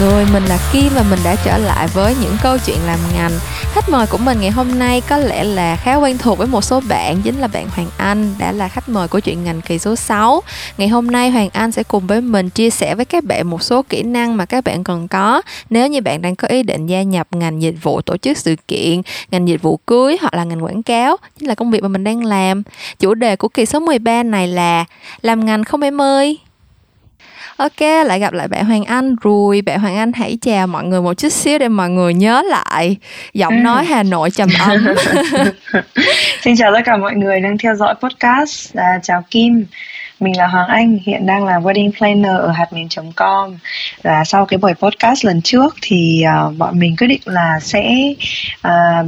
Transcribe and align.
người, 0.00 0.26
mình 0.32 0.44
là 0.44 0.58
Kim 0.72 0.92
và 0.94 1.04
mình 1.10 1.18
đã 1.24 1.36
trở 1.44 1.58
lại 1.58 1.88
với 1.94 2.16
những 2.22 2.36
câu 2.42 2.58
chuyện 2.66 2.76
làm 2.86 2.98
ngành. 3.14 3.32
Khách 3.72 3.88
mời 3.88 4.06
của 4.06 4.18
mình 4.18 4.40
ngày 4.40 4.50
hôm 4.50 4.78
nay 4.78 5.00
có 5.08 5.16
lẽ 5.16 5.44
là 5.44 5.76
khá 5.76 5.96
quen 5.96 6.18
thuộc 6.18 6.38
với 6.38 6.46
một 6.46 6.64
số 6.64 6.80
bạn, 6.88 7.22
chính 7.22 7.38
là 7.38 7.46
bạn 7.46 7.68
Hoàng 7.68 7.88
Anh 7.96 8.34
đã 8.38 8.52
là 8.52 8.68
khách 8.68 8.88
mời 8.88 9.08
của 9.08 9.20
chuyện 9.20 9.44
ngành 9.44 9.60
kỳ 9.60 9.78
số 9.78 9.96
6. 9.96 10.42
Ngày 10.78 10.88
hôm 10.88 11.06
nay 11.06 11.30
Hoàng 11.30 11.48
Anh 11.52 11.72
sẽ 11.72 11.82
cùng 11.82 12.06
với 12.06 12.20
mình 12.20 12.50
chia 12.50 12.70
sẻ 12.70 12.94
với 12.94 13.04
các 13.04 13.24
bạn 13.24 13.50
một 13.50 13.62
số 13.62 13.82
kỹ 13.82 14.02
năng 14.02 14.36
mà 14.36 14.44
các 14.44 14.64
bạn 14.64 14.84
cần 14.84 15.08
có 15.08 15.42
nếu 15.70 15.88
như 15.88 16.00
bạn 16.00 16.22
đang 16.22 16.36
có 16.36 16.48
ý 16.48 16.62
định 16.62 16.86
gia 16.86 17.02
nhập 17.02 17.28
ngành 17.30 17.62
dịch 17.62 17.76
vụ 17.82 18.00
tổ 18.00 18.16
chức 18.16 18.38
sự 18.38 18.56
kiện, 18.68 19.02
ngành 19.30 19.48
dịch 19.48 19.62
vụ 19.62 19.76
cưới 19.76 20.16
hoặc 20.20 20.34
là 20.34 20.44
ngành 20.44 20.64
quảng 20.64 20.82
cáo, 20.82 21.16
chính 21.38 21.48
là 21.48 21.54
công 21.54 21.70
việc 21.70 21.82
mà 21.82 21.88
mình 21.88 22.04
đang 22.04 22.24
làm. 22.24 22.62
Chủ 22.98 23.14
đề 23.14 23.36
của 23.36 23.48
kỳ 23.48 23.66
số 23.66 23.80
13 23.80 24.22
này 24.22 24.48
là 24.48 24.84
làm 25.22 25.46
ngành 25.46 25.64
không 25.64 25.80
em 25.80 26.00
ơi. 26.00 26.38
Ok, 27.58 27.80
lại 27.80 28.20
gặp 28.20 28.32
lại 28.32 28.48
bạn 28.48 28.64
Hoàng 28.64 28.84
Anh 28.84 29.16
rồi. 29.20 29.62
Bạn 29.62 29.80
Hoàng 29.80 29.96
Anh 29.96 30.12
hãy 30.12 30.38
chào 30.40 30.66
mọi 30.66 30.84
người 30.84 31.00
một 31.00 31.14
chút 31.14 31.28
xíu 31.28 31.58
để 31.58 31.68
mọi 31.68 31.90
người 31.90 32.14
nhớ 32.14 32.42
lại 32.42 32.96
giọng 33.34 33.56
ừ. 33.56 33.62
nói 33.62 33.84
Hà 33.84 34.02
Nội 34.02 34.30
trầm 34.30 34.48
ấm. 34.68 34.86
Xin 36.42 36.56
chào 36.56 36.72
tất 36.74 36.80
cả 36.84 36.96
mọi 36.96 37.14
người 37.14 37.40
đang 37.40 37.58
theo 37.58 37.74
dõi 37.74 37.94
podcast. 37.94 38.76
À, 38.76 38.98
chào 39.02 39.24
Kim. 39.30 39.64
Mình 40.20 40.36
là 40.36 40.46
Hoàng 40.46 40.68
Anh, 40.68 40.98
hiện 41.06 41.26
đang 41.26 41.44
là 41.44 41.58
wedding 41.58 41.90
planner 41.98 42.36
ở 42.36 42.50
hạt 42.50 42.72
miền.com 42.72 43.58
và 44.02 44.24
sau 44.24 44.46
cái 44.46 44.58
buổi 44.58 44.74
podcast 44.74 45.24
lần 45.24 45.42
trước 45.42 45.74
thì 45.82 46.24
uh, 46.48 46.56
bọn 46.58 46.78
mình 46.78 46.96
quyết 46.96 47.06
định 47.06 47.20
là 47.24 47.60
sẽ 47.60 48.12
uh, 48.68 49.06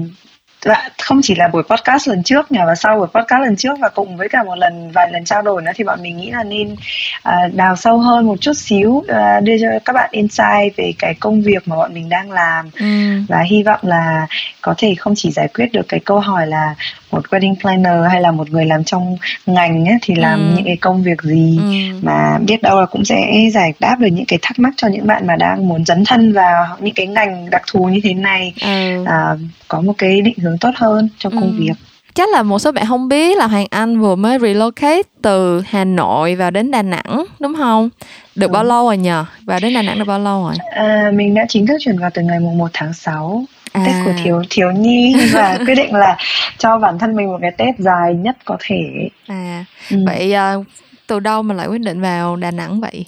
Dạ, 0.64 0.88
không 1.02 1.20
chỉ 1.22 1.34
là 1.34 1.48
buổi 1.48 1.62
podcast 1.62 2.08
lần 2.08 2.22
trước 2.22 2.52
nhờ 2.52 2.62
và 2.66 2.74
sau 2.74 2.98
buổi 2.98 3.08
podcast 3.14 3.42
lần 3.42 3.56
trước 3.56 3.78
và 3.80 3.88
cùng 3.88 4.16
với 4.16 4.28
cả 4.28 4.42
một 4.42 4.54
lần 4.54 4.90
vài 4.94 5.08
lần 5.12 5.24
trao 5.24 5.42
đổi 5.42 5.62
nữa 5.62 5.72
thì 5.74 5.84
bọn 5.84 6.02
mình 6.02 6.16
nghĩ 6.16 6.30
là 6.30 6.44
nên 6.44 6.72
uh, 6.72 7.54
đào 7.54 7.76
sâu 7.76 7.98
hơn 7.98 8.26
một 8.26 8.40
chút 8.40 8.52
xíu 8.52 8.88
uh, 8.90 9.06
đưa 9.42 9.58
cho 9.60 9.66
các 9.84 9.92
bạn 9.92 10.08
insight 10.12 10.76
về 10.76 10.92
cái 10.98 11.14
công 11.14 11.42
việc 11.42 11.68
mà 11.68 11.76
bọn 11.76 11.94
mình 11.94 12.08
đang 12.08 12.30
làm 12.30 12.70
ừ. 12.78 13.20
và 13.28 13.40
hy 13.40 13.62
vọng 13.62 13.80
là 13.82 14.26
có 14.60 14.74
thể 14.78 14.94
không 14.98 15.14
chỉ 15.16 15.30
giải 15.30 15.48
quyết 15.54 15.72
được 15.72 15.88
cái 15.88 16.00
câu 16.00 16.20
hỏi 16.20 16.46
là 16.46 16.74
một 17.10 17.26
wedding 17.30 17.54
planner 17.60 18.10
hay 18.10 18.20
là 18.20 18.30
một 18.30 18.50
người 18.50 18.64
làm 18.64 18.84
trong 18.84 19.16
ngành 19.46 19.86
ấy, 19.86 19.98
thì 20.02 20.14
làm 20.14 20.38
ừ. 20.38 20.54
những 20.56 20.64
cái 20.64 20.76
công 20.76 21.02
việc 21.02 21.22
gì 21.22 21.58
ừ. 21.58 21.98
mà 22.02 22.38
biết 22.46 22.62
đâu 22.62 22.80
là 22.80 22.86
cũng 22.86 23.04
sẽ 23.04 23.48
giải 23.52 23.72
đáp 23.80 23.96
được 23.98 24.08
những 24.12 24.26
cái 24.28 24.38
thắc 24.42 24.58
mắc 24.58 24.74
cho 24.76 24.88
những 24.88 25.06
bạn 25.06 25.26
mà 25.26 25.36
đang 25.36 25.68
muốn 25.68 25.84
dấn 25.84 26.04
thân 26.04 26.32
vào 26.32 26.76
những 26.80 26.94
cái 26.94 27.06
ngành 27.06 27.50
đặc 27.50 27.62
thù 27.72 27.84
như 27.84 28.00
thế 28.02 28.14
này 28.14 28.54
ừ. 28.62 29.04
à, 29.06 29.36
có 29.70 29.80
một 29.80 29.92
cái 29.98 30.20
định 30.20 30.38
hướng 30.38 30.58
tốt 30.58 30.70
hơn 30.74 31.08
trong 31.18 31.32
công 31.32 31.50
ừ. 31.50 31.54
việc 31.58 31.72
chắc 32.14 32.28
là 32.28 32.42
một 32.42 32.58
số 32.58 32.72
bạn 32.72 32.86
không 32.88 33.08
biết 33.08 33.38
là 33.38 33.46
Hoàng 33.46 33.66
Anh 33.70 34.00
vừa 34.00 34.14
mới 34.14 34.38
relocate 34.38 35.02
từ 35.22 35.62
Hà 35.66 35.84
Nội 35.84 36.34
vào 36.34 36.50
đến 36.50 36.70
Đà 36.70 36.82
Nẵng 36.82 37.24
đúng 37.40 37.54
không? 37.56 37.90
Được 38.34 38.50
ừ. 38.50 38.52
bao 38.52 38.64
lâu 38.64 38.86
rồi 38.86 38.96
nhờ? 38.96 39.24
Và 39.44 39.58
đến 39.60 39.74
Đà 39.74 39.82
Nẵng 39.82 39.98
được 39.98 40.04
bao 40.04 40.18
lâu 40.18 40.44
rồi? 40.44 40.54
À, 40.70 41.10
mình 41.14 41.34
đã 41.34 41.44
chính 41.48 41.66
thức 41.66 41.76
chuyển 41.80 41.98
vào 41.98 42.10
từ 42.14 42.22
ngày 42.22 42.40
mùng 42.40 42.58
1 42.58 42.70
tháng 42.72 42.92
6 42.92 43.44
à. 43.72 43.82
Tết 43.86 43.94
của 44.04 44.12
thiếu 44.24 44.42
thiếu 44.50 44.70
nhi 44.70 45.16
và 45.32 45.58
quyết 45.66 45.74
định 45.74 45.94
là 45.94 46.16
cho 46.58 46.78
bản 46.78 46.98
thân 46.98 47.16
mình 47.16 47.26
một 47.26 47.38
cái 47.40 47.50
Tết 47.50 47.74
dài 47.78 48.14
nhất 48.14 48.36
có 48.44 48.56
thể. 48.60 49.08
À, 49.26 49.64
ừ. 49.90 49.96
vậy 50.06 50.34
uh, 50.58 50.66
từ 51.06 51.20
đâu 51.20 51.42
mà 51.42 51.54
lại 51.54 51.66
quyết 51.66 51.80
định 51.80 52.00
vào 52.00 52.36
Đà 52.36 52.50
Nẵng 52.50 52.80
vậy? 52.80 53.06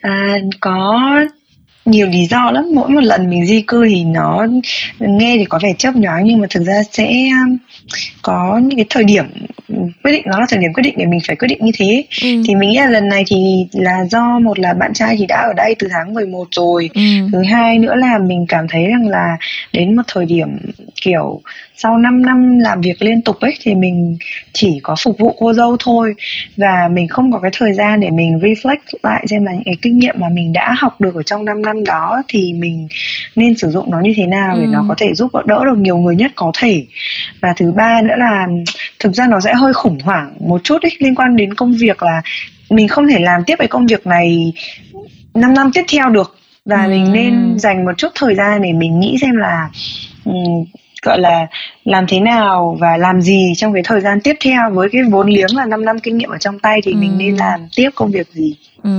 À, 0.00 0.36
có 0.60 1.00
nhiều 1.84 2.06
lý 2.06 2.26
do 2.26 2.50
lắm 2.50 2.64
mỗi 2.74 2.88
một 2.88 3.00
lần 3.00 3.30
mình 3.30 3.46
di 3.46 3.60
cư 3.66 3.86
thì 3.88 4.04
nó 4.04 4.46
nghe 4.98 5.36
thì 5.38 5.44
có 5.44 5.58
vẻ 5.62 5.74
chớp 5.78 5.96
nhoáng 5.96 6.24
nhưng 6.24 6.40
mà 6.40 6.46
thực 6.50 6.64
ra 6.64 6.82
sẽ 6.92 7.28
um, 7.44 7.56
có 8.22 8.60
những 8.64 8.76
cái 8.76 8.86
thời 8.90 9.04
điểm 9.04 9.24
quyết 10.02 10.12
định 10.12 10.22
nó 10.26 10.40
là 10.40 10.46
thời 10.48 10.58
điểm 10.58 10.72
quyết 10.72 10.82
định 10.82 10.94
để 10.98 11.06
mình 11.06 11.20
phải 11.26 11.36
quyết 11.36 11.48
định 11.48 11.58
như 11.62 11.72
thế 11.78 12.04
ừ. 12.22 12.28
thì 12.46 12.54
mình 12.54 12.70
nghĩ 12.70 12.76
là 12.76 12.86
lần 12.86 13.08
này 13.08 13.24
thì 13.26 13.66
là 13.72 14.04
do 14.10 14.38
một 14.38 14.58
là 14.58 14.74
bạn 14.74 14.92
trai 14.94 15.16
thì 15.18 15.26
đã 15.26 15.36
ở 15.36 15.52
đây 15.56 15.74
từ 15.78 15.88
tháng 15.90 16.14
11 16.14 16.48
rồi 16.50 16.90
ừ. 16.94 17.00
thứ 17.32 17.42
hai 17.42 17.78
nữa 17.78 17.94
là 17.94 18.18
mình 18.18 18.46
cảm 18.48 18.66
thấy 18.68 18.86
rằng 18.86 19.08
là 19.08 19.36
đến 19.72 19.96
một 19.96 20.02
thời 20.08 20.24
điểm 20.24 20.48
kiểu 21.02 21.40
sau 21.76 21.98
5 21.98 22.22
năm 22.22 22.58
làm 22.58 22.80
việc 22.80 23.02
liên 23.02 23.22
tục 23.22 23.40
ấy 23.40 23.54
thì 23.60 23.74
mình 23.74 24.16
chỉ 24.52 24.80
có 24.82 24.96
phục 25.02 25.18
vụ 25.18 25.36
cô 25.38 25.52
dâu 25.52 25.76
thôi 25.80 26.14
và 26.56 26.88
mình 26.92 27.08
không 27.08 27.32
có 27.32 27.38
cái 27.38 27.50
thời 27.54 27.72
gian 27.72 28.00
để 28.00 28.10
mình 28.10 28.38
reflect 28.38 28.76
lại 29.02 29.26
xem 29.30 29.44
là 29.44 29.52
những 29.52 29.64
cái 29.64 29.76
kinh 29.82 29.98
nghiệm 29.98 30.14
mà 30.18 30.28
mình 30.28 30.52
đã 30.52 30.74
học 30.78 31.00
được 31.00 31.14
ở 31.14 31.22
trong 31.22 31.44
5 31.44 31.62
năm 31.62 31.84
đó 31.84 32.22
thì 32.28 32.52
mình 32.52 32.88
nên 33.36 33.56
sử 33.56 33.70
dụng 33.70 33.90
nó 33.90 34.00
như 34.00 34.12
thế 34.16 34.26
nào 34.26 34.56
để 34.56 34.64
ừ. 34.64 34.70
nó 34.72 34.84
có 34.88 34.94
thể 34.98 35.14
giúp 35.14 35.30
đỡ 35.46 35.64
được 35.64 35.78
nhiều 35.78 35.96
người 35.96 36.16
nhất 36.16 36.32
có 36.34 36.52
thể 36.58 36.84
và 37.40 37.54
thứ 37.56 37.72
ba 37.72 38.02
nữa 38.02 38.14
là 38.18 38.46
thực 38.98 39.12
ra 39.12 39.26
nó 39.26 39.40
sẽ 39.40 39.54
hơi 39.54 39.72
khủng 39.72 39.98
hoảng 40.00 40.34
một 40.40 40.60
chút 40.64 40.82
ấy 40.82 40.96
liên 40.98 41.14
quan 41.14 41.36
đến 41.36 41.54
công 41.54 41.72
việc 41.72 42.02
là 42.02 42.22
mình 42.70 42.88
không 42.88 43.08
thể 43.08 43.18
làm 43.18 43.44
tiếp 43.46 43.56
cái 43.58 43.68
công 43.68 43.86
việc 43.86 44.06
này 44.06 44.52
5 45.34 45.54
năm 45.54 45.70
tiếp 45.74 45.82
theo 45.92 46.08
được 46.10 46.36
và 46.64 46.84
ừ. 46.84 46.88
mình 46.90 47.12
nên 47.12 47.58
dành 47.58 47.84
một 47.84 47.92
chút 47.98 48.08
thời 48.14 48.34
gian 48.34 48.62
để 48.62 48.72
mình 48.72 49.00
nghĩ 49.00 49.18
xem 49.20 49.36
là 49.36 49.68
um, 50.24 50.64
gọi 51.04 51.18
là 51.18 51.46
làm 51.84 52.06
thế 52.08 52.20
nào 52.20 52.76
và 52.80 52.96
làm 52.96 53.20
gì 53.20 53.52
trong 53.56 53.72
cái 53.72 53.82
thời 53.82 54.00
gian 54.00 54.20
tiếp 54.20 54.36
theo 54.44 54.70
với 54.70 54.88
cái 54.92 55.02
vốn 55.10 55.28
liếng 55.28 55.56
là 55.56 55.64
5 55.64 55.84
năm 55.84 55.98
kinh 55.98 56.18
nghiệm 56.18 56.30
ở 56.30 56.38
trong 56.38 56.58
tay 56.58 56.80
thì 56.84 56.92
ừ. 56.92 56.96
mình 56.96 57.18
nên 57.18 57.36
làm 57.36 57.68
tiếp 57.76 57.90
công 57.94 58.10
việc 58.10 58.28
gì 58.32 58.56
Ừ. 58.84 58.90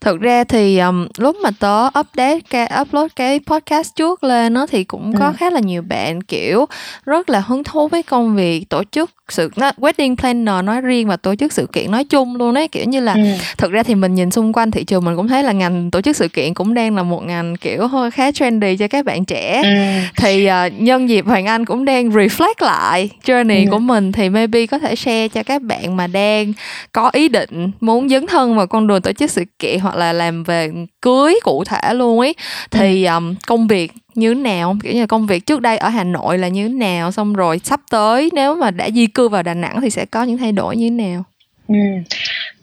Thực 0.00 0.20
ra 0.20 0.44
thì 0.44 0.78
um, 0.78 1.08
lúc 1.18 1.36
mà 1.42 1.50
tớ 1.60 1.86
update 2.00 2.40
cái 2.50 2.72
upload 2.80 3.10
cái 3.16 3.40
podcast 3.46 3.94
trước 3.94 4.24
lên 4.24 4.54
nó 4.54 4.66
thì 4.66 4.84
cũng 4.84 5.12
có 5.18 5.26
ừ. 5.26 5.32
khá 5.38 5.50
là 5.50 5.60
nhiều 5.60 5.82
bạn 5.82 6.22
kiểu 6.22 6.66
rất 7.04 7.30
là 7.30 7.40
hứng 7.40 7.64
thú 7.64 7.88
với 7.88 8.02
công 8.02 8.36
việc 8.36 8.68
tổ 8.68 8.82
chức 8.84 9.10
sự 9.32 9.50
wedding 9.76 10.16
planner 10.16 10.64
nói 10.64 10.80
riêng 10.80 11.08
và 11.08 11.16
tổ 11.16 11.34
chức 11.34 11.52
sự 11.52 11.66
kiện 11.72 11.90
nói 11.90 12.04
chung 12.04 12.36
luôn 12.36 12.54
đấy 12.54 12.68
kiểu 12.68 12.84
như 12.84 13.00
là 13.00 13.12
ừ. 13.12 13.20
thực 13.58 13.72
ra 13.72 13.82
thì 13.82 13.94
mình 13.94 14.14
nhìn 14.14 14.30
xung 14.30 14.52
quanh 14.52 14.70
thị 14.70 14.84
trường 14.84 15.04
mình 15.04 15.16
cũng 15.16 15.28
thấy 15.28 15.42
là 15.42 15.52
ngành 15.52 15.90
tổ 15.90 16.00
chức 16.00 16.16
sự 16.16 16.28
kiện 16.28 16.54
cũng 16.54 16.74
đang 16.74 16.96
là 16.96 17.02
một 17.02 17.20
ngành 17.20 17.56
kiểu 17.56 17.86
hơi 17.86 18.10
khá 18.10 18.30
trendy 18.32 18.76
cho 18.76 18.88
các 18.88 19.04
bạn 19.04 19.24
trẻ 19.24 19.62
ừ. 19.62 20.00
thì 20.16 20.48
uh, 20.66 20.80
nhân 20.80 21.08
dịp 21.08 21.26
Hoàng 21.26 21.46
Anh 21.46 21.64
cũng 21.64 21.84
đang 21.84 22.08
reflect 22.08 22.54
lại 22.60 23.10
journey 23.24 23.64
ừ. 23.64 23.70
của 23.70 23.78
mình 23.78 24.12
thì 24.12 24.28
maybe 24.28 24.66
có 24.66 24.78
thể 24.78 24.96
share 24.96 25.28
cho 25.28 25.42
các 25.42 25.62
bạn 25.62 25.96
mà 25.96 26.06
đang 26.06 26.52
có 26.92 27.10
ý 27.12 27.28
định 27.28 27.70
muốn 27.80 28.08
dấn 28.08 28.26
thân 28.26 28.56
vào 28.56 28.66
con 28.66 28.86
đường 28.86 29.02
tổ 29.02 29.12
chức 29.12 29.30
sự 29.30 29.44
kiện 29.58 29.80
hoặc 29.80 29.96
là 29.96 30.12
làm 30.12 30.44
về 30.44 30.70
cưới 31.02 31.34
cụ 31.42 31.64
thể 31.64 31.94
luôn 31.94 32.20
ấy 32.20 32.34
thì 32.70 33.04
ừ. 33.04 33.14
um, 33.14 33.34
công 33.46 33.66
việc 33.66 33.92
như 34.18 34.34
thế 34.34 34.40
nào? 34.40 34.76
Kiểu 34.82 34.92
như 34.92 35.06
công 35.06 35.26
việc 35.26 35.46
trước 35.46 35.60
đây 35.60 35.78
ở 35.78 35.88
Hà 35.88 36.04
Nội 36.04 36.38
là 36.38 36.48
như 36.48 36.68
thế 36.68 36.74
nào? 36.74 37.12
Xong 37.12 37.32
rồi 37.32 37.60
sắp 37.64 37.80
tới 37.90 38.30
nếu 38.32 38.54
mà 38.54 38.70
đã 38.70 38.90
di 38.90 39.06
cư 39.06 39.28
vào 39.28 39.42
Đà 39.42 39.54
Nẵng 39.54 39.80
thì 39.80 39.90
sẽ 39.90 40.04
có 40.04 40.22
những 40.22 40.38
thay 40.38 40.52
đổi 40.52 40.76
như 40.76 40.86
thế 40.86 40.90
nào? 40.90 41.24
Ừ. 41.68 41.74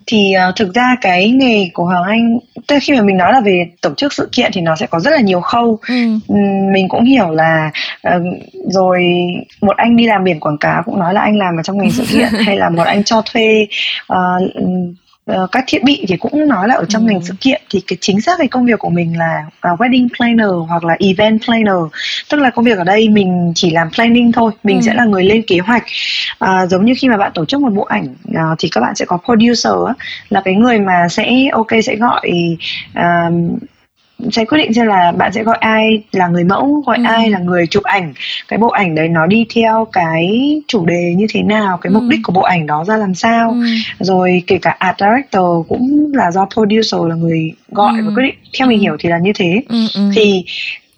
Thì 0.07 0.33
uh, 0.49 0.55
thực 0.55 0.73
ra 0.73 0.95
cái 1.01 1.29
nghề 1.29 1.69
của 1.73 1.83
Hoàng 1.83 2.03
Anh 2.03 2.39
tức 2.67 2.77
khi 2.81 2.93
mà 2.93 3.01
mình 3.01 3.17
nói 3.17 3.33
là 3.33 3.41
về 3.41 3.65
tổ 3.81 3.93
chức 3.97 4.13
sự 4.13 4.29
kiện 4.31 4.51
thì 4.53 4.61
nó 4.61 4.75
sẽ 4.75 4.85
có 4.85 4.99
rất 4.99 5.11
là 5.11 5.21
nhiều 5.21 5.41
khâu. 5.41 5.79
Ừ. 5.87 5.95
mình 6.73 6.87
cũng 6.89 7.03
hiểu 7.03 7.31
là 7.31 7.71
uh, 8.07 8.23
rồi 8.69 9.03
một 9.61 9.77
anh 9.77 9.97
đi 9.97 10.05
làm 10.05 10.23
biển 10.23 10.39
quảng 10.39 10.57
cáo 10.57 10.83
cũng 10.85 10.99
nói 10.99 11.13
là 11.13 11.21
anh 11.21 11.37
làm 11.37 11.59
ở 11.59 11.63
trong 11.63 11.77
ngành 11.77 11.91
sự 11.91 12.05
kiện 12.09 12.27
hay 12.45 12.57
là 12.57 12.69
một 12.69 12.83
anh 12.83 13.03
cho 13.03 13.21
thuê 13.25 13.67
uh, 14.13 14.51
uh, 15.31 15.51
các 15.51 15.63
thiết 15.67 15.83
bị 15.83 16.05
thì 16.07 16.17
cũng 16.17 16.47
nói 16.47 16.67
là 16.67 16.75
ở 16.75 16.85
trong 16.89 17.07
ừ. 17.07 17.11
ngành 17.11 17.21
sự 17.25 17.33
kiện 17.41 17.61
thì 17.69 17.81
cái 17.87 17.97
chính 18.01 18.21
xác 18.21 18.37
cái 18.37 18.47
công 18.47 18.65
việc 18.65 18.79
của 18.79 18.89
mình 18.89 19.17
là 19.17 19.45
uh, 19.73 19.79
wedding 19.79 20.07
planner 20.17 20.69
hoặc 20.69 20.83
là 20.83 20.97
event 20.99 21.41
planner 21.45 21.75
tức 22.29 22.37
là 22.37 22.49
công 22.49 22.65
việc 22.65 22.77
ở 22.77 22.83
đây 22.83 23.09
mình 23.09 23.51
chỉ 23.55 23.69
làm 23.69 23.89
planning 23.95 24.31
thôi 24.31 24.51
mình 24.63 24.77
ừ. 24.77 24.81
sẽ 24.85 24.93
là 24.93 25.05
người 25.05 25.23
lên 25.23 25.41
kế 25.47 25.59
hoạch 25.59 25.83
uh, 26.43 26.69
giống 26.69 26.85
như 26.85 26.93
khi 26.97 27.09
mà 27.09 27.17
bạn 27.17 27.31
tổ 27.35 27.45
chức 27.45 27.61
một 27.61 27.73
bộ 27.73 27.83
ảnh 27.83 28.15
uh, 28.29 28.57
thì 28.59 28.69
các 28.69 28.81
bạn 28.81 28.95
sẽ 28.95 29.05
có 29.05 29.17
producer 29.25 29.73
là 30.29 30.41
cái 30.45 30.55
người 30.55 30.79
mà 30.79 31.07
sẽ 31.09 31.49
ok 31.51 31.69
sẽ 31.83 31.95
gọi 31.95 32.31
uh, 32.99 33.59
sẽ 34.31 34.45
quyết 34.45 34.57
định 34.57 34.73
xem 34.73 34.87
là 34.87 35.11
bạn 35.11 35.31
sẽ 35.33 35.43
gọi 35.43 35.57
ai 35.59 36.03
là 36.11 36.27
người 36.27 36.43
mẫu 36.43 36.83
gọi 36.85 36.97
ừ. 36.97 37.03
ai 37.07 37.29
là 37.29 37.39
người 37.39 37.67
chụp 37.67 37.83
ảnh 37.83 38.13
cái 38.47 38.59
bộ 38.59 38.67
ảnh 38.67 38.95
đấy 38.95 39.07
nó 39.07 39.25
đi 39.25 39.45
theo 39.55 39.87
cái 39.91 40.55
chủ 40.67 40.85
đề 40.85 41.13
như 41.17 41.25
thế 41.29 41.41
nào 41.41 41.77
cái 41.77 41.93
ừ. 41.93 41.99
mục 41.99 42.03
đích 42.09 42.19
của 42.23 42.33
bộ 42.33 42.41
ảnh 42.41 42.67
đó 42.67 42.83
ra 42.87 42.97
làm 42.97 43.15
sao 43.15 43.49
ừ. 43.49 43.65
rồi 43.99 44.43
kể 44.47 44.57
cả 44.61 44.75
art 44.79 44.97
director 44.99 45.67
cũng 45.67 46.11
là 46.13 46.31
do 46.31 46.47
producer 46.53 47.01
là 47.09 47.15
người 47.15 47.51
gọi 47.69 47.93
ừ. 47.97 48.03
và 48.05 48.11
quyết 48.15 48.23
định 48.23 48.35
theo 48.59 48.67
mình 48.67 48.79
ừ. 48.79 48.81
hiểu 48.81 48.97
thì 48.99 49.09
là 49.09 49.17
như 49.17 49.31
thế 49.35 49.61
ừ. 49.69 49.85
Ừ. 49.95 50.01
thì 50.15 50.45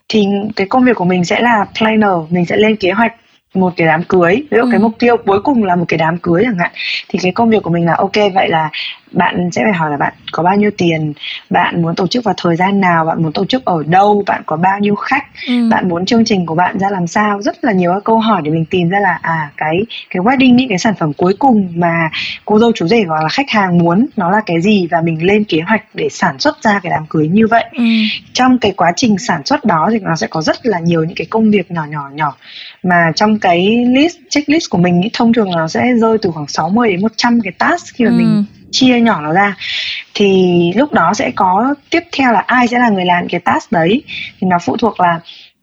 thì 0.10 0.26
cái 0.56 0.68
công 0.68 0.84
việc 0.84 0.96
của 0.96 1.06
mình 1.06 1.26
sẽ 1.26 1.42
là 1.42 1.66
planner 1.78 2.12
mình 2.30 2.46
sẽ 2.46 2.58
lên 2.58 2.76
kế 2.76 2.92
hoạch 2.92 3.14
một 3.54 3.74
cái 3.78 3.88
đám 3.88 4.04
cưới 4.04 4.36
ví 4.36 4.58
dụ 4.58 4.62
ừ. 4.62 4.68
cái 4.72 4.80
mục 4.80 4.94
tiêu 5.00 5.18
cuối 5.18 5.42
cùng 5.42 5.64
là 5.64 5.76
một 5.76 5.86
cái 5.88 5.98
đám 5.98 6.18
cưới 6.18 6.44
chẳng 6.46 6.58
hạn 6.60 6.72
thì 7.10 7.20
cái 7.22 7.32
công 7.32 7.50
việc 7.50 7.64
của 7.64 7.70
mình 7.70 7.86
là 7.86 7.96
ok 7.96 8.16
vậy 8.34 8.50
là 8.50 8.70
bạn 9.12 9.50
sẽ 9.52 9.64
phải 9.64 9.74
hỏi 9.74 9.92
là 9.92 9.98
bạn 9.98 10.14
có 10.32 10.44
bao 10.44 10.56
nhiêu 10.56 10.72
tiền 10.78 11.14
bạn 11.50 11.82
muốn 11.82 11.96
tổ 11.96 12.08
chức 12.08 12.24
vào 12.24 12.34
thời 12.38 12.56
gian 12.56 12.82
nào 12.82 13.06
bạn 13.06 13.24
muốn 13.24 13.32
tổ 13.32 13.46
chức 13.46 13.66
ở 13.66 13.84
đâu 13.88 14.24
bạn 14.28 14.42
có 14.46 14.58
bao 14.58 14.80
nhiêu 14.80 14.96
khách 14.96 15.24
ừ. 15.48 15.70
bạn 15.72 15.90
muốn 15.90 16.06
chương 16.06 16.26
trình 16.26 16.46
của 16.46 16.56
bạn 16.56 16.80
ra 16.80 16.90
làm 16.90 17.08
sao 17.08 17.42
rất 17.42 17.64
là 17.64 17.72
nhiều 17.72 17.92
các 17.94 18.04
câu 18.04 18.20
hỏi 18.20 18.42
để 18.44 18.52
mình 18.52 18.66
tìm 18.66 18.90
ra 18.90 19.00
là 19.00 19.20
à 19.22 19.52
cái 19.58 19.86
cái 20.10 20.22
wedding 20.24 20.56
những 20.56 20.70
cái 20.70 20.78
sản 20.78 20.94
phẩm 21.00 21.14
cuối 21.14 21.34
cùng 21.40 21.68
mà 21.76 22.10
cô 22.46 22.60
dâu 22.60 22.72
chú 22.76 22.88
rể 22.88 23.04
hoặc 23.08 23.24
là 23.24 23.30
khách 23.30 23.50
hàng 23.50 23.78
muốn 23.78 24.08
nó 24.18 24.32
là 24.32 24.42
cái 24.46 24.62
gì 24.62 24.88
và 24.92 25.02
mình 25.02 25.26
lên 25.26 25.44
kế 25.44 25.62
hoạch 25.62 25.84
để 25.94 26.08
sản 26.12 26.40
xuất 26.40 26.64
ra 26.64 26.80
cái 26.84 26.90
đám 26.90 27.06
cưới 27.10 27.28
như 27.28 27.48
vậy 27.48 27.66
ừ. 27.74 27.84
trong 28.34 28.58
cái 28.58 28.72
quá 28.72 28.92
trình 28.96 29.16
sản 29.18 29.42
xuất 29.46 29.66
đó 29.66 29.90
thì 29.92 30.00
nó 30.00 30.16
sẽ 30.16 30.28
có 30.28 30.42
rất 30.42 30.66
là 30.66 30.80
nhiều 30.80 31.04
những 31.04 31.16
cái 31.16 31.28
công 31.30 31.52
việc 31.52 31.72
nhỏ 31.72 31.86
nhỏ 31.90 32.10
nhỏ 32.14 32.36
mà 32.84 33.12
trong 33.16 33.40
cái 33.40 33.86
list 33.90 34.18
checklist 34.30 34.70
của 34.70 34.78
mình 34.78 35.02
ý, 35.02 35.10
thông 35.14 35.34
thường 35.34 35.52
nó 35.52 35.68
sẽ 35.68 35.94
rơi 36.02 36.18
từ 36.22 36.32
khoảng 36.32 36.48
60 36.48 36.92
đến 36.92 37.02
100 37.02 37.40
cái 37.44 37.54
task 37.58 37.96
khi 37.96 38.06
mà 38.06 38.12
ừ. 38.12 38.16
mình 38.18 38.46
chia 38.72 39.00
nhỏ 39.00 39.22
nó 39.22 39.34
ra 39.34 39.56
thì 40.14 40.62
lúc 40.76 40.94
đó 40.94 41.14
sẽ 41.14 41.32
có 41.36 41.76
tiếp 41.90 42.04
theo 42.18 42.32
là 42.32 42.40
ai 42.40 42.68
sẽ 42.68 42.80
là 42.80 42.90
người 42.90 43.06
làm 43.06 43.28
cái 43.28 43.40
task 43.40 43.72
đấy 43.72 44.04
thì 44.40 44.48
nó 44.48 44.58
phụ 44.60 44.78
thuộc 44.78 45.00
là 45.00 45.20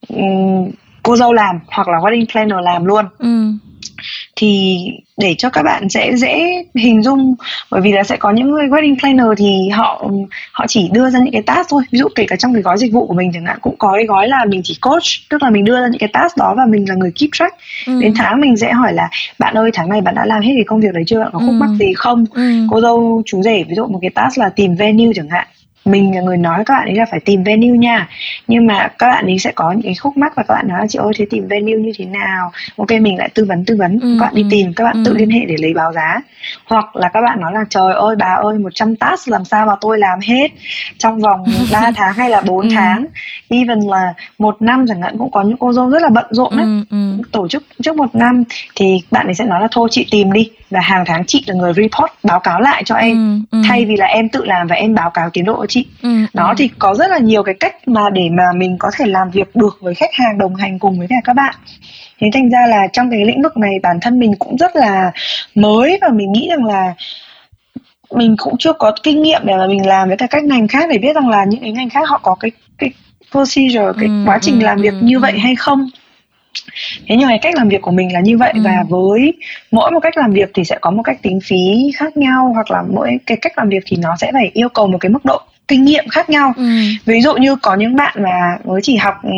um, 0.09 0.71
cô 1.03 1.17
dâu 1.17 1.33
làm 1.33 1.61
hoặc 1.67 1.89
là 1.89 1.99
wedding 1.99 2.27
planner 2.33 2.59
làm 2.65 2.85
luôn. 2.85 3.05
Ừ 3.19 3.53
thì 4.36 4.78
để 5.16 5.34
cho 5.38 5.50
các 5.50 5.62
bạn 5.62 5.88
sẽ 5.88 6.12
dễ 6.16 6.64
hình 6.75 7.02
dung 7.02 7.34
bởi 7.70 7.81
vì 7.81 7.92
là 7.92 8.02
sẽ 8.02 8.16
có 8.16 8.31
những 8.31 8.50
người 8.50 8.66
wedding 8.66 8.98
planner 8.98 9.26
thì 9.36 9.69
họ 9.69 10.10
họ 10.52 10.64
chỉ 10.69 10.88
đưa 10.92 11.10
ra 11.10 11.19
những 11.19 11.32
cái 11.32 11.42
task 11.42 11.69
thôi 11.70 11.82
ví 11.90 11.98
dụ 11.98 12.08
kể 12.14 12.25
cả 12.28 12.36
trong 12.36 12.52
cái 12.52 12.62
gói 12.62 12.78
dịch 12.78 12.92
vụ 12.92 13.06
của 13.06 13.14
mình 13.14 13.31
chẳng 13.34 13.46
hạn 13.46 13.58
cũng 13.60 13.76
có 13.78 13.92
cái 13.96 14.04
gói 14.04 14.28
là 14.28 14.44
mình 14.48 14.60
chỉ 14.64 14.78
coach 14.81 15.02
tức 15.31 15.42
là 15.42 15.50
mình 15.50 15.64
đưa 15.64 15.81
ra 15.81 15.88
những 15.88 15.98
cái 15.98 16.08
task 16.12 16.36
đó 16.36 16.54
và 16.56 16.62
mình 16.69 16.88
là 16.88 16.94
người 16.94 17.12
keep 17.20 17.31
track 17.32 17.54
ừ. 17.86 18.00
đến 18.00 18.12
tháng 18.16 18.40
mình 18.40 18.56
sẽ 18.56 18.72
hỏi 18.72 18.92
là 18.92 19.08
bạn 19.38 19.54
ơi 19.54 19.70
tháng 19.75 19.88
này 19.88 20.00
bạn 20.00 20.14
đã 20.14 20.25
làm 20.26 20.42
hết 20.42 20.52
cái 20.54 20.64
công 20.66 20.81
việc 20.81 20.94
đấy 20.94 21.04
chưa 21.06 21.20
bạn 21.20 21.31
có 21.32 21.38
khúc 21.38 21.48
ừ. 21.48 21.58
mắc 21.60 21.70
gì 21.78 21.92
không 21.96 22.25
ừ. 22.34 22.66
cô 22.70 22.81
dâu 22.81 23.22
chú 23.26 23.42
rể 23.42 23.64
ví 23.69 23.75
dụ 23.75 23.86
một 23.86 23.98
cái 24.02 24.10
task 24.10 24.38
là 24.38 24.48
tìm 24.48 24.75
venue 24.75 25.12
chẳng 25.14 25.28
hạn 25.28 25.46
mình 25.84 26.14
là 26.14 26.20
người 26.20 26.36
nói 26.36 26.64
các 26.66 26.75
bạn 26.75 26.88
ấy 26.88 26.94
là 26.94 27.04
phải 27.10 27.20
tìm 27.20 27.42
venue 27.42 27.78
nha. 27.78 28.08
Nhưng 28.48 28.66
mà 28.66 28.88
các 28.98 29.10
bạn 29.10 29.26
ấy 29.26 29.38
sẽ 29.38 29.52
có 29.54 29.72
những 29.72 29.82
cái 29.82 29.94
khúc 29.94 30.16
mắc 30.16 30.32
và 30.36 30.42
các 30.42 30.54
bạn 30.54 30.69
nói 30.69 30.81
là 30.81 30.86
chị 30.86 30.98
ơi 30.98 31.12
thế 31.16 31.26
tìm 31.31 31.48
venue 31.48 31.76
như 31.76 31.92
thế 31.98 32.04
nào? 32.04 32.52
Ok 32.76 32.90
mình 33.00 33.19
lại 33.19 33.28
tư 33.34 33.44
vấn 33.44 33.64
tư 33.64 33.76
vấn. 33.78 34.00
Ừ, 34.00 34.16
các 34.20 34.26
bạn 34.26 34.34
đi 34.34 34.42
ừ, 34.42 34.48
tìm 34.50 34.72
các 34.76 34.84
bạn 34.84 34.96
ừ. 34.96 35.02
tự 35.04 35.14
liên 35.14 35.31
hệ 35.31 35.40
để 35.48 35.56
lấy 35.58 35.75
báo 35.75 35.92
giá. 35.92 36.20
Hoặc 36.64 36.96
là 36.96 37.08
các 37.08 37.20
bạn 37.20 37.40
nói 37.40 37.52
là 37.52 37.64
trời 37.70 37.94
ơi 37.94 38.16
bà 38.19 38.26
ơi 38.42 38.58
100 38.58 38.96
task 38.96 39.28
làm 39.28 39.44
sao 39.44 39.66
mà 39.66 39.72
tôi 39.81 39.98
làm 39.98 40.19
hết 40.20 40.48
trong 40.98 41.20
vòng 41.20 41.44
3 41.72 41.90
tháng 41.96 42.14
hay 42.14 42.31
là 42.31 42.40
4 42.40 42.60
ừ. 42.60 42.69
tháng? 42.75 43.06
Even 43.48 43.81
là 43.81 44.14
một 44.38 44.62
năm 44.62 44.84
chẳng 44.88 45.02
hạn 45.02 45.19
cũng 45.19 45.31
có 45.31 45.42
những 45.42 45.56
cô 45.56 45.72
dâu 45.72 45.90
rất 45.90 46.02
là 46.02 46.08
bận 46.08 46.26
rộn 46.31 46.56
đấy 46.56 46.66
ừ, 46.66 46.84
ừ. 46.90 47.22
tổ 47.32 47.48
chức 47.48 47.64
trước 47.82 47.96
một 47.96 48.14
năm 48.14 48.44
thì 48.75 49.00
bạn 49.10 49.26
ấy 49.26 49.34
sẽ 49.34 49.44
nói 49.44 49.60
là 49.60 49.69
thôi 49.70 49.88
chị 49.90 50.06
tìm 50.10 50.32
đi 50.32 50.50
và 50.70 50.81
hàng 50.81 51.05
tháng 51.06 51.25
chị 51.26 51.44
là 51.46 51.55
người 51.55 51.72
report 51.72 52.12
báo 52.22 52.40
cáo 52.40 52.61
lại 52.61 52.82
cho 52.87 52.94
em 52.94 53.44
ừ, 53.50 53.58
ừ. 53.58 53.62
thay 53.69 53.84
vì 53.84 53.96
là 53.96 54.06
em 54.06 54.28
tự 54.28 54.44
làm 54.44 54.66
và 54.66 54.76
em 54.76 54.94
báo 54.94 55.11
cáo 55.11 55.31
tiến 55.31 55.44
độ 55.44 55.56
cho 55.56 55.66
chị 55.69 55.87
ừ, 56.02 56.08
đó 56.34 56.49
ừ. 56.49 56.55
thì 56.56 56.70
có 56.78 56.94
rất 56.94 57.11
là 57.11 57.19
nhiều 57.19 57.43
cái 57.43 57.55
cách 57.61 57.88
mà 57.88 58.11
để 58.11 58.28
mà 58.32 58.44
mình 58.56 58.76
có 58.78 58.90
thể 58.96 59.06
làm 59.06 59.31
việc 59.31 59.56
được 59.56 59.78
với 59.81 59.94
khách 59.94 60.14
hàng 60.14 60.38
đồng 60.38 60.55
hành 60.55 60.78
cùng 60.78 60.99
với 60.99 61.06
cả 61.11 61.16
các 61.25 61.32
bạn 61.32 61.55
thế 62.20 62.31
thành 62.32 62.50
ra 62.50 62.66
là 62.66 62.87
trong 62.93 63.11
cái 63.11 63.25
lĩnh 63.25 63.43
vực 63.43 63.56
này 63.56 63.78
bản 63.82 64.00
thân 64.00 64.20
mình 64.20 64.34
cũng 64.38 64.56
rất 64.56 64.76
là 64.76 65.12
mới 65.55 65.99
và 66.00 66.08
mình 66.08 66.32
nghĩ 66.32 66.49
rằng 66.50 66.64
là 66.64 66.94
mình 68.10 68.37
cũng 68.38 68.55
chưa 68.58 68.72
có 68.72 68.93
kinh 69.02 69.22
nghiệm 69.22 69.40
để 69.44 69.56
mà 69.56 69.67
mình 69.67 69.87
làm 69.87 70.08
với 70.08 70.17
cả 70.17 70.26
các 70.26 70.44
ngành 70.44 70.69
khác 70.69 70.88
để 70.90 70.99
biết 70.99 71.14
rằng 71.14 71.28
là 71.28 71.44
những 71.44 71.60
cái 71.60 71.72
ngành 71.72 71.90
khác 71.90 72.08
họ 72.08 72.20
có 72.22 72.34
cái 72.34 72.50
cái 72.78 72.90
procedure 73.31 73.93
cái 74.00 74.08
ừ, 74.08 74.25
quá 74.26 74.38
trình 74.43 74.60
ừ, 74.60 74.64
làm 74.64 74.81
việc 74.81 74.93
ừ, 74.93 74.99
như 75.02 75.19
vậy 75.19 75.32
ừ. 75.32 75.38
hay 75.38 75.55
không 75.56 75.88
thế 77.09 77.17
nhưng 77.19 77.29
mà 77.29 77.37
cách 77.43 77.55
làm 77.56 77.69
việc 77.69 77.83
của 77.83 77.91
mình 77.91 78.12
là 78.12 78.21
như 78.21 78.39
vậy 78.39 78.53
ừ. 78.55 78.61
và 78.65 78.85
với 78.89 79.33
mỗi 79.71 79.91
một 79.91 80.01
cách 80.01 80.17
làm 80.17 80.33
việc 80.33 80.51
thì 80.55 80.65
sẽ 80.65 80.79
có 80.81 80.91
một 80.91 81.03
cách 81.03 81.23
tính 81.23 81.39
phí 81.45 81.93
khác 81.97 82.17
nhau 82.17 82.51
hoặc 82.55 82.71
là 82.71 82.83
mỗi 82.93 83.19
cái 83.27 83.39
cách 83.41 83.53
làm 83.56 83.69
việc 83.69 83.83
thì 83.87 83.97
nó 83.97 84.17
sẽ 84.21 84.31
phải 84.33 84.51
yêu 84.55 84.69
cầu 84.69 84.87
một 84.87 84.99
cái 84.99 85.11
mức 85.11 85.25
độ 85.25 85.41
kinh 85.69 85.85
nghiệm 85.85 86.09
khác 86.09 86.31
nhau 86.31 86.53
ừ. 86.56 86.65
ví 87.05 87.21
dụ 87.21 87.35
như 87.35 87.56
có 87.56 87.75
những 87.75 87.97
bạn 87.97 88.23
mà 88.23 88.59
mới 88.65 88.81
chỉ 88.83 88.97
học 88.97 89.15
ừ, 89.23 89.31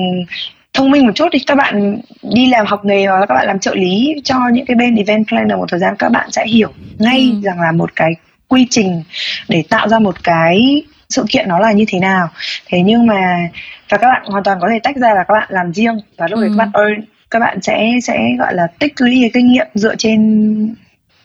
thông 0.73 0.91
minh 0.91 1.07
một 1.07 1.13
chút 1.15 1.29
thì 1.33 1.39
các 1.47 1.55
bạn 1.55 1.99
đi 2.23 2.47
làm 2.47 2.67
học 2.67 2.85
nghề 2.85 3.07
hoặc 3.07 3.21
là 3.21 3.27
các 3.27 3.35
bạn 3.35 3.47
làm 3.47 3.59
trợ 3.59 3.75
lý 3.75 4.15
cho 4.25 4.37
những 4.53 4.67
cái 4.67 4.75
bên 4.75 4.97
event 4.97 5.29
planner 5.29 5.59
một 5.59 5.67
thời 5.71 5.81
gian 5.81 5.97
các 5.99 6.09
bạn 6.09 6.31
sẽ 6.31 6.47
hiểu 6.47 6.69
ngay 6.99 7.31
ừ. 7.33 7.41
rằng 7.43 7.61
là 7.61 7.73
một 7.73 7.97
cái 7.97 8.13
quy 8.49 8.67
trình 8.71 9.03
để 9.49 9.65
tạo 9.69 9.89
ra 9.89 9.99
một 9.99 10.23
cái 10.23 10.83
sự 11.08 11.25
kiện 11.29 11.49
nó 11.49 11.58
là 11.58 11.73
như 11.73 11.85
thế 11.88 12.00
nào 12.00 12.29
thế 12.67 12.82
nhưng 12.82 13.06
mà 13.06 13.49
và 13.88 13.99
các 13.99 14.08
bạn 14.08 14.23
hoàn 14.26 14.44
toàn 14.44 14.58
có 14.61 14.69
thể 14.69 14.79
tách 14.82 14.97
ra 14.97 15.14
là 15.14 15.25
các 15.29 15.35
bạn 15.35 15.49
làm 15.50 15.73
riêng 15.73 16.00
và 16.17 16.26
lúc 16.29 16.38
ừ. 16.38 16.43
đấy 16.43 16.50
các 16.58 16.64
bạn 16.64 16.70
earn 16.73 17.05
các 17.31 17.38
bạn 17.38 17.62
sẽ 17.62 17.91
sẽ 18.03 18.19
gọi 18.38 18.55
là 18.55 18.67
tích 18.79 18.93
lũy 19.00 19.19
cái 19.20 19.31
kinh 19.35 19.53
nghiệm 19.53 19.67
dựa 19.75 19.97
trên 19.97 20.75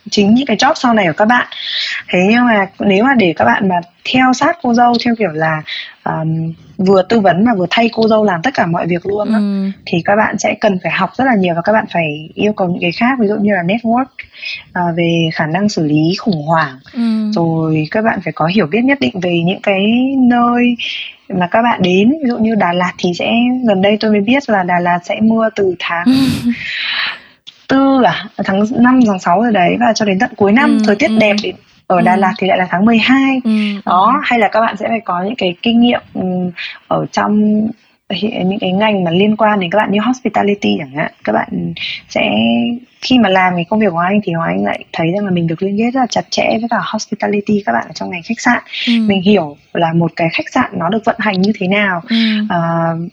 chính 0.10 0.34
những 0.34 0.46
cái 0.46 0.58
job 0.58 0.74
sau 0.76 0.94
này 0.94 1.08
của 1.08 1.14
các 1.18 1.26
bạn 1.26 1.48
thế 2.10 2.20
nhưng 2.30 2.46
mà 2.46 2.68
nếu 2.80 3.04
mà 3.04 3.14
để 3.18 3.34
các 3.36 3.46
bạn 3.46 3.70
mà 3.70 3.76
theo 4.14 4.34
sát 4.34 4.58
cô 4.62 4.74
dâu 4.74 4.94
theo 5.06 5.16
kiểu 5.16 5.32
là 5.32 5.62
um, 6.06 6.54
vừa 6.78 7.02
tư 7.10 7.20
vấn 7.20 7.46
mà 7.46 7.54
vừa 7.54 7.66
thay 7.70 7.90
cô 7.94 8.08
dâu 8.08 8.24
làm 8.24 8.42
tất 8.42 8.54
cả 8.54 8.66
mọi 8.66 8.88
việc 8.88 9.06
luôn 9.06 9.32
đó, 9.32 9.38
ừ. 9.38 9.70
thì 9.86 10.02
các 10.06 10.16
bạn 10.16 10.40
sẽ 10.40 10.56
cần 10.62 10.80
phải 10.84 10.92
học 10.92 11.10
rất 11.18 11.26
là 11.26 11.36
nhiều 11.36 11.56
và 11.56 11.62
các 11.62 11.74
bạn 11.74 11.86
phải 11.94 12.30
yêu 12.34 12.54
cầu 12.54 12.68
những 12.68 12.82
cái 12.82 12.92
khác 12.92 13.18
ví 13.20 13.28
dụ 13.28 13.36
như 13.36 13.52
là 13.54 13.64
network 13.64 14.04
uh, 14.04 14.98
về 14.98 15.30
khả 15.34 15.46
năng 15.46 15.70
xử 15.70 15.88
lý 15.88 16.16
khủng 16.20 16.46
hoảng 16.48 16.80
ừ. 16.94 17.32
rồi 17.32 17.88
các 17.92 18.06
bạn 18.06 18.20
phải 18.24 18.34
có 18.34 18.46
hiểu 18.46 18.66
biết 18.66 18.84
nhất 18.84 19.00
định 19.00 19.20
về 19.22 19.42
những 19.46 19.62
cái 19.62 19.86
nơi 20.18 20.76
mà 21.30 21.48
các 21.48 21.62
bạn 21.62 21.82
đến 21.82 22.12
ví 22.12 22.30
dụ 22.30 22.38
như 22.38 22.56
Đà 22.56 22.74
Lạt 22.74 22.94
thì 22.98 23.12
sẽ 23.20 23.32
gần 23.68 23.82
đây 23.82 23.98
tôi 24.00 24.12
mới 24.12 24.22
biết 24.22 24.50
là 24.50 24.64
Đà 24.64 24.80
Lạt 24.80 25.00
sẽ 25.04 25.20
mưa 25.22 25.50
từ 25.56 25.76
tháng 25.80 26.06
tư 27.72 28.04
à 28.04 28.26
tháng 28.46 28.64
5 28.72 29.00
tháng 29.08 29.20
6 29.20 29.42
rồi 29.42 29.52
đấy 29.52 29.78
và 29.80 29.94
cho 29.96 30.06
đến 30.06 30.20
tận 30.20 30.30
cuối 30.36 30.52
năm 30.52 30.78
ừ, 30.78 30.84
thời 30.86 30.96
tiết 30.96 31.08
ừ. 31.08 31.18
đẹp 31.20 31.36
đến 31.44 31.56
ở 31.88 32.02
Đà 32.02 32.14
ừ. 32.14 32.20
Lạt 32.20 32.34
thì 32.38 32.48
lại 32.48 32.58
là 32.58 32.68
tháng 32.70 32.86
12 32.86 33.42
ừ. 33.44 33.52
đó 33.86 34.22
hay 34.24 34.40
là 34.40 34.50
các 34.52 34.62
bạn 34.62 34.78
sẽ 34.78 34.88
phải 34.88 35.00
có 35.00 35.24
những 35.24 35.36
cái 35.36 35.56
kinh 35.62 35.82
nghiệm 35.82 36.02
ừ, 36.14 36.22
ở 36.88 37.06
trong 37.12 37.62
những 38.22 38.60
cái 38.60 38.72
ngành 38.72 39.04
mà 39.04 39.12
liên 39.12 39.38
quan 39.38 39.60
đến 39.60 39.72
các 39.72 39.78
bạn 39.78 39.92
như 39.92 40.00
hospitality 40.00 40.76
chẳng 40.80 40.92
hạn 40.96 41.12
các 41.24 41.34
bạn 41.34 41.74
sẽ 42.10 42.22
khi 43.02 43.20
mà 43.20 43.30
làm 43.30 43.56
cái 43.56 43.66
công 43.70 43.80
việc 43.80 43.88
của 43.92 43.98
anh 43.98 44.20
thì 44.24 44.34
Hoàng 44.34 44.50
Anh 44.50 44.66
lại 44.66 44.86
thấy 44.94 45.08
rằng 45.16 45.26
là 45.26 45.32
mình 45.32 45.48
được 45.48 45.64
liên 45.64 45.78
kết 45.78 45.92
rất 45.94 46.00
là 46.00 46.08
chặt 46.10 46.26
chẽ 46.30 46.48
với 46.50 46.70
cả 46.70 46.78
hospitality 46.94 47.64
các 47.66 47.72
bạn 47.72 47.84
ở 47.88 47.94
trong 47.94 48.10
ngành 48.10 48.22
khách 48.24 48.40
sạn 48.40 48.64
ừ. 48.88 48.94
mình 49.08 49.22
hiểu 49.22 49.58
là 49.74 49.94
một 49.94 50.12
cái 50.16 50.28
khách 50.34 50.50
sạn 50.54 50.72
nó 50.74 50.90
được 50.90 51.06
vận 51.06 51.16
hành 51.20 51.42
như 51.42 51.52
thế 51.60 51.68
nào 51.68 52.02
ừ. 52.10 52.16
à, 52.50 52.60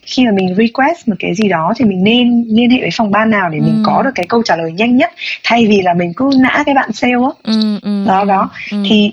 khi 0.02 0.24
mà 0.26 0.32
mình 0.32 0.54
request 0.54 1.08
một 1.08 1.14
cái 1.18 1.34
gì 1.34 1.48
đó 1.48 1.72
thì 1.76 1.84
mình 1.84 2.04
nên 2.04 2.44
liên 2.48 2.70
hệ 2.70 2.80
với 2.80 2.90
phòng 2.96 3.10
ban 3.10 3.30
nào 3.30 3.48
để 3.48 3.58
ừ. 3.58 3.62
mình 3.62 3.82
có 3.86 4.02
được 4.02 4.10
cái 4.14 4.26
câu 4.28 4.42
trả 4.44 4.56
lời 4.56 4.72
nhanh 4.72 4.96
nhất 4.96 5.10
thay 5.44 5.66
vì 5.66 5.82
là 5.82 5.94
mình 5.94 6.12
cứ 6.16 6.30
nã 6.40 6.62
cái 6.66 6.74
bạn 6.74 6.92
sale 6.92 7.12
á 7.12 7.30
ừ, 7.42 7.78
ừ, 7.82 8.04
đó 8.06 8.24
đó 8.24 8.50
ừ. 8.70 8.76
thì 8.88 9.12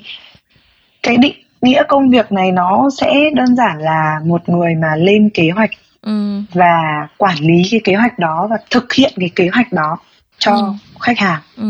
cái 1.04 1.18
định 1.18 1.45
nghĩa 1.62 1.84
công 1.88 2.10
việc 2.10 2.32
này 2.32 2.52
nó 2.52 2.90
sẽ 2.98 3.30
đơn 3.34 3.56
giản 3.56 3.78
là 3.78 4.20
một 4.26 4.50
người 4.50 4.76
mà 4.76 4.96
lên 4.96 5.30
kế 5.34 5.50
hoạch 5.50 5.70
ừ. 6.02 6.42
và 6.54 7.08
quản 7.18 7.38
lý 7.40 7.64
cái 7.72 7.82
kế 7.84 7.96
hoạch 7.96 8.20
đó 8.20 8.48
và 8.50 8.58
thực 8.70 8.94
hiện 8.94 9.14
cái 9.20 9.30
kế 9.36 9.50
hoạch 9.54 9.74
đó 9.74 9.98
cho 10.38 10.52
ừ. 10.52 10.74
Khách 11.06 11.20
hàng 11.20 11.42
ừ. 11.58 11.66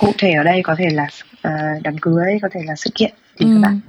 cụ 0.00 0.12
thể 0.18 0.32
ở 0.32 0.42
đây 0.42 0.62
có 0.62 0.74
thể 0.78 0.88
là 0.90 1.06
uh, 1.48 1.82
đám 1.82 1.98
cưới 1.98 2.38
có 2.42 2.48
thể 2.52 2.60
là 2.66 2.74
sự 2.76 2.90
kiện 2.94 3.10
thì 3.38 3.46
ừ. 3.46 3.52
các 3.54 3.60
bạn 3.62 3.80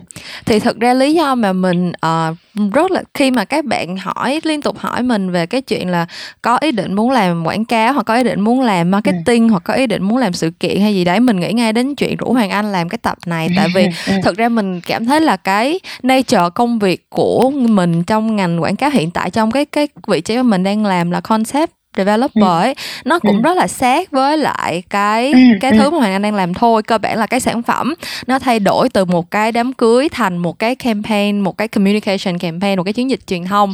thì 0.45 0.59
thực 0.59 0.79
ra 0.79 0.94
lý 0.94 1.13
do 1.13 1.35
mà 1.35 1.53
mình 1.53 1.91
uh, 2.05 2.38
rất 2.73 2.91
là 2.91 3.03
khi 3.13 3.31
mà 3.31 3.45
các 3.45 3.65
bạn 3.65 3.97
hỏi 3.97 4.39
liên 4.44 4.61
tục 4.61 4.77
hỏi 4.77 5.03
mình 5.03 5.31
về 5.31 5.45
cái 5.45 5.61
chuyện 5.61 5.89
là 5.89 6.05
có 6.41 6.57
ý 6.61 6.71
định 6.71 6.94
muốn 6.94 7.11
làm 7.11 7.47
quảng 7.47 7.65
cáo 7.65 7.94
hoặc 7.94 8.03
có 8.03 8.15
ý 8.15 8.23
định 8.23 8.41
muốn 8.41 8.61
làm 8.61 8.91
marketing 8.91 9.47
ừ. 9.47 9.51
hoặc 9.51 9.63
có 9.63 9.73
ý 9.73 9.88
định 9.88 10.03
muốn 10.03 10.17
làm 10.17 10.33
sự 10.33 10.49
kiện 10.59 10.81
hay 10.81 10.95
gì 10.95 11.03
đấy 11.03 11.19
mình 11.19 11.39
nghĩ 11.39 11.53
ngay 11.53 11.73
đến 11.73 11.95
chuyện 11.95 12.17
rủ 12.17 12.33
hoàng 12.33 12.49
anh 12.49 12.71
làm 12.71 12.89
cái 12.89 12.97
tập 12.97 13.18
này 13.25 13.49
tại 13.56 13.68
vì 13.75 13.87
ừ. 14.07 14.13
thực 14.23 14.37
ra 14.37 14.49
mình 14.49 14.81
cảm 14.81 15.06
thấy 15.06 15.21
là 15.21 15.37
cái 15.37 15.80
nature 16.04 16.49
công 16.56 16.80
việc 16.80 17.09
của 17.09 17.49
mình 17.49 18.04
trong 18.04 18.35
ngành 18.35 18.61
quảng 18.61 18.75
cáo 18.75 18.89
hiện 18.89 19.11
tại 19.11 19.30
trong 19.30 19.51
cái 19.51 19.66
cái 19.66 19.87
vị 20.07 20.21
trí 20.21 20.35
mà 20.35 20.44
mình 20.44 20.63
đang 20.63 20.85
làm 20.85 21.11
là 21.11 21.21
concept 21.21 21.71
developer 21.97 22.44
ừ. 22.44 22.59
ấy 22.59 22.75
nó 23.06 23.19
cũng 23.19 23.35
ừ. 23.35 23.42
rất 23.42 23.57
là 23.57 23.68
sát 23.68 24.11
với 24.11 24.37
lại 24.37 24.83
cái 24.89 25.31
ừ. 25.31 25.39
cái 25.61 25.71
thứ 25.71 25.89
mà 25.89 25.97
hoàng 25.97 26.11
anh 26.11 26.21
đang 26.21 26.35
làm 26.35 26.54
thôi 26.54 26.83
cơ 26.83 26.97
bản 26.97 27.18
là 27.18 27.27
cái 27.27 27.39
sản 27.39 27.63
phẩm 27.63 27.94
nó 28.27 28.39
thay 28.39 28.59
đổi 28.59 28.89
từ 28.89 29.06
một 29.06 29.31
cái 29.31 29.51
đám 29.51 29.73
cưới 29.73 30.09
thành 30.09 30.37
một 30.37 30.59
cái 30.59 30.75
campaign 30.75 31.39
một 31.39 31.57
cái 31.57 31.68
communication 31.68 32.37
campaign 32.37 32.77
một 32.77 32.83
cái 32.83 32.94
chiến 32.94 33.09
dịch 33.09 33.27
truyền 33.27 33.45
thông. 33.45 33.73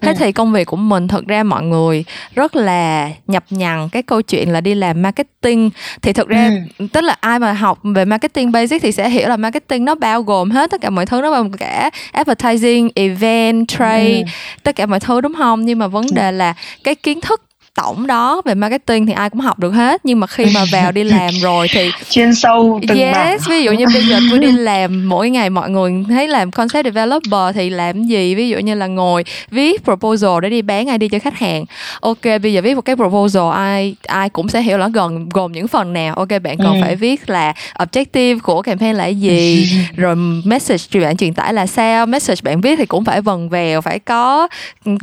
Thế 0.00 0.14
thì 0.14 0.32
công 0.32 0.52
việc 0.52 0.66
của 0.66 0.76
mình 0.76 1.08
thực 1.08 1.26
ra 1.26 1.42
mọi 1.42 1.62
người 1.62 2.04
rất 2.34 2.56
là 2.56 3.10
nhập 3.26 3.44
nhằng 3.50 3.88
cái 3.88 4.02
câu 4.02 4.22
chuyện 4.22 4.52
là 4.52 4.60
đi 4.60 4.74
làm 4.74 5.02
marketing. 5.02 5.70
Thì 6.02 6.12
thực 6.12 6.28
ra 6.28 6.50
tức 6.92 7.00
là 7.00 7.16
ai 7.20 7.38
mà 7.38 7.52
học 7.52 7.78
về 7.82 8.04
marketing 8.04 8.52
basic 8.52 8.82
thì 8.82 8.92
sẽ 8.92 9.10
hiểu 9.10 9.28
là 9.28 9.36
marketing 9.36 9.84
nó 9.84 9.94
bao 9.94 10.22
gồm 10.22 10.50
hết 10.50 10.70
tất 10.70 10.80
cả 10.80 10.90
mọi 10.90 11.06
thứ 11.06 11.20
nó 11.20 11.30
bao 11.30 11.42
gồm 11.42 11.52
cả 11.52 11.90
advertising 12.12 12.90
event 12.94 13.68
trade 13.68 14.24
tất 14.62 14.76
cả 14.76 14.86
mọi 14.86 15.00
thứ 15.00 15.20
đúng 15.20 15.34
không? 15.34 15.64
Nhưng 15.64 15.78
mà 15.78 15.86
vấn 15.86 16.06
đề 16.14 16.32
là 16.32 16.54
cái 16.84 16.94
kiến 16.94 17.20
thức 17.20 17.42
tổng 17.74 18.06
đó 18.06 18.42
về 18.44 18.54
marketing 18.54 19.06
thì 19.06 19.12
ai 19.12 19.30
cũng 19.30 19.40
học 19.40 19.58
được 19.58 19.70
hết. 19.70 20.00
Nhưng 20.04 20.20
mà 20.20 20.26
khi 20.26 20.44
mà 20.54 20.64
vào 20.72 20.92
đi 20.92 21.04
làm 21.14 21.30
rồi 21.42 21.68
thì 21.70 21.90
chuyên 22.10 22.34
sâu 22.34 22.80
từng 22.88 22.98
yes 22.98 23.48
ví 23.48 23.62
dụ 23.62 23.72
như 23.72 23.84
bây 23.94 24.06
giờ 24.06 24.18
tôi 24.30 24.38
đi 24.38 24.52
làm 24.58 25.08
mỗi 25.08 25.30
ngày 25.30 25.50
mọi 25.50 25.70
người 25.70 26.04
thấy 26.08 26.28
làm 26.28 26.50
concept 26.50 26.84
developer 26.84 27.54
thì 27.54 27.70
làm 27.70 28.04
gì? 28.04 28.34
Ví 28.34 28.48
dụ 28.48 28.58
như 28.58 28.74
là 28.74 28.86
ngồi 28.86 29.24
viết 29.50 29.84
proposal 29.84 30.40
để 30.42 30.50
đi 30.50 30.62
bán 30.62 30.88
ai 30.88 30.98
đi 30.98 31.08
cho 31.08 31.18
khách 31.18 31.38
hàng. 31.38 31.64
Ok 32.00 32.24
bây 32.42 32.52
giờ 32.52 32.62
viết 32.62 32.74
một 32.74 32.80
cái 32.80 32.96
proposal 32.96 33.52
ai 33.52 33.96
ai 34.06 34.28
cũng 34.28 34.48
sẽ 34.48 34.62
hiểu 34.62 34.78
là 34.78 34.88
gồm 34.88 35.28
gồm 35.28 35.52
những 35.52 35.68
phần 35.68 35.92
nào. 35.92 36.14
Ok 36.14 36.28
bạn 36.42 36.58
còn 36.58 36.74
ừ. 36.74 36.80
phải 36.82 36.96
viết 36.96 37.30
là 37.30 37.54
objective 37.78 38.38
của 38.38 38.62
campaign 38.62 38.96
là 38.96 39.06
gì? 39.06 39.68
Rồi 39.96 40.16
message 40.44 40.84
truyền 40.90 41.02
bạn 41.02 41.16
truyền 41.16 41.34
tải 41.34 41.54
là 41.54 41.66
sao? 41.66 42.06
Message 42.06 42.40
bạn 42.42 42.60
viết 42.60 42.76
thì 42.78 42.86
cũng 42.86 43.04
phải 43.04 43.20
vần 43.20 43.48
vèo 43.48 43.80
phải 43.80 43.98
có 43.98 44.48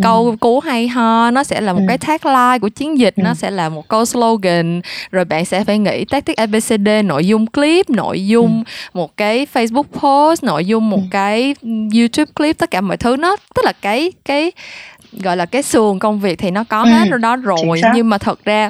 câu 0.03 0.25
ừ. 0.25 0.35
cú 0.39 0.59
hay 0.59 0.87
ho 0.87 1.31
nó 1.31 1.43
sẽ 1.43 1.61
là 1.61 1.73
một 1.73 1.79
ừ. 1.79 1.85
cái 1.87 1.97
tagline 1.97 2.60
của 2.61 2.69
chiến 2.69 2.99
dịch 2.99 3.15
ừ. 3.15 3.21
nó 3.23 3.33
sẽ 3.33 3.51
là 3.51 3.69
một 3.69 3.87
câu 3.87 4.05
slogan 4.05 4.81
rồi 5.11 5.25
bạn 5.25 5.45
sẽ 5.45 5.63
phải 5.63 5.79
nghĩ 5.79 6.05
tactic 6.05 6.37
abcd 6.37 6.89
nội 7.05 7.27
dung 7.27 7.47
clip 7.47 7.89
nội 7.89 8.27
dung 8.27 8.63
ừ. 8.65 8.71
một 8.93 9.17
cái 9.17 9.47
facebook 9.53 9.83
post 9.83 10.43
nội 10.43 10.65
dung 10.65 10.89
một 10.89 11.01
ừ. 11.01 11.07
cái 11.11 11.55
youtube 11.93 12.31
clip 12.35 12.57
tất 12.57 12.71
cả 12.71 12.81
mọi 12.81 12.97
thứ 12.97 13.15
nó 13.15 13.35
tức 13.55 13.65
là 13.65 13.73
cái 13.81 14.11
cái 14.25 14.51
gọi 15.13 15.37
là 15.37 15.45
cái 15.45 15.63
xuồng 15.63 15.99
công 15.99 16.19
việc 16.19 16.39
thì 16.39 16.51
nó 16.51 16.63
có 16.63 16.83
ừ. 16.83 16.89
hết 16.89 17.05
rồi 17.09 17.19
đó 17.19 17.35
rồi 17.35 17.81
nhưng 17.95 18.09
mà 18.09 18.17
thật 18.17 18.45
ra 18.45 18.69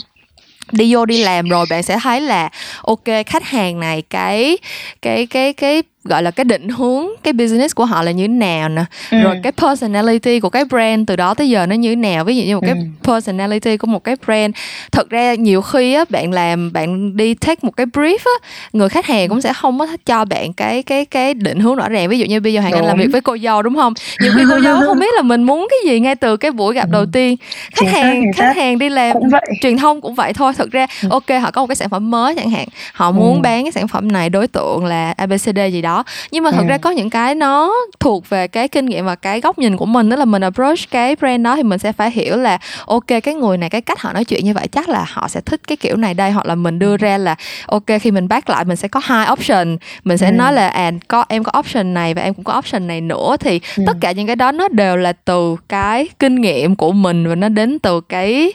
đi 0.72 0.94
vô 0.94 1.06
đi 1.06 1.24
làm 1.24 1.50
rồi 1.50 1.66
bạn 1.70 1.84
sẽ 1.84 2.00
thấy 2.04 2.22
là 2.22 2.50
ok 2.82 3.04
khách 3.26 3.44
hàng 3.44 3.80
này 3.80 4.02
cái 4.02 4.58
cái 5.02 5.26
cái 5.26 5.54
cái 5.54 5.84
gọi 6.04 6.24
là 6.24 6.32
cái 6.32 6.44
định 6.44 6.70
hướng 6.70 7.06
cái 7.24 7.34
business 7.34 7.76
của 7.76 7.86
họ 7.86 8.02
là 8.04 8.12
như 8.12 8.24
thế 8.24 8.34
nào 8.34 8.70
nè. 8.70 8.84
Ừ. 9.12 9.18
rồi 9.24 9.36
cái 9.44 9.52
personality 9.52 10.40
của 10.40 10.50
cái 10.50 10.66
brand 10.66 11.08
từ 11.08 11.16
đó 11.16 11.34
tới 11.34 11.50
giờ 11.50 11.66
nó 11.66 11.76
như 11.76 11.90
thế 11.90 11.96
nào. 11.96 12.24
Ví 12.24 12.38
dụ 12.38 12.44
như 12.44 12.56
một 12.56 12.62
cái 12.62 12.76
ừ. 12.76 12.82
personality 13.04 13.78
của 13.78 13.88
một 13.88 14.04
cái 14.04 14.16
brand. 14.26 14.56
Thật 14.92 15.10
ra 15.10 15.34
nhiều 15.34 15.62
khi 15.62 15.94
á 15.94 16.06
bạn 16.10 16.32
làm 16.32 16.74
bạn 16.74 17.18
đi 17.18 17.34
take 17.34 17.60
một 17.62 17.72
cái 17.78 17.86
brief 17.86 18.18
á 18.18 18.48
người 18.74 18.90
khách 18.90 19.06
hàng 19.06 19.30
cũng 19.30 19.42
sẽ 19.42 19.54
không 19.54 19.80
có 19.80 19.88
cho 20.06 20.26
bạn 20.26 20.54
cái 20.54 20.84
cái 20.84 21.06
cái 21.06 21.34
định 21.34 21.60
hướng 21.60 21.76
rõ 21.76 21.90
ràng. 21.90 22.10
Ví 22.10 22.20
dụ 22.20 22.26
như 22.26 22.40
bây 22.40 22.54
giờ 22.54 22.62
hoàng 22.62 22.74
anh 22.74 22.86
làm 22.86 22.98
việc 22.98 23.08
với 23.12 23.22
cô 23.22 23.38
dâu 23.38 23.62
đúng 23.62 23.76
không? 23.76 23.94
Nhiều 24.22 24.32
khi 24.36 24.44
cô 24.50 24.60
dâu 24.60 24.82
không 24.86 25.00
biết 25.00 25.14
là 25.16 25.22
mình 25.22 25.44
muốn 25.44 25.68
cái 25.70 25.92
gì 25.92 26.00
ngay 26.00 26.16
từ 26.16 26.38
cái 26.38 26.52
buổi 26.52 26.76
gặp 26.76 26.88
ừ. 26.90 26.92
đầu 26.92 27.06
tiên. 27.14 27.38
Khách 27.40 27.70
chính 27.76 27.90
hàng 27.90 28.24
khách 28.36 28.56
hàng 28.56 28.80
đi 28.80 28.90
làm 28.90 29.16
truyền 29.62 29.78
thông 29.78 30.02
cũng 30.02 30.16
vậy 30.16 30.34
thôi. 30.34 30.54
Thật 30.58 30.72
ra 30.72 30.88
ừ. 31.04 31.10
ok 31.12 31.30
họ 31.42 31.52
có 31.52 31.62
một 31.62 31.68
cái 31.68 31.76
sản 31.76 31.90
phẩm 31.90 32.12
mới 32.12 32.36
chẳng 32.36 32.50
hạn. 32.50 32.68
Họ 32.94 33.12
muốn 33.12 33.36
ừ. 33.36 33.42
bán 33.42 33.64
cái 33.64 33.72
sản 33.72 33.88
phẩm 33.88 34.12
này 34.12 34.30
đối 34.30 34.48
tượng 34.48 34.86
là 34.86 35.14
abcd 35.18 35.60
gì 35.72 35.82
đó 35.82 35.91
nhưng 36.32 36.44
mà 36.44 36.52
thật 36.52 36.62
ừ. 36.62 36.68
ra 36.68 36.78
có 36.78 36.90
những 36.90 37.10
cái 37.10 37.36
nó 37.36 37.74
thuộc 38.00 38.30
về 38.30 38.48
cái 38.48 38.68
kinh 38.68 38.86
nghiệm 38.86 39.06
và 39.06 39.16
cái 39.16 39.42
góc 39.42 39.60
nhìn 39.60 39.78
của 39.78 39.86
mình 39.86 40.10
đó 40.10 40.16
là 40.16 40.26
mình 40.26 40.42
approach 40.42 40.80
cái 40.92 41.16
brand 41.16 41.44
đó 41.44 41.56
thì 41.56 41.64
mình 41.64 41.80
sẽ 41.80 41.92
phải 41.92 42.12
hiểu 42.12 42.38
là 42.38 42.58
ok 42.86 43.08
cái 43.24 43.34
người 43.34 43.58
này 43.58 43.70
cái 43.70 43.82
cách 43.82 44.00
họ 44.00 44.14
nói 44.14 44.26
chuyện 44.26 44.46
như 44.46 44.54
vậy 44.54 44.68
chắc 44.68 44.90
là 44.90 45.06
họ 45.10 45.28
sẽ 45.28 45.42
thích 45.42 45.62
cái 45.68 45.78
kiểu 45.78 45.98
này 45.98 46.14
đây 46.14 46.32
hoặc 46.32 46.46
là 46.46 46.56
mình 46.56 46.80
đưa 46.80 46.98
ra 46.98 47.18
là 47.18 47.36
ok 47.68 47.86
khi 48.02 48.12
mình 48.12 48.28
back 48.28 48.50
lại 48.50 48.66
mình 48.66 48.78
sẽ 48.78 48.88
có 48.88 49.02
hai 49.04 49.28
option 49.32 49.78
mình 50.04 50.18
sẽ 50.18 50.28
ừ. 50.28 50.32
nói 50.32 50.54
là 50.54 50.68
à 50.68 50.92
có 51.08 51.26
em 51.30 51.44
có 51.44 51.60
option 51.60 51.94
này 51.94 52.14
và 52.14 52.22
em 52.22 52.34
cũng 52.34 52.44
có 52.44 52.58
option 52.58 52.88
này 52.88 53.02
nữa 53.02 53.36
thì 53.40 53.60
ừ. 53.78 53.84
tất 53.88 53.98
cả 54.02 54.12
những 54.12 54.28
cái 54.28 54.36
đó 54.36 54.52
nó 54.52 54.68
đều 54.68 54.98
là 54.98 55.14
từ 55.14 55.56
cái 55.70 56.10
kinh 56.20 56.42
nghiệm 56.42 56.76
của 56.76 56.92
mình 56.92 57.28
và 57.28 57.36
nó 57.36 57.50
đến 57.50 57.80
từ 57.80 58.02
cái 58.02 58.54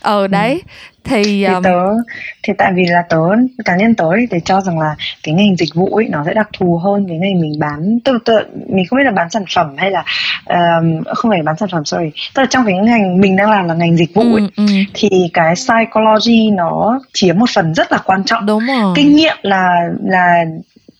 ờ 0.00 0.26
đấy 0.26 0.62
ừ 0.64 0.70
thì, 1.08 1.22
thì 1.24 1.44
um... 1.44 1.62
tớ 1.62 1.94
thì 2.42 2.52
tại 2.58 2.72
vì 2.74 2.84
là 2.86 3.02
tớ 3.08 3.18
cá 3.64 3.76
nhân 3.76 3.94
tớ 3.94 4.04
thì 4.30 4.38
cho 4.44 4.60
rằng 4.60 4.78
là 4.78 4.96
cái 5.22 5.34
ngành 5.34 5.56
dịch 5.56 5.74
vụ 5.74 5.86
ấy 5.86 6.08
nó 6.08 6.24
sẽ 6.26 6.34
đặc 6.34 6.48
thù 6.58 6.76
hơn 6.84 7.06
cái 7.08 7.18
ngành 7.18 7.40
mình 7.40 7.52
bán. 7.58 7.98
Tức 8.04 8.28
là 8.28 8.42
mình 8.68 8.86
không 8.86 8.96
biết 8.96 9.04
là 9.04 9.10
bán 9.10 9.30
sản 9.30 9.44
phẩm 9.54 9.74
hay 9.76 9.90
là 9.90 10.04
um, 10.46 11.02
không 11.14 11.30
phải 11.30 11.42
bán 11.42 11.56
sản 11.56 11.68
phẩm 11.72 11.84
sorry. 11.84 12.10
Tức 12.34 12.42
là 12.42 12.46
trong 12.50 12.64
cái 12.66 12.74
ngành 12.74 13.20
mình 13.20 13.36
đang 13.36 13.50
làm 13.50 13.68
là 13.68 13.74
ngành 13.74 13.96
dịch 13.96 14.14
vụ 14.14 14.22
ấy 14.22 14.40
ừ, 14.40 14.48
ừ. 14.56 14.64
thì 14.94 15.08
cái 15.32 15.54
psychology 15.54 16.50
nó 16.50 17.00
chiếm 17.12 17.38
một 17.38 17.50
phần 17.54 17.74
rất 17.74 17.92
là 17.92 17.98
quan 17.98 18.24
trọng. 18.24 18.46
Đúng 18.46 18.66
rồi. 18.66 18.92
Kinh 18.96 19.16
nghiệm 19.16 19.36
là 19.42 19.88
là 20.04 20.44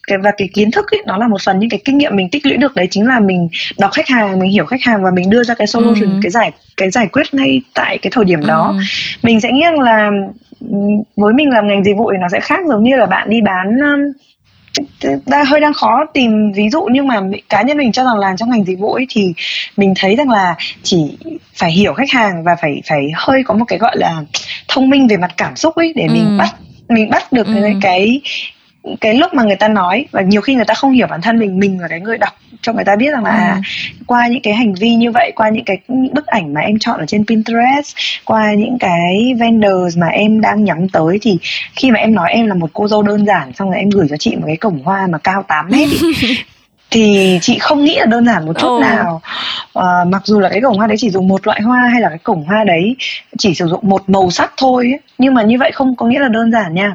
cái 0.09 0.19
và 0.19 0.31
cái 0.37 0.49
kiến 0.55 0.71
thức 0.71 0.91
ấy, 0.91 1.03
nó 1.07 1.17
là 1.17 1.29
một 1.29 1.41
phần 1.45 1.59
những 1.59 1.71
cái 1.71 1.81
kinh 1.85 1.99
nghiệm 1.99 2.17
mình 2.17 2.29
tích 2.29 2.47
lũy 2.47 2.57
được 2.57 2.75
đấy 2.75 2.89
chính 2.91 3.07
là 3.07 3.21
mình 3.21 3.49
đọc 3.79 3.91
khách 3.93 4.09
hàng 4.09 4.39
mình 4.39 4.51
hiểu 4.51 4.65
khách 4.65 4.83
hàng 4.83 5.03
và 5.03 5.11
mình 5.15 5.31
đưa 5.31 5.45
ra 5.45 5.55
cái 5.55 5.67
solution 5.67 6.11
ừ. 6.11 6.19
cái 6.23 6.31
giải 6.31 6.53
cái 6.77 6.91
giải 6.91 7.07
quyết 7.07 7.35
ngay 7.35 7.61
tại 7.75 7.99
cái 7.99 8.11
thời 8.15 8.25
điểm 8.25 8.47
đó 8.47 8.75
ừ. 8.79 8.83
mình 9.23 9.41
sẽ 9.41 9.53
nghĩ 9.53 9.63
rằng 9.63 9.81
là 9.81 10.11
với 11.17 11.35
mình 11.35 11.51
làm 11.51 11.69
ngành 11.69 11.85
dịch 11.85 11.97
vụ 11.97 12.11
thì 12.13 12.19
nó 12.21 12.29
sẽ 12.33 12.41
khác 12.41 12.61
giống 12.69 12.83
như 12.83 12.97
là 12.97 13.07
bạn 13.07 13.31
đi 13.31 13.41
bán 13.41 13.77
đang 15.27 15.45
hơi 15.45 15.61
đang 15.61 15.73
khó 15.73 16.05
tìm 16.15 16.53
ví 16.53 16.69
dụ 16.71 16.87
nhưng 16.93 17.09
mà 17.09 17.21
cá 17.49 17.63
nhân 17.63 17.77
mình 17.77 17.93
cho 17.93 18.05
rằng 18.05 18.19
làm 18.19 18.37
trong 18.37 18.51
ngành 18.51 18.65
dịch 18.65 18.79
vụ 18.79 18.93
ấy 18.93 19.07
thì 19.09 19.33
mình 19.77 19.95
thấy 19.97 20.17
rằng 20.17 20.31
là 20.31 20.55
chỉ 20.83 21.19
phải 21.55 21.73
hiểu 21.73 21.93
khách 21.93 22.11
hàng 22.11 22.45
và 22.45 22.57
phải 22.63 22.83
phải 22.89 23.11
hơi 23.15 23.43
có 23.43 23.55
một 23.55 23.65
cái 23.69 23.79
gọi 23.79 23.97
là 23.97 24.23
thông 24.69 24.91
minh 24.91 25.07
về 25.07 25.17
mặt 25.17 25.31
cảm 25.37 25.57
xúc 25.57 25.75
ấy 25.75 25.93
để 25.97 26.03
ừ. 26.03 26.13
mình 26.13 26.39
bắt 26.39 26.49
mình 26.89 27.11
bắt 27.11 27.33
được 27.33 27.47
ừ. 27.47 27.53
cái 27.81 28.21
cái 29.01 29.15
lúc 29.15 29.35
mà 29.35 29.43
người 29.43 29.57
ta 29.57 29.69
nói 29.69 30.07
và 30.11 30.23
nhiều 30.23 30.41
khi 30.41 30.55
người 30.55 30.65
ta 30.65 30.75
không 30.75 30.93
hiểu 30.93 31.07
bản 31.07 31.21
thân 31.23 31.39
mình 31.39 31.59
mình 31.59 31.81
là 31.81 31.89
cái 31.89 32.01
người 32.01 32.19
đọc 32.19 32.35
cho 32.63 32.73
người 32.73 32.85
ta 32.85 32.97
biết 32.97 33.11
rằng 33.13 33.25
là 33.25 33.31
à. 33.31 33.37
à, 33.39 33.61
qua 34.07 34.29
những 34.29 34.43
cái 34.43 34.55
hành 34.55 34.75
vi 34.75 34.95
như 34.95 35.11
vậy 35.11 35.33
qua 35.37 35.49
những 35.49 35.65
cái 35.65 35.79
những 35.89 36.15
bức 36.15 36.27
ảnh 36.27 36.55
mà 36.55 36.61
em 36.61 36.79
chọn 36.79 37.01
ở 37.01 37.07
trên 37.07 37.27
Pinterest 37.27 37.97
qua 38.25 38.55
những 38.55 38.79
cái 38.81 39.35
vendors 39.41 39.99
mà 39.99 40.07
em 40.07 40.41
đang 40.41 40.65
nhắm 40.65 40.89
tới 40.89 41.19
thì 41.23 41.39
khi 41.77 41.91
mà 41.91 41.99
em 41.99 42.15
nói 42.15 42.31
em 42.31 42.47
là 42.47 42.55
một 42.55 42.71
cô 42.73 42.89
dâu 42.89 43.03
đơn 43.03 43.27
giản 43.27 43.53
xong 43.53 43.71
rồi 43.71 43.79
em 43.79 43.91
gửi 43.91 44.07
cho 44.11 44.17
chị 44.17 44.37
một 44.37 44.45
cái 44.47 44.57
cổng 44.57 44.83
hoa 44.85 45.07
mà 45.07 45.19
cao 45.19 45.45
8 45.49 45.69
mét 45.71 45.89
thì 46.91 47.39
chị 47.43 47.59
không 47.59 47.85
nghĩ 47.85 47.97
là 47.99 48.07
đơn 48.07 48.27
giản 48.27 48.47
một 48.47 48.59
chút 48.59 48.69
oh. 48.69 48.81
nào 48.81 49.21
à, 49.75 50.05
mặc 50.07 50.23
dù 50.25 50.41
là 50.41 50.49
cái 50.49 50.61
cổng 50.61 50.77
hoa 50.77 50.87
đấy 50.87 50.97
chỉ 51.01 51.11
dùng 51.11 51.29
một 51.29 51.47
loại 51.47 51.61
hoa 51.61 51.89
hay 51.93 52.01
là 52.01 52.09
cái 52.09 52.19
cổng 52.19 52.45
hoa 52.45 52.65
đấy 52.65 52.97
chỉ 53.39 53.55
sử 53.55 53.67
dụng 53.67 53.81
một 53.83 54.11
màu 54.11 54.31
sắc 54.31 54.53
thôi 54.57 54.85
ấy. 54.93 55.01
nhưng 55.19 55.35
mà 55.35 55.43
như 55.43 55.59
vậy 55.59 55.73
không 55.73 55.97
có 55.97 56.07
nghĩa 56.07 56.21
là 56.21 56.29
đơn 56.29 56.53
giản 56.53 56.75
nha 56.75 56.95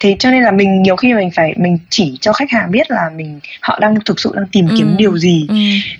thế 0.00 0.16
cho 0.18 0.30
nên 0.30 0.42
là 0.42 0.50
mình 0.50 0.82
nhiều 0.82 0.96
khi 0.96 1.14
mình 1.14 1.30
phải 1.34 1.54
mình 1.56 1.78
chỉ 1.90 2.18
cho 2.20 2.32
khách 2.32 2.50
hàng 2.50 2.70
biết 2.70 2.90
là 2.90 3.10
mình 3.16 3.40
họ 3.60 3.78
đang 3.80 3.94
thực 4.04 4.20
sự 4.20 4.32
đang 4.36 4.46
tìm 4.52 4.68
kiếm 4.78 4.86
ừ. 4.86 4.94
điều 4.98 5.18
gì 5.18 5.46
ừ. 5.48 5.54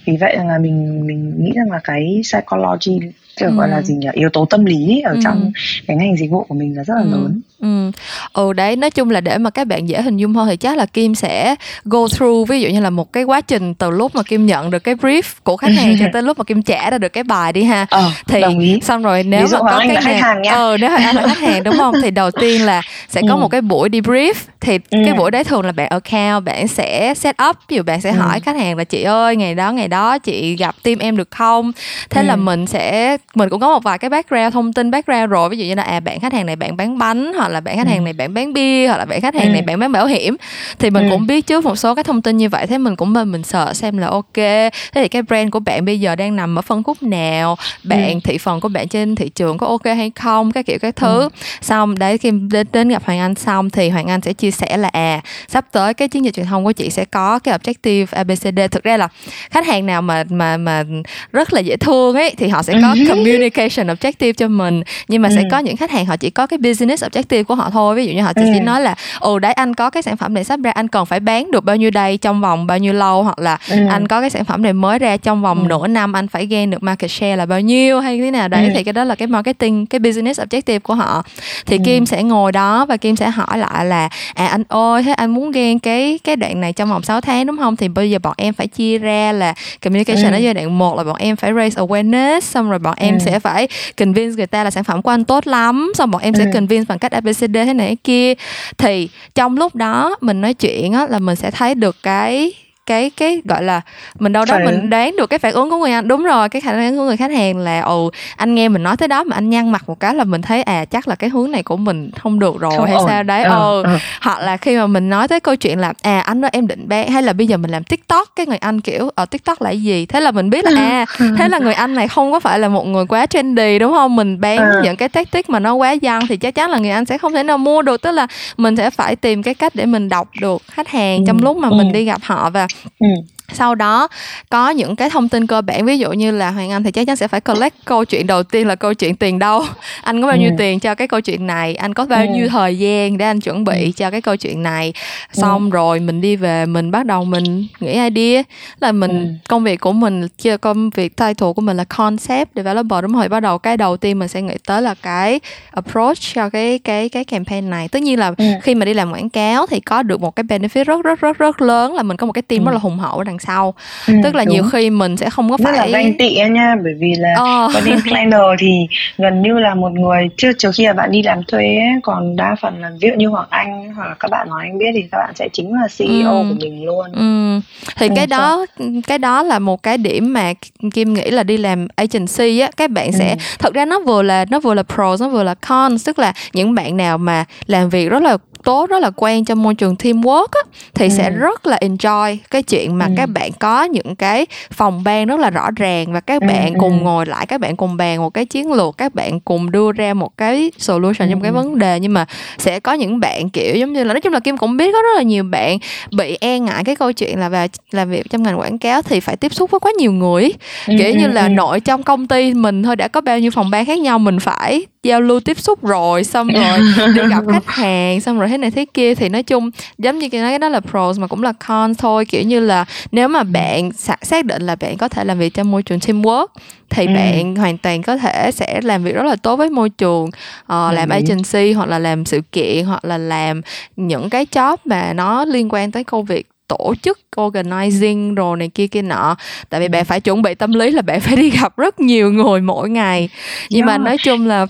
vì 0.05 0.17
vậy 0.17 0.37
là 0.37 0.59
mình 0.59 1.07
mình 1.07 1.45
nghĩ 1.45 1.53
rằng 1.57 1.71
là 1.71 1.81
cái 1.85 2.21
psychology 2.23 2.99
kiểu 3.37 3.49
ừ. 3.49 3.57
gọi 3.57 3.69
là 3.69 3.83
gì 3.83 3.95
nhỉ 3.95 4.09
yếu 4.13 4.29
tố 4.29 4.45
tâm 4.45 4.65
lý 4.65 5.01
ở 5.01 5.13
ừ. 5.13 5.21
trong 5.25 5.53
cái 5.87 5.97
ngành 5.97 6.17
dịch 6.17 6.31
vụ 6.31 6.45
của 6.49 6.55
mình 6.55 6.77
là 6.77 6.85
rất 6.85 6.95
là 6.95 7.03
ừ. 7.03 7.11
lớn 7.11 7.41
ừ 7.63 7.91
ừ 8.33 8.53
đấy 8.53 8.77
nói 8.77 8.91
chung 8.91 9.11
là 9.11 9.21
để 9.21 9.39
mà 9.39 9.51
các 9.51 9.67
bạn 9.67 9.89
dễ 9.89 10.03
hình 10.03 10.17
dung 10.17 10.35
hơn 10.35 10.49
thì 10.49 10.57
chắc 10.57 10.77
là 10.77 10.87
kim 10.87 11.15
sẽ 11.15 11.55
go 11.85 12.09
through 12.09 12.49
ví 12.49 12.61
dụ 12.61 12.69
như 12.69 12.81
là 12.81 12.91
một 12.91 13.13
cái 13.13 13.25
quá 13.25 13.41
trình 13.41 13.75
từ 13.75 13.91
lúc 13.91 14.15
mà 14.15 14.23
kim 14.23 14.47
nhận 14.47 14.71
được 14.71 14.79
cái 14.79 14.95
brief 14.95 15.23
của 15.43 15.57
khách 15.57 15.73
hàng 15.77 15.97
cho 16.01 16.07
tới 16.13 16.23
lúc 16.23 16.39
mà 16.39 16.45
kim 16.45 16.63
trả 16.63 16.91
ra 16.91 16.99
được 16.99 17.09
cái 17.09 17.25
bài 17.25 17.53
đi 17.53 17.65
ha 17.65 17.87
ờ, 17.91 18.11
thì 18.27 18.41
đồng 18.41 18.59
ý. 18.59 18.79
xong 18.83 19.03
rồi 19.03 19.23
nếu 19.23 19.47
mà 19.53 19.59
có 19.59 19.79
cái 19.89 19.97
khách 19.97 20.21
hàng 20.21 20.43
nha. 20.43 20.53
ờ 20.53 20.77
nếu 20.81 20.91
mà 20.91 20.97
anh 20.97 21.17
là 21.17 21.27
khách 21.27 21.39
hàng 21.39 21.63
đúng 21.63 21.77
không 21.79 21.95
thì 22.03 22.11
đầu 22.11 22.31
tiên 22.31 22.67
là 22.67 22.83
sẽ 23.09 23.21
có 23.29 23.35
ừ. 23.35 23.41
một 23.41 23.49
cái 23.49 23.61
buổi 23.61 23.89
debrief 23.89 24.35
thì 24.61 24.79
ừ. 24.91 24.99
cái 25.05 25.15
buổi 25.15 25.31
đấy 25.31 25.45
thường 25.45 25.63
là 25.63 25.73
bạn 25.73 25.89
account 25.89 26.45
bạn 26.45 26.69
sẽ 26.69 27.15
set 27.15 27.37
up 27.49 27.57
ví 27.69 27.77
dụ 27.77 27.83
bạn 27.83 28.01
sẽ 28.01 28.11
ừ. 28.11 28.17
hỏi 28.17 28.41
khách 28.41 28.57
hàng 28.57 28.77
là 28.77 28.85
chị 28.85 29.03
ơi 29.03 29.37
ngày 29.37 29.55
đó 29.55 29.73
ngày 29.73 29.89
đó 29.89 30.19
chị 30.19 30.57
gặp 30.57 30.75
team 30.83 30.99
em 30.99 31.17
được 31.17 31.31
không 31.31 31.73
thế 32.11 32.21
ừ. 32.21 32.27
là 32.27 32.37
mình 32.37 32.67
sẽ 32.67 33.17
mình 33.35 33.49
cũng 33.49 33.61
có 33.61 33.69
một 33.69 33.83
vài 33.83 33.99
cái 33.99 34.11
background 34.11 34.55
thông 34.55 34.73
tin 34.73 34.91
background 34.91 35.31
rồi 35.31 35.49
ví 35.49 35.59
dụ 35.59 35.65
như 35.65 35.75
là 35.75 35.83
à 35.83 36.01
bạn 36.01 36.21
khách 36.21 36.33
hàng 36.33 36.47
này 36.47 36.57
bạn 36.57 36.77
bán 36.77 36.99
bánh 36.99 37.33
hoặc 37.37 37.52
là 37.53 37.61
bạn 37.61 37.77
khách 37.77 37.87
hàng 37.87 37.99
ừ. 37.99 38.03
này 38.03 38.13
bạn 38.13 38.35
bán 38.35 38.53
bia 38.53 38.87
hoặc 38.87 38.99
là 38.99 39.05
bạn 39.05 39.21
khách 39.21 39.35
hàng 39.35 39.47
ừ. 39.47 39.53
này 39.53 39.63
bạn 39.63 39.81
bán 39.81 39.93
bảo 39.93 40.07
hiểm 40.07 40.37
thì 40.79 40.91
mình 40.91 41.05
ừ. 41.05 41.11
cũng 41.11 41.27
biết 41.27 41.47
trước 41.47 41.65
một 41.65 41.77
số 41.77 41.95
cái 41.95 42.05
thông 42.05 42.23
tin 42.23 42.37
như 42.37 42.49
vậy 42.49 42.67
thế 42.67 42.79
mình 42.79 42.97
cũng 42.97 43.13
mình 43.13 43.33
mình 43.33 43.43
sợ 43.43 43.73
xem 43.75 43.99
là 43.99 44.07
ok 44.07 44.35
thế 44.35 44.73
thì 44.95 45.09
cái 45.09 45.23
brand 45.23 45.51
của 45.51 45.61
bạn 45.61 45.85
bây 45.85 46.01
giờ 46.01 46.17
đang 46.17 46.37
nằm 46.37 46.59
ở 46.59 46.63
phân 46.63 46.83
khúc 46.83 47.03
nào 47.03 47.57
bạn 47.83 48.13
ừ. 48.15 48.19
thị 48.25 48.39
phần 48.39 48.61
của 48.61 48.69
bạn 48.69 48.89
trên 48.89 49.15
thị 49.15 49.29
trường 49.29 49.59
có 49.59 49.67
ok 49.67 49.85
hay 49.85 50.13
không 50.15 50.53
cái 50.53 50.63
kiểu 50.63 50.79
cái 50.79 50.93
thứ 50.93 51.21
ừ. 51.21 51.29
xong 51.61 51.99
đấy 51.99 52.19
khi 52.19 52.31
đến, 52.31 52.67
đến 52.73 52.89
gặp 52.89 53.03
hoàng 53.05 53.19
anh 53.19 53.35
xong 53.35 53.71
thì 53.71 53.89
hoàng 53.89 54.07
anh 54.07 54.21
sẽ 54.21 54.33
chia 54.33 54.51
sẻ 54.51 54.77
là 54.77 54.89
à 54.89 55.21
sắp 55.49 55.65
tới 55.73 55.95
cái 55.95 56.09
chiến 56.09 56.25
dịch 56.25 56.35
truyền 56.35 56.47
thông 56.47 56.65
của 56.65 56.73
chị 56.73 56.91
sẽ 56.91 57.05
có 57.05 57.39
cái 57.39 57.59
objective 57.59 58.07
abcd 58.11 58.61
thực 58.71 58.85
ra 58.85 58.97
là 58.97 59.09
khách 59.51 59.67
hàng 59.67 59.87
nào 59.87 60.03
mà 60.03 60.25
mà 60.31 60.57
mà 60.57 60.85
rất 61.33 61.53
là 61.53 61.61
dễ 61.61 61.77
thương 61.77 62.17
ấy 62.17 62.35
thì 62.39 62.49
họ 62.49 62.63
sẽ 62.63 62.75
có 62.83 62.95
communication 63.09 63.87
objective 63.87 64.33
cho 64.33 64.49
mình 64.49 64.83
nhưng 65.09 65.23
mà 65.23 65.29
ừ. 65.29 65.35
sẽ 65.35 65.43
có 65.51 65.59
những 65.59 65.77
khách 65.77 65.91
hàng 65.91 66.07
họ 66.07 66.17
chỉ 66.17 66.31
có 66.31 66.47
cái 66.47 66.59
business 66.59 67.05
objective 67.05 67.42
của 67.45 67.55
họ 67.55 67.71
thôi 67.71 67.95
ví 67.95 68.07
dụ 68.07 68.13
như 68.13 68.23
họ 68.23 68.33
chỉ, 68.33 68.43
ừ. 68.43 68.51
chỉ 68.55 68.61
nói 68.61 68.81
là 68.81 68.95
ồ 69.19 69.39
đấy 69.39 69.53
anh 69.53 69.75
có 69.75 69.91
cái 69.91 70.03
sản 70.03 70.17
phẩm 70.17 70.35
này 70.35 70.45
sắp 70.45 70.61
ra 70.61 70.71
anh 70.71 70.89
cần 70.89 71.07
phải 71.07 71.21
bán 71.21 71.51
được 71.51 71.65
bao 71.65 71.77
nhiêu 71.77 71.91
đây 71.91 72.17
trong 72.17 72.41
vòng 72.41 72.67
bao 72.67 72.79
nhiêu 72.79 72.93
lâu 72.93 73.23
hoặc 73.23 73.39
là 73.39 73.59
ừ. 73.71 73.77
anh 73.91 74.09
có 74.09 74.21
cái 74.21 74.31
sản 74.31 74.45
phẩm 74.45 74.63
này 74.63 74.73
mới 74.73 74.99
ra 74.99 75.17
trong 75.17 75.43
vòng 75.43 75.63
ừ. 75.63 75.69
nửa 75.69 75.87
năm 75.87 76.13
anh 76.13 76.29
phải 76.29 76.47
gain 76.47 76.71
được 76.71 76.83
market 76.83 77.11
share 77.11 77.37
là 77.37 77.47
bao 77.47 77.61
nhiêu 77.61 78.01
hay 78.01 78.19
thế 78.19 78.31
nào 78.31 78.49
đấy 78.49 78.65
ừ. 78.65 78.73
thì 78.75 78.85
cái 78.85 78.93
đó 78.93 79.05
là 79.05 79.15
cái 79.15 79.29
marketing 79.29 79.87
cái 79.87 79.99
business 79.99 80.41
objective 80.41 80.81
của 80.81 80.95
họ 80.95 81.23
thì 81.67 81.77
ừ. 81.77 81.83
Kim 81.85 82.07
sẽ 82.07 82.23
ngồi 82.23 82.53
đó 82.53 82.87
và 82.87 82.97
Kim 82.97 83.17
sẽ 83.17 83.31
hỏi 83.31 83.59
lại 83.59 83.85
là 83.85 84.09
à 84.35 84.47
anh 84.47 84.63
ơi 84.69 85.03
thế 85.03 85.13
anh 85.13 85.31
muốn 85.31 85.51
gain 85.51 85.79
cái 85.79 86.19
cái 86.25 86.37
đoạn 86.37 86.61
này 86.61 86.73
trong 86.73 86.91
vòng 86.91 87.03
6 87.03 87.21
tháng 87.21 87.47
đúng 87.47 87.57
không 87.57 87.77
thì 87.77 87.89
bây 87.89 88.11
giờ 88.11 88.19
bọn 88.19 88.35
em 88.37 88.55
phải 88.55 88.67
chia 88.67 88.99
ra 88.99 89.33
là 89.33 89.55
communication 89.85 90.33
ừ. 90.33 90.37
ở 90.37 90.39
giai 90.39 90.55
đoạn 90.55 90.79
một 90.79 90.97
là 90.97 91.05
bọn 91.05 91.17
em 91.19 91.37
phải 91.37 91.53
raise 91.53 91.83
awareness 91.83 92.41
xong 92.41 92.71
rồi 92.71 92.79
bọn 92.79 92.95
em 92.97 93.15
ừ. 93.15 93.19
sẽ 93.25 93.41
phải 93.41 93.69
convince 93.99 94.37
người 94.37 94.47
ta 94.47 94.65
là 94.65 94.71
sản 94.71 94.85
phẩm 94.85 95.03
của 95.03 95.11
anh 95.11 95.25
tốt 95.25 95.47
lắm 95.47 95.93
xong 95.95 96.11
bọn 96.11 96.23
em 96.23 96.35
sẽ 96.35 96.45
ừ. 96.45 96.51
convince 96.55 96.85
bằng 96.89 96.99
cách 96.99 97.13
abcd 97.33 97.55
thế 97.55 97.75
này 97.75 97.89
thế 97.89 97.97
kia. 98.05 98.35
Thì 98.79 99.09
trong 99.35 99.57
lúc 99.57 99.75
đó 99.75 100.17
mình 100.21 100.41
nói 100.41 100.55
chuyện 100.55 100.93
á, 100.93 101.07
là 101.11 101.19
mình 101.19 101.37
sẽ 101.37 101.51
thấy 101.51 101.75
được 101.75 101.97
cái 102.03 102.53
cái 102.87 103.11
cái 103.11 103.43
gọi 103.45 103.63
là 103.63 103.81
mình 104.19 104.33
đâu 104.33 104.45
đó 104.49 104.59
mình 104.65 104.91
đoán 104.91 105.17
được 105.19 105.27
cái 105.27 105.39
phản 105.39 105.53
ứng 105.53 105.71
của 105.71 105.77
người 105.77 105.93
anh 105.93 106.09
đúng 106.09 106.25
rồi 106.25 106.49
cái 106.49 106.61
khả 106.61 106.73
năng 106.73 106.97
của 106.97 107.05
người 107.05 107.17
khách 107.17 107.31
hàng 107.31 107.59
là 107.59 107.81
ồ 107.81 108.11
anh 108.37 108.55
nghe 108.55 108.69
mình 108.69 108.83
nói 108.83 108.97
tới 108.97 109.09
đó 109.09 109.25
mà 109.25 109.37
anh 109.37 109.51
nhăn 109.51 109.73
mặt 109.73 109.83
một 109.87 110.01
cái 110.01 110.15
là 110.15 110.25
mình 110.25 110.43
thấy 110.43 110.63
à 110.63 110.85
chắc 110.85 111.09
là 111.09 111.15
cái 111.15 111.31
hướng 111.31 111.51
này 111.51 111.63
của 111.63 111.77
mình 111.77 112.11
không 112.11 112.39
được 112.39 112.61
rồi 112.61 112.73
không 112.77 112.87
hay 112.87 112.95
ổn. 112.95 113.09
sao 113.09 113.23
đấy 113.23 113.43
ờ, 113.43 113.83
ờ. 113.83 113.99
hoặc 114.21 114.39
là 114.41 114.57
khi 114.57 114.77
mà 114.77 114.87
mình 114.87 115.11
nói 115.11 115.29
tới 115.29 115.41
câu 115.41 115.57
chuyện 115.57 115.79
là 115.79 115.93
à 116.03 116.21
anh 116.21 116.41
nói 116.41 116.51
em 116.53 116.67
định 116.67 116.89
bán 116.89 117.11
hay 117.11 117.23
là 117.23 117.33
bây 117.33 117.47
giờ 117.47 117.57
mình 117.57 117.71
làm 117.71 117.85
tiktok 117.85 118.29
cái 118.37 118.47
người 118.47 118.59
anh 118.59 118.81
kiểu 118.81 119.11
ở 119.15 119.25
tiktok 119.25 119.63
là 119.63 119.71
gì 119.71 120.07
thế 120.07 120.21
là 120.21 120.31
mình 120.31 120.51
biết 120.51 120.65
là 120.65 120.71
ừ. 120.71 120.77
à 120.77 121.07
thế 121.39 121.49
là 121.49 121.59
người 121.59 121.75
anh 121.75 121.95
này 121.95 122.09
không 122.09 122.33
có 122.33 122.41
phải 122.41 122.59
là 122.59 122.69
một 122.69 122.87
người 122.87 123.07
quá 123.07 123.27
trendy 123.27 123.79
đúng 123.79 123.93
không 123.93 124.17
mình 124.17 124.41
bán 124.41 124.59
à. 124.59 124.73
những 124.83 124.97
cái 124.97 125.09
tactic 125.09 125.51
mà 125.51 125.59
nó 125.59 125.75
quá 125.75 125.93
dân 125.93 126.27
thì 126.27 126.37
chắc 126.37 126.55
chắn 126.55 126.71
là 126.71 126.79
người 126.79 126.91
anh 126.91 127.05
sẽ 127.05 127.19
không 127.19 127.33
thể 127.33 127.43
nào 127.43 127.59
mua 127.59 127.83
được 127.83 128.03
tức 128.03 128.11
là 128.11 128.27
mình 128.57 128.77
sẽ 128.77 128.91
phải 128.91 129.17
tìm 129.17 129.43
cái 129.43 129.55
cách 129.55 129.75
để 129.75 129.87
mình 129.87 130.09
đọc 130.09 130.29
được 130.41 130.63
khách 130.71 130.89
hàng 130.89 131.19
ừ. 131.19 131.25
trong 131.27 131.43
lúc 131.43 131.57
mà 131.57 131.69
ừ. 131.69 131.75
mình 131.75 131.93
đi 131.93 132.05
gặp 132.05 132.21
họ 132.23 132.51
và 132.51 132.67
ừ 133.01 133.07
sau 133.55 133.75
đó 133.75 134.09
có 134.49 134.71
những 134.71 134.97
cái 134.97 135.11
thông 135.11 135.29
tin 135.29 135.47
cơ 135.47 135.63
bản 135.63 135.85
ví 135.85 135.99
dụ 135.99 136.13
như 136.13 136.31
là 136.31 136.51
hoàng 136.51 136.71
anh 136.71 136.83
thì 136.83 136.93
chắc 136.93 137.07
chắn 137.07 137.17
sẽ 137.17 137.29
phải 137.29 137.41
collect 137.41 137.75
câu 137.85 138.05
chuyện 138.05 138.27
đầu 138.27 138.43
tiên 138.43 138.67
là 138.67 138.75
câu 138.75 138.95
chuyện 138.95 139.17
tiền 139.17 139.39
đâu 139.39 139.65
anh 140.03 140.23
có 140.23 140.29
bao 140.29 140.37
nhiêu 140.37 140.51
ừ. 140.51 140.55
tiền 140.59 140.81
cho 140.81 140.95
cái 140.95 141.09
câu 141.09 141.21
chuyện 141.21 141.47
này 141.47 141.75
anh 141.75 141.95
có 141.95 142.07
bao 142.07 142.25
ừ. 142.27 142.33
nhiêu 142.35 142.49
thời 142.49 142.79
gian 142.79 143.19
để 143.19 143.25
anh 143.27 143.41
chuẩn 143.41 143.65
bị 143.65 143.85
ừ. 143.85 143.91
cho 143.97 144.11
cái 144.11 144.21
câu 144.21 144.37
chuyện 144.37 144.63
này 144.63 144.93
xong 145.33 145.65
ừ. 145.65 145.71
rồi 145.71 146.01
mình 146.01 146.21
đi 146.21 146.37
về 146.37 146.67
mình 146.67 146.91
bắt 146.91 147.07
đầu 147.07 147.25
mình 147.25 147.67
nghĩ 147.81 147.93
idea 147.93 148.43
là 148.81 148.93
mình 148.93 149.11
ừ. 149.11 149.49
công 149.49 149.65
việc 149.65 149.81
của 149.81 149.93
mình 149.93 150.29
chưa 150.29 150.57
công 150.57 150.91
việc 150.91 151.17
title 151.17 151.53
của 151.57 151.63
mình 151.63 151.77
là 151.77 151.85
concept 151.85 152.51
developer 152.55 153.03
đúng 153.03 153.13
rồi 153.13 153.29
bắt 153.29 153.41
đầu 153.41 153.59
cái 153.59 153.77
đầu 153.77 153.97
tiên 153.97 154.19
mình 154.19 154.29
sẽ 154.29 154.43
nghĩ 154.43 154.55
tới 154.67 154.83
là 154.83 154.95
cái 155.03 155.41
approach 155.71 156.19
cho 156.35 156.51
cái 156.51 156.79
cái 156.79 157.09
cái 157.09 157.25
campaign 157.25 157.71
này 157.71 157.89
tất 157.89 158.03
nhiên 158.03 158.19
là 158.19 158.35
ừ. 158.39 158.45
khi 158.63 158.75
mà 158.75 158.85
đi 158.85 158.95
làm 158.95 159.13
quảng 159.13 159.31
cáo 159.31 159.67
thì 159.67 159.81
có 159.81 160.03
được 160.03 160.21
một 160.21 160.37
cái 160.37 160.45
benefit 160.45 160.85
rất 160.85 161.05
rất 161.05 161.21
rất 161.21 161.39
rất 161.39 161.63
lớn 161.63 161.95
là 161.95 162.03
mình 162.03 162.17
có 162.17 162.27
một 162.27 162.33
cái 162.33 162.43
team 162.43 162.63
ừ. 162.63 162.65
rất 162.65 162.73
là 162.73 162.79
hùng 162.79 162.99
hậu 162.99 163.23
đằng 163.23 163.39
sau 163.47 163.75
ừ, 164.07 164.15
tức 164.23 164.35
là 164.35 164.45
đúng. 164.45 164.55
nhiều 164.55 164.65
khi 164.73 164.91
mình 164.91 165.17
sẽ 165.17 165.31
không 165.31 165.51
có 165.51 165.57
phải 165.57 165.73
rất 165.73 165.79
là 165.79 165.87
ganh 165.87 166.19
tị 166.19 166.35
nha 166.51 166.75
bởi 166.85 166.95
vì 166.99 167.15
là 167.19 167.35
ờ. 167.37 167.69
wedding 167.73 168.01
planner 168.09 168.41
thì 168.59 168.87
gần 169.19 169.43
như 169.43 169.59
là 169.59 169.75
một 169.75 169.93
người 169.93 170.29
trước 170.37 170.53
trước 170.59 170.71
khi 170.75 170.87
là 170.87 170.93
bạn 170.93 171.11
đi 171.11 171.23
làm 171.23 171.45
thuê 171.49 171.65
ấy, 171.65 172.01
còn 172.03 172.37
đa 172.37 172.57
phần 172.61 172.81
là 172.81 172.91
ví 173.01 173.09
dụ 173.09 173.15
như 173.17 173.29
hoàng 173.29 173.47
anh 173.51 173.95
hoặc 173.95 174.07
là 174.07 174.15
các 174.21 174.31
bạn 174.31 174.49
nói 174.49 174.63
anh 174.63 174.79
biết 174.79 174.91
thì 174.95 175.03
các 175.13 175.19
bạn 175.19 175.35
sẽ 175.35 175.49
chính 175.53 175.73
là 175.75 175.89
ceo 175.99 176.33
ừ. 176.33 176.45
của 176.49 176.55
mình 176.61 176.85
luôn 176.85 177.13
ừ. 177.13 177.61
thì 177.97 178.09
ừ, 178.09 178.13
cái 178.17 178.27
đó 178.27 178.67
cái 179.07 179.19
đó 179.19 179.43
là 179.43 179.59
một 179.59 179.83
cái 179.83 179.99
điểm 179.99 180.33
mà 180.33 180.53
kim 180.95 181.15
nghĩ 181.15 181.31
là 181.31 181.43
đi 181.43 181.57
làm 181.57 181.89
agency 181.97 182.61
á 182.61 182.71
các 182.77 182.91
bạn 182.91 183.13
sẽ 183.13 183.31
ừ. 183.31 183.37
thật 183.59 183.75
ra 183.75 183.85
nó 183.85 184.01
vừa 184.01 184.23
là 184.23 184.45
nó 184.51 184.61
vừa 184.61 184.75
là 184.75 184.83
pros 184.83 185.23
nó 185.23 185.29
vừa 185.29 185.43
là 185.43 185.55
cons 185.55 186.07
tức 186.07 186.19
là 186.19 186.33
những 186.53 186.75
bạn 186.75 186.97
nào 186.97 187.19
mà 187.19 187.45
làm 187.67 187.89
việc 187.89 188.09
rất 188.09 188.23
là 188.23 188.37
tốt 188.65 188.91
rất 188.91 189.03
là 189.03 189.11
quen 189.17 189.45
trong 189.45 189.63
môi 189.63 189.75
trường 189.75 189.95
teamwork 189.95 190.47
á, 190.51 190.61
thì 190.95 191.07
ừ. 191.07 191.11
sẽ 191.11 191.31
rất 191.31 191.67
là 191.67 191.79
enjoy 191.81 192.37
cái 192.51 192.63
chuyện 192.63 192.99
mà 192.99 193.07
ừ. 193.07 193.13
các 193.17 193.27
bạn 193.27 193.51
có 193.59 193.85
những 193.85 194.17
cái 194.17 194.47
phòng 194.73 195.05
ban 195.05 195.27
rất 195.27 195.41
là 195.41 195.51
rõ 195.51 195.71
ràng 195.77 196.13
và 196.13 196.21
các 196.21 196.43
ừ, 196.43 196.47
bạn 196.49 196.75
ừ. 196.75 196.79
cùng 196.81 197.05
ngồi 197.05 197.27
lại 197.27 197.47
các 197.47 197.61
bạn 197.61 197.77
cùng 197.77 197.97
bàn 197.97 198.19
một 198.19 198.31
cái 198.31 198.47
chiến 198.47 198.73
lược 198.73 198.97
các 198.99 199.15
bạn 199.15 199.41
cùng 199.41 199.71
đưa 199.71 199.93
ra 199.93 200.15
một 200.15 200.37
cái 200.37 200.73
solution 200.79 201.29
ừ. 201.29 201.31
trong 201.31 201.41
cái 201.41 201.53
vấn 201.53 201.79
đề 201.79 202.01
nhưng 202.01 202.13
mà 202.13 202.27
sẽ 202.59 202.81
có 202.81 202.93
những 202.93 203.21
bạn 203.21 203.51
kiểu 203.51 203.77
giống 203.77 203.93
như 203.93 204.05
là 204.05 204.15
nói 204.15 204.21
chung 204.21 204.33
là 204.33 204.41
kim 204.41 204.57
cũng 204.57 204.77
biết 204.77 204.93
có 204.93 204.99
rất 205.03 205.17
là 205.17 205.23
nhiều 205.23 205.45
bạn 205.45 205.79
bị 206.13 206.39
e 206.41 206.59
ngại 206.59 206.85
cái 206.85 206.97
câu 206.97 207.13
chuyện 207.13 207.39
là 207.39 207.49
vào 207.49 207.67
làm 207.91 208.11
việc 208.11 208.31
trong 208.31 208.43
ngành 208.43 208.61
quảng 208.61 208.79
cáo 208.79 209.03
thì 209.03 209.21
phải 209.21 209.37
tiếp 209.37 209.55
xúc 209.55 209.71
với 209.71 209.81
quá 209.81 209.93
nhiều 209.99 210.13
người 210.13 210.53
ừ. 210.87 210.95
kiểu 210.99 211.15
như 211.15 211.27
là 211.27 211.49
nội 211.49 211.81
trong 211.81 212.03
công 212.03 212.27
ty 212.27 212.55
mình 212.55 212.83
thôi 212.83 212.97
đã 212.97 213.09
có 213.09 213.21
bao 213.21 213.39
nhiêu 213.39 213.51
phòng 213.51 213.71
ban 213.71 213.87
khác 213.87 213.99
nhau 213.99 214.19
mình 214.19 214.41
phải 214.41 214.87
giao 215.03 215.21
lưu 215.21 215.41
tiếp 215.41 215.59
xúc 215.59 215.85
rồi 215.85 216.25
xong 216.25 216.47
rồi 216.55 216.79
đi 217.15 217.23
gặp 217.31 217.45
khách 217.53 217.67
hàng 217.67 218.21
xong 218.21 218.39
rồi 218.39 218.49
thế 218.49 218.59
này 218.59 218.71
thế 218.71 218.87
kia. 218.95 219.15
Thì 219.15 219.29
nói 219.29 219.43
chung 219.43 219.71
giống 219.99 220.19
như 220.19 220.29
cái 220.29 220.41
nói 220.41 220.59
đó 220.59 220.69
là 220.69 220.81
pros 220.81 221.19
mà 221.19 221.27
cũng 221.27 221.43
là 221.43 221.53
con 221.67 221.95
thôi. 221.95 222.25
Kiểu 222.25 222.43
như 222.43 222.61
là 222.61 222.85
nếu 223.13 223.29
mà 223.29 223.43
bạn 223.43 223.91
xác 224.23 224.45
định 224.45 224.63
là 224.63 224.77
bạn 224.77 224.97
có 224.97 225.09
thể 225.09 225.25
làm 225.25 225.39
việc 225.39 225.55
trong 225.55 225.71
môi 225.71 225.83
trường 225.83 225.99
teamwork 225.99 226.47
thì 226.91 227.07
ừ. 227.07 227.13
bạn 227.15 227.57
hoàn 227.57 227.79
toàn 227.79 228.03
có 228.03 228.17
thể 228.17 228.51
sẽ 228.53 228.81
làm 228.83 229.05
việc 229.05 229.15
rất 229.15 229.25
là 229.25 229.37
tốt 229.37 229.57
với 229.57 229.71
môi 229.71 229.91
trường 229.91 230.25
uh, 230.27 230.33
làm 230.69 231.09
agency 231.09 231.73
hoặc 231.73 231.89
là 231.89 231.99
làm 231.99 232.25
sự 232.25 232.41
kiện 232.53 232.85
hoặc 232.85 233.05
là 233.05 233.19
làm 233.19 233.61
những 233.97 234.31
cái 234.31 234.47
job 234.53 234.77
mà 234.85 235.13
nó 235.13 235.45
liên 235.45 235.69
quan 235.71 235.91
tới 235.91 236.05
công 236.05 236.25
việc 236.25 236.47
tổ 236.69 236.95
chức 237.03 237.19
organizing 237.37 238.35
rồi 238.35 238.57
này 238.57 238.69
kia 238.69 238.87
kia 238.87 239.03
nọ. 239.03 239.37
Tại 239.69 239.81
vì 239.81 239.89
bạn 239.89 240.05
phải 240.05 240.21
chuẩn 240.21 240.43
bị 240.43 240.55
tâm 240.55 240.73
lý 240.73 240.91
là 240.91 241.03
bạn 241.03 241.21
phải 241.21 241.37
đi 241.37 241.51
gặp 241.51 241.77
rất 241.77 242.01
nhiều 242.01 242.33
người 242.33 242.61
mỗi 242.61 242.91
ngày. 242.91 243.29
Nhưng 243.71 243.87
yeah. 243.87 244.01
mà 244.01 244.05
nói 244.05 244.17
chung 244.19 244.47
là 244.47 244.67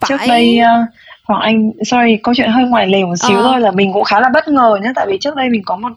phải... 0.00 0.08
trước 0.08 0.16
đây 0.28 0.58
uh, 0.62 0.88
Hoàng 1.26 1.42
Anh 1.42 1.70
sorry 1.84 2.16
câu 2.22 2.34
chuyện 2.34 2.50
hơi 2.50 2.64
ngoài 2.64 2.86
lề 2.86 3.04
một 3.04 3.16
xíu 3.28 3.36
ờ. 3.36 3.42
thôi 3.42 3.60
là 3.60 3.70
mình 3.70 3.92
cũng 3.92 4.04
khá 4.04 4.20
là 4.20 4.28
bất 4.28 4.48
ngờ 4.48 4.78
nhé 4.82 4.92
tại 4.94 5.06
vì 5.08 5.18
trước 5.20 5.36
đây 5.36 5.48
mình 5.50 5.62
có 5.64 5.76
một 5.76 5.88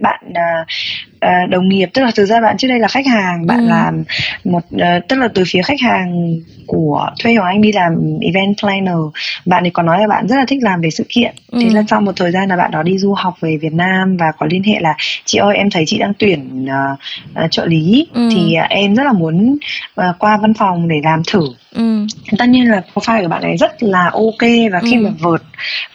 bạn 0.00 0.20
uh, 0.28 1.50
đồng 1.50 1.68
nghiệp 1.68 1.86
tức 1.94 2.02
là 2.02 2.10
thực 2.14 2.24
ra 2.24 2.40
bạn 2.40 2.56
trước 2.56 2.68
đây 2.68 2.78
là 2.78 2.88
khách 2.88 3.06
hàng 3.06 3.46
bạn 3.46 3.58
ừ. 3.58 3.66
làm 3.68 4.04
một 4.44 4.62
uh, 4.74 5.08
tức 5.08 5.16
là 5.16 5.28
từ 5.34 5.44
phía 5.46 5.62
khách 5.62 5.80
hàng 5.80 6.40
của 6.66 7.06
thuê 7.22 7.34
Hoàng 7.34 7.48
Anh 7.48 7.62
đi 7.62 7.72
làm 7.72 7.92
event 8.20 8.56
planner 8.60 8.98
bạn 9.46 9.64
ấy 9.64 9.70
có 9.70 9.82
nói 9.82 10.00
là 10.00 10.06
bạn 10.08 10.28
rất 10.28 10.36
là 10.36 10.44
thích 10.48 10.62
làm 10.62 10.80
về 10.80 10.90
sự 10.90 11.04
kiện 11.08 11.34
ừ. 11.52 11.58
thế 11.62 11.70
là 11.70 11.82
sau 11.88 12.00
một 12.00 12.12
thời 12.16 12.32
gian 12.32 12.48
là 12.48 12.56
bạn 12.56 12.70
đó 12.70 12.82
đi 12.82 12.98
du 12.98 13.12
học 13.12 13.34
về 13.40 13.56
Việt 13.56 13.72
Nam 13.72 14.16
và 14.16 14.32
có 14.38 14.46
liên 14.50 14.62
hệ 14.62 14.80
là 14.80 14.94
chị 15.24 15.38
ơi 15.38 15.56
em 15.56 15.70
thấy 15.70 15.84
chị 15.86 15.98
đang 15.98 16.12
tuyển 16.18 16.64
uh, 16.64 16.98
uh, 17.44 17.50
trợ 17.50 17.66
lý 17.66 18.06
ừ. 18.14 18.28
thì 18.32 18.56
uh, 18.64 18.70
em 18.70 18.94
rất 18.94 19.04
là 19.04 19.12
muốn 19.12 19.56
uh, 20.00 20.18
qua 20.18 20.38
văn 20.42 20.54
phòng 20.54 20.88
để 20.88 20.96
làm 21.04 21.22
thử 21.32 21.40
Ừ. 21.74 22.06
tất 22.38 22.48
nhiên 22.48 22.70
là 22.70 22.82
profile 22.94 23.22
của 23.22 23.28
bạn 23.28 23.42
ấy 23.42 23.56
rất 23.56 23.82
là 23.82 24.10
ok 24.12 24.50
và 24.72 24.80
khi 24.80 24.94
ừ. 24.96 25.00
mà 25.00 25.10
vượt 25.20 25.42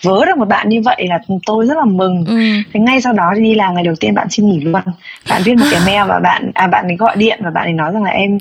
vớ 0.03 0.25
được 0.25 0.37
một 0.37 0.47
bạn 0.47 0.69
như 0.69 0.81
vậy 0.81 1.05
là 1.09 1.19
tôi 1.45 1.65
rất 1.65 1.77
là 1.77 1.85
mừng 1.85 2.25
ừ. 2.25 2.35
thế 2.73 2.79
ngay 2.79 3.01
sau 3.01 3.13
đó 3.13 3.33
thì 3.35 3.43
đi 3.43 3.55
làm 3.55 3.73
ngày 3.73 3.83
đầu 3.83 3.95
tiên 3.99 4.15
bạn 4.15 4.27
xin 4.29 4.49
nghỉ 4.49 4.59
luôn 4.59 4.81
bạn 5.29 5.41
viết 5.45 5.55
một 5.55 5.65
cái 5.71 5.79
mail 5.85 6.09
và 6.09 6.19
bạn 6.19 6.51
à 6.53 6.67
bạn 6.67 6.85
ấy 6.87 6.95
gọi 6.95 7.15
điện 7.15 7.39
và 7.43 7.49
bạn 7.49 7.63
ấy 7.63 7.73
nói 7.73 7.91
rằng 7.91 8.03
là 8.03 8.09
em 8.09 8.37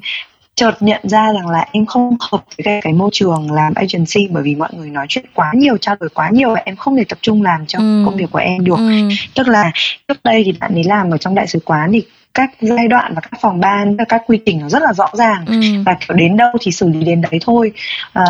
chợt 0.54 0.74
nhận 0.80 1.00
ra 1.08 1.32
rằng 1.32 1.48
là 1.48 1.66
em 1.72 1.86
không 1.86 2.16
hợp 2.20 2.44
với 2.56 2.64
cái, 2.64 2.80
cái 2.82 2.92
môi 2.92 3.10
trường 3.12 3.52
làm 3.52 3.74
agency 3.74 4.28
bởi 4.30 4.42
vì 4.42 4.54
mọi 4.54 4.68
người 4.72 4.90
nói 4.90 5.06
chuyện 5.08 5.24
quá 5.34 5.52
nhiều 5.54 5.76
trao 5.76 5.96
đổi 6.00 6.10
quá 6.14 6.30
nhiều 6.30 6.54
và 6.54 6.62
em 6.64 6.76
không 6.76 6.96
thể 6.96 7.04
tập 7.04 7.18
trung 7.22 7.42
làm 7.42 7.66
cho 7.66 7.78
ừ. 7.78 8.02
công 8.06 8.16
việc 8.16 8.30
của 8.30 8.38
em 8.38 8.64
được 8.64 8.76
ừ. 8.76 9.08
tức 9.34 9.48
là 9.48 9.72
trước 10.08 10.24
đây 10.24 10.42
thì 10.44 10.52
bạn 10.60 10.74
ấy 10.74 10.84
làm 10.84 11.10
ở 11.10 11.18
trong 11.18 11.34
đại 11.34 11.46
sứ 11.46 11.58
quán 11.64 11.92
thì 11.92 12.02
các 12.34 12.50
giai 12.60 12.88
đoạn 12.88 13.12
và 13.14 13.20
các 13.20 13.40
phòng 13.40 13.60
ban 13.60 13.96
các 14.08 14.22
quy 14.26 14.38
trình 14.46 14.60
nó 14.60 14.68
rất 14.68 14.82
là 14.82 14.92
rõ 14.92 15.10
ràng 15.12 15.44
ừ. 15.46 15.60
và 15.86 15.96
kiểu 16.00 16.16
đến 16.16 16.36
đâu 16.36 16.50
thì 16.60 16.72
xử 16.72 16.88
lý 16.88 17.04
đến 17.04 17.20
đấy 17.20 17.40
thôi 17.44 17.72
à, 18.12 18.24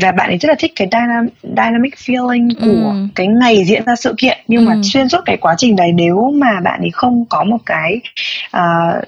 và 0.00 0.12
bạn 0.12 0.30
ấy 0.30 0.38
rất 0.38 0.48
là 0.48 0.54
thích 0.58 0.72
cái 0.76 0.88
dynamic, 0.92 1.32
dynamic 1.42 1.94
feeling 1.94 2.48
của 2.60 2.90
ừ. 2.90 3.06
cái 3.14 3.26
ngày 3.26 3.64
diễn 3.64 3.84
ra 3.84 3.96
sự 3.96 4.14
kiện 4.18 4.38
nhưng 4.48 4.66
ừ. 4.66 4.68
mà 4.68 4.76
xuyên 4.82 5.08
suốt 5.08 5.20
cái 5.24 5.36
quá 5.36 5.54
trình 5.58 5.76
đấy 5.76 5.92
nếu 5.94 6.32
mà 6.34 6.60
bạn 6.64 6.80
ấy 6.80 6.90
không 6.92 7.24
có 7.28 7.44
một 7.44 7.58
cái 7.66 8.00
uh, 8.56 9.04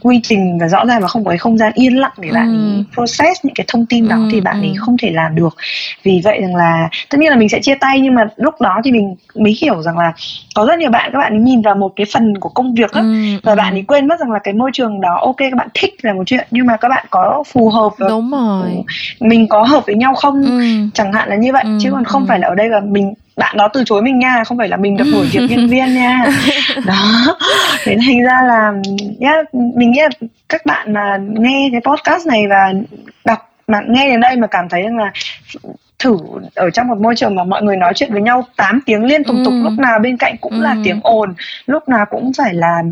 quy 0.00 0.20
trình 0.22 0.58
và 0.60 0.68
rõ 0.68 0.84
ràng 0.86 1.00
và 1.00 1.08
không 1.08 1.24
có 1.24 1.28
cái 1.28 1.38
không 1.38 1.58
gian 1.58 1.72
yên 1.74 1.96
lặng 1.96 2.12
để 2.18 2.30
bạn 2.32 2.74
ừ. 2.76 2.82
process 2.94 3.44
những 3.44 3.54
cái 3.54 3.64
thông 3.68 3.86
tin 3.86 4.08
đó 4.08 4.16
ừ, 4.16 4.28
thì 4.32 4.40
bạn 4.40 4.60
ấy 4.60 4.68
ừ. 4.68 4.74
không 4.78 4.96
thể 5.02 5.10
làm 5.10 5.34
được 5.34 5.56
vì 6.02 6.20
vậy 6.24 6.38
rằng 6.40 6.54
là 6.54 6.88
tất 7.10 7.18
nhiên 7.18 7.30
là 7.30 7.36
mình 7.36 7.48
sẽ 7.48 7.60
chia 7.60 7.74
tay 7.74 8.00
nhưng 8.00 8.14
mà 8.14 8.22
lúc 8.36 8.60
đó 8.60 8.80
thì 8.84 8.92
mình 8.92 9.16
mới 9.34 9.56
hiểu 9.60 9.82
rằng 9.82 9.98
là 9.98 10.12
có 10.54 10.66
rất 10.66 10.78
nhiều 10.78 10.90
bạn 10.90 11.10
các 11.12 11.18
bạn 11.18 11.32
ấy 11.32 11.40
nhìn 11.40 11.62
vào 11.62 11.74
một 11.74 11.92
cái 11.96 12.06
phần 12.12 12.38
của 12.40 12.48
công 12.48 12.74
việc 12.74 12.92
đó, 12.92 13.00
ừ, 13.00 13.14
và 13.42 13.52
ừ. 13.52 13.56
bạn 13.56 13.74
ấy 13.74 13.84
quên 13.88 14.08
mất 14.08 14.20
rằng 14.20 14.32
là 14.32 14.38
cái 14.38 14.54
môi 14.54 14.70
trường 14.72 15.00
đó 15.00 15.18
ok 15.22 15.36
các 15.36 15.56
bạn 15.56 15.68
thích 15.74 15.94
là 16.02 16.12
một 16.12 16.22
chuyện 16.26 16.46
nhưng 16.50 16.66
mà 16.66 16.76
các 16.76 16.88
bạn 16.88 17.06
có 17.10 17.42
phù 17.46 17.70
hợp 17.70 17.92
và 17.98 18.08
đúng 18.08 18.30
rồi 18.30 18.84
mình 19.20 19.48
có 19.48 19.62
hợp 19.62 19.86
với 19.86 19.94
nhau 19.94 20.14
không 20.14 20.42
ừ. 20.42 20.60
chẳng 20.94 21.12
hạn 21.12 21.28
là 21.28 21.36
như 21.36 21.52
vậy 21.52 21.62
ừ, 21.64 21.78
chứ 21.80 21.90
còn 21.90 22.04
không 22.04 22.22
ừ. 22.22 22.26
phải 22.28 22.38
là 22.38 22.48
ở 22.48 22.54
đây 22.54 22.68
là 22.68 22.80
mình 22.80 23.14
bạn 23.36 23.56
đó 23.56 23.68
từ 23.72 23.84
chối 23.86 24.02
mình 24.02 24.18
nha 24.18 24.44
không 24.44 24.58
phải 24.58 24.68
là 24.68 24.76
mình 24.76 24.96
được 24.96 25.04
đuổi 25.12 25.26
việc 25.32 25.46
nhân 25.50 25.68
viên 25.68 25.94
nha 25.94 26.24
đó 26.86 27.36
thế 27.84 27.96
thành 28.06 28.22
ra 28.22 28.42
là 28.46 28.72
yeah, 29.20 29.54
mình 29.54 29.90
nghĩ 29.90 30.00
là 30.00 30.08
các 30.48 30.66
bạn 30.66 30.92
mà 30.92 31.18
nghe 31.20 31.68
cái 31.72 31.80
podcast 31.84 32.26
này 32.26 32.46
và 32.50 32.72
đọc 33.24 33.52
mà 33.66 33.80
nghe 33.88 34.08
đến 34.10 34.20
đây 34.20 34.36
mà 34.36 34.46
cảm 34.46 34.68
thấy 34.68 34.82
rằng 34.82 34.98
là 34.98 35.12
thử 35.98 36.16
ở 36.54 36.70
trong 36.70 36.88
một 36.88 36.98
môi 36.98 37.16
trường 37.16 37.34
mà 37.34 37.44
mọi 37.44 37.62
người 37.62 37.76
nói 37.76 37.92
chuyện 37.94 38.12
với 38.12 38.22
nhau 38.22 38.44
8 38.56 38.80
tiếng 38.86 39.04
liên 39.04 39.24
tục 39.24 39.36
ừ. 39.36 39.42
tục 39.44 39.54
lúc 39.62 39.72
nào 39.78 39.98
bên 39.98 40.16
cạnh 40.16 40.36
cũng 40.40 40.52
ừ. 40.52 40.60
là 40.60 40.76
tiếng 40.84 41.00
ồn 41.02 41.34
lúc 41.66 41.88
nào 41.88 42.06
cũng 42.10 42.32
phải 42.38 42.54
là 42.54 42.82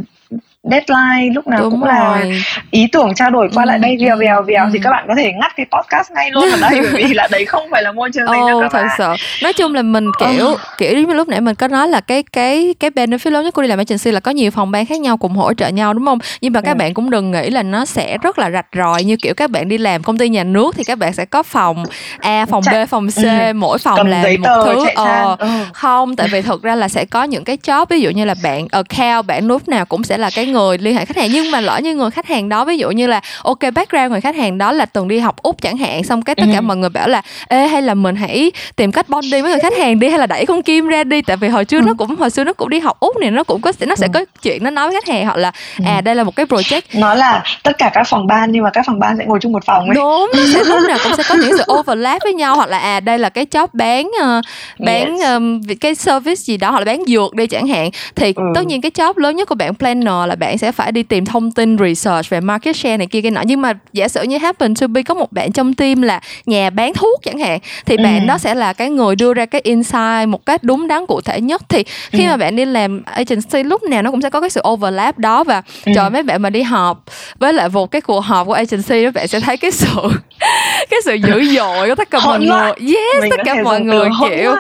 deadline 0.71 1.35
lúc 1.35 1.47
nào 1.47 1.61
Đúng 1.61 1.71
cũng 1.71 1.81
rồi. 1.81 1.95
là 1.95 2.25
ý 2.71 2.87
tưởng 2.93 3.15
trao 3.15 3.31
đổi 3.31 3.49
qua 3.55 3.65
ừ, 3.65 3.69
lại 3.69 3.79
đây 3.79 3.97
vèo 4.01 4.17
vèo 4.17 4.43
vèo 4.43 4.65
ừ. 4.65 4.71
thì 4.73 4.79
các 4.83 4.91
bạn 4.91 5.05
có 5.09 5.15
thể 5.15 5.33
ngắt 5.33 5.57
cái 5.57 5.67
podcast 5.73 6.13
ngay 6.13 6.31
luôn 6.31 6.45
ở 6.51 6.59
đây 6.71 6.81
bởi 6.93 7.05
vì 7.05 7.15
là 7.15 7.29
đấy 7.31 7.45
không 7.45 7.63
phải 7.71 7.83
là 7.83 7.93
môi 7.93 8.11
trường 8.15 8.27
dành 8.27 8.43
oh, 8.43 8.63
cho 8.63 8.69
thật 8.69 8.87
sự 8.99 9.09
nói 9.43 9.53
chung 9.53 9.75
là 9.75 9.83
mình 9.83 10.11
kiểu 10.19 10.47
oh. 10.47 10.61
kiểu 10.79 10.99
như 10.99 11.15
lúc 11.15 11.29
nãy 11.29 11.41
mình 11.41 11.55
có 11.55 11.69
nói 11.69 11.89
là 11.89 12.01
cái 12.01 12.23
cái 12.33 12.75
cái 12.81 12.91
benefit 12.91 13.31
lớn 13.31 13.45
nhất 13.45 13.55
của 13.55 13.63
đi 13.63 13.69
làm 13.69 13.79
agency 13.79 14.11
là 14.11 14.21
có 14.21 14.31
nhiều 14.31 14.51
phòng 14.51 14.71
ban 14.71 14.87
khác 14.87 15.01
nhau 15.01 15.17
cùng 15.17 15.33
hỗ 15.33 15.55
trợ 15.55 15.69
nhau 15.69 15.95
đúng 15.95 16.07
không 16.07 16.19
nhưng 16.41 16.53
mà 16.53 16.61
các 16.61 16.73
ừ. 16.73 16.79
bạn 16.79 16.95
cũng 16.95 17.11
đừng 17.11 17.31
nghĩ 17.31 17.51
là 17.51 17.63
nó 17.63 17.85
sẽ 17.85 18.19
rất 18.23 18.39
là 18.39 18.51
rạch 18.51 18.67
ròi 18.77 19.05
như 19.05 19.17
kiểu 19.17 19.35
các 19.35 19.51
bạn 19.51 19.69
đi 19.69 19.79
làm 19.79 20.03
công 20.03 20.19
ty 20.19 20.29
nhà 20.29 20.45
nước 20.45 20.75
thì 20.77 20.85
các 20.85 20.99
bạn 20.99 21.13
sẽ 21.13 21.25
có 21.25 21.43
phòng 21.43 21.85
A 22.19 22.47
phòng 22.47 22.63
B 22.73 22.75
phòng 22.89 23.09
C 23.09 23.23
ừ. 23.23 23.53
mỗi 23.55 23.79
phòng 23.79 23.97
Cầm 23.97 24.07
là 24.07 24.25
một 24.39 24.65
thứ 24.65 24.85
ờ 24.95 25.37
ừ. 25.39 25.49
không 25.73 26.17
tại 26.17 26.29
vì 26.33 26.43
thực 26.43 26.63
ra 26.63 26.75
là 26.75 26.89
sẽ 26.89 27.05
có 27.05 27.25
những 27.25 27.45
cái 27.45 27.59
job 27.67 27.87
ví 27.89 28.01
dụ 28.01 28.11
như 28.11 28.25
là 28.25 28.35
bạn 28.43 28.67
account 28.73 29.27
bạn 29.27 29.47
lúc 29.47 29.69
nào 29.69 29.85
cũng 29.85 30.05
sẽ 30.05 30.19
là 30.19 30.31
cái 30.35 30.47
người 30.55 30.79
liên 30.79 30.97
hệ 30.97 31.05
khách 31.05 31.17
hàng 31.17 31.31
nhưng 31.33 31.51
mà 31.51 31.61
lỡ 31.61 31.81
như 31.83 31.95
người 31.95 32.11
khách 32.11 32.27
hàng 32.27 32.49
đó 32.49 32.65
ví 32.65 32.79
dụ 32.79 32.91
như 32.91 33.07
là 33.07 33.21
ok 33.43 33.59
background 33.75 34.11
người 34.11 34.21
khách 34.21 34.37
hàng 34.37 34.59
đó 34.59 34.73
là 34.73 34.87
từng 34.87 35.09
đi 35.09 35.19
học 35.19 35.43
úc 35.43 35.63
chẳng 35.63 35.77
hạn 35.77 36.05
xong 36.05 36.23
cái 36.23 36.35
tất 36.35 36.45
cả 36.53 36.59
ừ. 36.59 36.63
mọi 36.63 36.77
người 36.77 36.91
bảo 36.91 37.09
là 37.09 37.23
ê 37.49 37.67
hay 37.67 37.83
là 37.83 37.95
mình 37.95 38.17
hãy 38.17 38.53
tìm 38.77 38.93
cách 38.93 39.09
bonding 39.09 39.43
với 39.43 39.51
người 39.51 39.61
khách 39.61 39.79
hàng 39.79 39.99
đi 39.99 40.09
hay 40.09 40.19
là 40.19 40.27
đẩy 40.27 40.47
con 40.47 40.63
kim 40.63 40.89
ra 40.89 41.05
đi 41.05 41.23
tại 41.23 41.37
vì 41.37 41.49
hồi 41.49 41.65
trước 41.65 41.83
ừ. 41.83 41.87
nó 41.87 41.95
cũng 41.99 42.17
hồi 42.17 42.31
xưa 42.31 42.45
nó 42.45 42.53
cũng 42.53 42.69
đi 42.69 42.81
học 42.81 43.01
úc 43.01 43.17
này 43.17 43.31
nó 43.31 43.45
cũng 43.45 43.61
có 43.61 43.73
nó 43.87 43.97
sẽ 43.97 44.07
ừ. 44.07 44.11
có 44.15 44.25
chuyện 44.43 44.65
nó 44.65 44.71
nói 44.71 44.91
với 44.91 45.01
khách 45.01 45.15
hàng 45.15 45.25
hoặc 45.25 45.37
là 45.37 45.53
à 45.85 46.01
đây 46.01 46.15
là 46.15 46.25
một 46.25 46.37
cái 46.37 46.47
project 46.47 46.81
nó 46.95 47.15
là 47.15 47.43
tất 47.63 47.79
cả 47.79 47.91
các 47.95 48.07
phòng 48.07 48.27
ban 48.27 48.53
nhưng 48.53 48.63
mà 48.63 48.71
các 48.71 48.87
phòng 48.87 48.99
ban 48.99 49.17
sẽ 49.19 49.25
ngồi 49.25 49.39
chung 49.43 49.53
một 49.53 49.65
phòng 49.65 49.85
ấy. 49.89 49.95
đúng 49.95 50.31
nó 50.37 50.43
sẽ 50.55 50.65
lúc 50.65 50.79
nào 50.89 50.99
cũng 51.05 51.13
sẽ 51.17 51.23
có 51.29 51.35
những 51.35 51.59
sự 51.59 51.65
overlap 51.73 52.23
với 52.23 52.35
nhau 52.35 52.57
hoặc 52.57 52.69
là 52.69 52.79
à 52.79 53.01
đây 53.01 53.19
là 53.19 53.29
cái 53.29 53.47
job 53.51 53.67
bán 53.73 54.07
uh, 54.07 54.45
bán 54.79 55.19
yes. 55.19 55.29
um, 55.29 55.61
cái 55.81 55.95
service 55.95 56.35
gì 56.35 56.57
đó 56.57 56.71
hoặc 56.71 56.79
là 56.79 56.85
bán 56.85 57.03
dược 57.07 57.35
đi 57.35 57.47
chẳng 57.47 57.67
hạn 57.67 57.91
thì 58.15 58.33
ừ. 58.37 58.43
tất 58.55 58.67
nhiên 58.67 58.81
cái 58.81 58.91
job 58.91 59.13
lớn 59.17 59.37
nhất 59.37 59.49
của 59.49 59.55
bạn 59.55 59.75
planner 59.75 60.29
là 60.29 60.35
bạn 60.35 60.44
bạn 60.45 60.59
sẽ 60.59 60.73
phải 60.73 60.93
đi 60.93 61.03
tìm 61.03 61.25
thông 61.25 61.51
tin 61.51 61.79
research 61.79 62.31
về 62.31 62.41
market 62.41 62.77
share 62.77 62.97
này 62.97 63.07
kia 63.07 63.21
cái 63.21 63.31
nọ. 63.31 63.41
Nhưng 63.47 63.63
mà 63.63 63.73
giả 63.93 64.09
sử 64.09 64.23
như 64.23 64.39
happen 64.39 64.75
to 64.75 64.87
be 64.87 65.03
có 65.03 65.15
một 65.15 65.33
bạn 65.33 65.53
trong 65.53 65.75
team 65.75 66.03
là 66.03 66.21
nhà 66.47 66.71
bán 66.71 66.95
thuốc 66.95 67.21
chẳng 67.23 67.39
hạn 67.39 67.59
thì 67.87 67.97
ừ. 67.97 68.03
bạn 68.03 68.27
đó 68.27 68.39
sẽ 68.39 68.55
là 68.55 68.73
cái 68.73 68.91
người 68.91 69.17
đưa 69.17 69.35
ra 69.35 69.47
cái 69.47 69.61
insight 69.65 70.29
một 70.29 70.47
cách 70.47 70.65
đúng 70.65 70.89
đắn 70.89 71.07
cụ 71.07 71.21
thể 71.21 71.41
nhất. 71.41 71.63
Thì 71.69 71.85
khi 72.11 72.25
ừ. 72.25 72.29
mà 72.29 72.37
bạn 72.37 72.57
đi 72.57 72.65
làm 72.65 73.03
agency 73.05 73.63
lúc 73.63 73.83
nào 73.83 74.03
nó 74.03 74.11
cũng 74.11 74.23
sẽ 74.23 74.31
có 74.31 74.41
cái 74.41 74.51
sự 74.51 74.61
overlap 74.69 75.19
đó 75.19 75.45
và 75.45 75.63
ừ. 75.85 75.93
trời 75.95 76.11
mấy 76.11 76.23
bạn 76.23 76.43
mà 76.43 76.51
đi 76.51 76.63
họp 76.63 77.05
với 77.39 77.53
lại 77.53 77.69
một 77.69 77.91
cái 77.91 78.01
cuộc 78.01 78.21
họp 78.21 78.47
của 78.47 78.53
agency 78.53 79.05
đó 79.05 79.11
bạn 79.15 79.29
sẽ 79.29 79.41
thấy 79.41 79.57
cái 79.57 79.71
sự 79.71 80.11
cái 80.91 81.01
sự 81.05 81.15
dữ 81.15 81.45
dội 81.57 81.89
của 81.89 81.95
tất 81.95 82.11
cả 82.11 82.21
mọi 82.25 82.41
người. 82.41 82.73
Yes 82.79 83.21
Mình 83.21 83.31
tất 83.31 83.41
cả 83.45 83.55
mọi 83.65 83.81
người 83.81 84.09
kiểu 84.21 84.55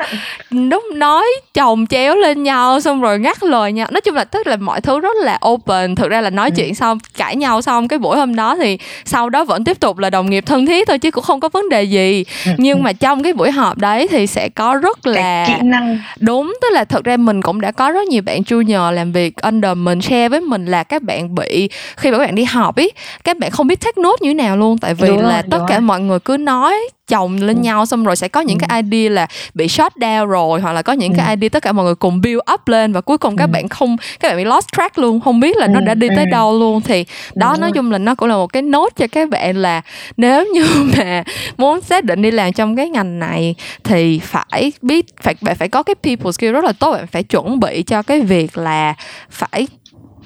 đúng 0.71 0.87
nói 0.95 1.27
chồng 1.55 1.87
chéo 1.87 2.17
lên 2.17 2.43
nhau 2.43 2.81
xong 2.81 3.01
rồi 3.01 3.19
ngắt 3.19 3.43
lời 3.43 3.73
nhau. 3.73 3.89
Nói 3.91 4.01
chung 4.01 4.15
là 4.15 4.25
tức 4.25 4.47
là 4.47 4.57
mọi 4.57 4.81
thứ 4.81 5.01
rất 5.01 5.17
là 5.17 5.39
open 5.49 5.74
thực 5.97 6.11
ra 6.11 6.21
là 6.21 6.31
nói 6.31 6.51
ừ. 6.51 6.55
chuyện 6.57 6.75
xong 6.75 6.99
cãi 7.17 7.37
nhau 7.37 7.63
xong 7.63 7.89
cái 7.89 7.99
buổi 7.99 8.17
hôm 8.17 8.35
đó 8.35 8.57
thì 8.57 8.79
sau 9.05 9.31
đó 9.31 9.45
vẫn 9.45 9.65
tiếp 9.65 9.81
tục 9.81 9.99
là 9.99 10.11
đồng 10.11 10.31
nghiệp 10.31 10.45
thân 10.47 10.67
thiết 10.67 10.89
thôi 10.89 10.99
chứ 10.99 11.11
cũng 11.11 11.25
không 11.25 11.41
có 11.41 11.49
vấn 11.49 11.69
đề 11.69 11.83
gì. 11.83 12.25
Ừ. 12.47 12.53
nhưng 12.59 12.83
mà 12.83 12.93
trong 12.93 13.23
cái 13.23 13.33
buổi 13.33 13.51
họp 13.51 13.79
đấy 13.79 14.09
thì 14.11 14.27
sẽ 14.27 14.49
có 14.49 14.75
rất 14.75 15.07
là 15.07 15.45
kỹ 15.49 15.55
năng. 15.63 15.99
Đúng 16.21 16.55
tức 16.63 16.69
là 16.73 16.85
thực 16.85 17.05
ra 17.05 17.17
mình 17.17 17.43
cũng 17.43 17.61
đã 17.61 17.71
có 17.73 17.91
rất 17.91 18.09
nhiều 18.09 18.23
bạn 18.23 18.43
junior 18.43 18.91
làm 18.91 19.13
việc 19.13 19.37
under 19.43 19.77
mình 19.77 20.01
share 20.01 20.29
với 20.29 20.41
mình 20.41 20.67
là 20.67 20.83
các 20.83 21.03
bạn 21.03 21.35
bị 21.35 21.69
khi 21.97 22.11
mà 22.11 22.19
các 22.19 22.25
bạn 22.25 22.35
đi 22.35 22.45
họp 22.45 22.77
ý 22.77 22.89
các 23.25 23.39
bạn 23.39 23.51
không 23.51 23.67
biết 23.67 23.81
take 23.81 24.03
note 24.03 24.19
như 24.21 24.31
thế 24.31 24.35
nào 24.35 24.57
luôn. 24.57 24.79
Tại 24.79 24.95
vì 24.95 25.09
đúng 25.09 25.23
là 25.23 25.43
rồi, 25.43 25.51
tất 25.51 25.59
cả 25.69 25.81
mọi 25.81 26.01
người 26.01 26.19
cứ 26.21 26.37
nói 26.37 26.75
chồng 27.09 27.37
lên 27.37 27.57
ừ. 27.57 27.63
nhau 27.63 27.87
xong 27.87 28.05
rồi 28.05 28.17
sẽ 28.17 28.29
có 28.29 28.41
những 28.41 28.59
ừ. 28.59 28.67
cái 28.69 28.83
idea 28.83 29.11
là 29.11 29.27
bị 29.55 29.69
shut 29.69 29.93
down 29.97 30.27
rồi 30.27 30.61
hoặc 30.61 30.73
là 30.73 30.83
có 30.83 30.93
những 30.93 31.13
ừ. 31.13 31.17
cái 31.19 31.37
idea 31.37 31.49
tất 31.49 31.63
cả 31.63 31.73
mọi 31.73 31.85
người 31.85 31.95
cùng 31.95 32.21
build 32.21 32.39
up 32.55 32.69
lên 32.69 32.93
và 32.93 33.01
cuối 33.01 33.19
cùng 33.19 33.37
các 33.37 33.45
ừ. 33.45 33.53
bạn 33.53 33.69
không 33.69 33.97
các 34.21 34.29
bạn 34.29 34.37
bị 34.37 34.45
lost 34.45 34.67
track 34.77 34.99
luôn 34.99 35.21
không 35.21 35.41
biết 35.41 35.57
là 35.57 35.67
ừ. 35.67 35.71
nó 35.71 35.81
đã 35.81 35.95
đi 35.95 36.09
tới 36.09 36.25
ừ. 36.25 36.31
đâu 36.31 36.59
luôn 36.59 36.81
thì 36.81 37.05
đó 37.35 37.57
nói 37.59 37.73
chung 37.73 37.93
là 37.93 37.99
nó 37.99 38.15
cũng 38.15 38.29
là 38.29 38.35
một 38.35 38.47
cái 38.47 38.63
nốt 38.63 38.89
cho 38.97 39.07
các 39.13 39.29
bạn 39.29 39.57
là 39.57 39.83
nếu 40.17 40.47
như 40.55 40.67
mà 40.99 41.25
muốn 41.57 41.81
xác 41.81 42.05
định 42.05 42.23
đi 42.23 42.31
làm 42.31 42.53
trong 42.53 42.77
cái 42.77 42.89
ngành 42.89 43.19
này 43.19 43.55
thì 43.85 44.19
phải 44.19 44.73
biết 44.83 45.07
phải 45.23 45.35
bạn 45.41 45.57
phải 45.57 45.69
có 45.69 45.83
cái 45.83 45.95
people 45.95 46.33
skill 46.33 46.53
rất 46.53 46.65
là 46.65 46.73
tốt 46.73 46.93
bạn 46.93 47.07
phải 47.07 47.23
chuẩn 47.23 47.61
bị 47.61 47.83
cho 47.83 48.03
cái 48.03 48.21
việc 48.21 48.59
là 48.59 48.95
phải 49.31 49.67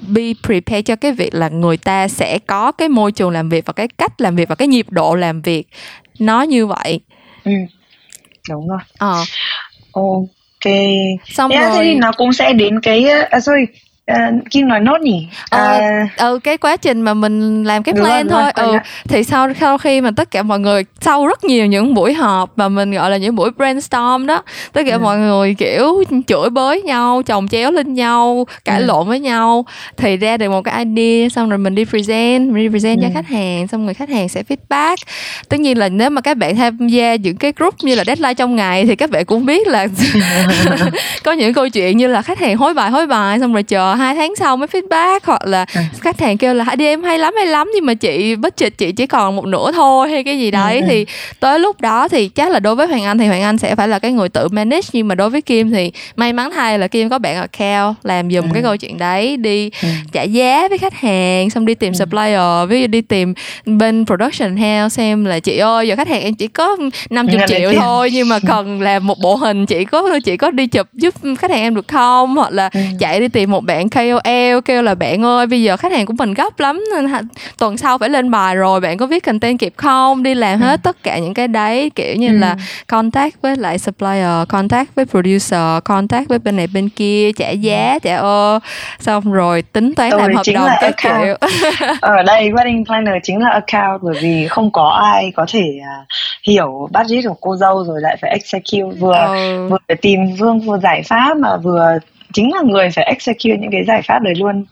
be 0.07 0.33
prepared 0.43 0.85
cho 0.85 0.95
cái 0.95 1.11
việc 1.11 1.33
là 1.33 1.49
người 1.49 1.77
ta 1.77 2.07
sẽ 2.07 2.39
có 2.39 2.71
cái 2.71 2.89
môi 2.89 3.11
trường 3.11 3.29
làm 3.29 3.49
việc 3.49 3.65
và 3.65 3.73
cái 3.73 3.87
cách 3.87 4.21
làm 4.21 4.35
việc 4.35 4.49
và 4.49 4.55
cái 4.55 4.67
nhịp 4.67 4.85
độ 4.89 5.15
làm 5.15 5.41
việc 5.41 5.67
nó 6.19 6.41
như 6.41 6.65
vậy. 6.65 6.99
Ừ. 7.43 7.51
Đúng 8.49 8.67
rồi. 8.67 8.79
Ờ. 8.97 9.23
Ok. 9.91 10.73
Xong 11.25 11.51
yeah, 11.51 11.63
rồi 11.63 11.77
thế 11.77 11.83
thì 11.83 11.95
nó 11.95 12.11
cũng 12.11 12.33
sẽ 12.33 12.53
đến 12.53 12.81
cái 12.81 13.05
uh, 13.37 13.43
sorry 13.43 13.65
uh, 14.11 14.49
Kim 14.49 14.67
nói 14.67 14.79
nốt 14.79 15.01
nhỉ? 15.01 15.27
Ờ, 15.49 15.79
uh, 15.79 16.17
ừ 16.17 16.39
cái 16.43 16.57
quá 16.57 16.77
trình 16.77 17.01
mà 17.01 17.13
mình 17.13 17.63
làm 17.63 17.83
cái 17.83 17.93
plan 17.93 18.27
rồi, 18.27 18.51
thôi. 18.55 18.65
ừ 18.71 18.77
thì 19.07 19.23
sau 19.23 19.47
sau 19.59 19.77
khi 19.77 20.01
mà 20.01 20.11
tất 20.15 20.31
cả 20.31 20.43
mọi 20.43 20.59
người 20.59 20.85
sau 21.01 21.27
rất 21.27 21.43
nhiều 21.43 21.65
những 21.65 21.93
buổi 21.93 22.13
họp 22.13 22.57
mà 22.57 22.69
mình 22.69 22.91
gọi 22.91 23.11
là 23.11 23.17
những 23.17 23.35
buổi 23.35 23.51
brainstorm 23.57 24.25
đó, 24.25 24.43
tất 24.73 24.81
cả 24.87 24.93
ừ. 24.93 24.99
mọi 24.99 25.17
người 25.17 25.53
kiểu 25.53 26.03
chửi 26.27 26.49
bới 26.49 26.81
nhau, 26.81 27.21
chồng 27.25 27.47
chéo 27.47 27.71
lên 27.71 27.93
nhau, 27.93 28.47
cãi 28.65 28.79
ừ. 28.79 28.85
lộn 28.85 29.07
với 29.07 29.19
nhau 29.19 29.65
thì 29.97 30.17
ra 30.17 30.37
được 30.37 30.49
một 30.49 30.61
cái 30.61 30.85
idea 30.85 31.29
xong 31.29 31.49
rồi 31.49 31.57
mình 31.57 31.75
đi 31.75 31.85
present, 31.85 32.51
mình 32.53 32.63
đi 32.63 32.69
present 32.69 32.99
ừ. 33.01 33.03
cho 33.07 33.09
khách 33.13 33.27
hàng, 33.27 33.67
xong 33.67 33.85
người 33.85 33.93
khách 33.93 34.09
hàng 34.09 34.29
sẽ 34.29 34.43
feedback. 34.49 34.95
Tất 35.49 35.59
nhiên 35.59 35.77
là 35.77 35.89
nếu 35.89 36.09
mà 36.09 36.21
các 36.21 36.37
bạn 36.37 36.55
tham 36.55 36.87
gia 36.87 37.15
những 37.15 37.37
cái 37.37 37.53
group 37.57 37.75
như 37.81 37.95
là 37.95 38.03
deadline 38.03 38.33
trong 38.33 38.55
ngày 38.55 38.85
thì 38.85 38.95
các 38.95 39.09
bạn 39.09 39.25
cũng 39.25 39.45
biết 39.45 39.67
là 39.67 39.87
có 41.23 41.31
những 41.31 41.53
câu 41.53 41.69
chuyện 41.69 41.97
như 41.97 42.07
là 42.07 42.21
khách 42.21 42.39
hàng 42.39 42.57
hối 42.57 42.73
bài 42.73 42.89
hối 42.89 43.07
bài 43.07 43.39
xong 43.39 43.53
rồi 43.53 43.63
chờ 43.63 43.93
hai 43.99 44.15
tháng 44.15 44.35
sau 44.35 44.57
mới 44.57 44.67
feedback 44.67 45.19
hoặc 45.23 45.45
là 45.45 45.65
à. 45.73 45.85
khách 46.01 46.19
hàng 46.19 46.37
kêu 46.37 46.53
là 46.53 46.75
đi 46.75 46.85
em 46.85 47.03
hay 47.03 47.19
lắm 47.19 47.33
hay 47.37 47.45
lắm 47.45 47.71
nhưng 47.75 47.85
mà 47.85 47.93
chị 47.93 48.35
budget 48.35 48.77
chị 48.77 48.91
chỉ 48.91 49.07
còn 49.07 49.35
một 49.35 49.45
nửa 49.45 49.71
thôi 49.71 50.09
hay 50.09 50.23
cái 50.23 50.39
gì 50.39 50.51
đấy 50.51 50.79
ừ. 50.79 50.85
thì 50.89 51.05
tới 51.39 51.59
lúc 51.59 51.81
đó 51.81 52.07
thì 52.07 52.29
chắc 52.29 52.49
là 52.49 52.59
đối 52.59 52.75
với 52.75 52.87
hoàng 52.87 53.03
anh 53.03 53.17
thì 53.17 53.27
hoàng 53.27 53.41
anh 53.41 53.57
sẽ 53.57 53.75
phải 53.75 53.87
là 53.87 53.99
cái 53.99 54.11
người 54.11 54.29
tự 54.29 54.47
manage 54.47 54.87
nhưng 54.93 55.07
mà 55.07 55.15
đối 55.15 55.29
với 55.29 55.41
kim 55.41 55.71
thì 55.71 55.91
may 56.15 56.33
mắn 56.33 56.51
thay 56.55 56.79
là 56.79 56.87
kim 56.87 57.09
có 57.09 57.19
bạn 57.19 57.35
account 57.35 57.95
làm 58.03 58.31
dùm 58.31 58.43
ừ. 58.43 58.49
cái 58.53 58.63
câu 58.63 58.77
chuyện 58.77 58.97
đấy 58.97 59.37
đi 59.37 59.69
ừ. 59.81 59.87
trả 60.11 60.23
giá 60.23 60.67
với 60.67 60.77
khách 60.77 60.93
hàng 60.93 61.49
xong 61.49 61.65
đi 61.65 61.75
tìm 61.75 61.93
ừ. 61.93 61.97
supplier 61.97 62.69
ví 62.69 62.81
dụ 62.81 62.87
đi 62.87 63.01
tìm 63.01 63.33
bên 63.65 64.05
production 64.05 64.57
house 64.57 64.89
xem 64.89 65.25
là 65.25 65.39
chị 65.39 65.57
ơi 65.57 65.87
giờ 65.87 65.95
khách 65.95 66.07
hàng 66.07 66.21
em 66.21 66.35
chỉ 66.35 66.47
có 66.47 66.77
50 67.09 67.35
Nghe 67.35 67.45
triệu 67.47 67.73
thôi 67.79 68.09
nhưng 68.13 68.29
mà 68.29 68.39
cần 68.47 68.81
làm 68.81 69.07
một 69.07 69.17
bộ 69.21 69.35
hình 69.35 69.65
chị 69.65 69.85
có 69.85 70.19
chị 70.25 70.37
có 70.37 70.51
đi 70.51 70.67
chụp 70.67 70.87
giúp 70.93 71.13
khách 71.39 71.51
hàng 71.51 71.61
em 71.61 71.75
được 71.75 71.87
không 71.87 72.35
hoặc 72.35 72.51
là 72.51 72.69
ừ. 72.73 72.79
chạy 72.99 73.19
đi 73.19 73.27
tìm 73.27 73.51
một 73.51 73.63
bạn 73.63 73.88
KOL 73.89 74.59
kêu 74.65 74.81
là 74.81 74.95
bạn 74.95 75.25
ơi 75.25 75.47
bây 75.47 75.63
giờ 75.63 75.77
khách 75.77 75.91
hàng 75.91 76.05
của 76.05 76.13
mình 76.17 76.33
gấp 76.33 76.59
lắm 76.59 76.83
nên 76.91 77.27
tuần 77.57 77.77
sau 77.77 77.97
phải 77.97 78.09
lên 78.09 78.31
bài 78.31 78.55
rồi 78.55 78.79
bạn 78.79 78.97
có 78.97 79.05
viết 79.05 79.23
content 79.23 79.59
kịp 79.59 79.73
không 79.77 80.23
đi 80.23 80.33
làm 80.33 80.59
hết 80.59 80.79
ừ. 80.79 80.83
tất 80.83 81.03
cả 81.03 81.17
những 81.17 81.33
cái 81.33 81.47
đấy 81.47 81.91
kiểu 81.95 82.15
như 82.15 82.27
ừ. 82.27 82.37
là 82.37 82.55
contact 82.87 83.41
với 83.41 83.55
lại 83.55 83.79
supplier 83.79 84.47
contact 84.49 84.95
với 84.95 85.05
producer 85.05 85.83
contact 85.85 86.27
với 86.27 86.39
bên 86.39 86.55
này 86.55 86.67
bên 86.73 86.89
kia 86.89 87.31
trả 87.31 87.49
giá 87.49 87.93
ừ. 87.93 87.99
trả 88.03 88.17
ơ 88.17 88.59
xong 88.99 89.31
rồi 89.31 89.61
tính 89.61 89.95
toán 89.95 90.09
làm 90.09 90.33
hợp 90.33 90.43
đồng 90.53 90.69
các 90.81 90.95
kiểu 90.97 91.35
ở 92.01 92.23
đây 92.27 92.49
wedding 92.51 92.85
planner 92.85 93.15
chính 93.23 93.39
là 93.39 93.49
account 93.49 94.01
bởi 94.01 94.15
vì 94.21 94.47
không 94.47 94.71
có 94.71 94.89
ai 94.89 95.31
có 95.35 95.45
thể 95.49 95.63
uh, 95.79 96.07
hiểu 96.43 96.89
budget 96.93 97.25
của 97.27 97.37
cô 97.41 97.55
dâu 97.55 97.83
rồi 97.83 98.01
lại 98.01 98.17
phải 98.21 98.31
execute 98.31 98.97
vừa 98.99 99.27
ừ. 99.27 99.67
vừa 99.69 99.77
phải 99.87 99.97
tìm 99.97 100.19
vương 100.39 100.59
vừa 100.59 100.77
giải 100.77 101.03
pháp 101.03 101.37
mà 101.37 101.57
vừa 101.57 101.97
chính 102.33 102.53
là 102.53 102.61
người 102.65 102.89
phải 102.95 103.05
execute 103.05 103.57
những 103.57 103.71
cái 103.71 103.83
giải 103.85 104.01
pháp 104.01 104.19
đấy 104.19 104.33
luôn 104.35 104.65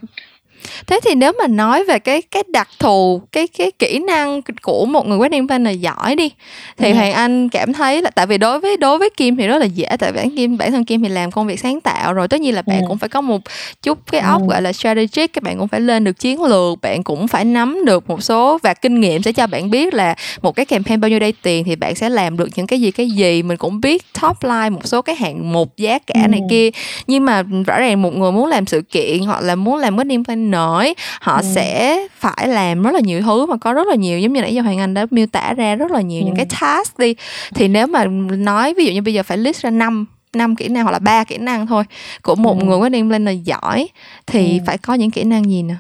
thế 0.88 1.00
thì 1.04 1.16
nếu 1.16 1.32
mà 1.40 1.48
nói 1.48 1.84
về 1.84 2.00
cái 2.00 2.22
cái 2.22 2.44
đặc 2.48 2.68
thù 2.80 3.22
cái 3.32 3.48
cái 3.48 3.72
kỹ 3.72 4.00
năng 4.00 4.42
của 4.62 4.86
một 4.86 5.08
người 5.08 5.18
wedding 5.18 5.48
planner 5.48 5.80
giỏi 5.80 6.16
đi 6.16 6.32
thì 6.78 6.92
ừ. 6.92 6.96
hoàng 6.96 7.14
anh 7.14 7.50
cảm 7.50 7.74
thấy 7.74 8.02
là 8.02 8.10
tại 8.10 8.28
vì 8.28 8.38
đối 8.38 8.60
với 8.60 8.78
đối 8.78 8.98
với 8.98 9.10
kim 9.18 9.36
thì 9.36 9.48
rất 9.48 9.58
là 9.58 9.66
dễ 9.66 9.88
tại 10.00 10.12
bản 10.12 10.36
kim 10.36 10.58
bản 10.58 10.72
thân 10.72 10.86
kim 10.86 11.04
thì 11.04 11.10
làm 11.10 11.32
công 11.32 11.48
việc 11.48 11.60
sáng 11.60 11.82
tạo 11.82 12.14
rồi 12.14 12.28
tất 12.28 12.42
nhiên 12.42 12.56
là 12.56 12.62
bạn 12.62 12.82
ừ. 12.82 12.86
cũng 12.88 12.98
phải 12.98 13.10
có 13.10 13.22
một 13.22 13.42
chút 13.84 14.00
cái 14.12 14.22
óc 14.22 14.42
ừ. 14.42 14.48
gọi 14.48 14.62
là 14.62 14.74
strategic 14.74 15.34
các 15.34 15.44
bạn 15.44 15.58
cũng 15.60 15.68
phải 15.68 15.82
lên 15.82 16.04
được 16.04 16.20
chiến 16.20 16.44
lược 16.44 16.82
bạn 16.82 17.04
cũng 17.04 17.28
phải 17.28 17.46
nắm 17.46 17.86
được 17.86 18.10
một 18.10 18.24
số 18.24 18.60
và 18.64 18.74
kinh 18.74 19.02
nghiệm 19.02 19.24
sẽ 19.24 19.32
cho 19.32 19.48
bạn 19.48 19.70
biết 19.70 19.94
là 19.94 20.16
một 20.42 20.56
cái 20.56 20.66
campaign 20.66 21.02
bao 21.02 21.10
nhiêu 21.10 21.20
đây 21.20 21.34
tiền 21.42 21.64
thì 21.64 21.76
bạn 21.76 21.96
sẽ 21.96 22.10
làm 22.10 22.38
được 22.38 22.50
những 22.56 22.68
cái 22.68 22.82
gì 22.82 22.92
cái 22.92 23.10
gì 23.10 23.44
mình 23.44 23.58
cũng 23.58 23.82
biết 23.82 24.04
top 24.22 24.44
line 24.44 24.70
một 24.70 24.88
số 24.88 25.02
cái 25.02 25.16
hạng 25.16 25.54
mục 25.54 25.78
giá 25.78 26.00
cả 26.00 26.22
ừ. 26.22 26.28
này 26.28 26.42
kia 26.50 26.70
nhưng 27.08 27.26
mà 27.26 27.44
rõ 27.66 27.80
ràng 27.80 28.02
một 28.02 28.16
người 28.16 28.32
muốn 28.32 28.46
làm 28.46 28.66
sự 28.66 28.82
kiện 28.82 29.20
hoặc 29.20 29.42
là 29.42 29.56
muốn 29.56 29.78
làm 29.78 29.98
wedding 29.98 30.24
planner 30.24 30.47
nổi 30.52 30.94
họ 31.22 31.36
ừ. 31.36 31.42
sẽ 31.56 32.00
phải 32.16 32.48
làm 32.48 32.84
rất 32.84 32.92
là 32.92 33.00
nhiều 33.00 33.22
thứ 33.22 33.46
mà 33.46 33.58
có 33.58 33.74
rất 33.74 33.88
là 33.88 33.96
nhiều 33.96 34.20
giống 34.20 34.34
như 34.34 34.42
nãy 34.42 34.56
giờ 34.56 34.62
hoàng 34.62 34.78
anh 34.78 34.94
đã 34.94 35.06
miêu 35.12 35.26
tả 35.28 35.54
ra 35.54 35.76
rất 35.76 35.92
là 35.92 36.02
nhiều 36.02 36.22
ừ. 36.22 36.26
những 36.26 36.36
cái 36.36 36.46
task 36.62 37.00
đi 37.00 37.16
thì 37.56 37.68
nếu 37.68 37.88
mà 37.88 38.06
nói 38.30 38.74
ví 38.78 38.86
dụ 38.86 38.92
như 38.92 39.02
bây 39.02 39.14
giờ 39.14 39.24
phải 39.24 39.38
list 39.38 39.62
ra 39.62 39.70
năm 39.70 40.06
năm 40.34 40.56
kỹ 40.56 40.68
năng 40.68 40.84
hoặc 40.84 40.92
là 40.92 41.00
ba 41.00 41.24
kỹ 41.24 41.38
năng 41.38 41.68
thôi 41.68 41.84
của 42.22 42.36
một 42.36 42.60
ừ. 42.60 42.66
người 42.66 42.78
wedding 42.78 43.10
planner 43.10 43.38
giỏi 43.44 43.88
thì 44.28 44.60
ừ. 44.60 44.64
phải 44.66 44.78
có 44.78 44.94
những 44.94 45.12
kỹ 45.12 45.24
năng 45.24 45.50
gì 45.50 45.64
nè 45.64 45.76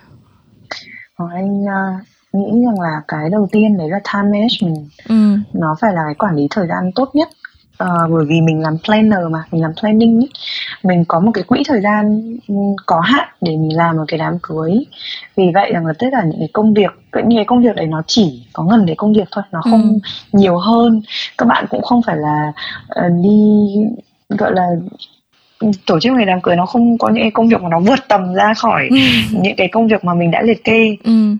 anh 1.17 1.63
uh, 1.63 2.03
nghĩ 2.34 2.65
rằng 2.65 2.80
là 2.80 3.01
cái 3.08 3.30
đầu 3.30 3.47
tiên 3.51 3.77
đấy 3.77 3.89
là 3.89 3.99
time 4.13 4.32
management 4.32 4.89
ừ. 5.10 5.38
nó 5.53 5.75
phải 5.82 5.93
là 5.93 6.01
cái 6.06 6.15
quản 6.19 6.36
lý 6.36 6.47
thời 6.51 6.67
gian 6.67 6.91
tốt 6.95 7.10
nhất 7.13 7.30
uh, 7.83 8.11
bởi 8.11 8.25
vì 8.25 8.41
mình 8.41 8.61
làm 8.61 8.77
planner 8.85 9.19
mà 9.31 9.43
mình 9.51 9.61
làm 9.61 9.71
planning 9.81 10.19
ý. 10.19 10.27
mình 10.83 11.05
có 11.07 11.19
một 11.19 11.31
cái 11.33 11.43
quỹ 11.43 11.63
thời 11.67 11.81
gian 11.81 12.21
có 12.85 12.99
hạn 12.99 13.27
để 13.41 13.51
mình 13.51 13.77
làm 13.77 13.97
một 13.97 14.03
cái 14.07 14.17
đám 14.17 14.37
cưới 14.41 14.85
vì 15.35 15.51
vậy 15.53 15.71
rằng 15.73 15.85
là 15.85 15.93
tất 15.99 16.07
cả 16.11 16.23
những 16.23 16.39
cái 16.39 16.49
công 16.53 16.73
việc 16.73 16.91
những 17.13 17.37
cái 17.37 17.45
công 17.45 17.63
việc 17.63 17.75
đấy 17.75 17.85
nó 17.85 18.01
chỉ 18.07 18.45
có 18.53 18.63
ngần 18.63 18.85
để 18.85 18.93
công 18.97 19.13
việc 19.13 19.27
thôi 19.31 19.43
nó 19.51 19.61
không 19.69 19.81
ừ. 19.81 20.39
nhiều 20.39 20.57
hơn 20.57 21.01
các 21.37 21.45
bạn 21.47 21.65
cũng 21.69 21.81
không 21.81 22.01
phải 22.05 22.15
là 22.17 22.53
uh, 23.05 23.23
đi 23.23 23.67
gọi 24.29 24.51
là 24.55 24.67
tổ 25.85 25.99
chức 25.99 26.13
ngày 26.13 26.25
đám 26.25 26.41
cưới 26.41 26.55
nó 26.55 26.65
không 26.65 26.97
có 26.97 27.09
những 27.09 27.23
cái 27.23 27.31
công 27.31 27.47
việc 27.47 27.61
mà 27.61 27.69
nó 27.69 27.79
vượt 27.79 27.99
tầm 28.07 28.33
ra 28.33 28.53
khỏi 28.53 28.87
ừ. 28.89 28.97
những 29.31 29.55
cái 29.57 29.67
công 29.67 29.87
việc 29.87 30.03
mà 30.03 30.13
mình 30.13 30.31
đã 30.31 30.41
liệt 30.41 30.63
kê 30.63 30.95
ừ 31.03 31.35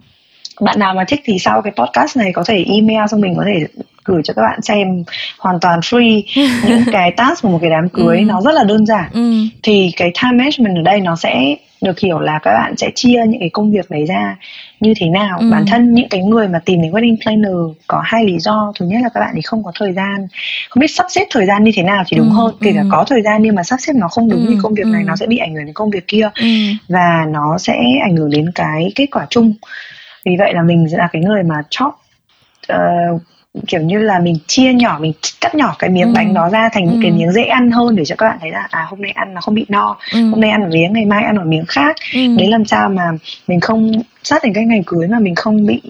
bạn 0.62 0.80
nào 0.80 0.94
mà 0.94 1.04
thích 1.08 1.22
thì 1.24 1.40
sau 1.40 1.62
cái 1.62 1.74
podcast 1.78 2.18
này 2.18 2.32
có 2.34 2.44
thể 2.44 2.66
email 2.68 3.08
xong 3.12 3.22
mình 3.22 3.34
có 3.38 3.44
thể 3.46 3.84
gửi 4.08 4.22
cho 4.24 4.34
các 4.34 4.42
bạn 4.42 4.62
xem 4.62 5.04
hoàn 5.40 5.60
toàn 5.60 5.80
free 5.80 6.22
những 6.68 6.84
cái 6.92 7.12
task 7.12 7.42
của 7.42 7.50
một 7.50 7.60
cái 7.62 7.70
đám 7.70 7.90
cưới 7.90 8.18
ừ. 8.18 8.24
nó 8.24 8.42
rất 8.42 8.56
là 8.56 8.64
đơn 8.64 8.86
giản 8.86 9.10
ừ. 9.14 9.34
thì 9.64 9.92
cái 9.98 10.12
time 10.22 10.38
management 10.38 10.76
ở 10.76 10.82
đây 10.82 11.02
nó 11.02 11.16
sẽ 11.16 11.56
được 11.82 12.00
hiểu 12.00 12.20
là 12.20 12.40
các 12.44 12.54
bạn 12.54 12.78
sẽ 12.78 12.92
chia 12.96 13.24
những 13.28 13.40
cái 13.40 13.50
công 13.50 13.72
việc 13.72 13.92
đấy 13.92 14.06
ra 14.06 14.36
như 14.80 14.94
thế 14.98 15.10
nào 15.10 15.38
ừ. 15.40 15.50
bản 15.52 15.66
thân 15.68 15.94
những 15.94 16.10
cái 16.10 16.24
người 16.24 16.48
mà 16.48 16.60
tìm 16.66 16.82
đến 16.82 16.92
wedding 16.92 17.16
planner 17.24 17.78
có 17.88 18.02
hai 18.06 18.26
lý 18.26 18.40
do 18.40 18.74
thứ 18.80 18.86
nhất 18.86 19.00
là 19.04 19.10
các 19.14 19.20
bạn 19.20 19.32
thì 19.36 19.42
không 19.42 19.64
có 19.64 19.72
thời 19.80 19.94
gian 19.94 20.28
không 20.70 20.82
biết 20.82 20.92
sắp 20.92 21.06
xếp 21.10 21.26
thời 21.32 21.46
gian 21.46 21.64
như 21.64 21.72
thế 21.76 21.84
nào 21.84 22.04
thì 22.08 22.18
đúng 22.18 22.30
ừ. 22.30 22.34
hơn 22.34 22.56
kể 22.62 22.72
cả 22.76 22.82
ừ. 22.82 22.88
có 22.92 23.06
thời 23.08 23.22
gian 23.22 23.42
nhưng 23.42 23.56
mà 23.56 23.64
sắp 23.64 23.78
xếp 23.80 23.94
nó 23.96 24.08
không 24.08 24.30
đúng 24.30 24.40
ừ. 24.40 24.46
thì 24.50 24.56
công 24.64 24.74
việc 24.74 24.86
này 24.86 25.02
ừ. 25.02 25.08
nó 25.08 25.16
sẽ 25.16 25.26
bị 25.28 25.38
ảnh 25.38 25.56
hưởng 25.56 25.66
đến 25.66 25.74
công 25.74 25.90
việc 25.90 26.08
kia 26.08 26.30
ừ. 26.36 26.48
và 26.90 27.26
nó 27.30 27.58
sẽ 27.58 27.74
ảnh 28.04 28.16
hưởng 28.16 28.30
đến 28.30 28.52
cái 28.56 28.92
kết 28.96 29.08
quả 29.12 29.28
chung 29.30 29.54
vì 30.26 30.36
vậy 30.40 30.54
là 30.54 30.62
mình 30.62 30.88
sẽ 30.92 30.98
là 30.98 31.10
cái 31.12 31.22
người 31.22 31.44
mà 31.44 31.56
chop 31.70 31.94
uh, 32.74 33.22
kiểu 33.68 33.82
như 33.82 34.00
là 34.00 34.20
mình 34.20 34.36
chia 34.48 34.74
nhỏ 34.74 34.98
mình 35.02 35.14
cắt 35.42 35.56
nhỏ 35.56 35.76
cái 35.80 35.90
miếng 35.90 36.08
ừ. 36.08 36.14
bánh 36.16 36.34
đó 36.34 36.50
ra 36.50 36.70
thành 36.74 36.86
những 36.86 37.00
cái 37.02 37.12
miếng 37.12 37.32
dễ 37.32 37.44
ăn 37.44 37.72
hơn 37.72 37.96
để 37.96 38.06
cho 38.06 38.16
các 38.16 38.28
bạn 38.28 38.38
thấy 38.42 38.52
là 38.52 38.68
à 38.70 38.86
hôm 38.90 39.02
nay 39.02 39.12
ăn 39.12 39.34
là 39.34 39.42
không 39.42 39.56
bị 39.56 39.66
no 39.70 39.98
ừ. 40.14 40.30
hôm 40.30 40.42
nay 40.42 40.50
ăn 40.50 40.62
một 40.62 40.68
miếng 40.72 40.94
ngày 40.94 41.06
mai 41.06 41.24
ăn 41.24 41.36
một 41.36 41.46
miếng 41.46 41.66
khác 41.68 41.96
ừ. 42.14 42.20
đấy 42.38 42.48
làm 42.48 42.66
sao 42.66 42.90
mà 42.90 43.04
mình 43.48 43.60
không 43.60 43.92
sát 44.24 44.40
thành 44.44 44.54
cái 44.54 44.66
ngày 44.66 44.84
cưới 44.86 45.08
mà 45.08 45.20
mình 45.20 45.36
không 45.36 45.66
bị 45.66 45.82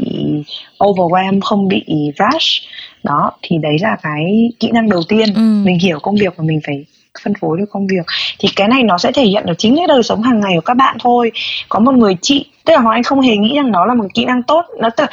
overwhelm 0.79 1.39
không 1.41 1.67
bị 1.67 1.85
rush 2.19 2.63
đó 3.03 3.31
thì 3.41 3.57
đấy 3.61 3.77
là 3.81 3.97
cái 4.03 4.51
kỹ 4.59 4.71
năng 4.71 4.89
đầu 4.89 5.01
tiên 5.07 5.33
ừ. 5.35 5.41
mình 5.65 5.79
hiểu 5.79 5.99
công 5.99 6.15
việc 6.15 6.33
và 6.37 6.43
mình 6.43 6.59
phải 6.65 6.85
phân 7.23 7.33
phối 7.41 7.57
được 7.57 7.65
công 7.69 7.87
việc 7.87 8.05
thì 8.39 8.49
cái 8.55 8.67
này 8.67 8.83
nó 8.83 8.97
sẽ 8.97 9.11
thể 9.11 9.23
hiện 9.23 9.43
ở 9.43 9.53
chính 9.53 9.75
cái 9.75 9.87
đời 9.87 10.03
sống 10.03 10.21
hàng 10.21 10.39
ngày 10.39 10.51
của 10.55 10.61
các 10.61 10.73
bạn 10.73 10.97
thôi 10.99 11.31
có 11.69 11.79
một 11.79 11.91
người 11.91 12.15
chị 12.21 12.45
tức 12.65 12.73
là 12.73 12.79
hoàng 12.79 12.95
anh 12.95 13.03
không 13.03 13.21
hề 13.21 13.37
nghĩ 13.37 13.55
rằng 13.55 13.71
nó 13.71 13.85
là 13.85 13.93
một 13.93 14.05
kỹ 14.13 14.25
năng 14.25 14.43
tốt 14.43 14.65
nó 14.79 14.89
tức 14.89 15.09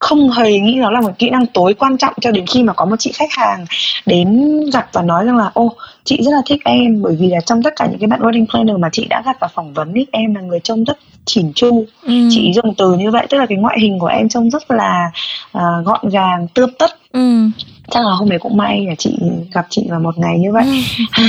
không 0.00 0.30
hề 0.30 0.60
nghĩ 0.60 0.74
nó 0.74 0.90
là 0.90 1.00
một 1.00 1.12
kỹ 1.18 1.30
năng 1.30 1.46
tối 1.46 1.74
quan 1.74 1.98
trọng 1.98 2.14
cho 2.20 2.30
đến 2.30 2.46
khi 2.46 2.62
mà 2.62 2.72
có 2.72 2.84
một 2.84 2.96
chị 2.98 3.12
khách 3.14 3.32
hàng 3.32 3.64
đến 4.06 4.60
gặp 4.72 4.88
và 4.92 5.02
nói 5.02 5.24
rằng 5.24 5.36
là 5.36 5.50
ô 5.54 5.72
chị 6.04 6.22
rất 6.22 6.30
là 6.32 6.42
thích 6.46 6.60
em 6.64 7.02
bởi 7.02 7.16
vì 7.20 7.28
là 7.28 7.40
trong 7.40 7.62
tất 7.62 7.72
cả 7.76 7.86
những 7.86 7.98
cái 7.98 8.08
bạn 8.08 8.20
wedding 8.20 8.46
planner 8.46 8.76
mà 8.76 8.88
chị 8.92 9.06
đã 9.10 9.22
gặp 9.24 9.36
và 9.40 9.48
phỏng 9.48 9.74
vấn 9.74 9.94
ý, 9.94 10.06
em 10.12 10.34
là 10.34 10.40
người 10.40 10.60
trông 10.60 10.84
rất 10.84 10.98
chỉn 11.24 11.52
chu 11.54 11.84
ừ. 12.02 12.12
chị 12.30 12.52
dùng 12.52 12.74
từ 12.74 12.94
như 12.94 13.10
vậy 13.10 13.26
tức 13.30 13.38
là 13.38 13.46
cái 13.46 13.58
ngoại 13.58 13.80
hình 13.80 13.98
của 13.98 14.06
em 14.06 14.28
trông 14.28 14.50
rất 14.50 14.70
là 14.70 15.10
uh, 15.58 15.84
gọn 15.84 16.08
gàng 16.08 16.46
tươm 16.54 16.70
tất 16.78 16.90
ừ. 17.12 17.48
chắc 17.90 18.04
là 18.04 18.12
hôm 18.12 18.28
đấy 18.28 18.38
cũng 18.38 18.56
may 18.56 18.86
là 18.86 18.94
chị 18.98 19.18
gặp 19.54 19.66
chị 19.70 19.86
vào 19.90 20.00
một 20.00 20.18
ngày 20.18 20.38
như 20.38 20.52
vậy 20.52 20.84
ừ. 21.16 21.24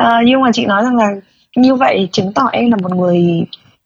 uh, 0.00 0.06
nhưng 0.26 0.40
mà 0.40 0.50
chị 0.52 0.66
nói 0.66 0.82
rằng 0.82 0.96
là 0.96 1.08
như 1.56 1.74
vậy 1.74 2.08
chứng 2.12 2.32
tỏ 2.32 2.48
em 2.52 2.70
là 2.70 2.76
một 2.82 2.96
người 2.96 3.44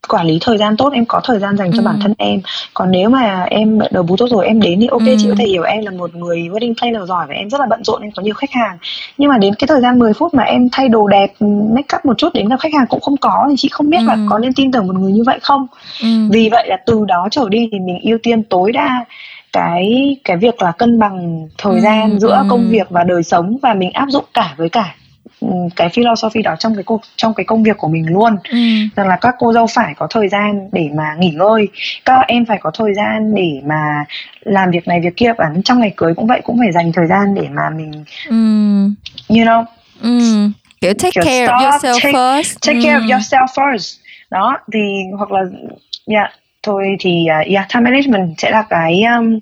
quản 0.09 0.27
lý 0.27 0.39
thời 0.41 0.59
gian 0.59 0.77
tốt 0.77 0.93
em 0.93 1.05
có 1.05 1.21
thời 1.25 1.39
gian 1.39 1.57
dành 1.57 1.73
cho 1.73 1.79
ừ. 1.79 1.85
bản 1.85 1.99
thân 2.03 2.15
em 2.19 2.41
còn 2.75 2.91
nếu 2.91 3.11
mà 3.11 3.47
em 3.51 3.79
đầu 3.91 4.03
bú 4.03 4.17
tốt 4.17 4.27
rồi 4.31 4.47
em 4.47 4.61
đến 4.61 4.81
thì 4.81 4.87
ok 4.87 5.07
ừ. 5.07 5.15
chị 5.19 5.27
có 5.29 5.35
thể 5.39 5.47
hiểu 5.47 5.63
em 5.63 5.85
là 5.85 5.91
một 5.91 6.15
người 6.15 6.39
wedding 6.39 6.75
planner 6.81 7.09
giỏi 7.09 7.27
và 7.29 7.35
em 7.35 7.51
rất 7.51 7.61
là 7.61 7.67
bận 7.67 7.85
rộn 7.85 8.03
em 8.03 8.11
có 8.11 8.23
nhiều 8.23 8.35
khách 8.35 8.51
hàng 8.51 8.79
nhưng 9.19 9.31
mà 9.31 9.39
đến 9.39 9.55
cái 9.55 9.67
thời 9.69 9.81
gian 9.81 9.99
10 9.99 10.13
phút 10.13 10.35
mà 10.35 10.43
em 10.43 10.69
thay 10.73 10.89
đồ 10.89 11.07
đẹp 11.07 11.33
make 11.75 11.97
up 11.97 12.05
một 12.05 12.19
chút 12.19 12.29
đến 12.35 12.49
gặp 12.49 12.61
khách 12.61 12.75
hàng 12.75 12.87
cũng 12.89 13.01
không 13.01 13.17
có 13.17 13.47
thì 13.51 13.55
chị 13.59 13.69
không 13.73 13.91
biết 13.91 13.99
ừ. 13.99 14.07
là 14.07 14.19
có 14.31 14.39
nên 14.39 14.53
tin 14.53 14.73
tưởng 14.73 14.87
một 14.87 14.97
người 14.97 15.13
như 15.13 15.23
vậy 15.27 15.39
không 15.43 15.67
ừ. 16.03 16.09
vì 16.31 16.49
vậy 16.49 16.69
là 16.69 16.77
từ 16.87 17.05
đó 17.09 17.29
trở 17.31 17.49
đi 17.49 17.69
thì 17.73 17.79
mình 17.79 17.99
ưu 18.03 18.19
tiên 18.23 18.43
tối 18.43 18.73
đa 18.73 19.05
cái 19.53 20.17
cái 20.25 20.37
việc 20.37 20.63
là 20.63 20.73
cân 20.73 20.99
bằng 20.99 21.49
thời 21.59 21.75
ừ. 21.75 21.81
gian 21.81 22.21
giữa 22.21 22.37
ừ. 22.37 22.47
công 22.49 22.69
việc 22.71 22.91
và 22.91 23.05
đời 23.05 23.23
sống 23.23 23.57
và 23.63 23.75
mình 23.75 23.93
áp 23.93 24.07
dụng 24.11 24.25
cả 24.35 24.55
với 24.57 24.69
cả 24.69 24.95
Ừ, 25.00 25.00
cái 25.77 25.89
philosophy 25.89 26.43
đó 26.43 26.55
trong 26.59 26.75
cái 26.75 26.85
cuộc 26.85 27.01
trong 27.17 27.35
cái 27.35 27.45
công 27.45 27.63
việc 27.63 27.77
của 27.77 27.89
mình 27.89 28.07
luôn 28.07 28.37
ừ. 28.51 28.59
rằng 28.97 29.09
là 29.09 29.17
các 29.21 29.35
cô 29.39 29.53
dâu 29.53 29.67
phải 29.67 29.95
có 29.97 30.07
thời 30.11 30.29
gian 30.29 30.69
để 30.73 30.89
mà 30.95 31.05
nghỉ 31.19 31.31
ngơi 31.31 31.69
các 32.05 32.21
em 32.29 32.47
phải 32.47 32.59
có 32.61 32.71
thời 32.75 32.95
gian 32.95 33.35
để 33.35 33.61
mà 33.65 34.05
làm 34.41 34.71
việc 34.71 34.89
này 34.89 35.01
việc 35.01 35.17
kia 35.17 35.33
và 35.39 35.45
trong 35.65 35.81
ngày 35.81 35.93
cưới 35.97 36.15
cũng 36.15 36.27
vậy 36.27 36.41
cũng 36.45 36.59
phải 36.59 36.73
dành 36.73 36.93
thời 36.93 37.07
gian 37.07 37.35
để 37.35 37.49
mà 37.51 37.71
mình 37.77 38.05
ừ. 38.29 38.37
you 39.37 39.45
know 39.45 39.65
ừ. 40.03 40.21
kiểu 40.81 40.95
take 40.95 41.11
kiểu 41.15 41.25
care 41.25 41.47
stop, 41.47 41.57
of 41.57 41.71
yourself 41.71 42.01
take, 42.03 42.13
first 42.13 42.57
take 42.67 42.79
ừ. 42.79 42.85
care 42.85 42.99
of 42.99 43.07
yourself 43.07 43.47
first 43.47 43.97
đó 44.31 44.59
thì 44.73 44.81
hoặc 45.19 45.33
là 45.33 45.41
yeah 46.07 46.31
thôi 46.63 46.97
thì 47.01 47.27
uh, 47.41 47.47
yeah 47.53 47.67
time 47.75 47.91
management 47.91 48.35
sẽ 48.39 48.51
là 48.51 48.65
cái 48.71 49.03
um, 49.03 49.39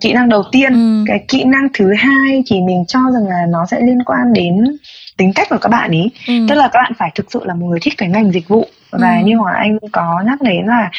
kỹ 0.00 0.12
năng 0.12 0.28
đầu 0.28 0.42
tiên 0.52 0.72
ừ. 0.72 1.04
cái 1.06 1.24
kỹ 1.28 1.44
năng 1.44 1.68
thứ 1.74 1.92
hai 1.94 2.42
thì 2.46 2.60
mình 2.60 2.84
cho 2.88 3.00
rằng 3.14 3.28
là 3.28 3.46
nó 3.48 3.66
sẽ 3.66 3.80
liên 3.80 4.02
quan 4.04 4.32
đến 4.32 4.76
tính 5.16 5.32
cách 5.34 5.48
của 5.50 5.58
các 5.58 5.68
bạn 5.68 5.90
ý 5.90 6.10
ừ. 6.28 6.34
tức 6.48 6.54
là 6.54 6.68
các 6.72 6.80
bạn 6.82 6.92
phải 6.98 7.10
thực 7.14 7.32
sự 7.32 7.40
là 7.44 7.54
một 7.54 7.66
người 7.66 7.78
thích 7.82 7.94
cái 7.98 8.08
ngành 8.08 8.32
dịch 8.32 8.48
vụ 8.48 8.66
và 8.90 9.18
ừ. 9.18 9.24
như 9.24 9.36
hoàng 9.36 9.54
anh 9.54 9.78
có 9.92 10.22
nhắc 10.26 10.42
đến 10.42 10.66
là 10.66 10.90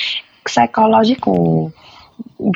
psychological 0.45 1.35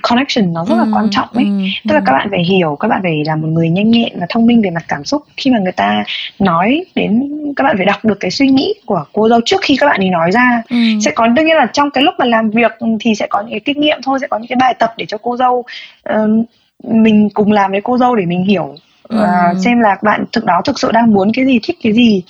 connection 0.02 0.54
nó 0.54 0.66
rất 0.66 0.76
là 0.76 0.84
ừ, 0.84 0.92
quan 0.94 1.08
trọng 1.12 1.28
ấy 1.34 1.44
ừ, 1.44 1.52
tức 1.90 1.94
là 1.94 2.00
ừ. 2.00 2.04
các 2.06 2.14
bạn 2.14 2.28
phải 2.30 2.44
hiểu 2.44 2.78
các 2.80 2.88
bạn 2.88 3.00
phải 3.04 3.24
là 3.26 3.36
một 3.36 3.48
người 3.48 3.70
nhanh 3.70 3.92
nhẹn 3.92 4.20
và 4.20 4.26
thông 4.30 4.46
minh 4.46 4.62
về 4.62 4.70
mặt 4.70 4.86
cảm 4.88 5.06
xúc 5.06 5.24
khi 5.38 5.52
mà 5.52 5.60
người 5.60 5.72
ta 5.72 6.04
nói 6.40 6.86
đến 6.96 7.30
các 7.56 7.64
bạn 7.64 7.78
phải 7.78 7.86
đọc 7.86 8.06
được 8.06 8.20
cái 8.20 8.32
suy 8.32 8.48
nghĩ 8.48 8.74
của 8.86 9.06
cô 9.14 9.30
dâu 9.30 9.40
trước 9.46 9.62
khi 9.62 9.76
các 9.80 9.86
bạn 9.86 10.00
ấy 10.00 10.10
nói 10.10 10.32
ra 10.32 10.62
ừ. 10.70 10.78
sẽ 11.02 11.12
có 11.12 11.28
đương 11.28 11.46
nhiên 11.46 11.56
là 11.56 11.68
trong 11.74 11.92
cái 11.92 12.04
lúc 12.04 12.16
mà 12.18 12.26
làm 12.26 12.50
việc 12.50 12.72
thì 13.00 13.16
sẽ 13.16 13.28
có 13.30 13.42
những 13.42 13.52
cái 13.52 13.60
kinh 13.60 13.82
nghiệm 13.82 14.00
thôi 14.04 14.20
sẽ 14.22 14.28
có 14.28 14.38
những 14.38 14.48
cái 14.48 14.58
bài 14.60 14.74
tập 14.80 14.94
để 14.98 15.06
cho 15.06 15.18
cô 15.18 15.38
dâu 15.38 15.64
uh, 16.10 16.46
mình 16.84 17.30
cùng 17.34 17.52
làm 17.52 17.72
với 17.72 17.82
cô 17.82 17.98
dâu 17.98 18.16
để 18.16 18.26
mình 18.26 18.44
hiểu 18.44 18.76
và 19.10 19.50
ừ. 19.54 19.60
xem 19.64 19.80
là 19.80 19.98
bạn 20.04 20.26
thực 20.32 20.46
đó 20.46 20.62
thực 20.66 20.80
sự 20.80 20.92
đang 20.92 21.12
muốn 21.12 21.32
cái 21.34 21.46
gì 21.46 21.60
thích 21.64 21.78
cái 21.84 21.94
gì. 21.94 22.24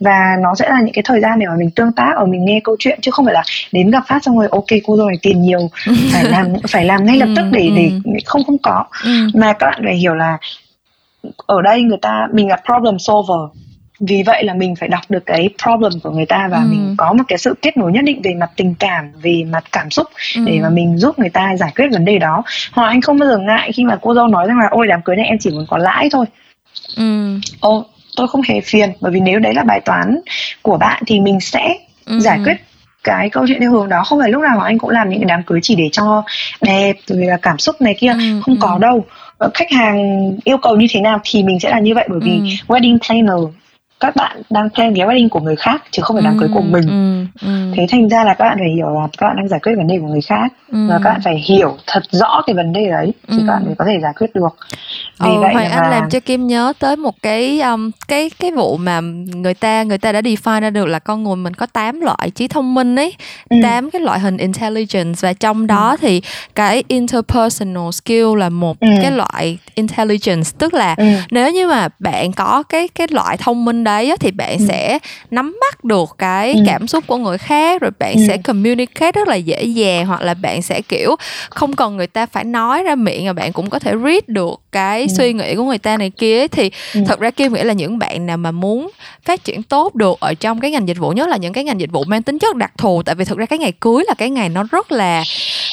Và 0.00 0.36
nó 0.42 0.54
sẽ 0.54 0.68
là 0.68 0.80
những 0.80 0.94
cái 0.94 1.02
thời 1.06 1.20
gian 1.20 1.38
để 1.38 1.46
mà 1.46 1.54
mình 1.58 1.70
tương 1.70 1.92
tác 1.92 2.12
ở 2.16 2.26
mình 2.26 2.44
nghe 2.44 2.60
câu 2.64 2.76
chuyện 2.78 2.98
chứ 3.02 3.10
không 3.10 3.24
phải 3.24 3.34
là 3.34 3.42
đến 3.72 3.90
gặp 3.90 4.02
phát 4.08 4.24
xong 4.24 4.38
rồi 4.38 4.48
ok 4.50 4.66
cô 4.86 4.96
rồi 4.96 5.12
tiền 5.22 5.42
nhiều 5.42 5.70
phải 6.12 6.24
làm 6.24 6.46
phải 6.68 6.84
làm 6.84 7.04
ngay 7.04 7.16
lập 7.16 7.28
tức 7.36 7.44
để 7.52 7.70
để 7.76 7.90
không 8.24 8.44
không 8.44 8.58
có. 8.62 8.84
Mà 9.34 9.52
các 9.52 9.66
bạn 9.66 9.80
phải 9.84 9.94
hiểu 9.94 10.14
là 10.14 10.38
ở 11.46 11.62
đây 11.62 11.82
người 11.82 11.98
ta 12.02 12.28
mình 12.32 12.48
là 12.48 12.56
problem 12.66 12.98
solver 12.98 13.61
vì 14.08 14.22
vậy 14.26 14.44
là 14.44 14.54
mình 14.54 14.76
phải 14.76 14.88
đọc 14.88 15.00
được 15.08 15.26
cái 15.26 15.48
problem 15.62 15.92
của 16.02 16.10
người 16.10 16.26
ta 16.26 16.48
và 16.50 16.56
ừ. 16.56 16.66
mình 16.70 16.94
có 16.98 17.12
một 17.12 17.24
cái 17.28 17.38
sự 17.38 17.54
kết 17.62 17.76
nối 17.76 17.92
nhất 17.92 18.04
định 18.04 18.22
về 18.22 18.34
mặt 18.34 18.50
tình 18.56 18.74
cảm 18.78 19.12
về 19.22 19.44
mặt 19.50 19.64
cảm 19.72 19.90
xúc 19.90 20.06
ừ. 20.36 20.42
để 20.46 20.58
mà 20.62 20.68
mình 20.68 20.98
giúp 20.98 21.18
người 21.18 21.30
ta 21.30 21.56
giải 21.56 21.72
quyết 21.76 21.86
vấn 21.92 22.04
đề 22.04 22.18
đó 22.18 22.42
hoặc 22.72 22.86
anh 22.86 23.00
không 23.00 23.18
bao 23.18 23.28
giờ 23.28 23.38
ngại 23.38 23.72
khi 23.72 23.84
mà 23.84 23.98
cô 24.02 24.14
dâu 24.14 24.26
nói 24.26 24.46
rằng 24.46 24.58
là 24.58 24.68
ôi 24.70 24.86
đám 24.86 25.02
cưới 25.02 25.16
này 25.16 25.26
em 25.26 25.38
chỉ 25.40 25.50
muốn 25.50 25.66
có 25.68 25.78
lãi 25.78 26.08
thôi 26.12 26.26
ừ. 26.96 27.38
ô 27.60 27.84
tôi 28.16 28.28
không 28.28 28.42
hề 28.48 28.60
phiền 28.60 28.92
bởi 29.00 29.12
vì 29.12 29.20
nếu 29.20 29.38
đấy 29.38 29.54
là 29.54 29.64
bài 29.64 29.80
toán 29.80 30.18
của 30.62 30.76
bạn 30.76 31.02
thì 31.06 31.20
mình 31.20 31.40
sẽ 31.40 31.74
ừ. 32.06 32.20
giải 32.20 32.38
quyết 32.44 32.56
cái 33.04 33.30
câu 33.30 33.44
chuyện 33.48 33.60
theo 33.60 33.70
hướng 33.70 33.88
đó 33.88 34.02
không 34.04 34.20
phải 34.20 34.30
lúc 34.30 34.42
nào 34.42 34.60
anh 34.60 34.78
cũng 34.78 34.90
làm 34.90 35.08
những 35.08 35.20
cái 35.20 35.28
đám 35.28 35.42
cưới 35.42 35.60
chỉ 35.62 35.74
để 35.74 35.88
cho 35.92 36.22
đẹp 36.60 36.96
rồi 37.06 37.26
là 37.26 37.36
cảm 37.42 37.58
xúc 37.58 37.80
này 37.80 37.94
kia 37.98 38.12
ừ, 38.12 38.40
không 38.42 38.54
ừ. 38.54 38.58
có 38.60 38.78
đâu 38.78 39.04
ờ, 39.38 39.50
khách 39.54 39.72
hàng 39.72 40.30
yêu 40.44 40.58
cầu 40.58 40.76
như 40.76 40.86
thế 40.90 41.00
nào 41.00 41.20
thì 41.24 41.42
mình 41.42 41.60
sẽ 41.60 41.70
là 41.70 41.78
như 41.78 41.94
vậy 41.94 42.06
bởi 42.10 42.20
vì 42.22 42.38
ừ. 42.38 42.44
wedding 42.68 42.98
planner 43.06 43.54
các 44.02 44.16
bạn 44.16 44.42
đang 44.50 44.70
plan 44.70 44.94
cái 44.94 45.06
wedding 45.06 45.28
của 45.28 45.40
người 45.40 45.56
khác 45.56 45.82
chứ 45.90 46.02
không 46.02 46.16
phải 46.16 46.24
đám 46.24 46.38
cưới 46.38 46.48
của 46.54 46.60
mình 46.60 46.86
ừ, 46.88 47.26
ừ. 47.46 47.72
thế 47.76 47.86
thành 47.90 48.08
ra 48.08 48.24
là 48.24 48.34
các 48.34 48.44
bạn 48.44 48.56
phải 48.58 48.70
hiểu 48.76 48.90
là 48.90 49.08
các 49.18 49.26
bạn 49.26 49.36
đang 49.36 49.48
giải 49.48 49.60
quyết 49.60 49.72
vấn 49.76 49.86
đề 49.86 49.98
của 49.98 50.06
người 50.06 50.20
khác 50.20 50.52
ừ. 50.72 50.86
và 50.88 51.00
các 51.04 51.10
bạn 51.10 51.20
phải 51.24 51.38
hiểu 51.38 51.76
thật 51.86 52.02
rõ 52.10 52.42
cái 52.46 52.54
vấn 52.54 52.72
đề 52.72 52.88
đấy 52.90 53.12
thì 53.28 53.38
ừ. 53.38 53.44
các 53.46 53.52
bạn 53.52 53.64
mới 53.66 53.74
có 53.78 53.84
thể 53.84 53.98
giải 54.02 54.12
quyết 54.18 54.34
được 54.34 54.56
vì 55.22 55.30
ừ, 55.30 55.40
vậy 55.40 55.54
Hoàng 55.54 55.70
Anh 55.70 55.90
làm 55.90 56.10
cho 56.10 56.20
Kim 56.20 56.46
nhớ 56.46 56.72
tới 56.78 56.96
một 56.96 57.14
cái 57.22 57.60
um, 57.60 57.90
cái 58.08 58.30
cái 58.38 58.50
vụ 58.50 58.76
mà 58.76 59.00
người 59.34 59.54
ta 59.54 59.82
người 59.82 59.98
ta 59.98 60.12
đã 60.12 60.20
define 60.20 60.60
ra 60.60 60.70
được 60.70 60.86
là 60.86 60.98
con 60.98 61.24
người 61.24 61.36
mình 61.36 61.54
có 61.54 61.66
8 61.66 62.00
loại 62.00 62.30
trí 62.34 62.48
thông 62.48 62.74
minh 62.74 62.96
ấy, 62.96 63.14
ừ. 63.50 63.56
8 63.62 63.90
cái 63.90 64.02
loại 64.02 64.20
hình 64.20 64.36
intelligence 64.36 65.18
và 65.20 65.32
trong 65.32 65.66
đó 65.66 65.90
ừ. 65.90 65.96
thì 66.00 66.22
cái 66.54 66.84
interpersonal 66.88 67.90
skill 67.92 68.36
là 68.36 68.48
một 68.48 68.80
ừ. 68.80 68.88
cái 69.02 69.10
loại 69.10 69.58
intelligence 69.74 70.50
tức 70.58 70.74
là 70.74 70.94
ừ. 70.98 71.04
nếu 71.30 71.52
như 71.52 71.68
mà 71.68 71.88
bạn 71.98 72.32
có 72.32 72.62
cái 72.62 72.88
cái 72.88 73.06
loại 73.10 73.36
thông 73.36 73.64
minh 73.64 73.84
đấy 73.92 74.10
á, 74.10 74.16
thì 74.20 74.30
bạn 74.30 74.58
ừ. 74.58 74.64
sẽ 74.68 74.98
nắm 75.30 75.56
bắt 75.60 75.84
được 75.84 76.14
cái 76.18 76.52
ừ. 76.52 76.62
cảm 76.66 76.86
xúc 76.86 77.04
của 77.06 77.16
người 77.16 77.38
khác 77.38 77.82
rồi 77.82 77.90
bạn 77.98 78.14
ừ. 78.14 78.22
sẽ 78.28 78.36
communicate 78.36 79.12
rất 79.12 79.28
là 79.28 79.34
dễ 79.34 79.62
dàng 79.62 80.06
hoặc 80.06 80.20
là 80.20 80.34
bạn 80.34 80.62
sẽ 80.62 80.80
kiểu 80.88 81.16
không 81.50 81.76
cần 81.76 81.96
người 81.96 82.06
ta 82.06 82.26
phải 82.26 82.44
nói 82.44 82.82
ra 82.82 82.94
miệng 82.94 83.26
mà 83.26 83.32
bạn 83.32 83.52
cũng 83.52 83.70
có 83.70 83.78
thể 83.78 83.92
read 84.04 84.22
được 84.26 84.60
cái 84.72 85.00
ừ. 85.02 85.06
suy 85.16 85.32
nghĩ 85.32 85.54
của 85.54 85.64
người 85.64 85.78
ta 85.78 85.96
này 85.96 86.10
kia 86.10 86.48
thì 86.48 86.70
ừ. 86.94 87.00
thật 87.06 87.20
ra 87.20 87.30
kim 87.30 87.52
nghĩ 87.52 87.62
là 87.62 87.72
những 87.72 87.98
bạn 87.98 88.26
nào 88.26 88.36
mà 88.36 88.50
muốn 88.50 88.90
phát 89.24 89.44
triển 89.44 89.62
tốt 89.62 89.94
được 89.94 90.20
ở 90.20 90.34
trong 90.34 90.60
cái 90.60 90.70
ngành 90.70 90.88
dịch 90.88 90.98
vụ 90.98 91.10
nhất 91.10 91.28
là 91.28 91.36
những 91.36 91.52
cái 91.52 91.64
ngành 91.64 91.80
dịch 91.80 91.92
vụ 91.92 92.04
mang 92.04 92.22
tính 92.22 92.38
chất 92.38 92.56
đặc 92.56 92.72
thù 92.78 93.02
tại 93.02 93.14
vì 93.14 93.24
thực 93.24 93.38
ra 93.38 93.46
cái 93.46 93.58
ngày 93.58 93.72
cưới 93.72 94.04
là 94.08 94.14
cái 94.14 94.30
ngày 94.30 94.48
nó 94.48 94.64
rất 94.70 94.92
là 94.92 95.24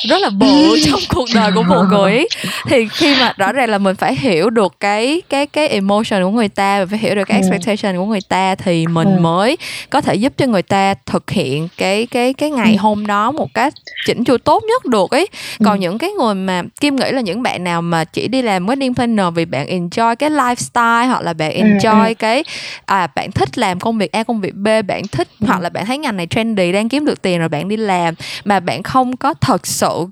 rất 0.09 0.21
là 0.21 0.29
bự 0.29 0.77
trong 0.85 0.99
cuộc 1.15 1.25
đời 1.35 1.51
của 1.55 1.63
một 1.63 1.83
người 1.89 2.11
ấy. 2.11 2.29
thì 2.65 2.87
khi 2.87 3.15
mà 3.19 3.33
rõ 3.37 3.51
ràng 3.51 3.69
là 3.69 3.77
mình 3.77 3.95
phải 3.95 4.15
hiểu 4.15 4.49
được 4.49 4.73
cái 4.79 5.21
cái 5.29 5.45
cái 5.45 5.67
emotion 5.67 6.23
của 6.23 6.29
người 6.29 6.49
ta 6.49 6.79
và 6.79 6.85
phải 6.89 6.99
hiểu 6.99 7.15
được 7.15 7.23
cái 7.27 7.41
ừ. 7.41 7.47
expectation 7.47 7.97
của 7.97 8.05
người 8.09 8.21
ta 8.29 8.55
thì 8.55 8.87
mình 8.87 9.15
ừ. 9.15 9.19
mới 9.19 9.57
có 9.89 10.01
thể 10.01 10.15
giúp 10.15 10.33
cho 10.37 10.45
người 10.45 10.61
ta 10.61 10.93
thực 11.05 11.29
hiện 11.29 11.67
cái 11.77 12.05
cái 12.05 12.33
cái 12.33 12.51
ngày 12.51 12.75
hôm 12.75 13.07
đó 13.07 13.31
một 13.31 13.53
cách 13.53 13.73
chỉnh 14.05 14.23
chu 14.23 14.37
tốt 14.37 14.63
nhất 14.67 14.85
được 14.85 15.11
ấy 15.11 15.27
còn 15.65 15.77
ừ. 15.77 15.81
những 15.81 15.97
cái 15.97 16.09
người 16.11 16.35
mà 16.35 16.63
kim 16.81 16.95
nghĩ 16.95 17.11
là 17.11 17.21
những 17.21 17.43
bạn 17.43 17.63
nào 17.63 17.81
mà 17.81 18.03
chỉ 18.03 18.27
đi 18.27 18.41
làm 18.41 18.65
wedding 18.65 18.93
planner 18.93 19.25
vì 19.35 19.45
bạn 19.45 19.67
enjoy 19.67 20.15
cái 20.15 20.29
lifestyle 20.29 21.07
hoặc 21.07 21.21
là 21.21 21.33
bạn 21.33 21.51
ừ, 21.51 21.61
enjoy 21.61 22.07
ừ, 22.07 22.13
cái 22.13 22.43
à 22.85 23.07
bạn 23.15 23.31
thích 23.31 23.57
làm 23.57 23.79
công 23.79 23.97
việc 23.97 24.11
A 24.11 24.23
công 24.23 24.41
việc 24.41 24.55
B 24.55 24.67
bạn 24.87 25.07
thích 25.07 25.27
ừ. 25.39 25.45
hoặc 25.47 25.61
là 25.61 25.69
bạn 25.69 25.85
thấy 25.85 25.97
ngành 25.97 26.17
này 26.17 26.27
trendy 26.29 26.71
đang 26.71 26.89
kiếm 26.89 27.05
được 27.05 27.21
tiền 27.21 27.39
rồi 27.39 27.49
bạn 27.49 27.69
đi 27.69 27.77
làm 27.77 28.13
mà 28.45 28.59
bạn 28.59 28.83
không 28.83 29.17
có 29.17 29.33
thật 29.33 29.67
sự 29.67 30.05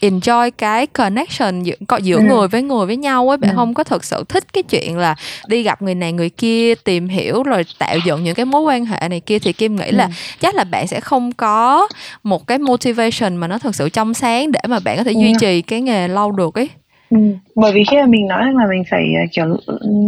enjoy 0.00 0.50
cái 0.58 0.86
connection 0.86 1.62
giữa, 1.62 1.74
giữa 2.02 2.16
ừ. 2.16 2.22
người 2.22 2.48
với 2.48 2.62
người 2.62 2.86
với 2.86 2.96
nhau 2.96 3.28
ấy 3.28 3.36
bạn 3.36 3.50
ừ. 3.50 3.54
không 3.56 3.74
có 3.74 3.84
thực 3.84 4.04
sự 4.04 4.24
thích 4.28 4.52
cái 4.52 4.62
chuyện 4.62 4.98
là 4.98 5.14
đi 5.46 5.62
gặp 5.62 5.82
người 5.82 5.94
này 5.94 6.12
người 6.12 6.30
kia 6.30 6.74
tìm 6.74 7.08
hiểu 7.08 7.42
rồi 7.42 7.64
tạo 7.78 7.96
dựng 8.06 8.24
những 8.24 8.34
cái 8.34 8.46
mối 8.46 8.62
quan 8.62 8.86
hệ 8.86 9.08
này 9.08 9.20
kia 9.20 9.38
thì 9.38 9.52
kim 9.52 9.76
nghĩ 9.76 9.86
ừ. 9.86 9.96
là 9.96 10.08
chắc 10.40 10.54
là 10.54 10.64
bạn 10.64 10.86
sẽ 10.86 11.00
không 11.00 11.32
có 11.32 11.88
một 12.22 12.46
cái 12.46 12.58
motivation 12.58 13.36
mà 13.36 13.48
nó 13.48 13.58
thực 13.58 13.74
sự 13.74 13.88
trong 13.88 14.14
sáng 14.14 14.52
để 14.52 14.60
mà 14.68 14.78
bạn 14.78 14.96
có 14.96 15.04
thể 15.04 15.12
duy 15.12 15.32
trì 15.40 15.62
cái 15.62 15.80
nghề 15.80 16.08
lâu 16.08 16.32
được 16.32 16.54
ấy 16.54 16.68
Ừ, 17.10 17.16
bởi 17.54 17.72
vì 17.72 17.84
khi 17.90 17.96
mà 17.96 18.06
mình 18.06 18.26
nói 18.26 18.44
là 18.44 18.66
mình 18.70 18.82
phải 18.90 19.04
uh, 19.24 19.30
kiểu 19.32 19.46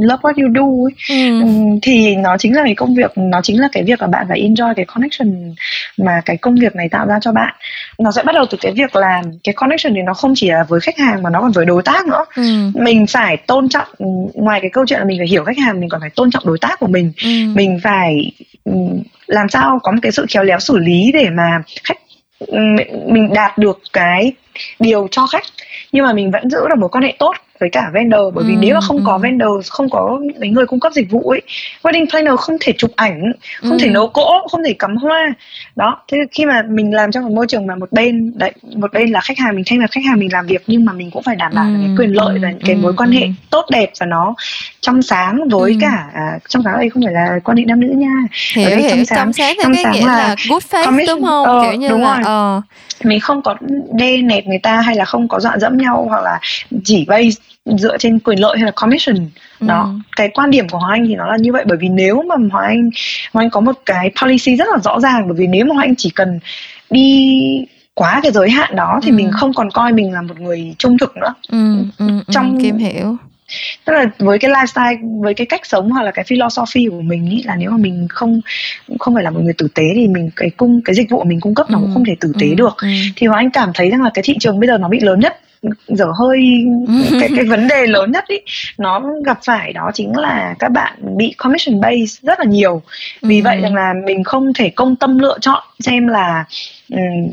love 0.01 0.23
what 0.23 0.33
you 0.43 0.49
do 0.55 0.87
ấy, 0.87 0.95
ừ. 1.09 1.41
um, 1.41 1.79
thì 1.83 2.17
nó 2.17 2.37
chính 2.39 2.57
là 2.57 2.63
cái 2.65 2.75
công 2.75 2.95
việc 2.95 3.13
nó 3.17 3.41
chính 3.43 3.61
là 3.61 3.69
cái 3.73 3.83
việc 3.83 4.01
là 4.03 4.07
bạn 4.07 4.27
phải 4.29 4.41
enjoy 4.41 4.75
cái 4.75 4.85
connection 4.85 5.55
mà 5.99 6.21
cái 6.25 6.37
công 6.37 6.55
việc 6.55 6.77
này 6.77 6.89
tạo 6.89 7.07
ra 7.07 7.19
cho 7.21 7.33
bạn 7.33 7.55
nó 7.99 8.13
sẽ 8.13 8.23
bắt 8.23 8.35
đầu 8.35 8.47
từ 8.51 8.59
cái 8.61 8.73
việc 8.73 8.97
là 8.97 9.23
cái 9.45 9.53
connection 9.53 9.95
thì 9.95 10.03
nó 10.03 10.15
không 10.15 10.33
chỉ 10.37 10.51
là 10.51 10.65
với 10.69 10.81
khách 10.81 10.99
hàng 10.99 11.23
mà 11.23 11.31
nó 11.31 11.41
còn 11.41 11.53
với 11.53 11.67
đối 11.67 11.83
tác 11.83 12.07
nữa 12.07 12.25
ừ. 12.37 12.43
mình 12.75 13.07
phải 13.07 13.37
tôn 13.37 13.69
trọng 13.69 13.89
ngoài 14.35 14.61
cái 14.61 14.71
câu 14.73 14.87
chuyện 14.87 14.99
là 14.99 15.05
mình 15.05 15.19
phải 15.19 15.29
hiểu 15.29 15.45
khách 15.45 15.59
hàng 15.59 15.81
mình 15.81 15.89
còn 15.89 16.01
phải 16.01 16.11
tôn 16.11 16.31
trọng 16.31 16.47
đối 16.47 16.59
tác 16.61 16.81
của 16.81 16.87
mình 16.87 17.13
ừ. 17.25 17.31
mình 17.55 17.79
phải 17.83 18.33
làm 19.27 19.49
sao 19.49 19.79
có 19.83 19.93
một 19.93 19.99
cái 20.03 20.13
sự 20.13 20.27
khéo 20.29 20.45
léo 20.45 20.59
xử 20.59 20.79
lý 20.79 21.11
để 21.15 21.31
mà 21.31 21.63
khách 21.85 21.99
mình 23.07 23.33
đạt 23.35 23.59
được 23.59 23.81
cái 23.93 24.33
điều 24.81 25.09
cho 25.11 25.27
khách 25.27 25.45
nhưng 25.93 26.05
mà 26.05 26.13
mình 26.13 26.31
vẫn 26.31 26.51
giữ 26.51 26.59
được 26.69 26.79
một 26.79 26.89
quan 26.95 27.05
hệ 27.05 27.17
tốt 27.19 27.35
với 27.61 27.69
cả 27.73 27.91
vendor 27.95 28.35
bởi 28.35 28.45
vì 28.45 28.55
ừ, 28.55 28.59
nếu 28.61 28.75
mà 28.75 28.81
không 28.81 28.97
ừ. 28.97 29.03
có 29.07 29.19
vendor 29.19 29.69
không 29.71 29.91
có 29.91 30.21
mấy 30.41 30.49
người 30.49 30.67
cung 30.67 30.81
cấp 30.81 30.93
dịch 30.93 31.11
vụ 31.11 31.21
ấy 31.21 31.43
wedding 31.83 32.07
planner 32.11 32.35
không 32.39 32.57
thể 32.61 32.73
chụp 32.79 32.91
ảnh 32.97 33.33
không 33.61 33.71
ừ. 33.71 33.79
thể 33.81 33.89
nấu 33.89 34.09
cỗ 34.09 34.49
không 34.51 34.65
thể 34.65 34.75
cắm 34.79 34.97
hoa 34.97 35.35
đó 35.77 36.03
thế 36.13 36.19
khi 36.31 36.47
mà 36.47 36.63
mình 36.69 36.95
làm 36.95 37.13
trong 37.13 37.25
một 37.25 37.31
môi 37.33 37.47
trường 37.47 37.67
mà 37.67 37.75
một 37.75 37.93
bên 37.93 38.33
đấy 38.39 38.53
một 38.77 38.93
bên 38.93 39.11
là 39.11 39.21
khách 39.21 39.39
hàng 39.39 39.57
mình 39.57 39.65
thay 39.67 39.79
mặt 39.79 39.91
khách 39.91 40.05
hàng 40.05 40.19
mình 40.19 40.33
làm 40.33 40.47
việc 40.47 40.63
nhưng 40.67 40.85
mà 40.85 40.93
mình 40.93 41.11
cũng 41.11 41.23
phải 41.23 41.37
đảm 41.37 41.53
bảo 41.55 41.65
ừ. 41.65 41.75
cái 41.81 41.95
quyền 41.99 42.17
lợi 42.17 42.39
và 42.43 42.49
cái 42.67 42.77
mối 42.77 42.93
quan 42.97 43.11
hệ 43.11 43.29
tốt 43.51 43.67
đẹp 43.71 43.91
và 44.01 44.07
nó 44.07 44.35
trong 44.81 45.03
sáng 45.03 45.49
với 45.49 45.73
ừ. 45.73 45.79
cả 45.81 46.11
à, 46.15 46.39
trong 46.49 46.63
sáng 46.63 46.79
đây 46.79 46.91
không 46.91 47.03
phải 47.03 47.13
là 47.13 47.39
quan 47.45 47.57
hệ 47.59 47.65
nam 47.65 47.81
nữ 47.81 47.89
nha 47.97 48.15
hiểu, 48.55 48.77
hiểu, 48.77 48.89
trong 48.91 49.05
sáng 49.05 49.19
trong 49.19 49.33
sáng, 49.33 49.57
trong 49.63 49.73
sáng 49.83 49.93
nghĩa 49.93 50.07
là, 50.07 50.17
là 50.19 50.35
good 50.49 50.63
face 50.71 51.07
đúng 51.07 51.23
không 51.25 51.47
ờ, 51.47 51.63
kiểu 51.63 51.81
như 51.81 51.89
đúng 51.89 52.03
là 52.03 52.15
rồi. 52.15 52.25
Ờ. 52.25 52.63
mình 53.05 53.21
không 53.21 53.43
có 53.43 53.57
đê 53.93 54.23
nẹt 54.23 54.47
người 54.49 54.59
ta 54.59 54.81
hay 54.81 54.97
là 54.97 55.05
không 55.05 55.29
có 55.29 55.41
dọa 55.41 55.59
dẫm 55.59 55.77
nhau 55.77 56.07
hoặc 56.09 56.23
là 56.23 56.41
chỉ 56.85 57.05
base 57.05 57.41
dựa 57.65 57.99
trên 57.99 58.19
quyền 58.19 58.41
lợi 58.41 58.57
hay 58.59 58.67
là 58.67 58.73
commission 58.77 59.17
đó 59.61 59.83
ừ. 59.83 60.01
cái 60.17 60.29
quan 60.35 60.51
điểm 60.51 60.69
của 60.69 60.79
hoàng 60.79 60.93
anh 60.93 61.07
thì 61.09 61.15
nó 61.15 61.27
là 61.27 61.37
như 61.37 61.53
vậy 61.53 61.65
bởi 61.69 61.79
vì 61.81 61.89
nếu 61.89 62.23
mà 62.23 62.35
hoàng 62.53 62.67
anh 62.67 62.91
hoàng 63.33 63.47
anh 63.47 63.51
có 63.51 63.61
một 63.61 63.79
cái 63.87 64.11
policy 64.23 64.57
rất 64.57 64.69
là 64.73 64.79
rõ 64.85 65.01
ràng 65.01 65.29
bởi 65.29 65.37
vì 65.37 65.47
nếu 65.47 65.65
mà 65.65 65.75
hoàng 65.75 65.89
anh 65.89 65.95
chỉ 65.97 66.11
cần 66.11 66.41
đi 66.91 67.39
quá 67.95 68.21
cái 68.23 68.33
giới 68.33 68.51
hạn 68.51 68.77
đó 68.77 69.01
thì 69.03 69.11
ừ. 69.11 69.15
mình 69.15 69.31
không 69.33 69.55
còn 69.55 69.71
coi 69.71 69.93
mình 69.93 70.13
là 70.13 70.23
một 70.23 70.41
người 70.41 70.75
trung 70.79 70.99
thực 70.99 71.17
nữa 71.17 71.35
ừ, 71.49 71.77
ừ, 71.99 72.07
ừ 72.09 72.23
trong 72.33 72.63
kim 72.63 72.77
hiểu 72.77 73.17
tức 73.85 73.93
là 73.93 74.05
với 74.19 74.39
cái 74.39 74.51
lifestyle 74.51 75.23
với 75.23 75.35
cái 75.35 75.47
cách 75.47 75.67
sống 75.67 75.91
hoặc 75.91 76.03
là 76.03 76.11
cái 76.11 76.25
philosophy 76.25 76.87
của 76.91 77.01
mình 77.01 77.25
nghĩ 77.25 77.43
là 77.43 77.57
nếu 77.57 77.71
mà 77.71 77.77
mình 77.77 78.07
không 78.11 78.41
không 78.99 79.15
phải 79.15 79.25
là 79.25 79.31
một 79.31 79.41
người 79.43 79.55
tử 79.59 79.69
tế 79.75 79.83
thì 79.95 80.09
mình 80.09 80.31
cái 80.37 80.51
cung 80.51 80.81
cái 80.85 80.95
dịch 80.95 81.11
vụ 81.11 81.25
mình 81.25 81.41
cung 81.41 81.55
cấp 81.55 81.71
nó 81.71 81.79
cũng 81.79 81.89
ừ, 81.89 81.95
không 81.95 82.05
thể 82.05 82.17
tử 82.21 82.33
tế 82.41 82.49
ừ, 82.49 82.55
được. 82.55 82.77
Ừ. 82.77 82.89
thì 83.17 83.27
hoàng 83.27 83.39
anh 83.39 83.51
cảm 83.51 83.71
thấy 83.75 83.91
rằng 83.91 84.03
là 84.03 84.11
cái 84.15 84.23
thị 84.23 84.37
trường 84.41 84.61
bây 84.61 84.69
giờ 84.69 84.79
nó 84.79 84.89
bị 84.89 85.01
lớn 85.01 85.21
nhất 85.21 85.41
dở 85.89 86.07
hơi 86.19 86.39
cái 87.21 87.29
cái 87.37 87.45
vấn 87.45 87.69
đề 87.69 87.87
lớn 87.87 88.13
nhất 88.13 88.25
ý 88.29 88.37
nó 88.79 89.03
gặp 89.25 89.39
phải 89.45 89.73
đó 89.73 89.91
chính 89.95 90.17
là 90.17 90.55
các 90.59 90.69
bạn 90.69 91.17
bị 91.17 91.35
commission 91.37 91.81
base 91.81 92.21
rất 92.23 92.39
là 92.39 92.45
nhiều. 92.45 92.83
Vì 93.23 93.41
ừ. 93.41 93.45
vậy 93.45 93.61
rằng 93.61 93.75
là 93.75 93.95
mình 94.07 94.25
không 94.25 94.53
thể 94.53 94.71
công 94.71 94.97
tâm 94.97 95.19
lựa 95.19 95.39
chọn 95.41 95.63
xem 95.81 96.07
là 96.07 96.45
um, 96.91 97.33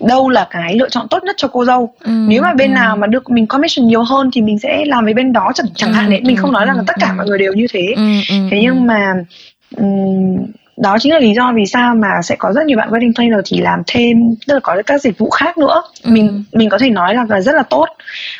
đâu 0.00 0.28
là 0.28 0.46
cái 0.50 0.76
lựa 0.76 0.88
chọn 0.88 1.08
tốt 1.08 1.24
nhất 1.24 1.36
cho 1.38 1.48
cô 1.48 1.64
dâu. 1.64 1.94
Ừ, 2.04 2.10
nếu 2.28 2.42
mà 2.42 2.54
bên 2.54 2.70
ừ. 2.70 2.74
nào 2.74 2.96
mà 2.96 3.06
được 3.06 3.30
mình 3.30 3.46
commission 3.46 3.88
nhiều 3.88 4.02
hơn 4.02 4.30
thì 4.32 4.42
mình 4.42 4.58
sẽ 4.58 4.84
làm 4.86 5.04
với 5.04 5.14
bên 5.14 5.32
đó 5.32 5.52
chẳng 5.54 5.66
chẳng 5.74 5.90
ừ, 5.90 5.94
hạn 5.94 6.10
đấy 6.10 6.20
mình 6.24 6.36
không 6.36 6.52
nói 6.52 6.66
rằng 6.66 6.76
là 6.76 6.82
tất 6.86 6.96
cả 7.00 7.12
mọi 7.12 7.26
người 7.26 7.38
đều 7.38 7.52
như 7.52 7.66
thế. 7.72 7.94
Thế 8.50 8.60
nhưng 8.62 8.86
mà 8.86 9.14
um, 9.76 10.36
đó 10.76 10.96
chính 11.00 11.12
là 11.12 11.18
lý 11.18 11.34
do 11.34 11.52
vì 11.54 11.66
sao 11.66 11.94
mà 11.94 12.08
sẽ 12.22 12.36
có 12.38 12.52
rất 12.52 12.66
nhiều 12.66 12.78
bạn 12.78 12.90
wedding 12.90 13.14
planner 13.14 13.40
thì 13.44 13.60
làm 13.60 13.82
thêm 13.86 14.34
tức 14.46 14.54
là 14.54 14.60
có 14.60 14.82
các 14.86 15.00
dịch 15.00 15.18
vụ 15.18 15.30
khác 15.30 15.58
nữa. 15.58 15.82
Ừ. 16.02 16.10
mình 16.10 16.44
mình 16.52 16.68
có 16.68 16.78
thể 16.78 16.90
nói 16.90 17.14
là, 17.14 17.26
là 17.28 17.40
rất 17.40 17.54
là 17.54 17.62
tốt. 17.62 17.86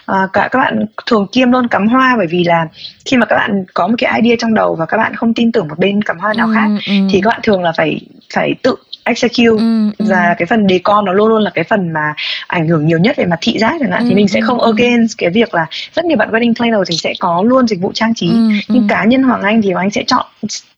À, 0.07 0.29
cả 0.33 0.49
các 0.53 0.59
bạn 0.59 0.87
thường 1.07 1.27
kiêm 1.33 1.53
luôn 1.53 1.69
cắm 1.69 1.89
hoa 1.89 2.15
bởi 2.17 2.27
vì 2.27 2.45
là 2.45 2.67
khi 3.05 3.17
mà 3.17 3.27
các 3.27 3.37
bạn 3.37 3.65
có 3.75 3.87
một 3.87 3.95
cái 3.99 4.21
idea 4.21 4.37
trong 4.39 4.55
đầu 4.55 4.75
và 4.75 4.87
các 4.87 4.97
bạn 4.97 5.15
không 5.15 5.35
tin 5.35 5.53
tưởng 5.53 5.69
một 5.69 5.79
bên 5.79 6.03
cắm 6.03 6.19
hoa 6.19 6.35
nào 6.35 6.47
ừ, 6.47 6.53
khác 6.55 6.69
ừ. 6.87 6.93
thì 7.11 7.21
các 7.21 7.29
bạn 7.29 7.41
thường 7.43 7.63
là 7.63 7.73
phải 7.77 8.01
phải 8.35 8.55
tự 8.63 8.77
execute 9.07 9.63
ừ, 9.63 9.91
ừ. 9.99 10.05
và 10.09 10.35
cái 10.39 10.47
phần 10.47 10.67
decor 10.69 11.05
nó 11.05 11.13
luôn 11.13 11.29
luôn 11.29 11.43
là 11.43 11.51
cái 11.55 11.65
phần 11.65 11.93
mà 11.93 12.15
ảnh 12.47 12.69
hưởng 12.69 12.87
nhiều 12.87 12.99
nhất 12.99 13.17
về 13.17 13.25
mặt 13.25 13.39
thị 13.41 13.59
giác 13.59 13.77
chẳng 13.81 13.91
hạn 13.91 14.03
ừ, 14.03 14.07
thì 14.09 14.15
mình 14.15 14.29
sẽ 14.29 14.41
ừ, 14.41 14.47
không 14.47 14.61
ừ. 14.61 14.73
against 14.77 15.19
cái 15.19 15.31
việc 15.31 15.55
là 15.55 15.67
rất 15.95 16.05
nhiều 16.05 16.17
bạn 16.17 16.31
wedding 16.31 16.55
planner 16.55 16.81
thì 16.87 16.97
sẽ 16.97 17.15
có 17.21 17.43
luôn 17.47 17.69
dịch 17.69 17.81
vụ 17.81 17.93
trang 17.95 18.15
trí 18.15 18.29
ừ, 18.29 18.49
nhưng 18.69 18.83
ừ. 18.83 18.87
cá 18.89 19.05
nhân 19.05 19.23
hoàng 19.23 19.43
anh 19.43 19.63
thì 19.63 19.73
hoàng 19.73 19.87
anh 19.87 19.91
sẽ 19.91 20.05
chọn 20.07 20.27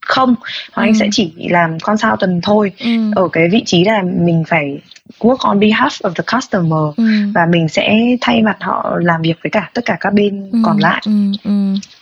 không 0.01 0.35
hoàng 0.73 0.89
ừ. 0.89 0.91
anh 0.91 0.99
sẽ 0.99 1.09
chỉ 1.13 1.33
làm 1.51 1.79
consultant 1.79 2.43
thôi 2.43 2.73
ừ. 2.79 2.91
ở 3.17 3.29
cái 3.33 3.49
vị 3.53 3.63
trí 3.67 3.85
là 3.85 4.03
mình 4.03 4.45
phải 4.49 4.79
work 5.21 5.39
on 5.39 5.61
behalf 5.61 5.89
of 6.03 6.13
the 6.15 6.25
customer 6.37 6.97
ừ. 6.97 7.05
và 7.35 7.47
mình 7.47 7.69
sẽ 7.69 7.99
thay 8.21 8.43
mặt 8.43 8.57
họ 8.61 8.97
làm 9.01 9.23
việc 9.23 9.35
với 9.43 9.51
cả 9.51 9.71
tất 9.75 9.85
cả 9.85 9.97
các 10.01 10.13
bên 10.13 10.51
ừ. 10.53 10.59
còn 10.65 10.79
lại 10.79 11.03
ừ. 11.07 11.13
Ừ. 11.45 11.51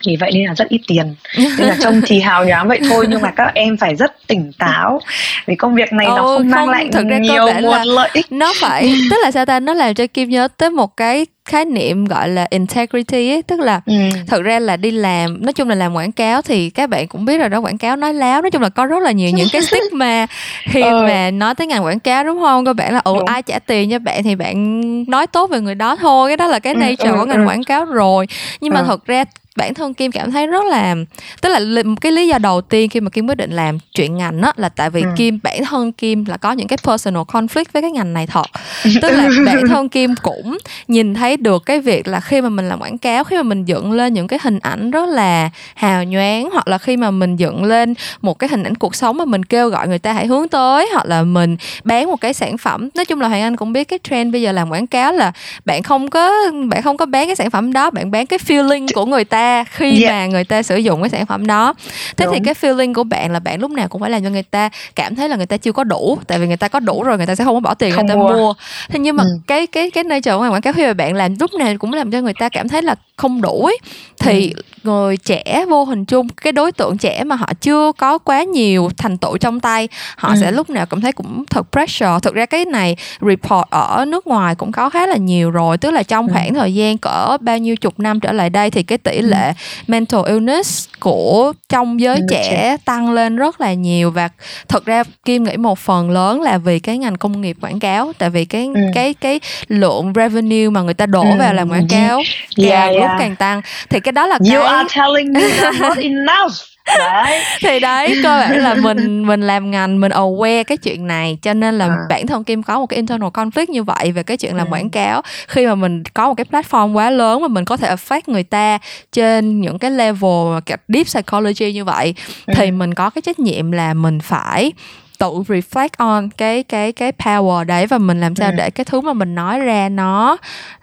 vì 0.07 0.17
vậy 0.21 0.31
nên 0.35 0.47
là 0.47 0.55
rất 0.55 0.69
ít 0.69 0.81
tiền 0.87 1.15
nên 1.59 1.69
là 1.69 1.77
trông 1.81 2.01
thì 2.07 2.21
hào 2.21 2.45
nhoáng 2.45 2.69
vậy 2.69 2.81
thôi 2.89 3.07
nhưng 3.09 3.23
mà 3.23 3.31
các 3.31 3.55
em 3.55 3.77
phải 3.77 3.97
rất 3.97 4.13
tỉnh 4.27 4.53
táo 4.59 5.01
vì 5.47 5.55
công 5.55 5.75
việc 5.75 5.93
này 5.93 6.07
ừ, 6.07 6.13
nó 6.17 6.23
không 6.23 6.51
mang 6.51 6.69
lại 6.69 6.89
thực 6.93 7.07
ra 7.09 7.19
nhiều 7.19 7.47
nguồn 7.63 7.83
lợi 7.83 8.11
ích 8.13 8.33
nó 8.33 8.53
phải 8.61 8.95
tức 9.11 9.17
là 9.23 9.31
sao 9.31 9.47
ta 9.47 9.61
nó 9.61 9.75
làm 9.75 9.95
cho 9.95 10.07
kim 10.07 10.29
nhớ 10.29 10.49
tới 10.57 10.71
một 10.71 10.97
cái 10.97 11.27
khái 11.47 11.65
niệm 11.65 12.05
gọi 12.05 12.29
là 12.29 12.47
integrity 12.51 13.31
ấy 13.31 13.43
tức 13.43 13.61
là 13.61 13.81
ừ. 13.87 13.95
thực 14.27 14.43
ra 14.43 14.59
là 14.59 14.77
đi 14.77 14.91
làm 14.91 15.43
nói 15.45 15.53
chung 15.53 15.69
là 15.69 15.75
làm 15.75 15.95
quảng 15.95 16.13
cáo 16.13 16.43
thì 16.43 16.71
các 16.71 16.91
bạn 16.91 17.09
cũng 17.09 17.25
biết 17.25 17.39
rồi 17.39 17.49
đó 17.49 17.59
quảng 17.59 17.79
cáo 17.79 17.97
nói 17.97 18.15
láo 18.15 18.43
nói 18.43 18.51
chung 18.51 18.63
là 18.63 18.69
có 18.69 18.87
rất 18.87 19.03
là 19.03 19.13
nhiều 19.13 19.31
những 19.31 19.49
cái 19.53 19.63
stigma 19.71 20.27
khi 20.65 20.83
ừ. 20.83 21.03
mà 21.03 21.31
nói 21.31 21.55
tới 21.55 21.67
ngành 21.67 21.85
quảng 21.85 22.01
cáo 22.01 22.25
đúng 22.25 22.41
không 22.41 22.65
các 22.65 22.73
bạn 22.73 22.95
là 22.95 23.01
ồ 23.05 23.25
ai 23.25 23.43
trả 23.43 23.59
tiền 23.59 23.91
cho 23.91 23.99
bạn 23.99 24.23
thì 24.23 24.35
bạn 24.35 25.05
nói 25.11 25.27
tốt 25.27 25.51
về 25.51 25.61
người 25.61 25.75
đó 25.75 25.97
thôi 25.97 26.31
cái 26.31 26.37
đó 26.37 26.47
là 26.47 26.59
cái 26.59 26.75
ừ, 26.75 26.79
nature 26.79 27.11
ừ, 27.11 27.17
của 27.19 27.25
ngành 27.25 27.43
ừ. 27.43 27.49
quảng 27.49 27.65
cáo 27.65 27.85
rồi 27.85 28.27
nhưng 28.61 28.75
mà 28.75 28.81
ừ. 28.81 28.85
thật 28.87 29.07
ra 29.07 29.25
bản 29.57 29.75
thân 29.75 29.95
kim 29.95 30.13
cảm 30.13 30.31
thấy 30.31 30.47
rất 30.47 30.65
là 30.65 30.95
tức 31.41 31.49
là 31.49 31.83
cái 32.01 32.13
lý 32.13 32.29
do 32.29 32.39
đầu 32.39 32.61
tiên 32.61 32.89
khi 32.89 33.01
mà 33.01 33.11
kim 33.11 33.27
quyết 33.27 33.35
định 33.35 33.53
làm 33.53 33.79
chuyện 33.95 34.17
ngành 34.17 34.41
đó 34.41 34.53
là 34.57 34.69
tại 34.69 34.91
vì 34.91 35.03
ừ. 35.03 35.09
kim 35.17 35.39
bản 35.43 35.65
thân 35.65 35.93
kim 35.93 36.25
là 36.25 36.37
có 36.37 36.53
những 36.53 36.69
cái 36.69 36.79
personal 36.85 37.23
conflict 37.23 37.65
với 37.73 37.83
cái 37.83 37.91
ngành 37.91 38.15
này 38.15 38.27
thật 38.27 38.47
tức 39.03 39.11
là 39.11 39.29
bản 39.47 39.69
thân 39.69 39.89
kim 39.89 40.15
cũng 40.23 40.59
nhìn 40.89 41.15
thấy 41.15 41.37
được 41.37 41.63
cái 41.67 41.81
việc 41.81 42.09
là 42.09 42.21
khi 42.21 42.41
mà 42.41 42.49
mình 42.49 42.69
làm 42.69 42.81
quảng 42.81 42.99
cáo 42.99 43.25
khi 43.25 43.37
mà 43.37 43.43
mình 43.43 43.65
dựng 43.65 43.93
lên 43.93 44.15
những 44.15 44.27
cái 44.27 44.39
hình 44.43 44.59
ảnh 44.59 44.91
rất 44.91 45.09
là 45.09 45.51
hào 45.75 46.05
nhoáng 46.05 46.49
hoặc 46.53 46.69
là 46.69 46.79
khi 46.79 46.97
mà 46.97 47.11
mình 47.11 47.37
dựng 47.37 47.65
lên 47.65 47.95
một 48.21 48.39
cái 48.39 48.49
hình 48.49 48.63
ảnh 48.63 48.75
cuộc 48.75 48.95
sống 48.95 49.19
mà 49.19 49.25
mình 49.25 49.45
kêu 49.45 49.69
gọi 49.69 49.89
người 49.89 49.99
ta 49.99 50.13
hãy 50.13 50.27
hướng 50.27 50.49
tới 50.49 50.89
hoặc 50.93 51.07
là 51.07 51.23
mình 51.23 51.57
bán 51.85 52.07
một 52.07 52.21
cái 52.21 52.35
sản 52.35 52.59
phẩm 52.59 52.89
nói 52.95 53.05
chung 53.05 53.21
là 53.21 53.29
hoàng 53.29 53.43
anh 53.43 53.57
cũng 53.57 53.73
biết 53.73 53.85
cái 53.85 53.99
trend 54.11 54.33
bây 54.33 54.43
giờ 54.43 54.53
làm 54.53 54.71
quảng 54.71 54.87
cáo 54.87 55.13
là 55.13 55.33
bạn 55.65 55.83
không 55.83 56.11
có 56.11 56.33
bạn 56.69 56.83
không 56.83 56.97
có 56.97 57.07
bán 57.07 57.27
cái 57.27 57.37
sản 57.37 57.51
phẩm 57.51 57.73
đó 57.73 57.91
bạn 57.91 58.11
bán 58.11 58.27
cái 58.27 58.39
feeling 58.39 58.87
của 58.95 59.07
người 59.07 59.25
ta 59.25 59.46
khi 59.71 60.03
yeah. 60.03 60.13
mà 60.13 60.27
người 60.27 60.45
ta 60.45 60.63
sử 60.63 60.77
dụng 60.77 61.03
cái 61.03 61.11
sản 61.11 61.27
phẩm 61.27 61.47
đó 61.47 61.75
thế 62.17 62.25
Đúng. 62.25 62.35
thì 62.35 62.41
cái 62.45 62.55
feeling 62.55 62.95
của 62.95 63.05
bạn 63.05 63.33
là 63.33 63.39
bạn 63.39 63.61
lúc 63.61 63.71
nào 63.71 63.89
cũng 63.89 64.01
phải 64.01 64.11
làm 64.11 64.23
cho 64.23 64.31
người 64.31 64.43
ta 64.43 64.71
cảm 64.95 65.15
thấy 65.15 65.29
là 65.29 65.37
người 65.37 65.47
ta 65.47 65.57
chưa 65.57 65.73
có 65.73 65.85
đủ 65.85 66.19
tại 66.27 66.39
vì 66.39 66.47
người 66.47 66.57
ta 66.57 66.69
có 66.69 66.81
đủ 66.81 67.03
rồi 67.03 67.17
người 67.17 67.27
ta 67.27 67.35
sẽ 67.35 67.45
không 67.45 67.55
có 67.55 67.61
bỏ 67.61 67.75
tiền 67.75 67.93
không 67.93 68.07
người 68.07 68.15
ta 68.15 68.19
mua. 68.19 68.33
mua 68.33 68.55
thế 68.89 68.99
nhưng 68.99 69.17
mà 69.17 69.23
ừ. 69.23 69.29
cái 69.47 69.67
cái 69.67 69.91
cái 69.91 70.05
nơi 70.05 70.21
chờ 70.21 70.39
ngoài 70.39 70.51
quảng 70.51 70.63
cáo 70.63 70.73
khi 70.73 70.87
mà 70.87 70.93
bạn 70.93 71.15
làm 71.15 71.35
lúc 71.41 71.55
nào 71.55 71.75
cũng 71.79 71.93
làm 71.93 72.11
cho 72.11 72.21
người 72.21 72.35
ta 72.39 72.49
cảm 72.49 72.69
thấy 72.69 72.83
là 72.83 72.95
không 73.17 73.43
đủ 73.43 73.65
ấy, 73.65 73.79
thì 74.19 74.53
ừ. 74.57 74.63
người 74.83 75.17
trẻ 75.17 75.65
vô 75.69 75.85
hình 75.85 76.05
chung 76.05 76.29
cái 76.29 76.53
đối 76.53 76.73
tượng 76.73 76.99
trẻ 76.99 77.25
mà 77.25 77.37
họ 77.37 77.49
chưa 77.61 77.93
có 77.99 78.19
quá 78.19 78.43
nhiều 78.43 78.91
thành 78.97 79.19
tựu 79.19 79.39
trong 79.39 79.61
tay 79.61 79.89
họ 80.17 80.29
ừ. 80.29 80.35
sẽ 80.41 80.53
lúc 80.53 80.71
nào 80.71 80.87
cũng 80.87 81.01
thấy 81.01 81.13
cũng 81.13 81.45
thật 81.51 81.67
pressure 81.73 82.19
thực 82.23 82.35
ra 82.35 82.47
cái 82.47 82.65
này 82.65 82.97
report 83.21 83.71
ở 83.71 84.05
nước 84.09 84.27
ngoài 84.27 84.55
cũng 84.55 84.73
có 84.73 84.91
khá 84.91 85.07
là 85.07 85.17
nhiều 85.17 85.51
rồi 85.51 85.79
tức 85.79 85.91
là 85.91 86.03
trong 86.03 86.27
ừ. 86.27 86.33
khoảng 86.33 86.55
thời 86.55 86.75
gian 86.75 86.99
cỡ 86.99 87.37
bao 87.41 87.59
nhiêu 87.59 87.77
chục 87.77 88.01
năm 88.01 88.21
trở 88.21 88.33
lại 88.33 88.51
đây 88.51 88.71
thì 88.71 88.83
cái 88.83 88.99
tỷ 88.99 89.21
lệ 89.23 89.47
ừ. 89.47 89.53
mental 89.87 90.21
illness 90.27 90.89
của 91.01 91.53
trong 91.69 92.01
giới 92.01 92.17
ừ, 92.17 92.27
trẻ 92.31 92.77
tăng 92.85 93.11
lên 93.11 93.37
rất 93.37 93.61
là 93.61 93.75
nhiều 93.75 94.11
và 94.11 94.29
thật 94.69 94.85
ra 94.85 95.03
kim 95.25 95.45
nghĩ 95.45 95.57
một 95.57 95.79
phần 95.79 96.11
lớn 96.11 96.41
là 96.41 96.59
vì 96.59 96.79
cái 96.79 96.99
ngành 96.99 97.17
công 97.17 97.41
nghiệp 97.41 97.57
quảng 97.61 97.81
cáo 97.81 98.13
tại 98.19 98.31
vì 98.31 98.45
cái 98.45 98.71
ừ. 98.75 98.81
cái 98.95 99.15
cái 99.15 99.41
lượng 99.69 100.13
revenue 100.15 100.71
mà 100.71 100.83
người 100.83 100.95
ta 100.95 101.07
đổ 101.07 101.23
ừ. 101.23 101.37
vào 101.39 101.55
làm 101.55 101.71
quảng 101.71 101.89
cáo 101.89 102.23
yeah, 102.59 102.91
yeah. 102.95 103.06
Lúc 103.09 103.17
càng 103.19 103.37
tăng 103.37 103.63
thì 103.91 104.01
cái 104.01 104.13
đó 104.13 104.27
là 104.27 104.35
you 104.35 104.63
cái... 104.63 104.75
are 104.75 104.89
telling 104.95 105.33
me 105.33 105.41
not 105.81 105.99
enough 105.99 106.53
đấy. 106.99 107.43
thì 107.61 107.81
đấy 107.81 108.21
cơ 108.23 108.41
bản 108.41 108.63
là 108.63 108.75
mình 108.75 109.27
mình 109.27 109.41
làm 109.41 109.71
ngành 109.71 110.01
mình 110.01 110.13
aware 110.13 110.65
cái 110.65 110.77
chuyện 110.77 111.07
này 111.07 111.39
cho 111.43 111.55
nên 111.55 111.79
là 111.79 111.85
à. 111.85 111.97
bản 112.09 112.27
thân 112.27 112.45
kim 112.45 112.63
có 112.63 112.79
một 112.79 112.87
cái 112.87 112.97
internal 112.97 113.29
conflict 113.29 113.67
như 113.69 113.83
vậy 113.83 114.13
về 114.13 114.23
cái 114.23 114.37
chuyện 114.37 114.57
làm 114.57 114.67
ừ. 114.67 114.71
quảng 114.71 114.91
cáo 114.91 115.23
khi 115.49 115.67
mà 115.67 115.75
mình 115.75 116.03
có 116.15 116.29
một 116.29 116.35
cái 116.35 116.47
platform 116.51 116.93
quá 116.93 117.11
lớn 117.11 117.43
mà 117.43 117.49
mình 117.49 117.65
có 117.65 117.77
thể 117.77 117.95
affect 117.95 118.21
người 118.27 118.43
ta 118.43 118.79
trên 119.13 119.61
những 119.61 119.79
cái 119.79 119.91
level 119.91 120.59
deep 120.89 121.07
psychology 121.07 121.73
như 121.73 121.85
vậy 121.85 122.15
ừ. 122.47 122.53
thì 122.57 122.71
mình 122.71 122.95
có 122.95 123.11
cái 123.11 123.23
trách 123.23 123.39
nhiệm 123.39 123.73
là 123.73 123.95
mình 123.95 124.21
phải 124.21 124.73
tự 125.19 125.27
reflect 125.49 125.89
on 125.97 126.29
cái 126.37 126.63
cái 126.63 126.93
cái 126.93 127.13
power 127.19 127.65
đấy 127.65 127.87
và 127.87 127.99
mình 127.99 128.21
làm 128.21 128.37
sao 128.37 128.51
ừ. 128.51 128.55
để 128.57 128.71
cái 128.71 128.85
thứ 128.85 129.01
mà 129.01 129.13
mình 129.13 129.35
nói 129.35 129.59
ra 129.59 129.89
nó 129.89 130.37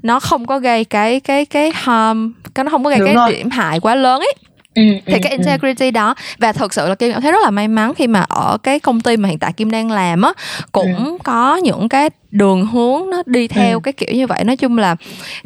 nó 0.04 0.20
không 0.20 0.46
có 0.46 0.60
gây 0.60 0.86
cái 0.86 1.20
cái 1.20 1.46
cái 1.46 1.72
harm 1.76 2.32
cái 2.56 2.64
nó 2.64 2.70
không 2.72 2.84
có 2.84 2.90
gây 2.90 3.00
Đúng 3.00 3.06
cái 3.08 3.16
rồi. 3.16 3.32
điểm 3.32 3.50
hại 3.50 3.80
quá 3.80 3.96
lớn 3.96 4.22
ấy 4.22 4.34
Ừ, 4.76 4.82
thì 5.06 5.14
ừ, 5.14 5.20
cái 5.24 5.32
ừ. 5.32 5.38
integrity 5.38 5.86
ừ. 5.86 5.92
đó 5.92 6.16
và 6.38 6.52
thật 6.52 6.74
sự 6.74 6.88
là 6.88 6.96
kim 6.96 7.12
cảm 7.14 7.22
thấy 7.22 7.32
rất 7.32 7.38
là 7.44 7.50
may 7.50 7.68
mắn 7.68 7.94
khi 7.94 8.08
mà 8.08 8.26
ở 8.30 8.58
cái 8.64 8.80
công 8.80 9.02
ty 9.02 9.18
mà 9.18 9.30
hiện 9.30 9.40
tại 9.40 9.54
kim 9.54 9.72
đang 9.72 9.92
làm 9.92 10.22
á 10.22 10.34
cũng 10.72 10.96
ừ. 11.06 11.18
có 11.24 11.56
những 11.56 11.90
cái 11.90 12.10
đường 12.34 12.66
hướng 12.66 13.10
nó 13.10 13.24
đi 13.26 13.48
theo 13.48 13.78
ừ. 13.78 13.82
cái 13.84 13.94
kiểu 13.94 14.16
như 14.16 14.28
vậy 14.28 14.44
nói 14.44 14.58
chung 14.58 14.78
là 14.78 14.96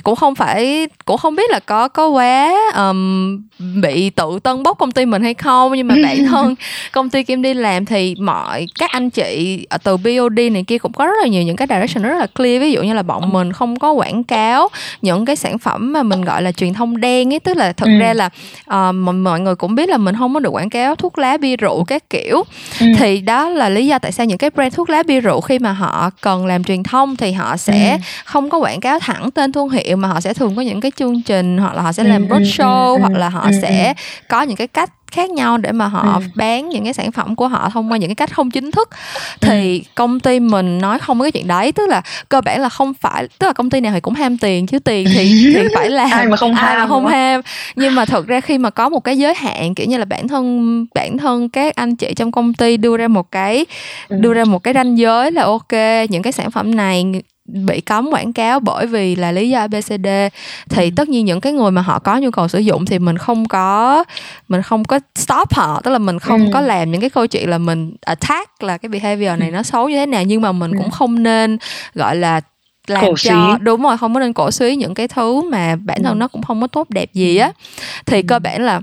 cũng 0.03 0.15
không 0.15 0.35
phải 0.35 0.87
cũng 1.05 1.17
không 1.17 1.35
biết 1.35 1.51
là 1.51 1.59
có 1.59 1.87
có 1.87 2.07
quá 2.07 2.53
um, 2.75 3.41
bị 3.81 4.09
tự 4.09 4.39
tân 4.43 4.63
bốc 4.63 4.77
công 4.77 4.91
ty 4.91 5.05
mình 5.05 5.23
hay 5.23 5.33
không 5.33 5.73
nhưng 5.75 5.87
mà 5.87 5.95
bản 6.03 6.25
thân 6.25 6.55
công 6.91 7.09
ty 7.09 7.23
kim 7.23 7.41
đi 7.41 7.53
làm 7.53 7.85
thì 7.85 8.15
mọi 8.19 8.65
các 8.79 8.91
anh 8.91 9.09
chị 9.09 9.65
ở 9.69 9.77
từ 9.77 9.97
BOD 9.97 10.39
này 10.51 10.63
kia 10.67 10.77
cũng 10.77 10.93
có 10.93 11.05
rất 11.05 11.13
là 11.21 11.27
nhiều 11.27 11.43
những 11.43 11.55
cái 11.55 11.67
direction 11.69 12.03
rất 12.03 12.17
là 12.19 12.27
clear 12.27 12.61
ví 12.61 12.71
dụ 12.71 12.83
như 12.83 12.93
là 12.93 13.03
bọn 13.03 13.21
ừ. 13.21 13.27
mình 13.27 13.53
không 13.53 13.79
có 13.79 13.91
quảng 13.91 14.23
cáo 14.23 14.67
những 15.01 15.25
cái 15.25 15.35
sản 15.35 15.57
phẩm 15.57 15.93
mà 15.93 16.03
mình 16.03 16.21
gọi 16.21 16.41
là 16.41 16.51
truyền 16.51 16.73
thông 16.73 17.01
đen 17.01 17.33
ấy 17.33 17.39
tức 17.39 17.57
là 17.57 17.71
thực 17.71 17.85
ừ. 17.85 17.99
ra 17.99 18.13
là 18.13 18.29
uh, 18.89 18.95
mọi 19.15 19.39
người 19.39 19.55
cũng 19.55 19.75
biết 19.75 19.89
là 19.89 19.97
mình 19.97 20.15
không 20.17 20.33
có 20.33 20.39
được 20.39 20.49
quảng 20.49 20.69
cáo 20.69 20.95
thuốc 20.95 21.17
lá 21.17 21.37
bia 21.37 21.55
rượu 21.55 21.83
các 21.83 22.09
kiểu 22.09 22.43
ừ. 22.79 22.87
thì 22.97 23.21
đó 23.21 23.49
là 23.49 23.69
lý 23.69 23.87
do 23.87 23.99
tại 23.99 24.11
sao 24.11 24.25
những 24.25 24.37
cái 24.37 24.49
brand 24.49 24.75
thuốc 24.75 24.89
lá 24.89 25.03
bia 25.03 25.21
rượu 25.21 25.41
khi 25.41 25.59
mà 25.59 25.71
họ 25.71 26.09
cần 26.21 26.45
làm 26.45 26.63
truyền 26.63 26.76
thông 26.83 27.15
thì 27.15 27.31
họ 27.31 27.57
sẽ 27.57 27.91
ừ. 27.91 27.97
không 28.25 28.49
có 28.49 28.57
quảng 28.57 28.79
cáo 28.79 28.99
thẳng 28.99 29.31
tên 29.31 29.51
thương 29.51 29.69
hiệu 29.69 29.97
mà 29.97 30.07
họ 30.07 30.21
sẽ 30.21 30.33
thường 30.33 30.55
có 30.55 30.61
những 30.61 30.81
cái 30.81 30.91
chương 30.95 31.21
trình 31.21 31.57
hoặc 31.57 31.75
là 31.75 31.81
họ 31.81 31.91
sẽ 31.91 32.03
làm 32.03 32.29
ừ, 32.29 32.35
roadshow 32.35 32.93
ừ, 32.93 32.99
hoặc 32.99 33.13
là 33.13 33.29
họ 33.29 33.49
sẽ 33.61 33.93
có 34.29 34.41
những 34.41 34.57
cái 34.57 34.67
cách 34.67 34.89
khác 35.11 35.29
nhau 35.29 35.57
để 35.57 35.71
mà 35.71 35.87
họ 35.87 36.21
ừ. 36.21 36.27
bán 36.35 36.69
những 36.69 36.83
cái 36.83 36.93
sản 36.93 37.11
phẩm 37.11 37.35
của 37.35 37.47
họ 37.47 37.69
thông 37.69 37.91
qua 37.91 37.97
những 37.97 38.09
cái 38.09 38.15
cách 38.15 38.33
không 38.33 38.51
chính 38.51 38.71
thức 38.71 38.89
thì 39.41 39.79
ừ. 39.79 39.83
công 39.95 40.19
ty 40.19 40.39
mình 40.39 40.77
nói 40.77 40.99
không 40.99 41.19
có 41.19 41.23
cái 41.23 41.31
chuyện 41.31 41.47
đấy 41.47 41.71
tức 41.71 41.89
là 41.89 42.01
cơ 42.29 42.41
bản 42.41 42.61
là 42.61 42.69
không 42.69 42.93
phải 42.93 43.27
tức 43.39 43.47
là 43.47 43.53
công 43.53 43.69
ty 43.69 43.81
nào 43.81 43.93
thì 43.93 43.99
cũng 43.99 44.13
ham 44.13 44.37
tiền 44.37 44.67
chứ 44.67 44.79
tiền 44.79 45.07
thì 45.13 45.51
thì 45.55 45.67
phải 45.75 45.89
làm 45.89 46.09
ai 46.11 46.25
mà 46.25 46.37
không 46.37 46.55
ai 46.55 46.75
ham 46.75 46.79
mà 46.79 46.87
không 46.87 47.07
ham 47.07 47.41
nhưng 47.75 47.95
mà 47.95 48.05
thật 48.05 48.27
ra 48.27 48.41
khi 48.41 48.57
mà 48.57 48.69
có 48.69 48.89
một 48.89 48.99
cái 48.99 49.17
giới 49.17 49.33
hạn 49.35 49.75
kiểu 49.75 49.87
như 49.87 49.97
là 49.97 50.05
bản 50.05 50.27
thân 50.27 50.85
bản 50.93 51.17
thân 51.17 51.49
các 51.49 51.75
anh 51.75 51.95
chị 51.95 52.13
trong 52.13 52.31
công 52.31 52.53
ty 52.53 52.77
đưa 52.77 52.97
ra 52.97 53.07
một 53.07 53.31
cái 53.31 53.65
ừ. 54.07 54.17
đưa 54.19 54.33
ra 54.33 54.43
một 54.43 54.63
cái 54.63 54.73
ranh 54.73 54.97
giới 54.97 55.31
là 55.31 55.43
ok 55.43 55.73
những 56.09 56.21
cái 56.23 56.33
sản 56.33 56.51
phẩm 56.51 56.75
này 56.75 57.05
bị 57.47 57.81
cấm 57.81 58.09
quảng 58.11 58.33
cáo 58.33 58.59
bởi 58.59 58.87
vì 58.87 59.15
là 59.15 59.31
lý 59.31 59.49
do 59.49 59.59
ABCD 59.59 60.07
thì 60.69 60.83
ừ. 60.83 60.89
tất 60.95 61.09
nhiên 61.09 61.25
những 61.25 61.41
cái 61.41 61.53
người 61.53 61.71
mà 61.71 61.81
họ 61.81 61.99
có 61.99 62.17
nhu 62.17 62.31
cầu 62.31 62.47
sử 62.47 62.59
dụng 62.59 62.85
thì 62.85 62.99
mình 62.99 63.17
không 63.17 63.47
có 63.47 64.03
mình 64.47 64.61
không 64.61 64.85
có 64.85 64.99
stop 65.15 65.53
họ 65.53 65.81
tức 65.83 65.91
là 65.91 65.97
mình 65.97 66.19
không 66.19 66.45
ừ. 66.45 66.49
có 66.53 66.61
làm 66.61 66.91
những 66.91 67.01
cái 67.01 67.09
câu 67.09 67.27
chuyện 67.27 67.49
là 67.49 67.57
mình 67.57 67.95
attack 68.01 68.63
là 68.63 68.77
cái 68.77 68.89
behavior 68.89 69.39
này 69.39 69.49
ừ. 69.49 69.53
nó 69.53 69.63
xấu 69.63 69.89
như 69.89 69.95
thế 69.95 70.05
nào 70.05 70.23
nhưng 70.23 70.41
mà 70.41 70.51
mình 70.51 70.71
ừ. 70.71 70.77
cũng 70.77 70.91
không 70.91 71.23
nên 71.23 71.57
gọi 71.93 72.15
là 72.15 72.41
làm 72.87 73.05
cổ 73.05 73.13
cho 73.17 73.31
suý. 73.31 73.63
đúng 73.63 73.83
rồi 73.83 73.97
không 73.97 74.13
có 74.13 74.19
nên 74.19 74.33
cổ 74.33 74.51
suý 74.51 74.75
những 74.75 74.93
cái 74.93 75.07
thứ 75.07 75.49
mà 75.49 75.75
bản 75.75 76.03
thân 76.03 76.13
ừ. 76.13 76.17
nó 76.17 76.27
cũng 76.27 76.43
không 76.43 76.61
có 76.61 76.67
tốt 76.67 76.89
đẹp 76.89 77.13
gì 77.13 77.37
á 77.37 77.51
thì 78.05 78.21
cơ 78.21 78.39
bản 78.39 78.65
là 78.65 78.81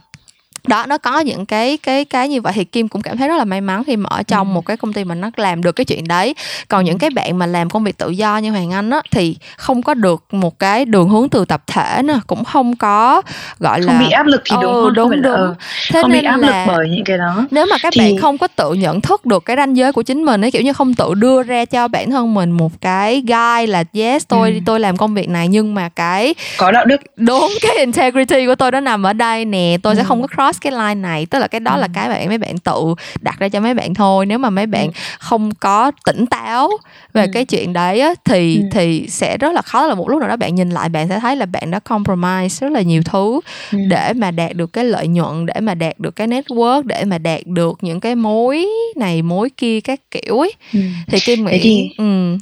đó 0.69 0.85
nó 0.89 0.99
có 0.99 1.21
những 1.21 1.47
cái 1.47 1.77
cái 1.77 2.05
cái 2.05 2.29
như 2.29 2.41
vậy 2.41 2.53
thì 2.57 2.65
kim 2.65 2.89
cũng 2.89 3.03
cảm 3.03 3.17
thấy 3.17 3.29
rất 3.29 3.37
là 3.37 3.45
may 3.45 3.61
mắn 3.61 3.85
khi 3.85 3.97
mà 3.97 4.09
ở 4.11 4.23
trong 4.23 4.49
ừ. 4.49 4.55
một 4.55 4.67
cái 4.67 4.77
công 4.77 4.93
ty 4.93 5.05
mà 5.05 5.15
nó 5.15 5.31
làm 5.37 5.63
được 5.63 5.73
cái 5.73 5.85
chuyện 5.85 6.09
đấy 6.09 6.35
còn 6.69 6.85
những 6.85 6.99
cái 6.99 7.11
bạn 7.11 7.39
mà 7.39 7.47
làm 7.47 7.71
công 7.71 7.85
việc 7.85 7.99
tự 7.99 8.11
do 8.11 8.37
như 8.37 8.51
hoàng 8.51 8.73
anh 8.73 8.91
á 8.91 9.01
thì 9.11 9.37
không 9.57 9.83
có 9.83 9.95
được 9.95 10.25
một 10.33 10.59
cái 10.59 10.85
đường 10.85 11.09
hướng 11.09 11.29
từ 11.29 11.45
tập 11.45 11.63
thể 11.67 12.03
nữa 12.05 12.21
cũng 12.27 12.45
không 12.45 12.77
có 12.77 13.23
gọi 13.59 13.81
là 13.81 13.93
không 13.93 14.07
bị 14.07 14.11
áp 14.11 14.27
lực 14.27 14.43
thì 14.45 14.57
đúng 14.63 14.73
ừ, 14.73 14.91
đúng 14.95 15.23
đúng 15.23 15.33
là, 15.33 15.55
thế 15.93 16.03
không 16.03 16.11
nên 16.11 16.21
bị 16.21 16.27
áp 16.27 16.37
là 16.37 16.65
lực 16.65 16.73
bởi 16.75 16.89
những 16.89 17.05
cái 17.05 17.19
đó 17.19 17.47
nếu 17.51 17.67
mà 17.71 17.77
các 17.83 17.93
thì... 17.97 18.01
bạn 18.01 18.21
không 18.21 18.39
có 18.39 18.49
tự 18.57 18.73
nhận 18.73 19.01
thức 19.01 19.27
được 19.27 19.45
cái 19.45 19.57
ranh 19.57 19.77
giới 19.77 19.93
của 19.93 20.03
chính 20.03 20.25
mình 20.25 20.45
ấy 20.45 20.51
kiểu 20.51 20.63
như 20.63 20.73
không 20.73 20.95
tự 20.95 21.15
đưa 21.15 21.43
ra 21.43 21.65
cho 21.65 21.89
bản 21.89 22.11
thân 22.11 22.35
mình 22.35 22.51
một 22.51 22.73
cái 22.81 23.23
guide 23.27 23.67
là 23.67 23.85
yes 23.93 24.25
tôi 24.29 24.51
ừ. 24.51 24.59
tôi 24.67 24.81
làm 24.81 24.97
công 24.97 25.15
việc 25.15 25.29
này 25.29 25.49
nhưng 25.49 25.75
mà 25.75 25.89
cái 25.89 26.35
có 26.57 26.71
đạo 26.71 26.85
đức 26.85 27.01
đúng 27.17 27.53
cái 27.63 27.77
integrity 27.79 28.47
của 28.47 28.55
tôi 28.55 28.71
nó 28.71 28.81
nằm 28.81 29.03
ở 29.07 29.13
đây 29.13 29.45
nè 29.45 29.77
tôi 29.83 29.95
ừ. 29.95 29.97
sẽ 29.97 30.05
không 30.05 30.23
có 30.23 30.29
cross 30.35 30.54
cross 30.55 30.61
cái 30.61 30.73
line 30.73 30.95
này 30.95 31.27
tức 31.27 31.39
là 31.39 31.47
cái 31.47 31.61
đó 31.61 31.75
ừ. 31.75 31.81
là 31.81 31.89
cái 31.95 32.09
bạn 32.09 32.29
mấy 32.29 32.39
bạn 32.39 32.59
tự 32.59 32.95
đặt 33.21 33.39
ra 33.39 33.49
cho 33.49 33.61
mấy 33.61 33.75
bạn 33.75 33.95
thôi 33.95 34.27
nếu 34.27 34.39
mà 34.39 34.51
mấy 34.51 34.67
bạn 34.67 34.87
ừ. 34.87 34.93
không 35.19 35.55
có 35.55 35.91
tỉnh 36.05 36.27
táo 36.27 36.71
về 37.15 37.23
ừ. 37.23 37.31
cái 37.33 37.45
chuyện 37.45 37.73
đấy 37.73 38.01
á, 38.01 38.15
thì 38.25 38.57
ừ. 38.57 38.63
thì 38.73 39.07
sẽ 39.09 39.37
rất 39.39 39.53
là 39.53 39.63
khó 39.63 39.87
là 39.87 39.95
một 39.95 40.09
lúc 40.09 40.21
nào 40.21 40.29
đó 40.29 40.37
bạn 40.37 40.55
nhìn 40.55 40.71
lại 40.71 40.89
bạn 40.89 41.09
sẽ 41.09 41.21
thấy 41.21 41.37
là 41.37 41.47
bạn 41.47 41.71
đã 41.71 41.79
compromise 41.79 42.67
rất 42.67 42.73
là 42.73 42.81
nhiều 42.81 43.03
thứ 43.03 43.41
ừ. 43.73 43.79
để 43.89 44.13
mà 44.13 44.31
đạt 44.31 44.57
được 44.57 44.73
cái 44.73 44.85
lợi 44.85 45.09
nhuận 45.09 45.47
để 45.47 45.61
mà 45.61 45.75
đạt 45.75 46.01
được 46.01 46.17
cái 46.17 46.29
network 46.29 46.83
để 46.83 47.05
mà 47.05 47.19
đạt 47.19 47.41
được 47.47 47.79
những 47.81 48.01
cái 48.01 48.15
mối 48.15 48.67
này 48.97 49.23
mối 49.23 49.51
kia 49.57 49.81
các 49.81 50.01
kiểu 50.11 50.39
ấy 50.39 50.53
ừ. 50.73 50.81
thì 51.07 51.21
kim 51.21 51.45
nghĩ 51.45 51.61
thì... 51.63 51.91
ừ 51.99 52.05
Ừ. 52.05 52.39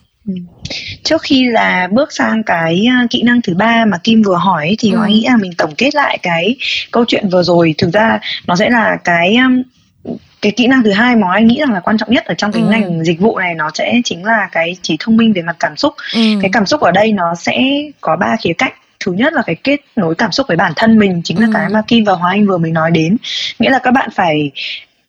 Trước 1.05 1.23
khi 1.23 1.49
là 1.49 1.89
bước 1.93 2.13
sang 2.13 2.43
cái 2.43 2.87
uh, 3.05 3.11
kỹ 3.11 3.23
năng 3.23 3.43
thứ 3.43 3.55
ba 3.55 3.85
mà 3.85 3.99
Kim 4.05 4.23
vừa 4.23 4.37
hỏi 4.37 4.77
thì 4.79 4.91
ừ. 4.91 4.97
nói 4.97 5.11
nghĩ 5.11 5.25
là 5.29 5.37
mình 5.37 5.53
tổng 5.59 5.75
kết 5.79 5.95
lại 5.95 6.19
cái 6.23 6.57
câu 6.91 7.05
chuyện 7.09 7.29
vừa 7.29 7.43
rồi 7.43 7.75
thực 7.79 7.93
ra 7.93 8.21
nó 8.47 8.57
sẽ 8.57 8.71
là 8.71 8.97
cái 9.05 9.37
um, 9.37 9.63
cái 10.43 10.53
kỹ 10.53 10.67
năng 10.67 10.83
thứ 10.83 10.93
hai 10.93 11.17
mà 11.17 11.33
anh 11.33 11.47
nghĩ 11.47 11.59
rằng 11.61 11.73
là 11.73 11.81
quan 11.81 11.99
trọng 11.99 12.11
nhất 12.11 12.25
ở 12.25 12.35
trong 12.35 12.53
cái 12.53 12.63
ừ. 12.63 12.69
ngành 12.69 13.05
dịch 13.05 13.21
vụ 13.21 13.39
này 13.39 13.55
nó 13.55 13.71
sẽ 13.75 14.01
chính 14.05 14.25
là 14.25 14.49
cái 14.53 14.77
trí 14.83 14.97
thông 15.01 15.17
minh 15.17 15.33
về 15.33 15.43
mặt 15.43 15.57
cảm 15.61 15.77
xúc 15.77 15.95
ừ. 16.15 16.21
cái 16.43 16.51
cảm 16.53 16.67
xúc 16.67 16.81
ở 16.81 16.91
đây 16.91 17.13
nó 17.13 17.35
sẽ 17.35 17.63
có 18.01 18.17
ba 18.17 18.37
khía 18.43 18.53
cạnh 18.59 18.73
thứ 19.05 19.13
nhất 19.13 19.33
là 19.33 19.43
cái 19.47 19.57
kết 19.65 19.81
nối 19.97 20.15
cảm 20.15 20.33
xúc 20.33 20.47
với 20.49 20.57
bản 20.57 20.73
thân 20.77 20.99
mình 20.99 21.21
chính 21.25 21.41
là 21.41 21.47
ừ. 21.47 21.51
cái 21.55 21.69
mà 21.69 21.83
Kim 21.89 22.05
và 22.05 22.13
Hoàng 22.13 22.33
Anh 22.33 22.47
vừa 22.47 22.59
mới 22.59 22.71
nói 22.71 22.91
đến 22.91 23.17
nghĩa 23.59 23.71
là 23.71 23.79
các 23.79 23.91
bạn 23.91 24.11
phải 24.11 24.51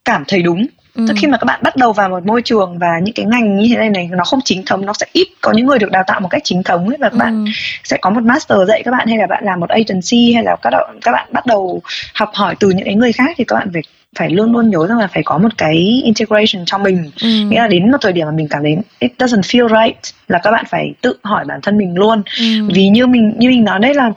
cảm 0.06 0.24
thấy 0.28 0.42
đúng 0.42 0.66
Ừ. 0.96 1.06
Tức 1.08 1.14
khi 1.18 1.28
mà 1.28 1.38
các 1.38 1.46
bạn 1.46 1.60
bắt 1.64 1.76
đầu 1.76 1.94
vào 1.94 2.10
một 2.10 2.26
môi 2.26 2.42
trường 2.42 2.78
và 2.80 3.00
những 3.04 3.14
cái 3.14 3.26
ngành 3.26 3.58
như 3.58 3.68
thế 3.70 3.78
này 3.78 3.90
này 3.90 4.10
nó 4.12 4.24
không 4.24 4.40
chính 4.46 4.66
thống 4.66 4.86
nó 4.86 4.94
sẽ 4.94 5.06
ít 5.14 5.28
có 5.42 5.52
những 5.52 5.66
người 5.66 5.80
được 5.80 5.92
đào 5.92 6.04
tạo 6.08 6.20
một 6.20 6.28
cách 6.28 6.42
chính 6.44 6.64
thống 6.64 6.90
ấy 6.90 6.98
và 7.00 7.10
các 7.10 7.16
ừ. 7.16 7.20
bạn 7.20 7.46
sẽ 7.84 7.98
có 8.02 8.10
một 8.10 8.24
master 8.24 8.58
dạy 8.68 8.82
các 8.86 8.92
bạn 8.92 9.08
hay 9.08 9.18
là 9.18 9.28
bạn 9.28 9.44
làm 9.46 9.60
một 9.60 9.70
agency 9.70 10.34
hay 10.34 10.44
là 10.44 10.56
các 10.62 10.70
bạn 10.70 11.00
các 11.02 11.12
bạn 11.12 11.30
bắt 11.32 11.46
đầu 11.46 11.82
học 12.14 12.30
hỏi 12.34 12.56
từ 12.60 12.70
những 12.70 12.86
cái 12.86 12.96
người 12.96 13.12
khác 13.12 13.36
thì 13.38 13.44
các 13.44 13.56
bạn 13.56 13.70
phải 13.74 13.82
phải 14.16 14.30
luôn 14.30 14.54
luôn 14.54 14.70
nhớ 14.70 14.88
rằng 14.90 14.98
là 14.98 15.08
phải 15.08 15.24
có 15.24 15.38
một 15.38 15.58
cái 15.58 16.02
integration 16.04 16.66
cho 16.66 16.78
mình 16.78 17.12
ừ. 17.22 17.28
nghĩa 17.28 17.60
là 17.60 17.68
đến 17.68 17.92
một 17.92 17.98
thời 18.02 18.14
điểm 18.14 18.26
mà 18.26 18.32
mình 18.32 18.48
cảm 18.50 18.64
thấy 18.64 18.78
it 19.00 19.12
doesn't 19.20 19.42
feel 19.42 19.68
right 19.84 19.98
là 20.28 20.40
các 20.44 20.52
bạn 20.52 20.66
phải 20.70 20.94
tự 21.02 21.18
hỏi 21.24 21.46
bản 21.48 21.60
thân 21.64 21.78
mình 21.78 21.96
luôn 21.96 22.22
ừ. 22.40 22.46
vì 22.74 22.90
như 22.90 23.08
mình 23.08 23.34
như 23.38 23.50
mình 23.50 23.64
nói 23.64 23.80
đây 23.80 23.94
là 23.94 24.12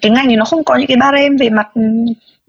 cái 0.00 0.12
ngành 0.12 0.26
này 0.26 0.36
nó 0.36 0.44
không 0.44 0.64
có 0.64 0.76
những 0.76 0.86
cái 0.86 0.96
barem 0.96 1.36
về 1.36 1.50
mặt 1.50 1.66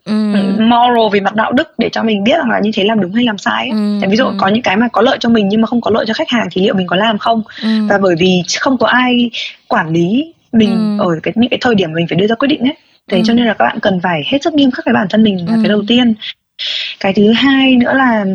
Ừ. 0.05 0.13
moral 0.59 1.13
về 1.13 1.19
mặt 1.19 1.35
đạo 1.35 1.51
đức 1.51 1.73
để 1.77 1.89
cho 1.89 2.03
mình 2.03 2.23
biết 2.23 2.37
rằng 2.37 2.49
là 2.49 2.59
như 2.59 2.71
thế 2.73 2.83
làm 2.83 3.01
đúng 3.01 3.13
hay 3.13 3.23
làm 3.23 3.37
sai 3.37 3.69
ừ. 3.69 4.07
ví 4.09 4.17
dụ 4.17 4.25
có 4.37 4.47
những 4.47 4.61
cái 4.61 4.77
mà 4.77 4.87
có 4.87 5.01
lợi 5.01 5.17
cho 5.19 5.29
mình 5.29 5.47
nhưng 5.49 5.61
mà 5.61 5.67
không 5.67 5.81
có 5.81 5.91
lợi 5.91 6.05
cho 6.07 6.13
khách 6.13 6.29
hàng 6.29 6.47
thì 6.51 6.61
liệu 6.61 6.73
mình 6.73 6.87
có 6.87 6.95
làm 6.95 7.17
không 7.17 7.41
ừ. 7.63 7.69
và 7.89 7.97
bởi 7.97 8.15
vì 8.19 8.41
không 8.59 8.77
có 8.77 8.87
ai 8.87 9.31
quản 9.67 9.89
lý 9.89 10.33
mình 10.51 10.97
ừ. 10.99 11.03
ở 11.03 11.19
cái 11.23 11.33
những 11.37 11.49
cái 11.49 11.57
thời 11.61 11.75
điểm 11.75 11.93
mình 11.93 12.07
phải 12.09 12.17
đưa 12.17 12.27
ra 12.27 12.35
quyết 12.35 12.47
định 12.47 12.61
ấy 12.61 12.75
thế 13.11 13.17
ừ. 13.17 13.23
cho 13.25 13.33
nên 13.33 13.45
là 13.45 13.53
các 13.53 13.65
bạn 13.65 13.79
cần 13.79 13.99
phải 14.03 14.23
hết 14.25 14.43
sức 14.43 14.53
nghiêm 14.53 14.71
khắc 14.71 14.85
với 14.85 14.93
bản 14.93 15.07
thân 15.09 15.23
mình 15.23 15.45
là 15.47 15.55
ừ. 15.55 15.59
cái 15.63 15.69
đầu 15.69 15.83
tiên 15.87 16.13
cái 16.99 17.13
thứ 17.13 17.31
hai 17.31 17.75
nữa 17.75 17.93
là 17.93 18.25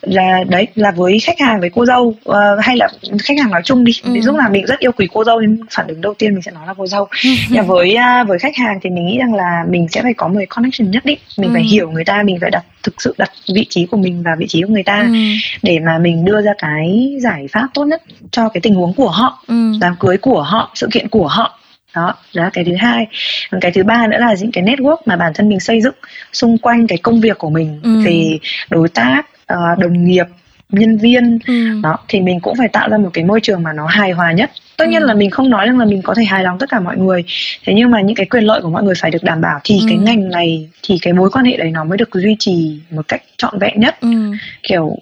là 0.00 0.44
đấy 0.48 0.66
là 0.74 0.90
với 0.90 1.18
khách 1.20 1.40
hàng 1.40 1.60
với 1.60 1.70
cô 1.70 1.86
dâu 1.86 2.02
uh, 2.02 2.36
hay 2.60 2.76
là 2.76 2.88
khách 3.22 3.38
hàng 3.38 3.50
nói 3.50 3.62
chung 3.64 3.84
đi 3.84 3.92
ừ. 4.04 4.12
ví 4.12 4.20
dụ 4.20 4.32
là 4.32 4.48
mình 4.48 4.66
rất 4.66 4.78
yêu 4.78 4.92
quý 4.92 5.08
cô 5.12 5.24
dâu 5.24 5.40
nên 5.40 5.60
phản 5.70 5.86
ứng 5.86 6.00
đầu 6.00 6.14
tiên 6.14 6.34
mình 6.34 6.42
sẽ 6.42 6.50
nói 6.50 6.66
là 6.66 6.74
cô 6.74 6.86
dâu 6.86 7.08
ừ. 7.24 7.62
với 7.66 7.96
uh, 8.22 8.28
với 8.28 8.38
khách 8.38 8.56
hàng 8.56 8.78
thì 8.82 8.90
mình 8.90 9.06
nghĩ 9.06 9.18
rằng 9.18 9.34
là 9.34 9.64
mình 9.68 9.86
sẽ 9.90 10.02
phải 10.02 10.14
có 10.14 10.28
một 10.28 10.34
cái 10.38 10.46
connection 10.46 10.90
nhất 10.90 11.04
định 11.04 11.18
mình 11.38 11.50
ừ. 11.50 11.54
phải 11.54 11.62
hiểu 11.62 11.90
người 11.90 12.04
ta 12.04 12.22
mình 12.22 12.38
phải 12.40 12.50
đặt 12.50 12.64
thực 12.82 13.02
sự 13.02 13.14
đặt 13.18 13.30
vị 13.54 13.66
trí 13.70 13.86
của 13.86 13.96
mình 13.96 14.22
vào 14.22 14.36
vị 14.38 14.46
trí 14.48 14.62
của 14.62 14.72
người 14.72 14.82
ta 14.82 15.00
ừ. 15.00 15.14
để 15.62 15.78
mà 15.78 15.98
mình 15.98 16.24
đưa 16.24 16.42
ra 16.42 16.52
cái 16.58 17.16
giải 17.20 17.46
pháp 17.52 17.68
tốt 17.74 17.84
nhất 17.84 18.02
cho 18.30 18.48
cái 18.48 18.60
tình 18.60 18.74
huống 18.74 18.94
của 18.94 19.10
họ 19.10 19.44
ừ. 19.46 19.72
đám 19.80 19.94
cưới 20.00 20.16
của 20.16 20.42
họ 20.42 20.70
sự 20.74 20.88
kiện 20.92 21.08
của 21.08 21.26
họ 21.26 21.58
đó 21.96 22.14
là 22.32 22.50
cái 22.52 22.64
thứ 22.64 22.72
hai 22.78 23.06
còn 23.50 23.60
cái 23.60 23.72
thứ 23.72 23.84
ba 23.84 24.06
nữa 24.06 24.18
là 24.18 24.34
những 24.40 24.52
cái 24.52 24.64
network 24.64 24.96
mà 25.06 25.16
bản 25.16 25.32
thân 25.34 25.48
mình 25.48 25.60
xây 25.60 25.80
dựng 25.82 25.94
xung 26.32 26.58
quanh 26.58 26.86
cái 26.86 26.98
công 26.98 27.20
việc 27.20 27.38
của 27.38 27.50
mình 27.50 27.80
ừ. 27.82 28.02
về 28.04 28.38
đối 28.70 28.88
tác 28.88 29.22
uh, 29.52 29.78
đồng 29.78 30.04
nghiệp 30.04 30.26
nhân 30.70 30.96
viên 30.98 31.38
ừ. 31.46 31.80
đó 31.82 31.98
thì 32.08 32.20
mình 32.20 32.40
cũng 32.40 32.54
phải 32.58 32.68
tạo 32.68 32.88
ra 32.88 32.98
một 32.98 33.10
cái 33.12 33.24
môi 33.24 33.40
trường 33.40 33.62
mà 33.62 33.72
nó 33.72 33.86
hài 33.86 34.10
hòa 34.10 34.32
nhất 34.32 34.50
tất 34.76 34.88
nhiên 34.88 35.02
ừ. 35.02 35.06
là 35.06 35.14
mình 35.14 35.30
không 35.30 35.50
nói 35.50 35.66
rằng 35.66 35.78
là 35.78 35.84
mình 35.84 36.02
có 36.02 36.14
thể 36.14 36.24
hài 36.24 36.44
lòng 36.44 36.58
tất 36.58 36.70
cả 36.70 36.80
mọi 36.80 36.96
người 36.96 37.24
thế 37.64 37.72
nhưng 37.76 37.90
mà 37.90 38.00
những 38.00 38.16
cái 38.16 38.26
quyền 38.26 38.44
lợi 38.44 38.60
của 38.62 38.70
mọi 38.70 38.82
người 38.82 38.94
phải 39.00 39.10
được 39.10 39.22
đảm 39.22 39.40
bảo 39.40 39.60
thì 39.64 39.78
ừ. 39.80 39.86
cái 39.88 39.98
ngành 39.98 40.30
này 40.30 40.68
thì 40.82 40.98
cái 41.02 41.12
mối 41.12 41.30
quan 41.30 41.44
hệ 41.44 41.56
đấy 41.56 41.70
nó 41.70 41.84
mới 41.84 41.98
được 41.98 42.08
duy 42.14 42.36
trì 42.38 42.78
một 42.90 43.08
cách 43.08 43.22
trọn 43.36 43.58
vẹn 43.58 43.80
nhất 43.80 44.00
ừ. 44.00 44.32
kiểu 44.62 44.96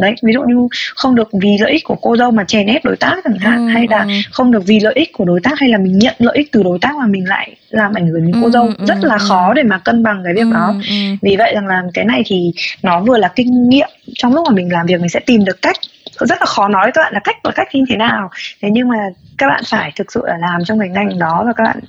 đấy 0.00 0.14
ví 0.22 0.32
dụ 0.32 0.42
như 0.42 0.68
không 0.94 1.14
được 1.14 1.28
vì 1.32 1.56
lợi 1.60 1.72
ích 1.72 1.84
của 1.84 1.96
cô 2.02 2.16
dâu 2.16 2.30
mà 2.30 2.44
chèn 2.44 2.66
ép 2.66 2.84
đối 2.84 2.96
tác 2.96 3.16
chẳng 3.24 3.38
hạn 3.38 3.66
ừ. 3.66 3.68
hay 3.68 3.86
là 3.90 4.02
ừ. 4.02 4.10
không 4.30 4.50
được 4.50 4.62
vì 4.66 4.80
lợi 4.80 4.94
ích 4.94 5.12
của 5.12 5.24
đối 5.24 5.40
tác 5.40 5.58
hay 5.58 5.68
là 5.68 5.78
mình 5.78 5.98
nhận 5.98 6.14
lợi 6.18 6.36
ích 6.36 6.52
từ 6.52 6.62
đối 6.62 6.78
tác 6.78 6.96
mà 6.96 7.06
mình 7.06 7.28
lại 7.28 7.56
làm 7.70 7.94
ảnh 7.94 8.06
hưởng 8.06 8.26
đến 8.26 8.32
cô 8.40 8.44
ừ. 8.44 8.50
dâu 8.50 8.66
ừ. 8.78 8.84
rất 8.86 8.98
là 9.02 9.14
ừ. 9.14 9.24
khó 9.28 9.52
để 9.54 9.62
mà 9.62 9.78
cân 9.78 10.02
bằng 10.02 10.20
cái 10.24 10.34
việc 10.34 10.40
ừ. 10.40 10.52
đó 10.52 10.74
vì 11.22 11.36
vậy 11.36 11.54
rằng 11.54 11.66
là 11.66 11.82
cái 11.94 12.04
này 12.04 12.22
thì 12.26 12.52
nó 12.82 13.00
vừa 13.00 13.18
là 13.18 13.28
kinh 13.28 13.68
nghiệm 13.68 13.88
trong 14.14 14.34
lúc 14.34 14.46
mà 14.48 14.54
mình 14.54 14.72
làm 14.72 14.86
việc 14.86 15.00
mình 15.00 15.08
sẽ 15.08 15.20
tìm 15.20 15.44
được 15.44 15.62
cách 15.62 15.76
rất 16.20 16.40
là 16.40 16.46
khó 16.46 16.68
nói 16.68 16.90
các 16.94 17.02
bạn 17.02 17.14
là 17.14 17.20
cách 17.24 17.36
là 17.44 17.52
cách 17.54 17.68
như 17.72 17.84
thế 17.88 17.96
nào 17.96 18.30
thế 18.62 18.68
nhưng 18.72 18.88
mà 18.88 18.96
các 19.38 19.46
bạn 19.48 19.62
phải 19.70 19.92
thực 19.96 20.12
sự 20.12 20.22
là 20.26 20.38
làm 20.40 20.64
trong 20.64 20.78
cái 20.78 20.88
ngành 20.88 21.18
đó 21.18 21.42
và 21.46 21.52
các 21.52 21.64
bạn 21.64 21.80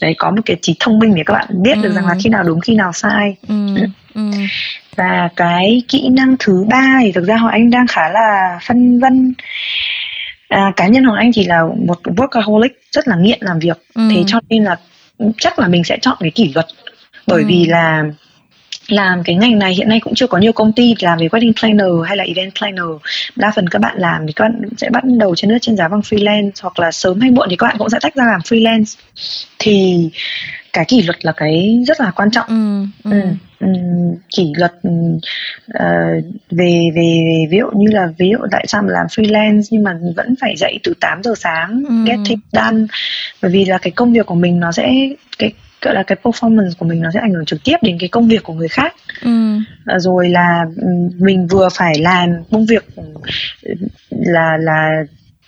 đấy 0.00 0.14
có 0.18 0.30
một 0.30 0.42
cái 0.46 0.56
trí 0.62 0.76
thông 0.80 0.98
minh 0.98 1.14
để 1.14 1.22
các 1.26 1.34
bạn 1.34 1.46
biết 1.50 1.78
được 1.82 1.92
rằng 1.94 2.06
là 2.06 2.14
khi 2.22 2.30
nào 2.30 2.42
đúng 2.42 2.60
khi 2.60 2.74
nào 2.74 2.92
sai 2.92 3.36
và 4.96 5.28
cái 5.36 5.82
kỹ 5.88 6.08
năng 6.08 6.36
thứ 6.38 6.64
ba 6.68 6.98
thì 7.02 7.12
thực 7.12 7.24
ra 7.24 7.36
họ 7.36 7.48
anh 7.48 7.70
đang 7.70 7.86
khá 7.86 8.08
là 8.08 8.58
phân 8.66 9.00
vân 9.00 9.34
à, 10.50 10.72
cá 10.76 10.86
nhân 10.86 11.04
hoàng 11.04 11.18
anh 11.18 11.32
chỉ 11.32 11.44
là 11.44 11.64
một 11.86 12.00
workaholic 12.02 12.68
rất 12.92 13.08
là 13.08 13.16
nghiện 13.16 13.38
làm 13.40 13.58
việc 13.58 13.78
ừ. 13.94 14.02
thế 14.10 14.24
cho 14.26 14.40
nên 14.48 14.64
là 14.64 14.76
chắc 15.38 15.58
là 15.58 15.68
mình 15.68 15.84
sẽ 15.84 15.98
chọn 16.02 16.16
cái 16.20 16.30
kỷ 16.30 16.52
luật 16.54 16.66
bởi 17.26 17.42
ừ. 17.42 17.46
vì 17.48 17.66
là 17.66 18.04
làm 18.88 19.22
cái 19.24 19.36
ngành 19.36 19.58
này 19.58 19.74
hiện 19.74 19.88
nay 19.88 20.00
cũng 20.00 20.14
chưa 20.14 20.26
có 20.26 20.38
nhiều 20.38 20.52
công 20.52 20.72
ty 20.72 20.94
làm 21.00 21.18
về 21.18 21.26
wedding 21.26 21.52
planner 21.60 22.08
hay 22.08 22.16
là 22.16 22.24
event 22.24 22.54
planner 22.58 22.86
đa 23.36 23.52
phần 23.56 23.68
các 23.68 23.78
bạn 23.78 23.98
làm 23.98 24.26
thì 24.26 24.32
các 24.32 24.44
bạn 24.44 24.62
sẽ 24.76 24.90
bắt 24.90 25.04
đầu 25.04 25.34
trên 25.36 25.50
nước 25.50 25.58
trên 25.60 25.76
giá 25.76 25.88
bằng 25.88 26.00
freelance 26.00 26.50
hoặc 26.62 26.78
là 26.78 26.92
sớm 26.92 27.20
hay 27.20 27.30
muộn 27.30 27.46
thì 27.50 27.56
các 27.56 27.66
bạn 27.66 27.76
cũng 27.78 27.90
sẽ 27.90 27.98
tách 28.02 28.14
ra 28.14 28.24
làm 28.26 28.40
freelance 28.40 28.98
thì 29.58 30.08
cái 30.72 30.84
kỷ 30.84 31.02
luật 31.02 31.24
là 31.24 31.32
cái 31.36 31.82
rất 31.86 32.00
là 32.00 32.10
quan 32.10 32.30
trọng 32.30 32.46
ừ, 33.04 33.10
ừ. 33.10 33.20
Ừ, 33.60 33.66
kỷ 34.36 34.52
luật 34.56 34.72
uh, 34.88 36.24
về 36.50 36.90
về 36.94 37.24
ví 37.50 37.58
dụ 37.58 37.66
như 37.76 37.88
là 37.90 38.08
ví 38.18 38.28
dụ 38.30 38.38
tại 38.50 38.64
sao 38.68 38.82
mà 38.82 38.88
làm 38.92 39.06
freelance 39.06 39.62
nhưng 39.70 39.82
mà 39.82 39.98
vẫn 40.16 40.34
phải 40.40 40.56
dậy 40.56 40.78
từ 40.82 40.94
8 41.00 41.22
giờ 41.22 41.34
sáng 41.36 41.82
ừ. 41.88 41.94
get 42.06 42.18
it 42.28 42.38
done 42.52 42.86
bởi 43.42 43.50
vì 43.50 43.64
là 43.64 43.78
cái 43.78 43.90
công 43.90 44.12
việc 44.12 44.26
của 44.26 44.34
mình 44.34 44.60
nó 44.60 44.72
sẽ 44.72 44.92
cái 45.38 45.52
gọi 45.82 45.94
là 45.94 46.02
cái 46.02 46.18
performance 46.22 46.72
của 46.78 46.86
mình 46.86 47.02
nó 47.02 47.10
sẽ 47.14 47.20
ảnh 47.20 47.32
hưởng 47.32 47.44
trực 47.44 47.64
tiếp 47.64 47.76
đến 47.82 47.96
cái 48.00 48.08
công 48.08 48.28
việc 48.28 48.42
của 48.42 48.52
người 48.52 48.68
khác 48.68 48.94
ừ. 49.22 49.58
rồi 49.98 50.28
là 50.28 50.64
mình 51.18 51.46
vừa 51.46 51.68
phải 51.74 51.98
làm 51.98 52.30
công 52.50 52.66
việc 52.66 52.84
là 54.10 54.56
là 54.60 55.04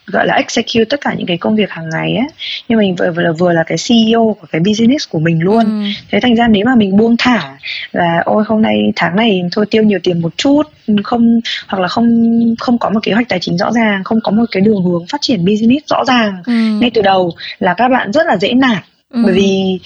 gọi 0.07 0.27
là 0.27 0.35
execute 0.35 0.85
tất 0.85 1.01
cả 1.01 1.15
những 1.15 1.27
cái 1.27 1.37
công 1.37 1.57
việc 1.57 1.71
hàng 1.71 1.89
ngày 1.89 2.17
á 2.17 2.25
nhưng 2.69 2.79
mình 2.79 2.95
vừa, 2.95 3.11
vừa 3.11 3.23
là 3.23 3.33
vừa 3.33 3.53
là 3.53 3.63
cái 3.67 3.79
CEO 3.89 4.37
của 4.41 4.47
cái 4.51 4.61
business 4.61 5.09
của 5.09 5.19
mình 5.19 5.43
luôn 5.43 5.65
ừ. 5.65 5.89
thế 6.11 6.21
thành 6.21 6.35
ra 6.35 6.49
nếu 6.49 6.65
mà 6.67 6.75
mình 6.75 6.97
buông 6.97 7.17
thả 7.19 7.59
là 7.93 8.23
ôi 8.25 8.45
hôm 8.47 8.63
nay 8.63 8.93
tháng 8.97 9.17
này 9.17 9.43
thôi 9.53 9.67
tiêu 9.71 9.83
nhiều 9.83 9.99
tiền 10.03 10.23
một 10.23 10.37
chút 10.37 10.63
không 11.05 11.41
hoặc 11.69 11.81
là 11.81 11.89
không 11.89 12.35
không 12.59 12.79
có 12.79 12.91
một 12.91 13.01
kế 13.03 13.13
hoạch 13.13 13.29
tài 13.29 13.39
chính 13.39 13.57
rõ 13.57 13.73
ràng 13.73 14.05
không 14.05 14.21
có 14.25 14.31
một 14.31 14.45
cái 14.51 14.61
đường 14.61 14.83
hướng 14.85 15.07
phát 15.07 15.21
triển 15.21 15.45
business 15.45 15.87
rõ 15.91 16.05
ràng 16.07 16.43
ừ. 16.47 16.53
ngay 16.53 16.91
từ 16.95 17.03
đầu 17.03 17.31
là 17.59 17.75
các 17.75 17.89
bạn 17.89 18.13
rất 18.13 18.27
là 18.27 18.37
dễ 18.37 18.53
nản 18.53 18.83
ừ. 19.11 19.23
bởi 19.25 19.33
vì 19.33 19.79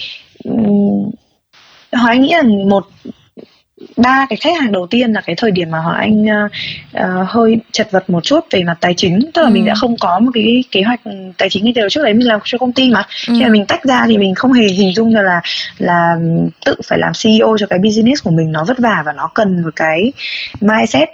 um, 0.43 1.11
Hoài 1.91 2.17
nghĩ 2.17 2.33
là 2.33 2.43
một 2.69 2.87
ba 3.97 4.25
cái 4.29 4.37
khách 4.37 4.59
hàng 4.61 4.71
đầu 4.71 4.87
tiên 4.87 5.13
là 5.13 5.21
cái 5.21 5.35
thời 5.35 5.51
điểm 5.51 5.71
mà 5.71 5.79
họ 5.79 5.91
anh 5.91 6.25
uh, 6.25 7.27
hơi 7.27 7.57
chật 7.71 7.91
vật 7.91 8.09
một 8.09 8.23
chút 8.23 8.39
về 8.51 8.63
mặt 8.63 8.77
tài 8.81 8.93
chính 8.97 9.19
tức 9.33 9.41
là 9.41 9.47
ừ. 9.47 9.53
mình 9.53 9.65
đã 9.65 9.73
không 9.75 9.97
có 9.97 10.19
một 10.19 10.31
cái 10.33 10.63
kế 10.71 10.81
hoạch 10.81 10.99
tài 11.37 11.49
chính 11.49 11.65
như 11.65 11.71
thế 11.75 11.81
trước 11.89 12.03
đấy 12.03 12.13
mình 12.13 12.27
làm 12.27 12.39
cho 12.43 12.57
công 12.57 12.73
ty 12.73 12.89
mà 12.91 13.03
ừ. 13.27 13.33
khi 13.37 13.43
mà 13.43 13.49
mình 13.49 13.65
tách 13.65 13.83
ra 13.83 14.03
thì 14.07 14.17
mình 14.17 14.35
không 14.35 14.53
hề 14.53 14.67
hình 14.67 14.93
dung 14.93 15.13
ra 15.13 15.21
là 15.21 15.41
là 15.77 16.15
tự 16.65 16.75
phải 16.87 16.99
làm 16.99 17.11
CEO 17.23 17.55
cho 17.59 17.67
cái 17.67 17.79
business 17.79 18.23
của 18.23 18.31
mình 18.31 18.51
nó 18.51 18.63
vất 18.63 18.79
vả 18.79 19.03
và 19.05 19.13
nó 19.13 19.29
cần 19.33 19.61
một 19.61 19.75
cái 19.75 20.11
mindset 20.61 21.09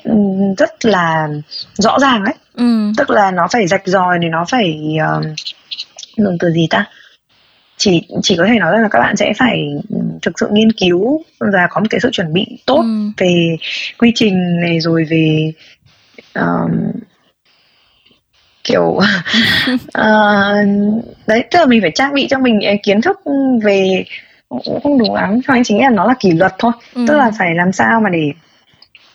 rất 0.57 0.85
là 0.85 1.27
rõ 1.73 1.99
ràng 1.99 2.25
ấy 2.25 2.33
ừ. 2.55 2.91
tức 2.97 3.09
là 3.09 3.31
nó 3.31 3.47
phải 3.51 3.67
rạch 3.67 3.83
ròi 3.85 4.19
thì 4.21 4.27
nó 4.27 4.45
phải 4.49 4.97
uh, 5.19 5.25
dùng 6.17 6.37
từ 6.39 6.51
gì 6.51 6.67
ta 6.69 6.85
chỉ 7.83 8.07
chỉ 8.21 8.35
có 8.37 8.45
thể 8.47 8.59
nói 8.59 8.81
là 8.81 8.87
các 8.91 8.99
bạn 8.99 9.15
sẽ 9.15 9.33
phải 9.37 9.69
thực 10.21 10.39
sự 10.39 10.47
nghiên 10.51 10.71
cứu 10.71 11.23
và 11.39 11.67
có 11.69 11.81
một 11.81 11.87
cái 11.89 11.99
sự 11.99 12.09
chuẩn 12.11 12.33
bị 12.33 12.45
tốt 12.65 12.81
ừ. 12.81 13.11
về 13.17 13.57
quy 13.97 14.11
trình 14.15 14.61
này 14.61 14.79
rồi 14.79 15.05
về 15.09 15.51
um, 16.35 16.91
kiểu 18.63 18.83
uh, 18.83 19.03
đấy 21.27 21.43
tức 21.51 21.59
là 21.59 21.65
mình 21.65 21.81
phải 21.81 21.91
trang 21.95 22.13
bị 22.13 22.27
cho 22.29 22.39
mình 22.39 22.59
kiến 22.83 23.01
thức 23.01 23.19
về 23.63 24.03
cũng 24.49 24.81
không 24.83 24.97
đúng 24.97 25.13
lắm 25.13 25.39
cho 25.47 25.53
anh 25.53 25.63
chính 25.63 25.81
là 25.81 25.89
nó 25.89 26.05
là 26.07 26.13
kỷ 26.19 26.31
luật 26.31 26.53
thôi 26.59 26.71
ừ. 26.95 27.05
tức 27.07 27.17
là 27.17 27.31
phải 27.39 27.55
làm 27.55 27.71
sao 27.71 28.01
mà 28.01 28.09
để 28.09 28.31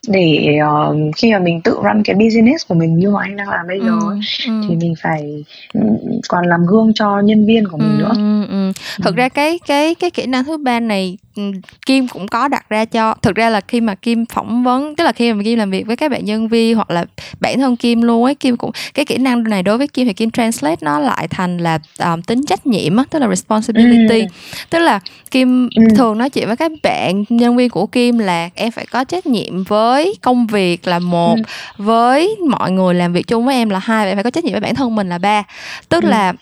để 0.08 0.58
uh, 0.64 1.16
khi 1.16 1.32
mà 1.32 1.38
mình 1.38 1.60
tự 1.60 1.78
run 1.82 2.02
cái 2.04 2.16
business 2.16 2.66
của 2.68 2.74
mình 2.74 2.98
như 2.98 3.10
mà 3.10 3.22
anh 3.22 3.36
đang 3.36 3.48
làm 3.48 3.66
bây 3.66 3.80
giờ 3.80 3.98
ừ, 4.08 4.18
ừ. 4.46 4.52
thì 4.68 4.76
mình 4.76 4.94
phải 5.02 5.44
ừ, 5.74 5.80
còn 6.28 6.46
làm 6.46 6.66
gương 6.66 6.92
cho 6.94 7.20
nhân 7.20 7.46
viên 7.46 7.68
của 7.68 7.76
mình 7.76 7.96
ừ, 7.98 8.02
nữa. 8.02 8.12
Ừ, 8.16 8.46
ừ. 8.48 8.72
Thực 9.02 9.14
ừ. 9.14 9.18
ra 9.18 9.28
cái 9.28 9.58
cái 9.66 9.94
cái 9.94 10.10
kỹ 10.10 10.26
năng 10.26 10.44
thứ 10.44 10.56
ba 10.56 10.80
này 10.80 11.16
Ừ, 11.38 11.52
Kim 11.86 12.08
cũng 12.08 12.28
có 12.28 12.48
đặt 12.48 12.68
ra 12.68 12.84
cho 12.84 13.14
thực 13.22 13.36
ra 13.36 13.50
là 13.50 13.60
khi 13.60 13.80
mà 13.80 13.94
Kim 13.94 14.26
phỏng 14.26 14.64
vấn 14.64 14.96
tức 14.96 15.04
là 15.04 15.12
khi 15.12 15.32
mà 15.32 15.42
Kim 15.44 15.58
làm 15.58 15.70
việc 15.70 15.86
với 15.86 15.96
các 15.96 16.10
bạn 16.10 16.24
nhân 16.24 16.48
viên 16.48 16.76
hoặc 16.76 16.90
là 16.90 17.04
bản 17.40 17.58
thân 17.58 17.76
Kim 17.76 18.02
luôn 18.02 18.24
ấy 18.24 18.34
Kim 18.34 18.56
cũng 18.56 18.70
cái 18.94 19.04
kỹ 19.04 19.18
năng 19.18 19.42
này 19.42 19.62
đối 19.62 19.78
với 19.78 19.88
Kim 19.88 20.06
thì 20.06 20.12
Kim 20.12 20.30
translate 20.30 20.76
nó 20.80 20.98
lại 20.98 21.28
thành 21.28 21.58
là 21.58 21.78
um, 21.98 22.22
tính 22.22 22.46
trách 22.46 22.66
nhiệm 22.66 22.96
á 22.96 23.04
tức 23.10 23.18
là 23.18 23.28
responsibility 23.28 24.20
ừ. 24.20 24.26
tức 24.70 24.78
là 24.78 25.00
Kim 25.30 25.68
ừ. 25.74 25.82
thường 25.96 26.18
nói 26.18 26.30
chuyện 26.30 26.46
với 26.46 26.56
các 26.56 26.72
bạn 26.82 27.24
nhân 27.28 27.56
viên 27.56 27.70
của 27.70 27.86
Kim 27.86 28.18
là 28.18 28.50
em 28.54 28.70
phải 28.70 28.86
có 28.86 29.04
trách 29.04 29.26
nhiệm 29.26 29.62
với 29.64 29.97
công 30.22 30.46
việc 30.46 30.86
là 30.86 30.98
một 30.98 31.36
ừ. 31.36 31.42
với 31.78 32.36
mọi 32.48 32.70
người 32.70 32.94
làm 32.94 33.12
việc 33.12 33.26
chung 33.26 33.46
với 33.46 33.54
em 33.54 33.70
là 33.70 33.78
hai 33.78 34.06
và 34.06 34.10
em 34.10 34.16
phải 34.16 34.24
có 34.24 34.30
trách 34.30 34.44
nhiệm 34.44 34.52
với 34.52 34.60
bản 34.60 34.74
thân 34.74 34.94
mình 34.94 35.08
là 35.08 35.18
ba 35.18 35.42
tức 35.88 36.02
ừ. 36.02 36.08
là 36.08 36.32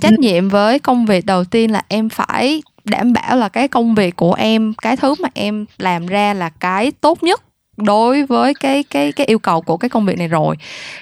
trách 0.00 0.18
nhiệm 0.18 0.48
với 0.48 0.78
công 0.78 1.06
việc 1.06 1.26
đầu 1.26 1.44
tiên 1.44 1.72
là 1.72 1.82
em 1.88 2.08
phải 2.08 2.62
đảm 2.84 3.12
bảo 3.12 3.36
là 3.36 3.48
cái 3.48 3.68
công 3.68 3.94
việc 3.94 4.16
của 4.16 4.34
em 4.34 4.74
cái 4.82 4.96
thứ 4.96 5.14
mà 5.20 5.28
em 5.34 5.66
làm 5.78 6.06
ra 6.06 6.34
là 6.34 6.48
cái 6.48 6.92
tốt 7.00 7.22
nhất 7.22 7.42
đối 7.76 8.22
với 8.22 8.54
cái 8.54 8.82
cái 8.82 9.12
cái 9.12 9.26
yêu 9.26 9.38
cầu 9.38 9.62
của 9.62 9.76
cái 9.76 9.88
công 9.88 10.06
việc 10.06 10.18
này 10.18 10.28
rồi 10.28 10.56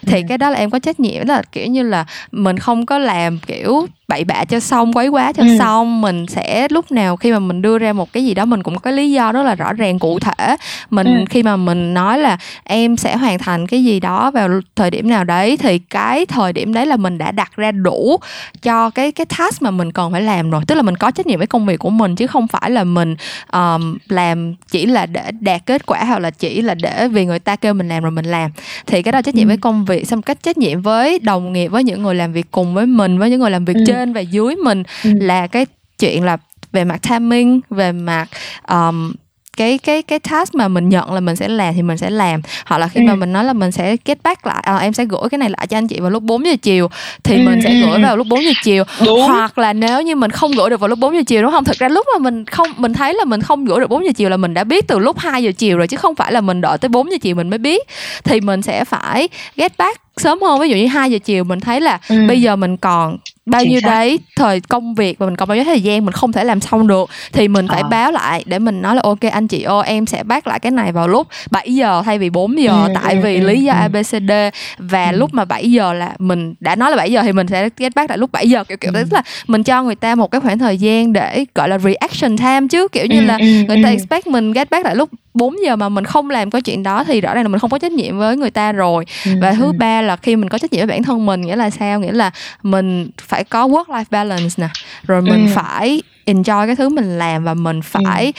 thì 0.07 0.17
ừ. 0.17 0.23
cái 0.29 0.39
đó 0.39 0.51
là 0.51 0.59
em 0.59 0.71
có 0.71 0.79
trách 0.79 1.01
nhiệm 1.01 1.27
đó 1.27 1.35
là 1.35 1.43
kiểu 1.53 1.67
như 1.67 1.83
là 1.83 2.07
mình 2.33 2.59
không 2.59 2.87
có 2.87 2.99
làm 2.99 3.39
kiểu 3.39 3.87
bậy 4.13 4.25
bạ 4.25 4.45
cho 4.45 4.61
xong 4.61 4.93
quấy 4.93 5.09
quá 5.09 5.33
cho 5.33 5.43
ừ. 5.43 5.59
xong 5.59 6.01
mình 6.01 6.27
sẽ 6.27 6.67
lúc 6.71 6.93
nào 6.93 7.17
khi 7.17 7.33
mà 7.33 7.39
mình 7.39 7.63
đưa 7.63 7.79
ra 7.79 7.93
một 7.93 8.13
cái 8.13 8.25
gì 8.25 8.35
đó 8.35 8.45
mình 8.45 8.63
cũng 8.63 8.79
có 8.79 8.91
lý 8.91 9.11
do 9.11 9.33
rất 9.33 9.43
là 9.43 9.55
rõ 9.55 9.73
ràng 9.73 9.99
cụ 9.99 10.19
thể 10.19 10.57
mình 10.91 11.07
ừ. 11.07 11.25
khi 11.31 11.43
mà 11.43 11.57
mình 11.57 11.95
nói 11.95 12.19
là 12.19 12.39
em 12.65 12.97
sẽ 12.97 13.17
hoàn 13.17 13.39
thành 13.39 13.67
cái 13.67 13.85
gì 13.85 14.01
đó 14.01 14.31
vào 14.31 14.49
thời 14.77 14.91
điểm 14.91 15.09
nào 15.09 15.25
đấy 15.25 15.57
thì 15.57 15.79
cái 15.79 16.27
thời 16.27 16.53
điểm 16.53 16.73
đấy 16.73 16.87
là 16.87 16.97
mình 16.97 17.19
đã 17.19 17.33
đặt 17.33 17.57
ra 17.57 17.73
đủ 17.73 18.17
cho 18.63 18.91
cái 18.91 19.13
cái 19.13 19.27
task 19.39 19.63
mà 19.63 19.71
mình 19.71 19.93
cần 19.93 20.13
phải 20.13 20.23
làm 20.23 20.51
rồi 20.51 20.63
tức 20.67 20.75
là 20.75 20.83
mình 20.83 20.97
có 20.97 21.11
trách 21.11 21.27
nhiệm 21.27 21.39
với 21.39 21.47
công 21.47 21.67
việc 21.67 21.79
của 21.79 21.91
mình 21.91 22.17
chứ 22.17 22.27
không 22.27 22.49
phải 22.49 22.71
là 22.71 22.85
mình 22.85 23.17
um, 23.53 23.99
làm 24.09 24.55
chỉ 24.71 24.87
là 24.87 25.07
để 25.07 25.31
đạt 25.41 25.67
kết 25.67 25.87
quả 25.87 26.05
hoặc 26.05 26.19
là 26.19 26.31
chỉ 26.31 26.63
là 26.63 26.75
để 26.75 27.09
vì 27.09 27.27
người 27.27 27.39
ta 27.39 27.57
kêu 27.57 27.75
mình 27.75 27.89
làm 27.89 28.03
rồi 28.03 28.13
mình 28.13 28.25
làm 28.25 28.51
thì 28.87 29.03
cái 29.03 29.13
đó 29.13 29.23
trách 29.23 29.35
nhiệm 29.35 29.47
ừ. 29.47 29.49
với 29.49 29.57
công 29.57 29.85
việc 29.85 30.09
xong 30.09 30.23
cách 30.23 30.43
trách 30.43 30.59
nhiệm 30.59 30.83
với 30.83 31.19
đồng 31.19 31.53
nghiệp 31.53 31.69
với 31.69 31.85
những 31.85 32.03
người 32.03 32.15
làm 32.15 32.33
việc 32.33 32.51
cùng 32.51 32.75
với 32.75 32.87
mình 32.87 33.19
với 33.19 33.31
những 33.31 33.41
người 33.41 33.51
làm 33.51 33.65
việc 33.65 33.77
ừ. 33.77 33.85
trên 33.87 34.02
trên 34.03 34.13
và 34.13 34.21
dưới 34.21 34.57
mình 34.57 34.83
ừ. 35.05 35.11
là 35.21 35.47
cái 35.47 35.67
chuyện 35.99 36.25
là 36.25 36.37
về 36.73 36.85
mặt 36.85 37.01
timing 37.09 37.61
về 37.71 37.93
mặt 37.93 38.27
um, 38.69 39.13
cái 39.57 39.79
cái 39.79 40.03
cái 40.03 40.19
task 40.19 40.55
mà 40.55 40.69
mình 40.69 40.89
nhận 40.89 41.13
là 41.13 41.21
mình 41.21 41.37
sẽ 41.37 41.49
làm 41.49 41.75
thì 41.75 41.83
mình 41.83 41.99
sẽ 41.99 42.11
làm 42.11 42.41
hoặc 42.67 42.79
là 42.79 42.89
khi 42.89 43.01
ừ. 43.01 43.05
mà 43.05 43.15
mình 43.15 43.33
nói 43.33 43.45
là 43.45 43.53
mình 43.53 43.73
sẽ 43.73 43.97
get 44.05 44.19
back 44.23 44.47
lại 44.47 44.63
à, 44.67 44.77
em 44.77 44.93
sẽ 44.93 45.05
gửi 45.05 45.29
cái 45.31 45.39
này 45.39 45.51
lại 45.51 45.67
cho 45.67 45.79
anh 45.79 45.89
chị 45.89 46.01
vào 46.01 46.11
lúc 46.11 46.23
4 46.23 46.47
giờ 46.47 46.57
chiều 46.63 46.89
thì 47.25 47.37
ừ. 47.37 47.43
mình 47.45 47.61
sẽ 47.65 47.75
gửi 47.75 48.03
vào 48.03 48.17
lúc 48.17 48.27
4 48.27 48.45
giờ 48.45 48.51
chiều 48.63 48.85
đúng. 49.07 49.21
hoặc 49.21 49.59
là 49.59 49.73
nếu 49.73 50.03
như 50.03 50.17
mình 50.17 50.31
không 50.31 50.53
gửi 50.53 50.71
được 50.71 50.81
vào 50.81 50.89
lúc 50.89 50.99
4 50.99 51.15
giờ 51.15 51.23
chiều 51.27 51.43
đúng 51.43 51.51
không 51.51 51.65
thực 51.65 51.79
ra 51.79 51.89
lúc 51.89 52.07
mà 52.15 52.19
mình 52.19 52.45
không 52.45 52.69
mình 52.77 52.93
thấy 52.93 53.15
là 53.15 53.25
mình 53.25 53.43
không 53.43 53.65
gửi 53.65 53.81
được 53.81 53.91
4 53.91 54.05
giờ 54.05 54.11
chiều 54.17 54.29
là 54.29 54.37
mình 54.37 54.55
đã 54.55 54.65
biết 54.65 54.89
từ 54.89 54.99
lúc 54.99 55.19
2 55.19 55.43
giờ 55.43 55.53
chiều 55.59 55.79
rồi 55.79 55.89
chứ 55.89 55.97
không 55.97 56.15
phải 56.15 56.33
là 56.33 56.41
mình 56.41 56.61
đợi 56.61 56.79
tới 56.79 56.89
4 56.89 57.11
giờ 57.11 57.17
chiều 57.23 57.35
mình 57.35 57.51
mới 57.51 57.59
biết 57.59 57.89
thì 58.25 58.41
mình 58.41 58.63
sẽ 58.63 58.85
phải 58.85 59.29
get 59.57 59.73
back 59.79 60.01
sớm 60.17 60.43
hơn 60.43 60.61
ví 60.61 60.69
dụ 60.69 60.77
như 60.77 60.87
2 60.87 61.11
giờ 61.11 61.19
chiều 61.25 61.45
mình 61.45 61.61
thấy 61.61 61.81
là 61.81 61.99
ừ. 62.09 62.17
bây 62.29 62.43
giờ 62.43 62.57
mình 62.57 62.77
còn 62.77 63.19
bao 63.47 63.65
nhiêu 63.65 63.81
đấy 63.83 64.19
thời 64.37 64.61
công 64.61 64.95
việc 64.95 65.19
và 65.19 65.27
mình 65.27 65.37
còn 65.37 65.49
bao 65.49 65.57
nhiêu 65.57 65.65
thời 65.65 65.81
gian 65.81 66.05
mình 66.05 66.13
không 66.13 66.33
thể 66.33 66.45
làm 66.45 66.61
xong 66.61 66.87
được 66.87 67.11
thì 67.33 67.49
mình 67.49 67.69
phải 67.69 67.83
à. 67.83 67.89
báo 67.89 68.13
lại 68.13 68.45
để 68.47 68.59
mình 68.59 68.83
nói 68.83 68.95
là 68.95 69.01
ok 69.05 69.21
anh 69.21 69.49
chị 69.49 69.63
ô 69.63 69.81
em 69.81 70.07
sẽ 70.07 70.23
bác 70.23 70.47
lại 70.47 70.61
cái 70.61 70.73
này 70.73 70.93
vào 70.93 71.09
lúc 71.09 71.29
7 71.51 71.75
giờ 71.75 72.03
thay 72.05 72.19
vì 72.19 72.31
4 72.31 72.63
giờ 72.63 72.85
ừ, 72.87 72.93
tại 73.03 73.15
ừ, 73.15 73.21
vì 73.23 73.41
ừ, 73.41 73.47
lý 73.47 73.63
do 73.63 73.73
ừ. 73.73 73.79
abcd 73.79 74.33
và 74.79 75.11
ừ. 75.11 75.17
lúc 75.17 75.35
mà 75.35 75.45
7 75.45 75.73
giờ 75.73 75.93
là 75.93 76.13
mình 76.19 76.55
đã 76.61 76.77
nói 76.77 76.91
là 76.91 76.97
7 76.97 77.13
giờ 77.13 77.23
thì 77.23 77.33
mình 77.33 77.47
sẽ 77.47 77.69
get 77.77 77.95
back 77.95 78.11
lại 78.11 78.19
lúc 78.19 78.33
7 78.33 78.49
giờ 78.49 78.65
kiểu 78.65 78.77
kiểu 78.77 78.91
ừ. 78.95 79.01
tức 79.01 79.13
là 79.13 79.23
mình 79.47 79.63
cho 79.63 79.83
người 79.83 79.95
ta 79.95 80.15
một 80.15 80.31
cái 80.31 80.41
khoảng 80.41 80.59
thời 80.59 80.79
gian 80.79 81.13
để 81.13 81.45
gọi 81.55 81.69
là 81.69 81.79
reaction 81.79 82.37
time 82.37 82.67
chứ 82.71 82.89
kiểu 82.93 83.07
như 83.07 83.19
ừ, 83.19 83.25
là 83.25 83.37
ừ, 83.37 83.47
người 83.69 83.83
ta 83.83 83.89
ừ. 83.89 83.93
expect 83.93 84.27
mình 84.27 84.53
get 84.53 84.71
back 84.71 84.85
lại 84.85 84.97
lúc 84.97 85.11
4 85.35 85.57
giờ 85.65 85.77
mà 85.77 85.89
mình 85.89 86.05
không 86.05 86.31
làm 86.31 86.51
cái 86.51 86.63
chuyện 86.63 86.83
đó 86.83 87.05
thì 87.05 87.21
rõ 87.21 87.35
ràng 87.35 87.43
là 87.43 87.49
mình 87.49 87.59
không 87.59 87.71
có 87.71 87.79
trách 87.79 87.93
nhiệm 87.93 88.19
với 88.19 88.37
người 88.37 88.51
ta 88.51 88.73
rồi 88.73 89.05
ừ. 89.25 89.31
và 89.41 89.53
thứ 89.53 89.73
ba 89.73 90.03
là 90.03 90.17
khi 90.17 90.37
mình 90.37 90.49
có 90.49 90.59
trách 90.59 90.73
nhiệm 90.73 90.87
với 90.87 90.97
bản 90.97 91.03
thân 91.03 91.27
mình 91.27 91.41
nghĩa 91.41 91.57
là 91.57 91.71
sao 91.71 92.01
nghĩa 92.01 92.13
là 92.13 92.31
mình 92.63 93.11
phải 93.33 93.45
có 93.45 93.69
work 93.69 93.85
life 93.85 94.05
balance 94.11 94.55
nè. 94.57 94.69
Rồi 95.07 95.23
mình 95.23 95.47
ừ. 95.47 95.53
phải 95.55 96.03
enjoy 96.27 96.67
cái 96.67 96.77
thứ 96.77 96.89
mình 96.89 97.19
làm 97.19 97.45
và 97.45 97.55
mình 97.55 97.83
phải 97.83 98.25
ừ 98.27 98.33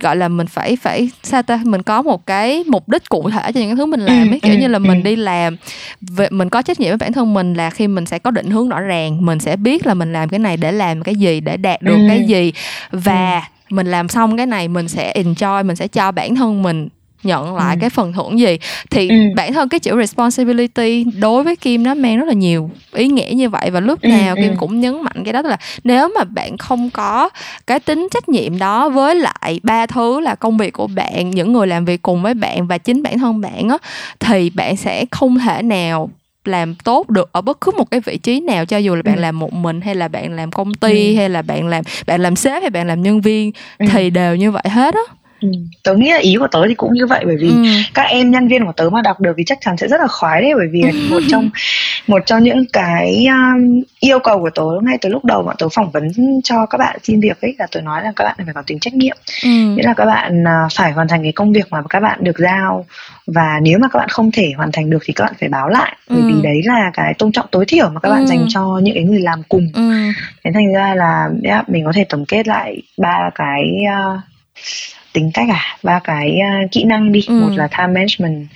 gọi 0.00 0.16
là 0.16 0.28
mình 0.28 0.46
phải 0.46 0.76
phải 0.76 1.10
sao 1.22 1.42
ta 1.42 1.60
mình 1.64 1.82
có 1.82 2.02
một 2.02 2.26
cái 2.26 2.64
mục 2.66 2.88
đích 2.88 3.08
cụ 3.08 3.30
thể 3.30 3.52
cho 3.52 3.60
những 3.60 3.68
cái 3.68 3.76
thứ 3.76 3.86
mình 3.86 4.00
làm 4.00 4.30
ấy. 4.30 4.40
Kiểu 4.40 4.58
như 4.58 4.68
là 4.68 4.78
mình 4.78 5.02
đi 5.02 5.16
làm 5.16 5.56
về 6.00 6.28
mình 6.30 6.48
có 6.48 6.62
trách 6.62 6.80
nhiệm 6.80 6.88
với 6.88 6.96
bản 6.96 7.12
thân 7.12 7.34
mình 7.34 7.54
là 7.54 7.70
khi 7.70 7.88
mình 7.88 8.06
sẽ 8.06 8.18
có 8.18 8.30
định 8.30 8.50
hướng 8.50 8.68
rõ 8.68 8.80
ràng 8.80 9.26
mình 9.26 9.38
sẽ 9.38 9.56
biết 9.56 9.86
là 9.86 9.94
mình 9.94 10.12
làm 10.12 10.28
cái 10.28 10.38
này 10.38 10.56
để 10.56 10.72
làm 10.72 11.02
cái 11.02 11.14
gì 11.14 11.40
để 11.40 11.56
đạt 11.56 11.82
được 11.82 11.98
cái 12.08 12.24
gì. 12.26 12.52
Và 12.90 13.42
mình 13.70 13.86
làm 13.86 14.08
xong 14.08 14.36
cái 14.36 14.46
này 14.46 14.68
mình 14.68 14.88
sẽ 14.88 15.14
enjoy 15.16 15.64
mình 15.64 15.76
sẽ 15.76 15.88
cho 15.88 16.12
bản 16.12 16.34
thân 16.34 16.62
mình 16.62 16.88
nhận 17.22 17.56
lại 17.56 17.76
ừ. 17.76 17.80
cái 17.80 17.90
phần 17.90 18.12
thưởng 18.12 18.38
gì 18.38 18.58
thì 18.90 19.08
ừ. 19.08 19.16
bản 19.36 19.52
thân 19.52 19.68
cái 19.68 19.80
chữ 19.80 19.96
responsibility 20.00 21.04
đối 21.04 21.44
với 21.44 21.56
kim 21.56 21.82
nó 21.82 21.94
mang 21.94 22.18
rất 22.18 22.28
là 22.28 22.32
nhiều 22.32 22.70
ý 22.92 23.08
nghĩa 23.08 23.32
như 23.34 23.48
vậy 23.48 23.70
và 23.70 23.80
lúc 23.80 24.02
ừ, 24.02 24.08
nào 24.08 24.36
ừ. 24.36 24.42
kim 24.42 24.56
cũng 24.56 24.80
nhấn 24.80 25.02
mạnh 25.02 25.24
cái 25.24 25.32
đó 25.32 25.42
là 25.42 25.56
nếu 25.84 26.08
mà 26.18 26.24
bạn 26.24 26.58
không 26.58 26.90
có 26.90 27.28
cái 27.66 27.80
tính 27.80 28.08
trách 28.10 28.28
nhiệm 28.28 28.58
đó 28.58 28.88
với 28.88 29.14
lại 29.14 29.60
ba 29.62 29.86
thứ 29.86 30.20
là 30.20 30.34
công 30.34 30.58
việc 30.58 30.72
của 30.72 30.86
bạn 30.86 31.30
những 31.30 31.52
người 31.52 31.66
làm 31.66 31.84
việc 31.84 32.02
cùng 32.02 32.22
với 32.22 32.34
bạn 32.34 32.66
và 32.66 32.78
chính 32.78 33.02
bản 33.02 33.18
thân 33.18 33.40
bạn 33.40 33.68
á 33.68 33.78
thì 34.20 34.50
bạn 34.50 34.76
sẽ 34.76 35.04
không 35.10 35.38
thể 35.38 35.62
nào 35.62 36.10
làm 36.44 36.74
tốt 36.74 37.10
được 37.10 37.32
ở 37.32 37.40
bất 37.40 37.60
cứ 37.60 37.72
một 37.78 37.90
cái 37.90 38.00
vị 38.00 38.18
trí 38.18 38.40
nào 38.40 38.64
cho 38.64 38.76
dù 38.76 38.94
là 38.94 39.02
bạn 39.02 39.16
ừ. 39.16 39.20
làm 39.20 39.38
một 39.38 39.52
mình 39.52 39.80
hay 39.80 39.94
là 39.94 40.08
bạn 40.08 40.32
làm 40.32 40.50
công 40.50 40.74
ty 40.74 41.14
ừ. 41.14 41.16
hay 41.16 41.28
là 41.28 41.42
bạn 41.42 41.68
làm 41.68 41.84
bạn 42.06 42.20
làm 42.20 42.36
sếp 42.36 42.62
hay 42.62 42.70
bạn 42.70 42.86
làm 42.86 43.02
nhân 43.02 43.20
viên 43.20 43.52
ừ. 43.78 43.86
thì 43.90 44.10
đều 44.10 44.36
như 44.36 44.50
vậy 44.50 44.64
hết 44.70 44.94
á 44.94 45.14
Ừ. 45.40 45.48
tớ 45.84 45.94
nghĩ 45.94 46.10
là 46.10 46.18
ý 46.18 46.36
của 46.38 46.48
tớ 46.50 46.62
thì 46.68 46.74
cũng 46.74 46.92
như 46.92 47.06
vậy 47.06 47.24
bởi 47.26 47.36
vì 47.36 47.48
ừ. 47.48 47.64
các 47.94 48.02
em 48.02 48.30
nhân 48.30 48.48
viên 48.48 48.66
của 48.66 48.72
tớ 48.76 48.90
mà 48.90 49.02
đọc 49.02 49.20
được 49.20 49.32
thì 49.36 49.44
chắc 49.46 49.58
chắn 49.60 49.76
sẽ 49.76 49.88
rất 49.88 50.00
là 50.00 50.06
khoái 50.06 50.42
đấy 50.42 50.52
bởi 50.56 50.66
vì 50.72 50.82
một 51.10 51.20
trong 51.30 51.50
một 52.06 52.22
trong 52.26 52.42
những 52.42 52.64
cái 52.72 53.26
um, 53.26 53.82
yêu 54.00 54.18
cầu 54.18 54.38
của 54.40 54.50
tớ 54.54 54.62
ngay 54.82 54.98
từ 55.00 55.08
lúc 55.08 55.24
đầu 55.24 55.42
mà 55.42 55.52
tớ 55.58 55.68
phỏng 55.68 55.90
vấn 55.90 56.10
cho 56.44 56.66
các 56.66 56.78
bạn 56.78 56.98
xin 57.02 57.20
việc 57.20 57.40
ấy 57.40 57.54
là 57.58 57.66
tớ 57.72 57.80
nói 57.80 58.02
là 58.02 58.12
các 58.16 58.24
bạn 58.24 58.36
phải 58.44 58.54
có 58.54 58.62
tính 58.66 58.78
trách 58.78 58.94
nhiệm 58.94 59.16
ừ. 59.42 59.48
nghĩa 59.48 59.82
là 59.82 59.94
các 59.94 60.04
bạn 60.04 60.42
uh, 60.42 60.72
phải 60.72 60.92
hoàn 60.92 61.08
thành 61.08 61.22
cái 61.22 61.32
công 61.32 61.52
việc 61.52 61.66
mà 61.70 61.82
các 61.90 62.00
bạn 62.00 62.18
được 62.24 62.38
giao 62.38 62.86
và 63.26 63.60
nếu 63.62 63.78
mà 63.78 63.88
các 63.88 63.98
bạn 63.98 64.08
không 64.08 64.30
thể 64.32 64.52
hoàn 64.56 64.72
thành 64.72 64.90
được 64.90 64.98
thì 65.04 65.12
các 65.12 65.24
bạn 65.24 65.34
phải 65.40 65.48
báo 65.48 65.68
lại 65.68 65.96
bởi 66.08 66.20
ừ. 66.20 66.26
vì 66.26 66.42
đấy 66.42 66.60
là 66.64 66.90
cái 66.94 67.14
tôn 67.18 67.32
trọng 67.32 67.46
tối 67.50 67.64
thiểu 67.68 67.88
mà 67.88 68.00
các 68.00 68.08
bạn 68.08 68.20
ừ. 68.20 68.26
dành 68.26 68.46
cho 68.48 68.80
những 68.82 68.94
cái 68.94 69.04
người 69.04 69.20
làm 69.20 69.42
cùng 69.48 69.68
ừ. 69.74 69.92
thế 70.44 70.50
thành 70.54 70.72
ra 70.74 70.94
là 70.94 71.28
yeah, 71.44 71.68
mình 71.68 71.84
có 71.84 71.92
thể 71.94 72.04
tổng 72.04 72.24
kết 72.26 72.48
lại 72.48 72.82
ba 72.98 73.30
cái 73.34 73.64
uh, 73.84 74.20
tính 75.12 75.30
cách 75.34 75.48
à? 75.48 75.76
Ba 75.82 76.00
cái 76.04 76.38
uh, 76.40 76.72
kỹ 76.72 76.84
năng 76.84 77.12
đi. 77.12 77.24
Ừ. 77.28 77.40
một 77.40 77.50
là 77.56 77.68
time 77.68 77.86
management 77.86 78.46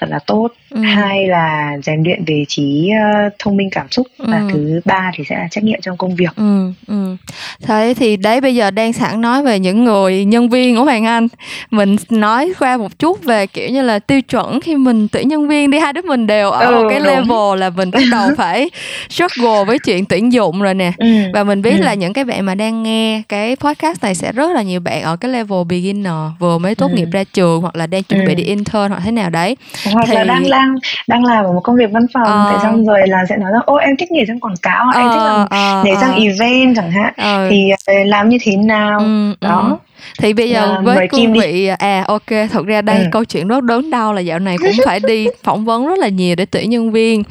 thật 0.00 0.06
là 0.10 0.18
tốt 0.18 0.48
ừ. 0.74 0.80
hai 0.80 1.28
là 1.28 1.76
rèn 1.82 2.02
luyện 2.02 2.24
về 2.24 2.44
trí 2.48 2.90
uh, 3.26 3.32
thông 3.38 3.56
minh 3.56 3.68
cảm 3.70 3.86
xúc 3.90 4.06
ừ. 4.18 4.26
và 4.28 4.42
thứ 4.52 4.80
ba 4.84 5.10
thì 5.14 5.24
sẽ 5.28 5.36
là 5.36 5.48
trách 5.50 5.64
nhiệm 5.64 5.80
trong 5.80 5.96
công 5.96 6.16
việc 6.16 6.36
ừ. 6.36 6.72
Ừ. 6.86 7.16
thế 7.62 7.94
thì 7.98 8.16
đấy 8.16 8.40
bây 8.40 8.54
giờ 8.54 8.70
đang 8.70 8.92
sẵn 8.92 9.20
nói 9.20 9.42
về 9.42 9.58
những 9.58 9.84
người 9.84 10.24
nhân 10.24 10.48
viên 10.48 10.76
của 10.76 10.84
hoàng 10.84 11.06
anh 11.06 11.28
mình 11.70 11.96
nói 12.10 12.52
qua 12.58 12.76
một 12.76 12.98
chút 12.98 13.24
về 13.24 13.46
kiểu 13.46 13.68
như 13.68 13.82
là 13.82 13.98
tiêu 13.98 14.20
chuẩn 14.20 14.60
khi 14.60 14.76
mình 14.76 15.08
tuyển 15.08 15.28
nhân 15.28 15.48
viên 15.48 15.70
đi 15.70 15.78
hai 15.78 15.92
đứa 15.92 16.02
mình 16.02 16.26
đều 16.26 16.50
ở 16.50 16.66
ừ, 16.66 16.74
một 16.74 16.88
cái 16.90 16.98
đúng. 16.98 17.08
level 17.08 17.60
là 17.60 17.70
mình 17.70 17.90
bắt 17.90 18.02
đầu 18.10 18.30
phải 18.36 18.70
struggle 19.10 19.64
với 19.66 19.78
chuyện 19.78 20.04
tuyển 20.04 20.32
dụng 20.32 20.62
rồi 20.62 20.74
nè 20.74 20.92
ừ. 20.98 21.06
và 21.34 21.44
mình 21.44 21.62
biết 21.62 21.76
ừ. 21.78 21.84
là 21.84 21.94
những 21.94 22.12
cái 22.12 22.24
bạn 22.24 22.46
mà 22.46 22.54
đang 22.54 22.82
nghe 22.82 23.22
cái 23.28 23.56
podcast 23.56 24.02
này 24.02 24.14
sẽ 24.14 24.32
rất 24.32 24.50
là 24.54 24.62
nhiều 24.62 24.80
bạn 24.80 25.02
ở 25.02 25.16
cái 25.16 25.30
level 25.30 25.64
beginner 25.68 26.12
vừa 26.38 26.58
mới 26.58 26.74
tốt 26.74 26.90
ừ. 26.90 26.96
nghiệp 26.96 27.08
ra 27.12 27.24
trường 27.24 27.60
hoặc 27.60 27.76
là 27.76 27.86
đang 27.86 28.02
chuẩn 28.02 28.20
bị 28.20 28.32
ừ. 28.32 28.34
đi 28.34 28.42
intern 28.42 28.88
hoặc 28.88 29.02
thế 29.04 29.10
nào 29.10 29.30
đấy 29.30 29.56
hoặc 29.92 30.04
thì... 30.06 30.14
là 30.14 30.24
đang 30.24 30.46
đang 30.62 30.74
đang 31.06 31.24
làm 31.24 31.44
ở 31.44 31.52
một 31.52 31.60
công 31.60 31.76
việc 31.76 31.90
văn 31.92 32.06
phòng 32.14 32.24
ờ. 32.24 32.48
thế 32.50 32.58
xong 32.62 32.86
rồi 32.86 33.08
là 33.08 33.24
sẽ 33.28 33.36
nói 33.36 33.52
rằng 33.52 33.62
ô 33.66 33.74
em 33.74 33.96
thích 33.96 34.12
nghề 34.12 34.24
trong 34.28 34.40
quảng 34.40 34.56
cáo 34.62 34.84
ờ, 34.94 35.00
em 35.00 35.10
thích 35.10 35.24
làm 35.24 35.46
ờ, 35.50 35.82
nhảy 35.84 35.96
sang 36.00 36.12
ờ. 36.12 36.22
event 36.22 36.76
chẳng 36.76 36.90
hạn 36.90 37.12
ờ. 37.16 37.48
thì 37.50 37.70
ờ, 37.86 37.94
làm 38.06 38.28
như 38.28 38.38
thế 38.42 38.56
nào 38.56 38.98
ừ, 38.98 39.34
đó 39.40 39.66
ừ 39.70 39.76
thì 40.18 40.32
bây 40.32 40.50
giờ 40.50 40.76
à, 40.76 40.80
với 40.80 41.08
cương 41.08 41.32
vị 41.32 41.66
à 41.78 42.04
ok 42.08 42.26
thật 42.50 42.66
ra 42.66 42.82
đây 42.82 42.98
ừ. 42.98 43.04
câu 43.12 43.24
chuyện 43.24 43.48
rất 43.48 43.64
đớn 43.64 43.90
đau 43.90 44.12
là 44.12 44.20
dạo 44.20 44.38
này 44.38 44.56
cũng 44.58 44.84
phải 44.84 45.00
đi 45.00 45.26
phỏng 45.42 45.64
vấn 45.64 45.86
rất 45.86 45.98
là 45.98 46.08
nhiều 46.08 46.36
để 46.36 46.46
tuyển 46.46 46.70
nhân 46.70 46.92
viên 46.92 47.22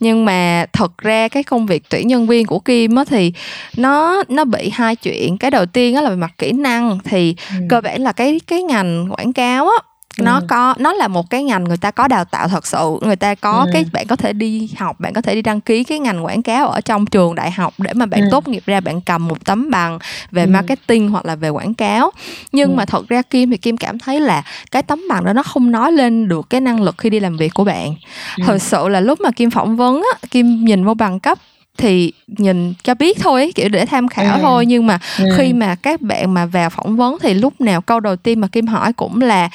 nhưng 0.00 0.24
mà 0.24 0.66
thật 0.72 0.98
ra 0.98 1.28
cái 1.28 1.42
công 1.42 1.66
việc 1.66 1.82
tuyển 1.90 2.08
nhân 2.08 2.26
viên 2.26 2.46
của 2.46 2.58
kim 2.58 2.96
á 2.96 3.04
thì 3.10 3.32
nó 3.76 4.22
nó 4.28 4.44
bị 4.44 4.70
hai 4.72 4.96
chuyện 4.96 5.38
cái 5.38 5.50
đầu 5.50 5.66
tiên 5.66 5.94
á 5.94 6.02
là 6.02 6.10
về 6.10 6.16
mặt 6.16 6.32
kỹ 6.38 6.52
năng 6.52 6.98
thì 7.04 7.34
ừ. 7.58 7.64
cơ 7.68 7.80
bản 7.80 8.02
là 8.02 8.12
cái 8.12 8.40
cái 8.46 8.62
ngành 8.62 9.08
quảng 9.10 9.32
cáo 9.32 9.68
á 9.68 9.78
nó 10.20 10.40
có 10.48 10.74
nó 10.78 10.92
là 10.92 11.08
một 11.08 11.30
cái 11.30 11.44
ngành 11.44 11.64
người 11.64 11.76
ta 11.76 11.90
có 11.90 12.08
đào 12.08 12.24
tạo 12.24 12.48
thật 12.48 12.66
sự 12.66 12.98
người 13.00 13.16
ta 13.16 13.34
có 13.34 13.52
ừ. 13.52 13.70
cái 13.72 13.84
bạn 13.92 14.06
có 14.06 14.16
thể 14.16 14.32
đi 14.32 14.70
học 14.76 15.00
bạn 15.00 15.12
có 15.12 15.20
thể 15.20 15.34
đi 15.34 15.42
đăng 15.42 15.60
ký 15.60 15.84
cái 15.84 15.98
ngành 15.98 16.24
quảng 16.24 16.42
cáo 16.42 16.68
ở 16.68 16.80
trong 16.80 17.06
trường 17.06 17.34
đại 17.34 17.50
học 17.50 17.74
để 17.78 17.92
mà 17.92 18.06
bạn 18.06 18.20
ừ. 18.20 18.28
tốt 18.30 18.48
nghiệp 18.48 18.62
ra 18.66 18.80
bạn 18.80 19.00
cầm 19.00 19.28
một 19.28 19.44
tấm 19.44 19.70
bằng 19.70 19.98
về 20.30 20.44
ừ. 20.44 20.48
marketing 20.48 21.10
hoặc 21.10 21.24
là 21.24 21.36
về 21.36 21.48
quảng 21.48 21.74
cáo 21.74 22.10
nhưng 22.52 22.70
ừ. 22.70 22.74
mà 22.74 22.84
thật 22.84 23.08
ra 23.08 23.22
kim 23.22 23.50
thì 23.50 23.56
kim 23.56 23.76
cảm 23.76 23.98
thấy 23.98 24.20
là 24.20 24.42
cái 24.70 24.82
tấm 24.82 25.02
bằng 25.08 25.24
đó 25.24 25.32
nó 25.32 25.42
không 25.42 25.70
nói 25.70 25.92
lên 25.92 26.28
được 26.28 26.50
cái 26.50 26.60
năng 26.60 26.82
lực 26.82 26.94
khi 26.98 27.10
đi 27.10 27.20
làm 27.20 27.36
việc 27.36 27.54
của 27.54 27.64
bạn 27.64 27.94
ừ. 28.36 28.44
thật 28.46 28.62
sự 28.62 28.88
là 28.88 29.00
lúc 29.00 29.20
mà 29.20 29.30
kim 29.30 29.50
phỏng 29.50 29.76
vấn 29.76 30.02
á 30.12 30.28
kim 30.30 30.64
nhìn 30.64 30.84
vô 30.84 30.94
bằng 30.94 31.20
cấp 31.20 31.38
thì 31.78 32.12
nhìn 32.26 32.74
cho 32.84 32.94
biết 32.94 33.18
thôi 33.20 33.52
kiểu 33.54 33.68
để 33.68 33.86
tham 33.86 34.08
khảo 34.08 34.36
ừ. 34.36 34.40
thôi 34.42 34.66
nhưng 34.66 34.86
mà 34.86 34.98
ừ. 35.18 35.24
khi 35.36 35.52
mà 35.52 35.74
các 35.74 36.00
bạn 36.00 36.34
mà 36.34 36.46
vào 36.46 36.70
phỏng 36.70 36.96
vấn 36.96 37.16
thì 37.22 37.34
lúc 37.34 37.60
nào 37.60 37.80
câu 37.80 38.00
đầu 38.00 38.16
tiên 38.16 38.40
mà 38.40 38.48
kim 38.48 38.66
hỏi 38.66 38.92
cũng 38.92 39.20
là 39.20 39.48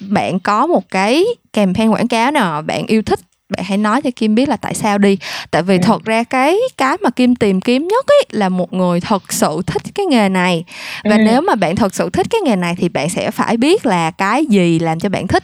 bạn 0.00 0.38
có 0.40 0.66
một 0.66 0.90
cái 0.90 1.24
campaign 1.52 1.90
quảng 1.90 2.08
cáo 2.08 2.30
nào 2.30 2.62
bạn 2.62 2.86
yêu 2.86 3.02
thích 3.02 3.20
bạn 3.48 3.64
hãy 3.64 3.78
nói 3.78 4.02
cho 4.02 4.10
kim 4.16 4.34
biết 4.34 4.48
là 4.48 4.56
tại 4.56 4.74
sao 4.74 4.98
đi 4.98 5.18
tại 5.50 5.62
vì 5.62 5.76
ừ. 5.76 5.82
thật 5.82 6.04
ra 6.04 6.24
cái 6.24 6.56
cái 6.76 6.96
mà 7.02 7.10
kim 7.10 7.36
tìm 7.36 7.60
kiếm 7.60 7.88
nhất 7.88 8.06
ấy 8.06 8.22
là 8.30 8.48
một 8.48 8.72
người 8.72 9.00
thật 9.00 9.32
sự 9.32 9.62
thích 9.66 9.82
cái 9.94 10.06
nghề 10.06 10.28
này 10.28 10.64
và 11.04 11.16
ừ. 11.16 11.22
nếu 11.26 11.40
mà 11.40 11.54
bạn 11.54 11.76
thật 11.76 11.94
sự 11.94 12.10
thích 12.10 12.26
cái 12.30 12.40
nghề 12.40 12.56
này 12.56 12.74
thì 12.78 12.88
bạn 12.88 13.08
sẽ 13.08 13.30
phải 13.30 13.56
biết 13.56 13.86
là 13.86 14.10
cái 14.10 14.46
gì 14.46 14.78
làm 14.78 15.00
cho 15.00 15.08
bạn 15.08 15.26
thích 15.26 15.42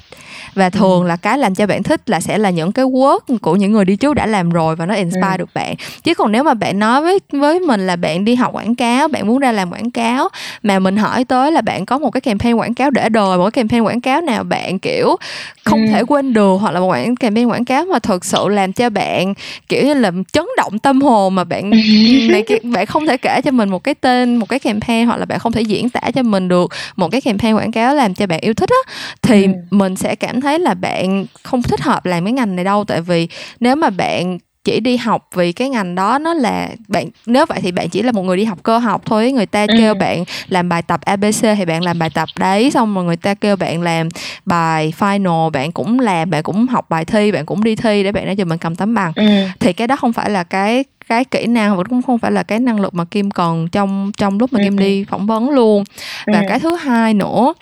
và 0.55 0.65
ừ. 0.65 0.71
thường 0.71 1.03
ừ. 1.03 1.09
là 1.09 1.17
cái 1.17 1.39
làm 1.39 1.55
cho 1.55 1.67
bạn 1.67 1.83
thích 1.83 2.11
là 2.11 2.21
sẽ 2.21 2.39
là 2.39 2.51
những 2.51 2.73
cái 2.73 2.85
work 2.85 3.19
của 3.43 3.57
những 3.57 3.73
người 3.73 3.85
đi 3.85 3.97
trước 3.97 4.15
đã 4.15 4.27
làm 4.27 4.51
rồi 4.51 4.77
và 4.77 4.87
nó 4.87 4.95
inspire 4.95 5.31
ừ. 5.31 5.37
được 5.37 5.49
bạn 5.55 5.75
chứ 6.03 6.15
còn 6.15 6.33
nếu 6.33 6.45
mà 6.45 6.55
bạn 6.55 6.79
nói 6.79 7.03
với 7.03 7.19
với 7.33 7.61
mình 7.61 7.87
là 7.87 7.97
bạn 7.97 8.25
đi 8.25 8.35
học 8.35 8.55
quảng 8.55 8.75
cáo 8.75 9.09
bạn 9.09 9.27
muốn 9.27 9.39
ra 9.39 9.53
làm 9.53 9.73
quảng 9.73 9.91
cáo 9.91 10.29
mà 10.63 10.79
mình 10.79 10.97
hỏi 10.97 11.25
tới 11.25 11.53
là 11.53 11.61
bạn 11.61 11.87
có 11.87 11.99
một 11.99 12.11
cái 12.11 12.21
campaign 12.21 12.57
quảng 12.57 12.75
cáo 12.75 12.91
để 12.91 13.09
đời 13.09 13.39
một 13.39 13.45
cái 13.45 13.51
campaign 13.51 13.83
quảng 13.83 14.01
cáo 14.01 14.21
nào 14.21 14.45
bạn 14.45 14.79
kiểu 14.79 15.17
không 15.65 15.87
ừ. 15.87 15.93
thể 15.93 16.03
quên 16.03 16.33
được 16.33 16.57
hoặc 16.61 16.71
là 16.71 16.81
một 16.81 16.87
quảng 16.87 17.17
campaign 17.17 17.49
quảng 17.49 17.65
cáo 17.65 17.85
mà 17.93 17.99
thực 17.99 18.25
sự 18.25 18.49
làm 18.49 18.73
cho 18.73 18.91
bạn 18.91 19.35
kiểu 19.69 19.87
như 19.87 19.95
là 19.95 20.11
chấn 20.33 20.45
động 20.57 20.79
tâm 20.79 21.03
hồn 21.03 21.35
mà 21.35 21.45
bạn 21.45 21.71
này 22.31 22.45
bạn 22.63 22.87
không 22.87 23.07
thể 23.07 23.17
kể 23.17 23.41
cho 23.45 23.51
mình 23.51 23.69
một 23.69 23.85
cái 23.85 23.95
tên 23.95 24.37
một 24.37 24.49
cái 24.49 24.59
campaign 24.59 25.07
hoặc 25.07 25.17
là 25.17 25.25
bạn 25.25 25.39
không 25.39 25.53
thể 25.53 25.63
diễn 25.63 25.91
tả 25.91 26.01
cho 26.15 26.23
mình 26.23 26.49
được 26.49 26.71
một 26.97 27.09
cái 27.09 27.21
campaign 27.21 27.57
quảng 27.57 27.73
cáo 27.73 27.95
làm 27.95 28.15
cho 28.15 28.27
bạn 28.27 28.41
yêu 28.41 28.55
thích 28.55 28.71
á 28.71 28.93
thì 29.23 29.45
ừ. 29.45 29.51
mình 29.71 29.97
sẽ 29.97 30.15
cảm 30.15 30.41
thấy 30.41 30.59
là 30.59 30.75
bạn 30.75 31.27
không 31.43 31.63
thích 31.63 31.81
hợp 31.81 32.07
làm 32.07 32.25
cái 32.25 32.33
ngành 32.33 32.57
này 32.57 32.65
đâu 32.65 32.85
tại 32.85 33.01
vì 33.01 33.29
nếu 33.61 33.77
mà 33.77 33.91
bạn 33.91 34.39
chỉ 34.65 34.81
đi 34.81 34.97
học 34.97 35.29
vì 35.35 35.53
cái 35.53 35.69
ngành 35.69 35.95
đó 35.95 36.19
nó 36.19 36.35
là 36.35 36.69
bạn 36.89 37.09
nếu 37.27 37.47
vậy 37.47 37.59
thì 37.63 37.73
bạn 37.73 37.89
chỉ 37.89 38.03
là 38.03 38.13
một 38.13 38.23
người 38.23 38.37
đi 38.37 38.45
học 38.45 38.59
cơ 38.63 38.79
học 38.79 39.03
thôi 39.07 39.33
người 39.33 39.47
ta 39.47 39.67
ừ. 39.69 39.75
kêu 39.79 39.95
bạn 39.95 40.25
làm 40.49 40.69
bài 40.69 40.83
tập 40.83 41.01
abc 41.05 41.43
thì 41.43 41.65
bạn 41.65 41.83
làm 41.83 41.99
bài 41.99 42.11
tập 42.11 42.29
đấy 42.39 42.71
xong 42.71 42.95
rồi 42.95 43.05
người 43.05 43.17
ta 43.17 43.35
kêu 43.35 43.57
bạn 43.57 43.83
làm 43.83 44.09
bài 44.45 44.93
final 44.99 45.51
bạn 45.51 45.73
cũng 45.73 46.01
làm 46.01 46.31
bạn 46.31 46.43
cũng 46.43 46.67
học 46.67 46.91
bài 46.91 47.05
thi 47.05 47.33
bạn 47.33 47.47
cũng 47.47 47.65
đi 47.65 47.77
thi 47.77 48.03
để 48.03 48.13
bạn 48.13 48.27
nói 48.27 48.37
cho 48.37 48.45
mình 48.45 48.59
cầm 48.59 48.77
tấm 48.77 48.95
bằng 48.95 49.13
ừ. 49.17 49.25
thì 49.61 49.73
cái 49.73 49.87
đó 49.87 49.97
không 49.97 50.13
phải 50.13 50.31
là 50.31 50.45
cái 50.45 50.85
cái 51.09 51.25
kỹ 51.25 51.47
năng 51.47 51.77
và 51.77 51.85
cũng 51.85 52.03
không 52.03 52.19
phải 52.19 52.33
là 52.33 52.43
cái 52.43 52.59
năng 52.59 52.81
lực 52.81 52.95
mà 52.95 53.05
kim 53.05 53.31
cần 53.31 53.69
trong 53.69 54.13
trong 54.19 54.39
lúc 54.39 54.53
mà 54.53 54.61
ừ. 54.61 54.65
kim 54.65 54.79
đi 54.79 55.05
phỏng 55.05 55.27
vấn 55.27 55.51
luôn 55.51 55.85
và 56.27 56.41
ừ. 56.41 56.45
cái 56.49 56.61
thứ 56.61 56.77
hai 56.77 57.15
nữa 57.15 57.55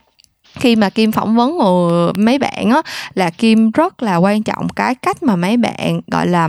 khi 0.55 0.76
mà 0.76 0.90
kim 0.90 1.12
phỏng 1.12 1.36
vấn 1.36 1.59
mấy 2.24 2.38
bạn 2.38 2.70
á 2.70 2.82
là 3.14 3.30
kim 3.30 3.70
rất 3.70 4.03
là 4.03 4.16
quan 4.16 4.42
trọng 4.42 4.68
cái 4.68 4.94
cách 4.94 5.22
mà 5.22 5.36
mấy 5.36 5.57
bạn 5.57 6.01
gọi 6.07 6.26
là 6.26 6.48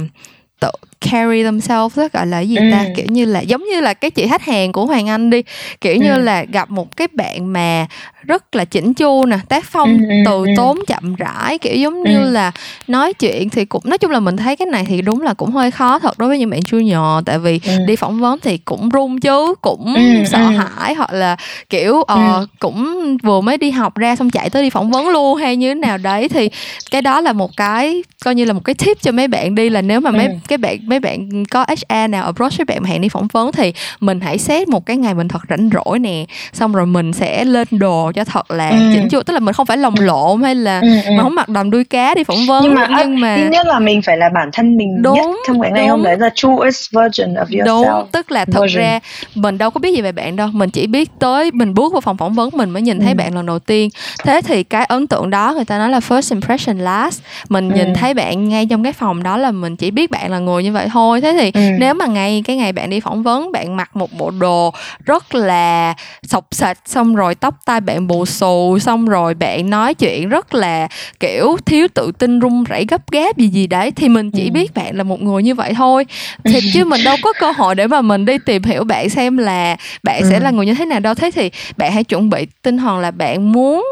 tự 0.61 0.71
carry 1.01 1.43
themselves 1.43 1.97
đó 1.97 2.07
gọi 2.13 2.27
là 2.27 2.39
gì 2.39 2.55
ừ. 2.55 2.63
ta 2.71 2.85
kiểu 2.95 3.05
như 3.09 3.25
là 3.25 3.39
giống 3.39 3.63
như 3.63 3.81
là 3.81 3.93
cái 3.93 4.11
chị 4.11 4.27
khách 4.27 4.41
hàng 4.41 4.71
của 4.71 4.85
hoàng 4.85 5.09
anh 5.09 5.29
đi 5.29 5.43
kiểu 5.81 5.93
ừ. 5.93 5.99
như 5.99 6.17
là 6.17 6.43
gặp 6.43 6.71
một 6.71 6.97
cái 6.97 7.07
bạn 7.13 7.53
mà 7.53 7.87
rất 8.23 8.55
là 8.55 8.65
chỉnh 8.65 8.93
chu 8.93 9.25
nè 9.25 9.37
tác 9.49 9.65
phong 9.65 9.97
ừ, 9.97 10.09
ừ 10.09 10.15
từ 10.25 10.45
ừ. 10.45 10.53
tốn 10.57 10.79
chậm 10.87 11.15
rãi 11.15 11.57
kiểu 11.57 11.75
giống 11.75 12.03
như 12.03 12.17
ừ. 12.17 12.29
là 12.29 12.51
nói 12.87 13.13
chuyện 13.13 13.49
thì 13.49 13.65
cũng 13.65 13.81
nói 13.85 13.97
chung 13.97 14.11
là 14.11 14.19
mình 14.19 14.37
thấy 14.37 14.55
cái 14.55 14.65
này 14.65 14.85
thì 14.87 15.01
đúng 15.01 15.21
là 15.21 15.33
cũng 15.33 15.51
hơi 15.51 15.71
khó 15.71 15.99
thật 15.99 16.19
đối 16.19 16.29
với 16.29 16.39
những 16.39 16.49
bạn 16.49 16.59
junior 16.59 17.21
tại 17.25 17.39
vì 17.39 17.59
ừ. 17.65 17.71
đi 17.87 17.95
phỏng 17.95 18.19
vấn 18.19 18.39
thì 18.39 18.57
cũng 18.57 18.89
run 18.89 19.19
chứ 19.19 19.53
cũng 19.61 19.93
ừ, 19.95 20.25
sợ 20.25 20.37
ừ. 20.37 20.57
hãi 20.57 20.93
hoặc 20.93 21.13
là 21.13 21.35
kiểu 21.69 21.95
uh, 21.95 22.07
ừ. 22.07 22.47
cũng 22.59 23.17
vừa 23.23 23.41
mới 23.41 23.57
đi 23.57 23.71
học 23.71 23.95
ra 23.95 24.15
xong 24.15 24.29
chạy 24.29 24.49
tới 24.49 24.63
đi 24.63 24.69
phỏng 24.69 24.91
vấn 24.91 25.09
luôn 25.09 25.35
hay 25.35 25.55
như 25.55 25.69
thế 25.69 25.75
nào 25.75 25.97
đấy 25.97 26.29
thì 26.29 26.49
cái 26.91 27.01
đó 27.01 27.21
là 27.21 27.33
một 27.33 27.51
cái 27.57 28.03
coi 28.25 28.35
như 28.35 28.45
là 28.45 28.53
một 28.53 28.61
cái 28.63 28.75
tip 28.75 29.01
cho 29.01 29.11
mấy 29.11 29.27
bạn 29.27 29.55
đi 29.55 29.69
là 29.69 29.81
nếu 29.81 29.99
mà 29.99 30.11
mấy 30.11 30.25
ừ. 30.25 30.33
cái 30.47 30.57
bạn 30.57 30.90
mấy 30.91 30.99
bạn 30.99 31.45
có 31.45 31.65
HR 31.67 32.09
nào 32.09 32.25
approach 32.25 32.57
với 32.57 32.65
bạn 32.65 32.83
mà 32.83 32.89
hẹn 32.89 33.01
đi 33.01 33.09
phỏng 33.09 33.27
vấn 33.27 33.51
thì 33.51 33.73
mình 33.99 34.19
hãy 34.19 34.37
xét 34.37 34.67
một 34.67 34.85
cái 34.85 34.97
ngày 34.97 35.13
mình 35.13 35.27
thật 35.27 35.41
rảnh 35.49 35.69
rỗi 35.73 35.99
nè 35.99 36.25
xong 36.53 36.73
rồi 36.73 36.85
mình 36.85 37.13
sẽ 37.13 37.45
lên 37.45 37.67
đồ 37.71 38.11
cho 38.15 38.23
thật 38.23 38.51
là 38.51 38.69
ừ. 38.69 38.77
chỉnh 38.93 39.09
chu 39.09 39.21
tức 39.23 39.33
là 39.33 39.39
mình 39.39 39.53
không 39.53 39.65
phải 39.65 39.77
lồng 39.77 39.95
lộn 39.99 40.41
hay 40.41 40.55
là 40.55 40.79
ừ, 40.79 40.87
ừ. 41.05 41.11
mà 41.17 41.23
không 41.23 41.35
mặc 41.35 41.49
đầm 41.49 41.71
đuôi 41.71 41.83
cá 41.83 42.13
đi 42.15 42.23
phỏng 42.23 42.45
vấn 42.47 42.63
nhưng 42.63 42.73
mà, 42.73 42.87
nhưng 42.97 43.19
mà 43.19 43.37
thứ 43.37 43.49
nhất 43.49 43.67
là 43.67 43.79
mình 43.79 44.01
phải 44.01 44.17
là 44.17 44.29
bản 44.29 44.49
thân 44.53 44.77
mình 44.77 45.01
đúng, 45.01 45.15
nhất 45.15 45.25
trong 45.47 45.61
cái 45.61 45.71
ngày 45.71 45.87
hôm 45.87 46.03
đấy 46.03 46.17
là 46.17 46.29
truest 46.35 46.91
version 46.91 47.33
of 47.33 47.45
yourself 47.45 47.65
đúng 47.65 48.09
tức 48.11 48.31
là 48.31 48.45
thật 48.45 48.61
version. 48.61 48.83
ra 48.83 48.99
mình 49.35 49.57
đâu 49.57 49.71
có 49.71 49.79
biết 49.79 49.95
gì 49.95 50.01
về 50.01 50.11
bạn 50.11 50.35
đâu 50.35 50.47
mình 50.53 50.69
chỉ 50.69 50.87
biết 50.87 51.09
tới 51.19 51.51
mình 51.51 51.73
bước 51.73 51.93
vào 51.93 52.01
phòng 52.01 52.17
phỏng 52.17 52.33
vấn 52.33 52.49
mình 52.53 52.69
mới 52.69 52.81
nhìn 52.81 52.99
thấy 52.99 53.11
ừ. 53.11 53.15
bạn 53.15 53.35
lần 53.35 53.45
đầu 53.45 53.59
tiên 53.59 53.89
thế 54.23 54.41
thì 54.41 54.63
cái 54.63 54.85
ấn 54.85 55.07
tượng 55.07 55.29
đó 55.29 55.53
người 55.55 55.65
ta 55.65 55.77
nói 55.77 55.89
là 55.89 55.99
first 55.99 56.35
impression 56.35 56.77
last 56.79 57.21
mình 57.49 57.69
ừ. 57.69 57.75
nhìn 57.75 57.93
thấy 57.93 58.13
bạn 58.13 58.49
ngay 58.49 58.65
trong 58.65 58.83
cái 58.83 58.93
phòng 58.93 59.23
đó 59.23 59.37
là 59.37 59.51
mình 59.51 59.75
chỉ 59.75 59.91
biết 59.91 60.11
bạn 60.11 60.31
là 60.31 60.39
người 60.39 60.63
như 60.63 60.71
vậy 60.71 60.80
thôi 60.89 61.21
thế 61.21 61.37
thì 61.39 61.51
ừ. 61.53 61.77
nếu 61.79 61.93
mà 61.93 62.05
ngay 62.05 62.43
cái 62.45 62.55
ngày 62.55 62.71
bạn 62.73 62.89
đi 62.89 62.99
phỏng 62.99 63.23
vấn 63.23 63.51
bạn 63.51 63.77
mặc 63.77 63.95
một 63.95 64.09
bộ 64.17 64.31
đồ 64.31 64.73
rất 65.05 65.35
là 65.35 65.93
sọc 66.23 66.47
sạch 66.51 66.77
xong 66.85 67.15
rồi 67.15 67.35
tóc 67.35 67.55
tai 67.65 67.81
bạn 67.81 68.07
bù 68.07 68.25
xù 68.25 68.79
xong 68.79 69.05
rồi 69.05 69.33
bạn 69.33 69.69
nói 69.69 69.93
chuyện 69.93 70.29
rất 70.29 70.53
là 70.53 70.87
kiểu 71.19 71.57
thiếu 71.65 71.87
tự 71.93 72.11
tin 72.19 72.39
run 72.39 72.63
rẩy 72.63 72.85
gấp 72.89 73.11
gáp 73.11 73.37
gì 73.37 73.47
gì 73.47 73.67
đấy 73.67 73.91
thì 73.91 74.09
mình 74.09 74.31
chỉ 74.31 74.43
ừ. 74.43 74.51
biết 74.51 74.73
bạn 74.73 74.95
là 74.95 75.03
một 75.03 75.21
người 75.21 75.43
như 75.43 75.55
vậy 75.55 75.73
thôi 75.73 76.05
thì 76.43 76.59
chứ 76.73 76.85
mình 76.91 77.03
đâu 77.03 77.17
có 77.21 77.33
cơ 77.39 77.51
hội 77.51 77.75
để 77.75 77.87
mà 77.87 78.01
mình 78.01 78.25
đi 78.25 78.37
tìm 78.45 78.63
hiểu 78.63 78.83
bạn 78.83 79.09
xem 79.09 79.37
là 79.37 79.75
bạn 80.03 80.21
ừ. 80.21 80.27
sẽ 80.29 80.39
là 80.39 80.51
người 80.51 80.65
như 80.65 80.73
thế 80.73 80.85
nào 80.85 80.99
đâu 80.99 81.15
thế 81.15 81.31
thì 81.31 81.51
bạn 81.77 81.91
hãy 81.91 82.03
chuẩn 82.03 82.29
bị 82.29 82.47
tinh 82.61 82.77
thần 82.77 82.99
là 82.99 83.11
bạn 83.11 83.51
muốn 83.51 83.85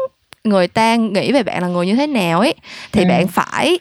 người 0.44 0.68
ta 0.68 0.96
nghĩ 0.96 1.32
về 1.32 1.42
bạn 1.42 1.62
là 1.62 1.68
người 1.68 1.86
như 1.86 1.94
thế 1.94 2.06
nào 2.06 2.40
ấy 2.40 2.54
thì 2.92 3.02
ừ. 3.04 3.08
bạn 3.08 3.28
phải 3.28 3.78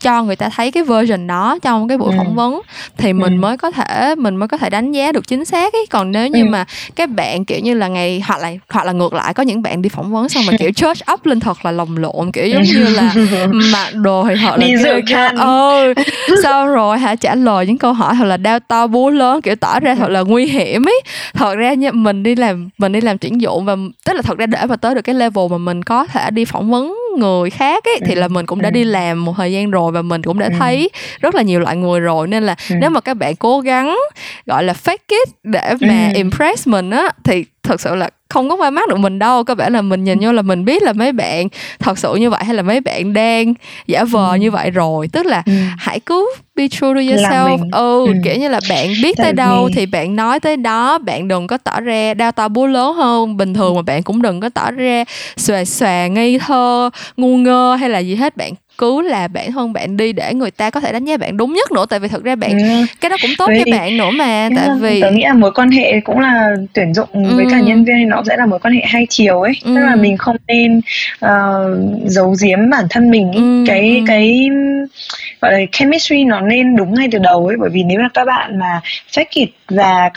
cho 0.00 0.22
người 0.22 0.36
ta 0.36 0.48
thấy 0.48 0.70
cái 0.70 0.82
version 0.82 1.26
đó 1.26 1.58
trong 1.62 1.88
cái 1.88 1.98
buổi 1.98 2.12
ừ. 2.12 2.16
phỏng 2.18 2.34
vấn 2.34 2.60
thì 2.96 3.12
mình 3.12 3.32
ừ. 3.32 3.40
mới 3.40 3.56
có 3.56 3.70
thể 3.70 4.14
mình 4.14 4.36
mới 4.36 4.48
có 4.48 4.56
thể 4.56 4.70
đánh 4.70 4.92
giá 4.92 5.12
được 5.12 5.28
chính 5.28 5.44
xác 5.44 5.72
ấy 5.72 5.86
còn 5.90 6.12
nếu 6.12 6.28
như 6.28 6.42
ừ. 6.42 6.48
mà 6.48 6.64
các 6.96 7.10
bạn 7.10 7.44
kiểu 7.44 7.58
như 7.58 7.74
là 7.74 7.88
ngày 7.88 8.22
hoặc 8.26 8.40
là 8.40 8.52
hoặc 8.70 8.86
là 8.86 8.92
ngược 8.92 9.14
lại 9.14 9.34
có 9.34 9.42
những 9.42 9.62
bạn 9.62 9.82
đi 9.82 9.88
phỏng 9.88 10.12
vấn 10.12 10.28
xong 10.28 10.44
mà 10.46 10.52
kiểu 10.58 10.70
church 10.72 11.02
up 11.12 11.26
lên 11.26 11.40
thật 11.40 11.64
là 11.64 11.70
lồng 11.70 11.96
lộn 11.96 12.32
kiểu 12.32 12.46
giống 12.46 12.62
như 12.62 12.84
là 12.88 13.14
mặc 13.72 13.94
đồ 13.94 14.24
thì 14.28 14.34
họ 14.34 14.56
là 14.56 14.66
kiểu, 15.06 15.18
ừ 15.36 15.94
sau 16.42 16.66
rồi 16.66 16.98
hả 16.98 17.14
trả 17.14 17.34
lời 17.34 17.66
những 17.66 17.78
câu 17.78 17.92
hỏi 17.92 18.14
thật 18.18 18.24
là 18.24 18.36
đau 18.36 18.60
to 18.60 18.86
búa 18.86 19.10
lớn 19.10 19.40
kiểu 19.42 19.56
tỏ 19.56 19.80
ra 19.80 19.94
thật 19.94 20.10
là 20.10 20.20
nguy 20.20 20.46
hiểm 20.46 20.88
ấy 20.88 21.02
thật 21.34 21.54
ra 21.54 21.74
nha 21.74 21.90
mình 21.92 22.22
đi 22.22 22.34
làm 22.34 22.68
mình 22.78 22.92
đi 22.92 23.00
làm 23.00 23.18
tuyển 23.18 23.40
dụng 23.40 23.64
và 23.64 23.76
tức 24.04 24.12
là 24.12 24.22
thật 24.22 24.38
ra 24.38 24.46
để 24.46 24.58
mà 24.68 24.76
tới 24.76 24.94
được 24.94 25.02
cái 25.02 25.14
level 25.14 25.44
mà 25.50 25.58
mình 25.58 25.82
có 25.82 26.06
thể 26.06 26.30
đi 26.30 26.44
phỏng 26.44 26.70
vấn 26.70 26.94
người 27.18 27.50
khác 27.50 27.84
ấy 27.84 28.00
thì 28.06 28.14
là 28.14 28.28
mình 28.28 28.46
cũng 28.46 28.62
đã 28.62 28.70
đi 28.70 28.84
làm 28.84 29.24
một 29.24 29.34
thời 29.36 29.52
gian 29.52 29.70
rồi 29.70 29.92
và 29.92 30.02
mình 30.02 30.22
cũng 30.22 30.38
đã 30.38 30.48
thấy 30.58 30.90
rất 31.20 31.34
là 31.34 31.42
nhiều 31.42 31.60
loại 31.60 31.76
người 31.76 32.00
rồi. 32.00 32.28
Nên 32.28 32.42
là 32.42 32.54
nếu 32.70 32.90
mà 32.90 33.00
các 33.00 33.14
bạn 33.14 33.36
cố 33.36 33.60
gắng 33.60 33.98
gọi 34.46 34.64
là 34.64 34.74
fake 34.84 34.96
it 35.08 35.28
để 35.42 35.74
mà 35.80 36.10
impress 36.14 36.68
mình 36.68 36.90
á 36.90 37.08
thì 37.24 37.44
thật 37.68 37.80
sự 37.80 37.94
là 37.94 38.10
không 38.28 38.48
có 38.48 38.56
qua 38.56 38.70
mắt 38.70 38.88
được 38.88 38.98
mình 38.98 39.18
đâu. 39.18 39.44
Có 39.44 39.54
vẻ 39.54 39.70
là 39.70 39.82
mình 39.82 40.04
nhìn 40.04 40.18
vô 40.20 40.32
là 40.32 40.42
mình 40.42 40.64
biết 40.64 40.82
là 40.82 40.92
mấy 40.92 41.12
bạn 41.12 41.48
thật 41.78 41.98
sự 41.98 42.14
như 42.14 42.30
vậy 42.30 42.44
hay 42.44 42.54
là 42.54 42.62
mấy 42.62 42.80
bạn 42.80 43.12
đang 43.12 43.54
giả 43.86 44.04
vờ 44.04 44.30
ừ. 44.30 44.36
như 44.36 44.50
vậy 44.50 44.70
rồi. 44.70 45.08
Tức 45.12 45.26
là 45.26 45.42
ừ. 45.46 45.52
hãy 45.78 46.00
cứ 46.00 46.34
be 46.56 46.68
true 46.68 46.88
to 46.94 47.00
yourself. 47.00 47.58
ừ, 47.72 48.06
ừ. 48.06 48.12
kiểu 48.24 48.36
như 48.36 48.48
là 48.48 48.60
bạn 48.68 48.88
biết 49.02 49.16
Tại 49.16 49.24
tới 49.24 49.32
đâu 49.32 49.64
vì... 49.66 49.74
thì 49.74 49.86
bạn 49.86 50.16
nói 50.16 50.40
tới 50.40 50.56
đó. 50.56 50.98
Bạn 50.98 51.28
đừng 51.28 51.46
có 51.46 51.58
tỏ 51.58 51.80
ra 51.80 52.14
đau 52.14 52.32
to 52.32 52.48
búa 52.48 52.66
lớn 52.66 52.94
hơn. 52.94 53.36
Bình 53.36 53.54
thường 53.54 53.76
mà 53.76 53.82
bạn 53.82 54.02
cũng 54.02 54.22
đừng 54.22 54.40
có 54.40 54.48
tỏ 54.48 54.70
ra 54.70 55.04
xòe 55.36 55.64
xòe 55.64 56.08
ngây 56.08 56.38
thơ 56.38 56.90
ngu 57.16 57.36
ngơ 57.36 57.76
hay 57.80 57.90
là 57.90 57.98
gì 57.98 58.14
hết. 58.14 58.36
Bạn 58.36 58.52
cứ 58.78 59.00
là 59.00 59.28
bản 59.28 59.52
thân 59.52 59.72
bạn 59.72 59.96
đi 59.96 60.12
để 60.12 60.34
người 60.34 60.50
ta 60.50 60.70
có 60.70 60.80
thể 60.80 60.92
đánh 60.92 61.04
giá 61.04 61.16
bạn 61.16 61.36
đúng 61.36 61.52
nhất 61.52 61.72
nữa 61.72 61.86
tại 61.90 62.00
vì 62.00 62.08
thực 62.08 62.24
ra 62.24 62.36
bạn 62.36 62.58
ừ. 62.58 62.86
cái 63.00 63.10
đó 63.10 63.16
cũng 63.22 63.30
tốt 63.38 63.46
với 63.46 63.62
cho 63.66 63.76
bạn 63.76 63.96
nữa 63.96 64.10
mà 64.10 64.48
tại 64.56 64.68
vì 64.80 65.00
tớ 65.02 65.10
nghĩ 65.10 65.24
là 65.24 65.34
mối 65.34 65.50
quan 65.54 65.70
hệ 65.70 66.00
cũng 66.00 66.18
là 66.20 66.56
tuyển 66.72 66.94
dụng 66.94 67.08
ừ. 67.12 67.36
với 67.36 67.46
cả 67.50 67.60
nhân 67.60 67.84
viên 67.84 68.08
nó 68.08 68.22
sẽ 68.28 68.36
là 68.36 68.46
mối 68.46 68.58
quan 68.58 68.74
hệ 68.74 68.80
hai 68.84 69.06
chiều 69.10 69.40
ấy 69.40 69.52
ừ. 69.64 69.74
tức 69.74 69.80
là 69.80 69.96
mình 69.96 70.16
không 70.16 70.36
nên 70.48 70.80
uh, 71.24 71.30
giấu 72.06 72.34
giếm 72.42 72.70
bản 72.70 72.84
thân 72.90 73.10
mình 73.10 73.32
ấy. 73.32 73.36
Ừ. 73.36 73.64
cái 73.66 73.96
ừ. 73.96 74.04
cái 74.06 74.48
gọi 75.40 75.52
là 75.52 75.58
chemistry 75.72 76.24
nó 76.24 76.40
nên 76.40 76.76
đúng 76.76 76.94
ngay 76.94 77.08
từ 77.12 77.18
đầu 77.18 77.46
ấy 77.46 77.56
bởi 77.60 77.70
vì 77.72 77.82
nếu 77.82 78.00
mà 78.00 78.08
các 78.14 78.24
bạn 78.24 78.58
mà 78.58 78.80
fake 79.12 79.24
it 79.30 79.48
và 79.68 80.10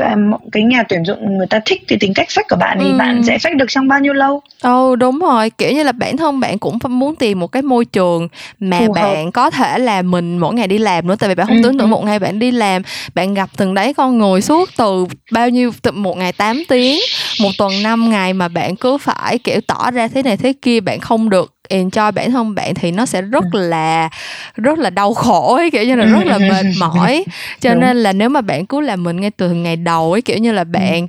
cái 0.52 0.64
nhà 0.64 0.84
tuyển 0.90 1.06
dụng 1.06 1.38
người 1.38 1.48
ta 1.48 1.60
thích 1.66 1.82
cái 1.88 1.98
tính 2.02 2.14
cách 2.14 2.28
fake 2.28 2.44
của 2.50 2.56
bạn 2.56 2.78
thì 2.82 2.86
ừ. 2.86 2.98
bạn 2.98 3.24
sẽ 3.24 3.38
fake 3.38 3.58
được 3.58 3.66
trong 3.70 3.88
bao 3.88 4.00
nhiêu 4.00 4.14
lâu? 4.14 4.42
Ồ 4.62 4.92
oh, 4.92 5.00
đúng 5.00 5.20
rồi, 5.20 5.50
kiểu 5.50 5.72
như 5.72 5.84
là 5.84 5.92
bản 5.92 6.18
thân 6.18 6.40
bạn 6.40 6.60
cũng 6.60 6.78
muốn 6.90 7.16
tìm 7.16 7.40
một 7.40 7.48
cái 7.48 7.62
môi 7.62 7.86
trường 7.86 8.28
mà 8.60 8.80
Phù 8.80 8.94
bạn 8.94 9.26
hợp. 9.26 9.32
có 9.34 9.50
thể 9.50 9.80
là 9.80 10.02
mình 10.02 10.38
mỗi 10.38 10.54
ngày 10.54 10.68
đi 10.68 10.78
làm 10.78 11.08
nữa 11.08 11.16
tại 11.20 11.30
vì 11.30 11.36
bạn 11.36 11.48
không 11.48 11.58
ừ, 11.58 11.62
tưởng 11.64 11.78
tượng 11.78 11.88
ừ. 11.88 11.92
một 11.92 12.06
ngày 12.06 12.20
bạn 12.20 12.40
đi 12.40 12.52
làm 12.52 12.82
bạn 13.16 13.34
gặp 13.34 13.50
từng 13.58 13.74
đấy 13.74 13.94
con 13.94 14.18
người 14.18 14.42
suốt 14.42 14.70
từ 14.78 15.06
bao 15.32 15.50
nhiêu 15.50 15.72
từ 15.82 15.92
một 15.92 16.18
ngày 16.18 16.32
8 16.34 16.64
tiếng 16.68 17.00
một 17.42 17.52
tuần 17.58 17.84
5 17.84 18.10
ngày 18.10 18.34
mà 18.34 18.48
bạn 18.48 18.76
cứ 18.76 18.98
phải 18.98 19.38
kiểu 19.38 19.60
tỏ 19.68 19.92
ra 19.92 20.08
thế 20.08 20.24
này 20.24 20.38
thế 20.38 20.54
kia 20.62 20.80
bạn 20.80 21.00
không 21.00 21.30
được 21.30 21.54
enjoy 21.70 22.12
bản 22.12 22.32
thân 22.32 22.56
bạn 22.56 22.74
thì 22.74 22.92
nó 22.92 23.06
sẽ 23.06 23.22
rất 23.22 23.44
ừ. 23.52 23.60
là 23.70 24.10
rất 24.56 24.80
là 24.80 24.90
đau 24.90 25.14
khổ 25.14 25.56
ấy 25.56 25.72
kiểu 25.72 25.84
như 25.84 25.96
là 25.96 26.06
rất 26.06 26.26
là 26.26 26.38
mệt 26.38 26.66
mỏi 26.80 27.24
cho 27.62 27.70
Đúng. 27.74 27.82
nên 27.82 27.98
là 27.98 28.14
nếu 28.14 28.30
mà 28.30 28.42
bạn 28.42 28.66
cứ 28.66 28.80
làm 28.80 29.04
mình 29.04 29.22
ngay 29.22 29.32
từ 29.32 29.50
ngày 29.50 29.76
đầu 29.76 30.12
ấy 30.12 30.22
kiểu 30.22 30.38
như 30.38 30.52
là 30.52 30.64
bạn 30.64 31.08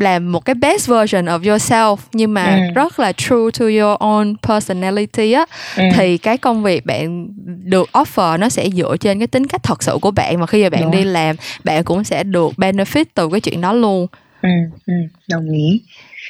làm 0.00 0.32
một 0.32 0.44
cái 0.44 0.54
best 0.54 0.88
version 0.88 1.24
of 1.24 1.40
yourself 1.40 1.96
nhưng 2.12 2.34
mà 2.34 2.56
ừ. 2.56 2.74
rất 2.74 3.00
là 3.00 3.12
true 3.12 3.50
to 3.58 3.64
your 3.64 3.98
own 3.98 4.34
personality 4.42 5.32
á 5.32 5.46
ừ. 5.76 5.82
thì 5.94 6.18
cái 6.18 6.38
công 6.38 6.62
việc 6.62 6.86
bạn 6.86 7.28
được 7.64 7.88
offer 7.92 8.38
nó 8.38 8.48
sẽ 8.48 8.70
dựa 8.70 8.96
trên 8.96 9.18
cái 9.18 9.26
tính 9.26 9.46
cách 9.46 9.62
thật 9.62 9.82
sự 9.82 9.98
của 10.00 10.10
bạn 10.10 10.40
và 10.40 10.46
khi 10.46 10.62
mà 10.62 10.68
bạn 10.68 10.82
Đúng. 10.82 10.90
đi 10.90 11.04
làm 11.04 11.36
bạn 11.64 11.84
cũng 11.84 12.04
sẽ 12.04 12.24
được 12.24 12.52
benefit 12.56 13.04
từ 13.14 13.28
cái 13.32 13.40
chuyện 13.40 13.60
đó 13.60 13.72
luôn 13.72 14.06
ừ, 14.42 14.48
ừ 14.86 14.94
đồng 15.28 15.50
ý 15.50 15.82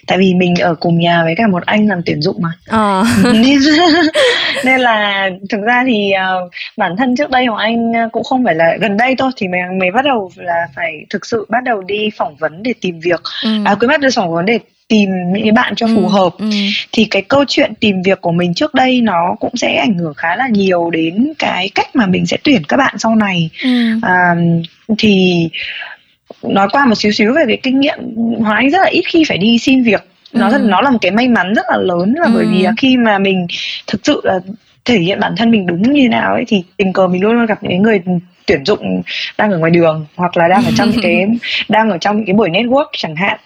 tại 0.06 0.18
vì 0.18 0.34
mình 0.34 0.54
ở 0.54 0.74
cùng 0.74 0.98
nhà 0.98 1.22
với 1.24 1.34
cả 1.36 1.46
một 1.46 1.62
anh 1.66 1.88
làm 1.88 2.00
tuyển 2.06 2.22
dụng 2.22 2.36
mà 2.40 2.50
à. 2.66 3.02
nên, 3.32 3.58
nên 4.64 4.80
là 4.80 5.30
thực 5.50 5.60
ra 5.62 5.84
thì 5.86 6.12
uh, 6.44 6.50
bản 6.76 6.96
thân 6.96 7.16
trước 7.16 7.30
đây 7.30 7.46
của 7.48 7.54
anh 7.54 7.92
cũng 8.12 8.24
không 8.24 8.44
phải 8.44 8.54
là 8.54 8.76
gần 8.80 8.96
đây 8.96 9.14
thôi 9.18 9.30
thì 9.36 9.48
mình 9.48 9.78
mới 9.78 9.90
bắt 9.90 10.04
đầu 10.04 10.30
là 10.36 10.66
phải 10.76 11.06
thực 11.10 11.26
sự 11.26 11.46
bắt 11.48 11.64
đầu 11.64 11.82
đi 11.82 12.10
phỏng 12.16 12.36
vấn 12.36 12.62
để 12.62 12.74
tìm 12.80 13.00
việc 13.00 13.20
ừ. 13.44 13.50
à 13.64 13.74
cứ 13.80 13.88
bắt 13.88 14.00
đầu 14.00 14.10
phỏng 14.14 14.32
vấn 14.32 14.46
để 14.46 14.58
tìm 14.88 15.10
những 15.32 15.42
cái 15.42 15.52
bạn 15.52 15.74
cho 15.76 15.86
phù 15.86 16.06
ừ, 16.06 16.08
hợp 16.08 16.34
ừ. 16.38 16.46
thì 16.92 17.04
cái 17.04 17.22
câu 17.22 17.44
chuyện 17.48 17.72
tìm 17.80 18.02
việc 18.02 18.20
của 18.20 18.32
mình 18.32 18.54
trước 18.54 18.74
đây 18.74 19.00
nó 19.00 19.36
cũng 19.40 19.56
sẽ 19.56 19.76
ảnh 19.76 19.94
hưởng 19.94 20.14
khá 20.14 20.36
là 20.36 20.48
nhiều 20.48 20.90
đến 20.90 21.32
cái 21.38 21.70
cách 21.74 21.96
mà 21.96 22.06
mình 22.06 22.26
sẽ 22.26 22.36
tuyển 22.44 22.62
các 22.68 22.76
bạn 22.76 22.94
sau 22.98 23.14
này 23.14 23.50
ừ. 23.64 23.68
à, 24.02 24.34
thì 24.98 25.48
nói 26.42 26.68
qua 26.72 26.86
một 26.86 26.94
xíu 26.94 27.12
xíu 27.12 27.32
về 27.32 27.44
cái 27.48 27.58
kinh 27.62 27.80
nghiệm 27.80 27.98
Hoàng 28.38 28.56
Anh 28.56 28.70
rất 28.70 28.78
là 28.78 28.88
ít 28.90 29.02
khi 29.06 29.24
phải 29.28 29.38
đi 29.38 29.58
xin 29.58 29.82
việc 29.82 30.04
nó 30.32 30.50
ừ. 30.50 30.58
nó 30.58 30.80
là 30.80 30.90
một 30.90 30.98
cái 31.00 31.10
may 31.10 31.28
mắn 31.28 31.54
rất 31.54 31.66
là 31.68 31.76
lớn 31.76 32.14
là 32.16 32.26
ừ. 32.26 32.32
bởi 32.34 32.46
vì 32.46 32.62
là 32.62 32.72
khi 32.76 32.96
mà 32.96 33.18
mình 33.18 33.46
thực 33.86 34.00
sự 34.04 34.20
là 34.24 34.40
thể 34.84 34.98
hiện 34.98 35.20
bản 35.20 35.34
thân 35.36 35.50
mình 35.50 35.66
đúng 35.66 35.92
như 35.92 36.08
nào 36.08 36.34
ấy 36.34 36.44
thì 36.48 36.62
tình 36.76 36.92
cờ 36.92 37.06
mình 37.06 37.22
luôn 37.22 37.32
luôn 37.32 37.46
gặp 37.46 37.62
những 37.62 37.82
người 37.82 38.02
tuyển 38.46 38.64
dụng 38.64 39.02
đang 39.38 39.52
ở 39.52 39.58
ngoài 39.58 39.70
đường 39.70 40.06
hoặc 40.16 40.36
là 40.36 40.48
đang 40.48 40.64
ở 40.64 40.70
trong 40.76 40.92
cái 41.02 41.26
đang 41.68 41.90
ở 41.90 41.98
trong 41.98 42.16
những 42.16 42.26
cái 42.26 42.34
buổi 42.34 42.48
network 42.50 42.86
chẳng 42.92 43.16
hạn 43.16 43.38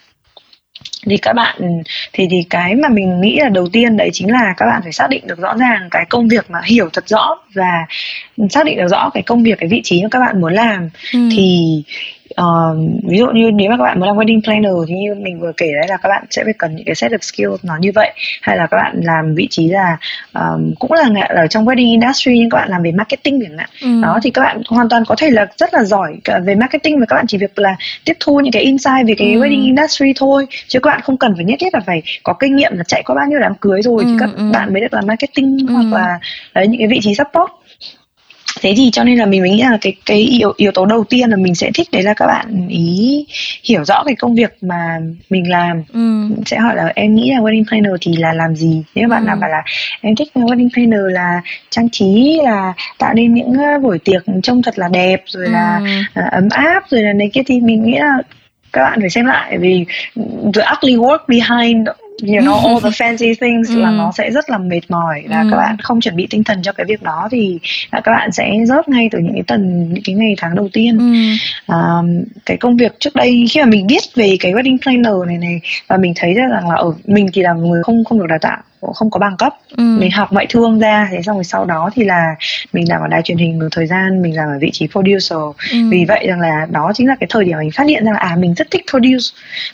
thì 1.06 1.16
các 1.16 1.32
bạn 1.32 1.82
thì 2.12 2.26
thì 2.30 2.36
cái 2.50 2.74
mà 2.74 2.88
mình 2.88 3.20
nghĩ 3.20 3.38
là 3.38 3.48
đầu 3.48 3.68
tiên 3.72 3.96
đấy 3.96 4.10
chính 4.12 4.30
là 4.30 4.54
các 4.56 4.66
bạn 4.66 4.80
phải 4.82 4.92
xác 4.92 5.10
định 5.10 5.26
được 5.26 5.38
rõ 5.38 5.54
ràng 5.56 5.88
cái 5.90 6.04
công 6.08 6.28
việc 6.28 6.50
mà 6.50 6.60
hiểu 6.64 6.88
thật 6.92 7.08
rõ 7.08 7.38
và 7.54 7.86
xác 8.50 8.66
định 8.66 8.76
được 8.76 8.88
rõ 8.90 9.10
cái 9.14 9.22
công 9.22 9.42
việc 9.42 9.58
cái 9.58 9.68
vị 9.68 9.80
trí 9.84 10.02
mà 10.02 10.08
các 10.10 10.20
bạn 10.20 10.40
muốn 10.40 10.52
làm 10.52 10.88
ừ. 11.12 11.28
thì 11.36 11.82
uh, 12.40 13.02
ví 13.08 13.18
dụ 13.18 13.26
như 13.26 13.50
nếu 13.50 13.70
mà 13.70 13.76
các 13.76 13.82
bạn 13.82 14.00
muốn 14.00 14.08
làm 14.08 14.16
wedding 14.16 14.40
planner 14.42 14.72
thì 14.88 14.94
như 14.94 15.14
mình 15.14 15.40
vừa 15.40 15.52
kể 15.56 15.66
đấy 15.72 15.86
là 15.88 15.96
các 15.96 16.08
bạn 16.08 16.24
sẽ 16.30 16.44
phải 16.44 16.52
cần 16.58 16.76
những 16.76 16.84
cái 16.86 16.94
set 16.94 17.12
of 17.12 17.18
skills 17.20 17.64
nó 17.64 17.76
như 17.80 17.90
vậy 17.94 18.12
hay 18.42 18.56
là 18.56 18.66
các 18.66 18.76
bạn 18.76 19.00
làm 19.02 19.34
vị 19.34 19.48
trí 19.50 19.68
là 19.68 19.96
um, 20.34 20.74
cũng 20.78 20.92
là 20.92 21.08
ở 21.28 21.46
trong 21.46 21.64
wedding 21.64 21.90
industry 21.90 22.38
nhưng 22.38 22.50
các 22.50 22.58
bạn 22.58 22.70
làm 22.70 22.82
về 22.82 22.92
marketing 22.92 23.40
chẳng 23.42 23.58
hạn 23.58 23.68
ừ. 23.82 24.02
đó 24.02 24.18
thì 24.22 24.30
các 24.30 24.42
bạn 24.42 24.62
hoàn 24.68 24.88
toàn 24.88 25.04
có 25.06 25.14
thể 25.18 25.30
là 25.30 25.46
rất 25.58 25.74
là 25.74 25.84
giỏi 25.84 26.16
về 26.44 26.54
marketing 26.54 27.00
và 27.00 27.06
các 27.06 27.16
bạn 27.16 27.26
chỉ 27.26 27.38
việc 27.38 27.58
là 27.58 27.76
tiếp 28.04 28.16
thu 28.20 28.40
những 28.40 28.52
cái 28.52 28.62
insight 28.62 29.06
về 29.06 29.14
cái 29.18 29.32
ừ. 29.32 29.40
wedding 29.40 29.64
industry 29.64 30.12
thôi 30.16 30.46
chứ 30.68 30.80
các 30.80 30.90
bạn 30.90 31.00
không 31.00 31.16
cần 31.16 31.34
phải 31.36 31.44
nhất 31.44 31.56
thiết 31.60 31.74
là 31.74 31.80
phải 31.86 32.02
có 32.22 32.32
kinh 32.32 32.56
nghiệm 32.56 32.72
là 32.76 32.84
chạy 32.84 33.02
qua 33.02 33.14
bao 33.16 33.26
nhiêu 33.28 33.38
đám 33.38 33.54
cưới 33.54 33.82
rồi 33.82 34.02
ừ, 34.04 34.04
thì 34.08 34.16
các 34.20 34.30
ừ. 34.36 34.50
bạn 34.52 34.72
mới 34.72 34.80
được 34.80 34.94
làm 34.94 35.06
marketing 35.06 35.58
ừ. 35.68 35.74
hoặc 35.74 35.98
là 36.00 36.18
đấy 36.54 36.68
những 36.68 36.78
cái 36.78 36.88
vị 36.88 36.98
trí 37.02 37.14
support 37.14 37.61
thế 38.60 38.74
thì 38.76 38.90
cho 38.92 39.04
nên 39.04 39.18
là 39.18 39.26
mình 39.26 39.42
nghĩ 39.42 39.62
là 39.62 39.78
cái 39.80 39.94
cái 40.06 40.18
yếu 40.18 40.52
yếu 40.56 40.72
tố 40.72 40.86
đầu 40.86 41.04
tiên 41.04 41.30
là 41.30 41.36
mình 41.36 41.54
sẽ 41.54 41.70
thích 41.74 41.88
đấy 41.92 42.02
là 42.02 42.14
các 42.14 42.26
bạn 42.26 42.68
ý 42.68 43.26
hiểu 43.64 43.84
rõ 43.84 44.04
cái 44.04 44.14
công 44.14 44.34
việc 44.34 44.56
mà 44.60 44.98
mình 45.30 45.50
làm 45.50 45.82
ừ. 45.92 46.28
sẽ 46.46 46.58
hỏi 46.58 46.76
là 46.76 46.92
em 46.94 47.14
nghĩ 47.14 47.30
là 47.30 47.40
wedding 47.40 47.64
planner 47.68 47.92
thì 48.00 48.16
là 48.16 48.32
làm 48.32 48.56
gì 48.56 48.82
nếu 48.94 49.08
bạn 49.08 49.22
ừ. 49.22 49.26
nào 49.26 49.36
bảo 49.36 49.50
là 49.50 49.62
em 50.00 50.16
thích 50.16 50.28
wedding 50.34 50.68
planner 50.74 51.00
là 51.12 51.40
trang 51.70 51.88
trí 51.90 52.40
là 52.44 52.72
tạo 52.98 53.14
nên 53.14 53.34
những 53.34 53.56
buổi 53.82 53.98
tiệc 53.98 54.22
trông 54.42 54.62
thật 54.62 54.78
là 54.78 54.88
đẹp 54.88 55.22
rồi 55.26 55.44
ừ. 55.44 55.52
là 55.52 55.80
uh, 56.20 56.32
ấm 56.32 56.48
áp 56.50 56.84
rồi 56.90 57.02
là 57.02 57.12
này 57.12 57.30
kia 57.32 57.42
thì 57.46 57.60
mình 57.60 57.84
nghĩ 57.84 57.98
là 57.98 58.18
các 58.72 58.82
bạn 58.82 59.00
phải 59.00 59.10
xem 59.10 59.26
lại 59.26 59.58
vì 59.58 59.84
the 60.54 60.62
ugly 60.76 60.96
work 60.96 61.18
behind 61.28 61.88
you 62.20 62.40
know 62.40 62.68
all 62.68 62.80
the 62.82 62.90
fancy 62.90 63.34
things 63.40 63.70
là 63.70 63.88
ừ. 63.88 63.94
nó 63.98 64.12
sẽ 64.18 64.30
rất 64.30 64.50
là 64.50 64.58
mệt 64.58 64.80
mỏi 64.88 65.22
và 65.28 65.40
ừ. 65.40 65.48
các 65.50 65.56
bạn 65.56 65.76
không 65.82 66.00
chuẩn 66.00 66.16
bị 66.16 66.26
tinh 66.30 66.44
thần 66.44 66.62
cho 66.62 66.72
cái 66.72 66.86
việc 66.86 67.02
đó 67.02 67.28
thì 67.30 67.58
các 67.92 68.12
bạn 68.12 68.32
sẽ 68.32 68.52
rớt 68.66 68.88
ngay 68.88 69.08
từ 69.12 69.18
những 69.18 69.34
cái 69.34 69.42
tuần 69.46 69.92
những 69.92 70.02
cái 70.04 70.14
ngày 70.14 70.34
tháng 70.38 70.54
đầu 70.54 70.68
tiên 70.72 70.98
ừ. 70.98 71.74
à, 71.74 71.78
cái 72.46 72.56
công 72.56 72.76
việc 72.76 72.92
trước 73.00 73.14
đây 73.14 73.44
khi 73.50 73.60
mà 73.60 73.66
mình 73.66 73.86
biết 73.86 74.02
về 74.14 74.36
cái 74.40 74.52
wedding 74.52 74.78
planner 74.82 75.26
này 75.26 75.38
này 75.38 75.60
và 75.88 75.96
mình 75.96 76.12
thấy 76.16 76.34
ra 76.34 76.46
rằng 76.48 76.68
là 76.68 76.74
ở 76.76 76.92
mình 77.04 77.26
thì 77.32 77.42
là 77.42 77.52
người 77.52 77.82
không 77.82 78.04
không 78.04 78.18
được 78.18 78.26
đào 78.28 78.38
tạo 78.38 78.58
không 78.94 79.10
có 79.10 79.20
bằng 79.20 79.36
cấp 79.36 79.54
ừ. 79.76 79.82
mình 80.00 80.10
học 80.10 80.32
ngoại 80.32 80.46
thương 80.48 80.78
ra 80.78 81.08
thế 81.10 81.22
xong 81.22 81.36
rồi 81.36 81.44
sau 81.44 81.64
đó 81.64 81.90
thì 81.94 82.04
là 82.04 82.34
mình 82.72 82.88
làm 82.88 83.00
ở 83.00 83.08
đài 83.08 83.22
truyền 83.22 83.38
hình 83.38 83.58
một 83.58 83.66
thời 83.70 83.86
gian 83.86 84.22
mình 84.22 84.36
làm 84.36 84.48
ở 84.48 84.58
vị 84.60 84.70
trí 84.72 84.86
producer 84.86 85.38
ừ. 85.72 85.78
vì 85.90 86.04
vậy 86.08 86.26
rằng 86.28 86.40
là 86.40 86.66
đó 86.70 86.92
chính 86.94 87.08
là 87.08 87.16
cái 87.20 87.26
thời 87.30 87.44
điểm 87.44 87.58
mình 87.58 87.70
phát 87.70 87.88
hiện 87.88 88.04
ra 88.04 88.12
là 88.12 88.18
à 88.18 88.36
mình 88.36 88.54
rất 88.54 88.70
thích 88.70 88.82
produce 88.90 89.26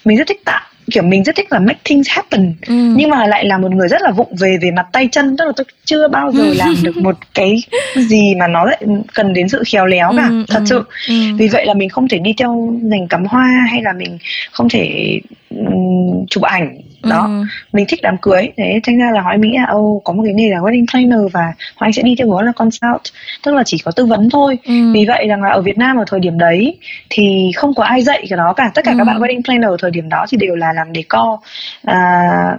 mình 0.04 0.18
rất 0.18 0.26
thích 0.26 0.40
tạo 0.44 0.60
kiểu 0.92 1.02
mình 1.02 1.22
rất 1.24 1.36
thích 1.36 1.46
là 1.50 1.58
make 1.58 1.78
things 1.84 2.08
happen 2.10 2.54
ừ. 2.66 2.74
nhưng 2.74 3.10
mà 3.10 3.26
lại 3.26 3.44
là 3.44 3.58
một 3.58 3.72
người 3.72 3.88
rất 3.88 4.02
là 4.02 4.10
vụng 4.10 4.36
về 4.40 4.58
về 4.62 4.70
mặt 4.70 4.86
tay 4.92 5.08
chân 5.12 5.36
tức 5.36 5.44
là 5.44 5.52
tôi 5.56 5.64
chưa 5.84 6.08
bao 6.08 6.32
giờ 6.32 6.44
làm 6.56 6.74
được 6.82 6.96
một 6.96 7.16
cái 7.34 7.56
gì 7.94 8.34
mà 8.34 8.46
nó 8.46 8.64
lại 8.64 8.82
cần 9.14 9.32
đến 9.32 9.48
sự 9.48 9.62
khéo 9.66 9.86
léo 9.86 10.12
cả 10.16 10.28
ừ, 10.28 10.44
thật 10.48 10.58
ừ, 10.58 10.64
sự 10.66 10.82
ừ. 11.08 11.14
vì 11.38 11.48
vậy 11.48 11.66
là 11.66 11.74
mình 11.74 11.88
không 11.88 12.08
thể 12.08 12.18
đi 12.18 12.32
theo 12.38 12.78
ngành 12.82 13.08
cắm 13.08 13.24
hoa 13.24 13.66
hay 13.70 13.82
là 13.82 13.92
mình 13.92 14.18
không 14.52 14.68
thể 14.68 15.18
um, 15.50 16.26
chụp 16.30 16.42
ảnh 16.42 16.80
đó 17.02 17.24
ừ. 17.24 17.44
mình 17.72 17.86
thích 17.88 18.00
đám 18.02 18.16
cưới 18.22 18.48
thế 18.56 18.80
thành 18.82 18.98
ra 18.98 19.10
là 19.10 19.20
hỏi 19.20 19.38
mỹ 19.38 19.56
là 19.56 19.64
ô 19.64 20.00
có 20.04 20.12
một 20.12 20.22
cái 20.24 20.34
nghề 20.34 20.48
là 20.48 20.58
wedding 20.58 20.86
planner 20.90 21.32
và 21.32 21.52
hoàng 21.76 21.92
sẽ 21.92 22.02
đi 22.02 22.14
theo 22.18 22.30
hướng 22.30 22.40
là 22.40 22.52
consult 22.52 23.02
tức 23.44 23.54
là 23.54 23.62
chỉ 23.66 23.78
có 23.84 23.90
tư 23.90 24.06
vấn 24.06 24.30
thôi 24.30 24.58
ừ. 24.64 24.92
vì 24.92 25.04
vậy 25.04 25.26
rằng 25.28 25.42
là 25.42 25.48
ở 25.50 25.62
Việt 25.62 25.78
Nam 25.78 25.96
ở 25.96 26.04
thời 26.06 26.20
điểm 26.20 26.38
đấy 26.38 26.76
thì 27.10 27.50
không 27.56 27.74
có 27.74 27.84
ai 27.84 28.02
dạy 28.02 28.26
cái 28.30 28.36
đó 28.36 28.52
cả 28.52 28.70
tất 28.74 28.84
cả 28.84 28.92
ừ. 28.92 28.94
các 28.98 29.04
bạn 29.04 29.20
wedding 29.20 29.42
planner 29.44 29.70
ở 29.70 29.76
thời 29.80 29.90
điểm 29.90 30.08
đó 30.08 30.26
thì 30.28 30.38
đều 30.38 30.54
là 30.54 30.72
làm 30.72 30.86
decor 30.94 31.40
à, 31.84 31.98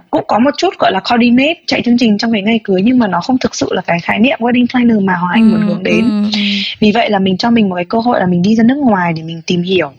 cũng 0.09 0.23
có 0.27 0.39
một 0.39 0.51
chút 0.57 0.73
gọi 0.79 0.91
là 0.91 0.99
coordinate 0.99 1.59
chạy 1.67 1.81
chương 1.85 1.97
trình 1.97 2.17
trong 2.17 2.31
cái 2.31 2.41
ngày 2.41 2.59
cưới 2.63 2.81
nhưng 2.83 2.99
mà 2.99 3.07
nó 3.07 3.21
không 3.21 3.37
thực 3.37 3.55
sự 3.55 3.67
là 3.71 3.81
cái 3.81 3.99
khái 3.99 4.19
niệm 4.19 4.37
wedding 4.39 4.65
planner 4.71 4.97
mà 5.03 5.13
hoàng 5.13 5.33
anh 5.33 5.51
ừ. 5.51 5.57
muốn 5.57 5.67
hướng 5.67 5.83
đến 5.83 6.29
ừ. 6.33 6.39
vì 6.79 6.91
vậy 6.91 7.09
là 7.09 7.19
mình 7.19 7.37
cho 7.37 7.51
mình 7.51 7.69
một 7.69 7.75
cái 7.75 7.85
cơ 7.85 7.99
hội 7.99 8.19
là 8.19 8.25
mình 8.25 8.41
đi 8.41 8.55
ra 8.55 8.63
nước 8.63 8.77
ngoài 8.77 9.13
để 9.13 9.23
mình 9.23 9.41
tìm 9.47 9.61
hiểu 9.61 9.91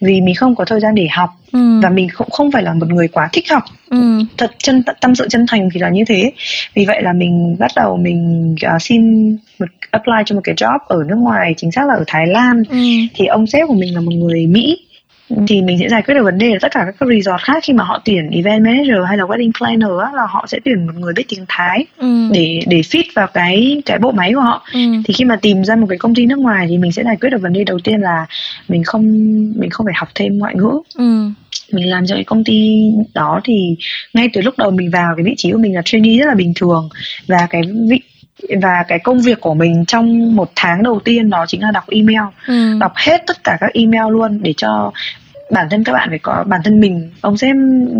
vì 0.00 0.20
mình 0.20 0.34
không 0.34 0.54
có 0.54 0.64
thời 0.64 0.80
gian 0.80 0.94
để 0.94 1.08
học 1.10 1.30
ừ. 1.52 1.80
và 1.82 1.88
mình 1.90 2.08
cũng 2.16 2.30
không 2.38 2.50
phải 2.50 2.62
là 2.62 2.74
một 2.74 2.88
người 2.88 3.08
quá 3.08 3.28
thích 3.32 3.50
học 3.50 3.62
ừ. 3.90 4.24
thật 4.36 4.50
chân 4.58 4.82
tâm 5.00 5.14
sự 5.14 5.28
chân 5.30 5.46
thành 5.48 5.68
thì 5.74 5.80
là 5.80 5.88
như 5.88 6.04
thế 6.08 6.32
vì 6.74 6.84
vậy 6.86 7.02
là 7.02 7.12
mình 7.12 7.56
bắt 7.58 7.70
đầu 7.76 7.96
mình 7.96 8.54
uh, 8.74 8.82
xin 8.82 9.32
một 9.58 9.66
apply 9.90 10.22
cho 10.26 10.34
một 10.34 10.40
cái 10.44 10.54
job 10.54 10.78
ở 10.86 11.04
nước 11.08 11.16
ngoài 11.16 11.54
chính 11.56 11.72
xác 11.72 11.86
là 11.86 11.94
ở 11.94 12.04
Thái 12.06 12.26
Lan 12.26 12.62
ừ. 12.70 12.76
thì 13.14 13.26
ông 13.26 13.46
sếp 13.46 13.68
của 13.68 13.74
mình 13.74 13.94
là 13.94 14.00
một 14.00 14.12
người 14.14 14.46
Mỹ 14.46 14.84
thì 15.48 15.62
mình 15.62 15.78
sẽ 15.80 15.88
giải 15.88 16.02
quyết 16.02 16.14
được 16.14 16.24
vấn 16.24 16.38
đề 16.38 16.48
là 16.48 16.58
tất 16.60 16.72
cả 16.72 16.86
các 16.98 17.08
resort 17.08 17.42
khác 17.42 17.62
khi 17.62 17.72
mà 17.72 17.84
họ 17.84 18.02
tuyển 18.04 18.30
event 18.30 18.64
manager 18.64 19.08
hay 19.08 19.16
là 19.16 19.24
wedding 19.24 19.50
planner 19.58 19.90
á, 20.04 20.10
là 20.14 20.26
họ 20.28 20.46
sẽ 20.48 20.58
tuyển 20.64 20.86
một 20.86 20.92
người 20.98 21.12
biết 21.16 21.24
tiếng 21.28 21.44
Thái 21.48 21.86
ừ. 21.96 22.28
để 22.32 22.60
để 22.66 22.80
fit 22.80 23.04
vào 23.14 23.26
cái 23.26 23.82
cái 23.86 23.98
bộ 23.98 24.12
máy 24.12 24.32
của 24.34 24.40
họ 24.40 24.64
ừ. 24.72 24.80
thì 25.04 25.14
khi 25.14 25.24
mà 25.24 25.36
tìm 25.36 25.64
ra 25.64 25.76
một 25.76 25.86
cái 25.88 25.98
công 25.98 26.14
ty 26.14 26.26
nước 26.26 26.38
ngoài 26.38 26.66
thì 26.68 26.78
mình 26.78 26.92
sẽ 26.92 27.04
giải 27.04 27.16
quyết 27.20 27.30
được 27.30 27.42
vấn 27.42 27.52
đề 27.52 27.64
đầu 27.64 27.78
tiên 27.84 28.00
là 28.00 28.26
mình 28.68 28.84
không 28.84 29.02
mình 29.56 29.70
không 29.70 29.86
phải 29.86 29.94
học 29.96 30.08
thêm 30.14 30.38
ngoại 30.38 30.54
ngữ 30.54 30.80
ừ 30.94 31.30
mình 31.72 31.90
làm 31.90 32.06
cho 32.06 32.14
cái 32.14 32.24
công 32.24 32.44
ty 32.44 32.90
đó 33.14 33.40
thì 33.44 33.76
ngay 34.14 34.28
từ 34.32 34.40
lúc 34.40 34.54
đầu 34.58 34.70
mình 34.70 34.90
vào 34.90 35.14
cái 35.16 35.24
vị 35.24 35.34
trí 35.36 35.52
của 35.52 35.58
mình 35.58 35.74
là 35.74 35.82
trainee 35.84 36.18
rất 36.18 36.26
là 36.28 36.34
bình 36.34 36.52
thường 36.56 36.88
và 37.26 37.46
cái 37.50 37.62
vị 37.88 38.00
và 38.62 38.84
cái 38.88 38.98
công 38.98 39.20
việc 39.20 39.40
của 39.40 39.54
mình 39.54 39.84
trong 39.84 40.36
một 40.36 40.50
tháng 40.56 40.82
đầu 40.82 41.00
tiên 41.04 41.30
đó 41.30 41.44
chính 41.48 41.62
là 41.62 41.70
đọc 41.70 41.84
email 41.90 42.28
ừ. 42.46 42.78
đọc 42.80 42.92
hết 42.96 43.22
tất 43.26 43.44
cả 43.44 43.56
các 43.60 43.70
email 43.74 44.12
luôn 44.12 44.42
để 44.42 44.54
cho 44.56 44.92
bản 45.50 45.66
thân 45.70 45.84
các 45.84 45.92
bạn 45.92 46.08
phải 46.08 46.18
có 46.18 46.44
bản 46.46 46.60
thân 46.64 46.80
mình 46.80 47.10
ông 47.20 47.36
sếp 47.36 47.56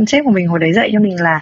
sếp 0.06 0.24
của 0.24 0.30
mình 0.30 0.46
hồi 0.46 0.58
đấy 0.58 0.72
dạy 0.72 0.90
cho 0.92 1.00
mình 1.00 1.20
là 1.20 1.40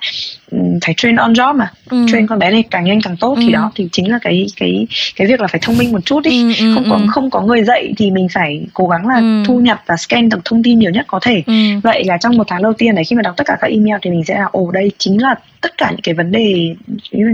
phải 0.83 0.95
train 0.97 1.17
on 1.17 1.33
job 1.33 1.57
mà 1.57 1.73
ừ. 1.91 2.07
train 2.13 2.27
con 2.27 2.39
bé 2.39 2.51
này 2.51 2.65
càng 2.71 2.85
nhanh 2.85 3.01
càng 3.01 3.17
tốt 3.17 3.35
ừ. 3.37 3.43
thì 3.47 3.53
đó 3.53 3.73
thì 3.75 3.89
chính 3.93 4.11
là 4.11 4.19
cái 4.23 4.47
cái 4.57 4.87
cái 5.17 5.27
việc 5.27 5.41
là 5.41 5.47
phải 5.47 5.61
thông 5.65 5.79
minh 5.79 5.93
một 5.93 6.05
chút 6.05 6.21
đi 6.21 6.43
ừ, 6.43 6.67
ừ, 6.67 6.75
không 6.75 6.85
có 6.91 6.97
ừ. 6.97 7.07
không 7.11 7.31
có 7.31 7.41
người 7.41 7.65
dạy 7.65 7.95
thì 7.97 8.11
mình 8.11 8.29
phải 8.33 8.67
cố 8.75 8.89
gắng 8.89 9.09
là 9.09 9.17
ừ. 9.17 9.43
thu 9.47 9.61
nhập 9.61 9.83
và 9.87 9.97
scan 9.97 10.29
được 10.29 10.45
thông 10.45 10.63
tin 10.63 10.79
nhiều 10.79 10.91
nhất 10.91 11.05
có 11.09 11.21
thể 11.23 11.43
ừ. 11.47 11.53
vậy 11.83 12.05
là 12.05 12.19
trong 12.21 12.37
một 12.37 12.45
tháng 12.49 12.63
đầu 12.63 12.73
tiên 12.73 12.95
này 12.95 13.05
khi 13.05 13.17
mà 13.17 13.23
đọc 13.23 13.35
tất 13.37 13.47
cả 13.47 13.57
các 13.61 13.71
email 13.71 13.97
thì 14.03 14.11
mình 14.11 14.25
sẽ 14.25 14.39
là 14.39 14.47
ồ 14.53 14.71
đây 14.71 14.91
chính 14.99 15.23
là 15.23 15.35
tất 15.61 15.79
cả 15.79 15.91
những 15.91 16.01
cái 16.03 16.15
vấn 16.15 16.31
đề 16.33 16.75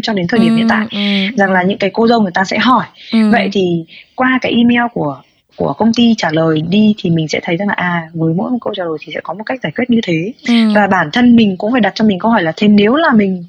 cho 0.02 0.12
đến 0.12 0.26
thời 0.28 0.40
điểm 0.40 0.50
ừ, 0.50 0.56
hiện 0.56 0.68
tại 0.68 0.86
ừ. 0.90 1.36
rằng 1.36 1.52
là 1.52 1.62
những 1.62 1.78
cái 1.78 1.90
cô 1.92 2.08
dâu 2.08 2.20
người 2.20 2.32
ta 2.34 2.44
sẽ 2.44 2.58
hỏi 2.58 2.84
ừ. 3.12 3.30
vậy 3.30 3.48
thì 3.52 3.84
qua 4.14 4.38
cái 4.42 4.52
email 4.52 4.82
của 4.92 5.22
của 5.56 5.72
công 5.72 5.94
ty 5.94 6.14
trả 6.18 6.28
lời 6.32 6.62
đi 6.68 6.94
thì 6.98 7.10
mình 7.10 7.28
sẽ 7.28 7.40
thấy 7.42 7.56
rằng 7.56 7.68
là 7.68 7.74
à 7.76 8.02
với 8.14 8.34
mỗi 8.34 8.50
một 8.50 8.58
câu 8.60 8.74
trả 8.74 8.84
lời 8.84 8.98
thì 9.00 9.12
sẽ 9.14 9.20
có 9.22 9.34
một 9.34 9.44
cách 9.46 9.60
giải 9.62 9.72
quyết 9.76 9.90
như 9.90 10.00
thế 10.02 10.32
ừ. 10.48 10.54
và 10.74 10.86
bản 10.86 11.10
thân 11.12 11.36
mình 11.36 11.56
cũng 11.56 11.72
phải 11.72 11.80
đặt 11.80 11.92
cho 11.94 12.04
mình 12.04 12.18
câu 12.18 12.30
hỏi 12.30 12.42
là 12.42 12.52
thế 12.56 12.68
nếu 12.68 12.94
là 12.94 13.12
mình 13.12 13.44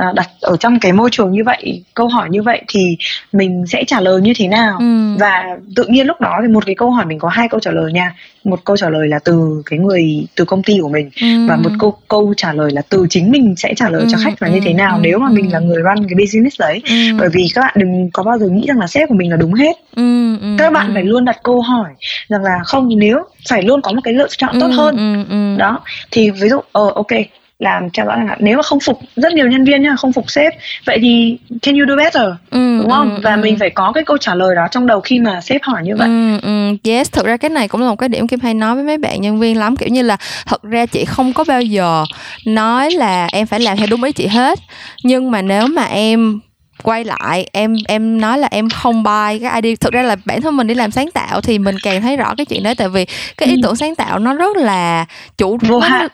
uh, 0.00 0.14
đặt 0.14 0.28
ở 0.40 0.56
trong 0.56 0.80
cái 0.80 0.92
môi 0.92 1.10
trường 1.12 1.32
như 1.32 1.44
vậy 1.44 1.82
câu 1.94 2.08
hỏi 2.08 2.28
như 2.30 2.42
vậy 2.42 2.62
thì 2.68 2.96
mình 3.32 3.64
sẽ 3.66 3.84
trả 3.86 4.00
lời 4.00 4.20
như 4.20 4.32
thế 4.36 4.48
nào 4.48 4.76
ừ. 4.78 5.16
và 5.18 5.44
tự 5.76 5.84
nhiên 5.84 6.06
lúc 6.06 6.20
đó 6.20 6.38
thì 6.42 6.48
một 6.48 6.66
cái 6.66 6.74
câu 6.74 6.90
hỏi 6.90 7.06
mình 7.06 7.18
có 7.18 7.28
hai 7.28 7.48
câu 7.48 7.60
trả 7.60 7.70
lời 7.70 7.92
nha 7.92 8.14
một 8.46 8.64
câu 8.64 8.76
trả 8.76 8.88
lời 8.88 9.08
là 9.08 9.18
từ 9.24 9.62
cái 9.66 9.78
người 9.78 10.26
từ 10.34 10.44
công 10.44 10.62
ty 10.62 10.78
của 10.82 10.88
mình 10.88 11.10
ừ. 11.20 11.46
và 11.48 11.56
một 11.56 11.70
câu 11.78 11.98
câu 12.08 12.34
trả 12.36 12.52
lời 12.52 12.70
là 12.70 12.82
từ 12.88 13.06
chính 13.10 13.30
mình 13.30 13.54
sẽ 13.56 13.74
trả 13.76 13.88
lời 13.88 14.00
ừ. 14.00 14.08
cho 14.12 14.18
khách 14.24 14.42
là 14.42 14.48
như 14.48 14.60
thế 14.64 14.72
nào 14.72 14.96
ừ. 14.96 15.00
nếu 15.02 15.18
mà 15.18 15.28
mình 15.28 15.52
là 15.52 15.58
người 15.58 15.82
run 15.82 16.06
cái 16.08 16.16
business 16.18 16.60
đấy 16.60 16.82
ừ. 16.88 16.94
bởi 17.18 17.28
vì 17.32 17.48
các 17.54 17.60
bạn 17.60 17.74
đừng 17.76 18.10
có 18.12 18.22
bao 18.22 18.38
giờ 18.38 18.48
nghĩ 18.48 18.64
rằng 18.68 18.78
là 18.78 18.86
sếp 18.86 19.08
của 19.08 19.14
mình 19.14 19.30
là 19.30 19.36
đúng 19.36 19.54
hết 19.54 19.76
ừ. 19.96 20.36
Ừ. 20.40 20.56
các 20.58 20.72
bạn 20.72 20.90
phải 20.94 21.04
luôn 21.04 21.24
đặt 21.24 21.42
câu 21.46 21.60
hỏi 21.60 21.90
rằng 22.28 22.42
là 22.42 22.58
không 22.64 22.88
nếu 22.96 23.18
phải 23.48 23.62
luôn 23.62 23.82
có 23.82 23.92
một 23.92 24.00
cái 24.04 24.14
lựa 24.14 24.28
chọn 24.38 24.60
tốt 24.60 24.68
hơn 24.68 24.96
ừ. 24.96 25.24
Ừ. 25.30 25.56
đó 25.58 25.80
thì 26.10 26.30
ví 26.30 26.48
dụ 26.48 26.60
ờ 26.72 26.92
ok 26.94 27.12
làm 27.58 27.90
cho 27.90 28.04
rõ 28.04 28.16
là 28.16 28.36
nếu 28.38 28.56
mà 28.56 28.62
không 28.62 28.80
phục 28.80 29.00
rất 29.16 29.32
nhiều 29.32 29.48
nhân 29.48 29.64
viên 29.64 29.82
nhá 29.82 29.94
không 29.98 30.12
phục 30.12 30.30
sếp 30.30 30.52
vậy 30.86 30.98
thì 31.02 31.38
can 31.62 31.74
you 31.76 31.86
do 31.88 31.96
better 31.96 32.22
ừ, 32.50 32.78
đúng 32.82 32.90
không 32.90 33.14
ừ, 33.14 33.20
và 33.22 33.34
ừ. 33.34 33.40
mình 33.42 33.58
phải 33.58 33.70
có 33.70 33.92
cái 33.92 34.04
câu 34.04 34.16
trả 34.18 34.34
lời 34.34 34.54
đó 34.54 34.66
trong 34.70 34.86
đầu 34.86 35.00
khi 35.00 35.18
mà 35.18 35.40
sếp 35.40 35.62
hỏi 35.62 35.82
như 35.84 35.96
vậy 35.96 36.08
ừ, 36.08 36.38
ừ. 36.42 36.76
yes 36.90 37.12
thực 37.12 37.26
ra 37.26 37.36
cái 37.36 37.48
này 37.48 37.68
cũng 37.68 37.80
là 37.80 37.88
một 37.88 37.96
cái 37.96 38.08
điểm 38.08 38.28
kim 38.28 38.40
hay 38.40 38.54
nói 38.54 38.74
với 38.74 38.84
mấy 38.84 38.98
bạn 38.98 39.20
nhân 39.20 39.40
viên 39.40 39.58
lắm 39.58 39.76
kiểu 39.76 39.88
như 39.88 40.02
là 40.02 40.16
thật 40.46 40.62
ra 40.62 40.86
chị 40.86 41.04
không 41.04 41.32
có 41.32 41.44
bao 41.48 41.62
giờ 41.62 42.04
nói 42.46 42.90
là 42.90 43.28
em 43.32 43.46
phải 43.46 43.60
làm 43.60 43.76
theo 43.76 43.86
đúng 43.90 44.02
ý 44.02 44.12
chị 44.12 44.26
hết 44.26 44.58
nhưng 45.02 45.30
mà 45.30 45.42
nếu 45.42 45.66
mà 45.66 45.84
em 45.84 46.40
quay 46.88 47.04
lại 47.04 47.46
em 47.52 47.76
em 47.88 48.20
nói 48.20 48.38
là 48.38 48.48
em 48.50 48.68
không 48.70 49.02
buy 49.02 49.38
cái 49.38 49.60
idea 49.62 49.74
thực 49.80 49.92
ra 49.92 50.02
là 50.02 50.16
bản 50.24 50.40
thân 50.42 50.56
mình 50.56 50.66
đi 50.66 50.74
làm 50.74 50.90
sáng 50.90 51.10
tạo 51.10 51.40
thì 51.40 51.58
mình 51.58 51.76
càng 51.82 52.02
thấy 52.02 52.16
rõ 52.16 52.34
cái 52.36 52.46
chuyện 52.46 52.62
đó 52.62 52.72
tại 52.76 52.88
vì 52.88 53.06
cái 53.36 53.48
ý 53.48 53.54
ừ. 53.54 53.60
tưởng 53.62 53.76
sáng 53.76 53.94
tạo 53.94 54.18
nó 54.18 54.34
rất 54.34 54.56
là 54.56 55.04
chủ 55.38 55.58
vô 55.60 55.78
hạn 55.78 56.08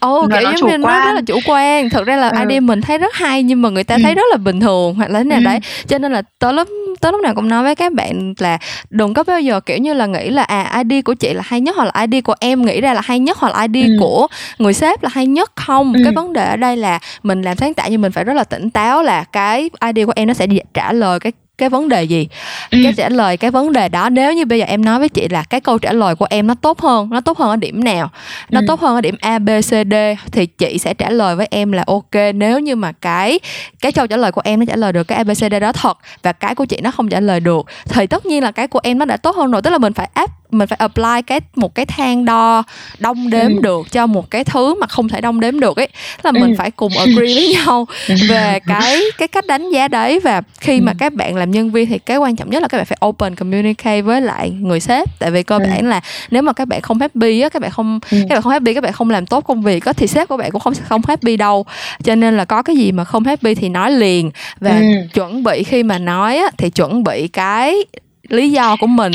ồ 0.00 0.28
kiểu 0.28 0.40
giống 0.42 0.70
như 0.70 0.76
nó 0.78 1.04
rất 1.04 1.12
là 1.12 1.20
chủ 1.26 1.38
quan 1.46 1.90
thực 1.90 2.06
ra 2.06 2.16
là 2.16 2.28
ừ. 2.28 2.38
idea 2.40 2.60
mình 2.60 2.80
thấy 2.80 2.98
rất 2.98 3.14
hay 3.14 3.42
nhưng 3.42 3.62
mà 3.62 3.68
người 3.68 3.84
ta 3.84 3.94
ừ. 3.94 4.00
thấy 4.02 4.14
rất 4.14 4.22
là 4.30 4.36
bình 4.36 4.60
thường 4.60 4.94
hoặc 4.94 5.10
là 5.10 5.18
thế 5.18 5.24
nào 5.24 5.38
ừ. 5.38 5.44
đấy 5.44 5.58
cho 5.88 5.98
nên 5.98 6.12
là 6.12 6.22
tới 6.38 6.52
lúc 6.52 6.68
tới 7.00 7.12
lúc 7.12 7.20
nào 7.20 7.34
cũng 7.34 7.48
nói 7.48 7.62
với 7.62 7.74
các 7.74 7.92
bạn 7.92 8.34
là 8.38 8.58
đừng 8.90 9.14
có 9.14 9.22
bao 9.22 9.40
giờ 9.40 9.60
kiểu 9.60 9.78
như 9.78 9.92
là 9.92 10.06
nghĩ 10.06 10.30
là 10.30 10.42
à 10.42 10.82
idea 10.84 11.02
của 11.02 11.14
chị 11.14 11.32
là 11.34 11.42
hay 11.44 11.60
nhất 11.60 11.76
hoặc 11.76 11.84
là 11.84 12.00
idea 12.00 12.20
của 12.20 12.34
em 12.40 12.62
nghĩ 12.62 12.80
ra 12.80 12.94
là 12.94 13.00
hay 13.04 13.18
nhất 13.18 13.38
hoặc 13.38 13.52
là 13.52 13.66
idea 13.72 13.88
ừ. 13.88 13.96
của 14.00 14.26
người 14.58 14.72
sếp 14.72 15.02
là 15.02 15.08
hay 15.12 15.26
nhất 15.26 15.52
không 15.56 15.92
ừ. 15.92 16.00
cái 16.04 16.12
vấn 16.12 16.32
đề 16.32 16.44
ở 16.44 16.56
đây 16.56 16.76
là 16.76 16.98
mình 17.22 17.42
làm 17.42 17.56
sáng 17.56 17.74
tạo 17.74 17.88
nhưng 17.90 18.00
mình 18.00 18.12
phải 18.12 18.24
rất 18.24 18.34
là 18.34 18.44
tỉnh 18.44 18.70
táo 18.70 19.02
là 19.02 19.24
cái 19.24 19.70
idea 19.84 20.06
của 20.06 20.12
em 20.16 20.28
nó 20.28 20.34
sẽ 20.34 20.46
trả 20.74 20.92
lời 20.92 21.20
cái 21.20 21.32
cái 21.58 21.68
vấn 21.68 21.88
đề 21.88 22.04
gì 22.04 22.28
ừ. 22.70 22.78
cái 22.82 22.92
trả 22.96 23.08
lời 23.08 23.36
cái 23.36 23.50
vấn 23.50 23.72
đề 23.72 23.88
đó 23.88 24.08
nếu 24.10 24.32
như 24.32 24.44
bây 24.44 24.58
giờ 24.58 24.64
em 24.64 24.84
nói 24.84 24.98
với 24.98 25.08
chị 25.08 25.28
là 25.28 25.42
cái 25.42 25.60
câu 25.60 25.78
trả 25.78 25.92
lời 25.92 26.14
của 26.14 26.26
em 26.30 26.46
nó 26.46 26.54
tốt 26.54 26.80
hơn 26.80 27.10
nó 27.10 27.20
tốt 27.20 27.38
hơn 27.38 27.50
ở 27.50 27.56
điểm 27.56 27.84
nào 27.84 28.10
nó 28.50 28.60
ừ. 28.60 28.64
tốt 28.68 28.80
hơn 28.80 28.94
ở 28.94 29.00
điểm 29.00 29.16
a 29.20 29.38
b 29.38 29.48
c 29.60 29.70
d 29.90 29.94
thì 30.32 30.46
chị 30.46 30.78
sẽ 30.78 30.94
trả 30.94 31.10
lời 31.10 31.36
với 31.36 31.48
em 31.50 31.72
là 31.72 31.84
ok 31.86 32.14
nếu 32.34 32.60
như 32.60 32.76
mà 32.76 32.92
cái 32.92 33.38
cái 33.80 33.92
câu 33.92 34.06
trả 34.06 34.16
lời 34.16 34.32
của 34.32 34.40
em 34.44 34.60
nó 34.60 34.66
trả 34.66 34.76
lời 34.76 34.92
được 34.92 35.04
cái 35.04 35.18
a 35.18 35.24
b 35.24 35.30
c 35.30 35.50
d 35.50 35.54
đó 35.60 35.72
thật 35.72 35.98
và 36.22 36.32
cái 36.32 36.54
của 36.54 36.64
chị 36.64 36.80
nó 36.82 36.90
không 36.90 37.08
trả 37.08 37.20
lời 37.20 37.40
được 37.40 37.66
thì 37.88 38.06
tất 38.06 38.26
nhiên 38.26 38.42
là 38.42 38.50
cái 38.50 38.68
của 38.68 38.80
em 38.82 38.98
nó 38.98 39.04
đã 39.04 39.16
tốt 39.16 39.36
hơn 39.36 39.50
rồi 39.50 39.62
tức 39.62 39.70
là 39.70 39.78
mình 39.78 39.92
phải 39.92 40.08
áp 40.14 40.30
mình 40.58 40.68
phải 40.68 40.76
apply 40.76 41.22
cái 41.26 41.40
một 41.56 41.74
cái 41.74 41.86
thang 41.86 42.24
đo 42.24 42.62
đong 42.98 43.30
đếm 43.30 43.50
ừ. 43.50 43.60
được 43.62 43.92
cho 43.92 44.06
một 44.06 44.30
cái 44.30 44.44
thứ 44.44 44.74
mà 44.74 44.86
không 44.86 45.08
thể 45.08 45.20
đong 45.20 45.40
đếm 45.40 45.60
được 45.60 45.76
ấy 45.76 45.88
là 46.22 46.32
mình 46.32 46.50
ừ. 46.50 46.54
phải 46.58 46.70
cùng 46.70 46.92
agree 46.98 47.34
với 47.34 47.54
nhau 47.54 47.86
về 48.28 48.58
cái 48.66 49.00
cái 49.18 49.28
cách 49.28 49.46
đánh 49.46 49.70
giá 49.70 49.88
đấy 49.88 50.20
và 50.20 50.42
khi 50.60 50.80
mà 50.80 50.92
ừ. 50.92 50.96
các 50.98 51.12
bạn 51.12 51.36
làm 51.36 51.50
nhân 51.50 51.70
viên 51.70 51.88
thì 51.88 51.98
cái 51.98 52.16
quan 52.16 52.36
trọng 52.36 52.50
nhất 52.50 52.62
là 52.62 52.68
các 52.68 52.78
bạn 52.78 52.86
phải 52.86 52.98
open 53.06 53.34
communicate 53.34 54.02
với 54.02 54.20
lại 54.20 54.50
người 54.50 54.80
sếp 54.80 55.18
tại 55.18 55.30
vì 55.30 55.42
cơ 55.42 55.58
ừ. 55.58 55.64
bản 55.70 55.88
là 55.88 56.00
nếu 56.30 56.42
mà 56.42 56.52
các 56.52 56.68
bạn 56.68 56.80
không 56.80 56.98
happy 56.98 57.40
á 57.40 57.48
các 57.48 57.62
bạn 57.62 57.70
không 57.70 58.00
ừ. 58.10 58.18
các 58.28 58.34
bạn 58.34 58.42
không 58.42 58.52
happy 58.52 58.74
các 58.74 58.82
bạn 58.82 58.92
không 58.92 59.10
làm 59.10 59.26
tốt 59.26 59.40
công 59.40 59.62
việc 59.62 59.84
á 59.84 59.92
thì 59.92 60.06
sếp 60.06 60.28
của 60.28 60.36
bạn 60.36 60.50
cũng 60.50 60.60
không 60.60 60.74
không 60.88 61.02
happy 61.08 61.36
đâu 61.36 61.66
cho 62.04 62.14
nên 62.14 62.36
là 62.36 62.44
có 62.44 62.62
cái 62.62 62.76
gì 62.76 62.92
mà 62.92 63.04
không 63.04 63.24
happy 63.24 63.54
thì 63.54 63.68
nói 63.68 63.90
liền 63.90 64.30
và 64.60 64.70
ừ. 64.70 64.84
chuẩn 65.14 65.42
bị 65.42 65.62
khi 65.62 65.82
mà 65.82 65.98
nói 65.98 66.36
á 66.36 66.50
thì 66.58 66.70
chuẩn 66.70 67.04
bị 67.04 67.28
cái 67.28 67.84
lý 68.28 68.50
do 68.50 68.76
của 68.76 68.86
mình 68.86 69.12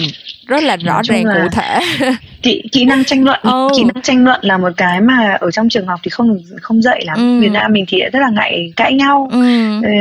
rất 0.47 0.63
là 0.63 0.77
rõ 0.77 1.01
ràng 1.03 1.23
cụ 1.23 1.49
thể 1.51 1.79
kỹ 2.41 2.63
kỹ 2.71 2.85
năng 2.85 3.03
tranh 3.03 3.23
luận 3.23 3.39
ừ. 3.43 3.67
kỹ 3.77 3.83
năng 3.83 4.01
tranh 4.03 4.23
luận 4.23 4.39
là 4.43 4.57
một 4.57 4.69
cái 4.77 5.01
mà 5.01 5.37
ở 5.39 5.51
trong 5.51 5.69
trường 5.69 5.87
học 5.87 5.99
thì 6.03 6.09
không 6.09 6.39
không 6.61 6.81
dạy 6.81 7.03
lắm 7.05 7.17
ừ. 7.17 7.41
Việt 7.41 7.51
Nam 7.51 7.73
mình 7.73 7.85
thì 7.87 7.99
rất 8.13 8.19
là 8.19 8.29
ngại 8.29 8.73
cãi 8.75 8.93
nhau 8.93 9.29
ừ. 9.31 9.39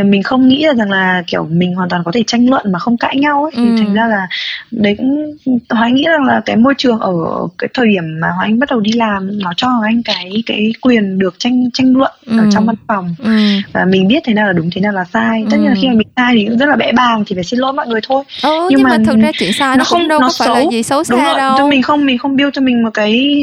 mình 0.04 0.22
không 0.22 0.48
nghĩ 0.48 0.64
là 0.64 0.74
rằng 0.74 0.90
là 0.90 1.22
kiểu 1.26 1.46
mình 1.50 1.74
hoàn 1.74 1.88
toàn 1.88 2.02
có 2.04 2.12
thể 2.12 2.22
tranh 2.26 2.50
luận 2.50 2.72
mà 2.72 2.78
không 2.78 2.96
cãi 2.96 3.16
nhau 3.16 3.42
ấy 3.42 3.52
ừ. 3.54 3.62
thì 3.64 3.84
thành 3.84 3.94
ra 3.94 4.06
là 4.06 4.28
đấy 4.70 4.94
cũng 4.98 5.36
Hoài 5.70 5.92
nghĩ 5.92 6.04
rằng 6.08 6.24
là 6.24 6.40
cái 6.46 6.56
môi 6.56 6.74
trường 6.78 6.98
ở 6.98 7.12
cái 7.58 7.68
thời 7.74 7.86
điểm 7.86 8.04
mà 8.20 8.28
Anh 8.40 8.58
bắt 8.58 8.70
đầu 8.70 8.80
đi 8.80 8.92
làm 8.92 9.38
nó 9.38 9.52
cho 9.56 9.68
Anh 9.84 10.02
cái 10.02 10.42
cái 10.46 10.72
quyền 10.80 11.18
được 11.18 11.34
tranh 11.38 11.70
tranh 11.70 11.96
luận 11.96 12.12
ừ. 12.26 12.38
ở 12.38 12.44
trong 12.52 12.66
văn 12.66 12.76
phòng 12.88 13.14
ừ. 13.18 13.30
và 13.72 13.84
mình 13.84 14.08
biết 14.08 14.22
thế 14.24 14.34
nào 14.34 14.46
là 14.46 14.52
đúng 14.52 14.70
thế 14.72 14.80
nào 14.80 14.92
là 14.92 15.04
sai 15.04 15.44
tất 15.50 15.56
nhiên 15.56 15.66
là 15.66 15.74
ừ. 15.74 15.78
khi 15.82 15.88
mà 15.88 15.94
mình 15.94 16.08
sai 16.16 16.34
thì 16.34 16.44
cũng 16.48 16.58
rất 16.58 16.66
là 16.66 16.76
bẽ 16.76 16.92
bàng 16.92 17.24
thì 17.26 17.34
phải 17.34 17.44
xin 17.44 17.60
lỗi 17.60 17.72
mọi 17.72 17.86
người 17.86 18.00
thôi 18.08 18.24
ừ, 18.42 18.50
nhưng, 18.50 18.68
nhưng 18.68 18.82
mà, 18.82 18.90
mà 18.90 19.04
thực 19.06 19.18
ra 19.20 19.30
chuyện 19.38 19.52
sai 19.52 19.68
nó, 19.68 19.76
nó 19.76 19.84
không 19.84 20.08
đâu 20.08 20.20
nó 20.20 20.26
có 20.26 20.32
xấu. 20.32 20.54
phải 20.54 20.64
là 20.64 20.70
gì 20.70 20.82
xấu 20.82 21.04
xa 21.04 21.36
đâu 21.36 21.54
cho 21.58 21.66
mình 21.66 21.82
không 21.82 22.06
mình 22.06 22.18
không 22.18 22.29
build 22.36 22.52
cho 22.52 22.62
mình 22.62 22.82
một 22.82 22.90
cái 22.94 23.42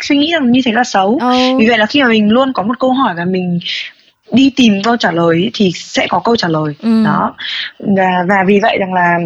suy 0.00 0.16
nghĩ 0.16 0.32
rằng 0.32 0.52
như 0.52 0.60
thế 0.64 0.72
là 0.72 0.84
xấu 0.84 1.18
ừ. 1.20 1.58
vì 1.58 1.68
vậy 1.68 1.78
là 1.78 1.86
khi 1.86 2.02
mà 2.02 2.08
mình 2.08 2.30
luôn 2.30 2.52
có 2.52 2.62
một 2.62 2.78
câu 2.78 2.92
hỏi 2.92 3.14
và 3.16 3.24
mình 3.24 3.60
đi 4.32 4.52
tìm 4.56 4.82
câu 4.82 4.96
trả 4.96 5.10
lời 5.10 5.50
thì 5.54 5.72
sẽ 5.74 6.06
có 6.10 6.20
câu 6.24 6.36
trả 6.36 6.48
lời 6.48 6.74
ừ. 6.82 7.04
đó 7.04 7.34
và 7.78 8.24
và 8.28 8.44
vì 8.46 8.60
vậy 8.60 8.76
rằng 8.80 8.94
là 8.94 9.18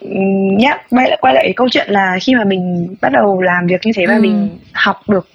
nhé 0.00 0.78
quay 0.90 1.08
lại 1.08 1.18
quay 1.20 1.34
lại 1.34 1.52
câu 1.56 1.68
chuyện 1.70 1.90
là 1.90 2.18
khi 2.22 2.34
mà 2.34 2.44
mình 2.44 2.94
bắt 3.00 3.12
đầu 3.12 3.40
làm 3.40 3.66
việc 3.66 3.80
như 3.84 3.92
thế 3.94 4.06
và 4.06 4.14
ừ. 4.14 4.20
mình 4.20 4.48
học 4.72 5.00
được 5.08 5.28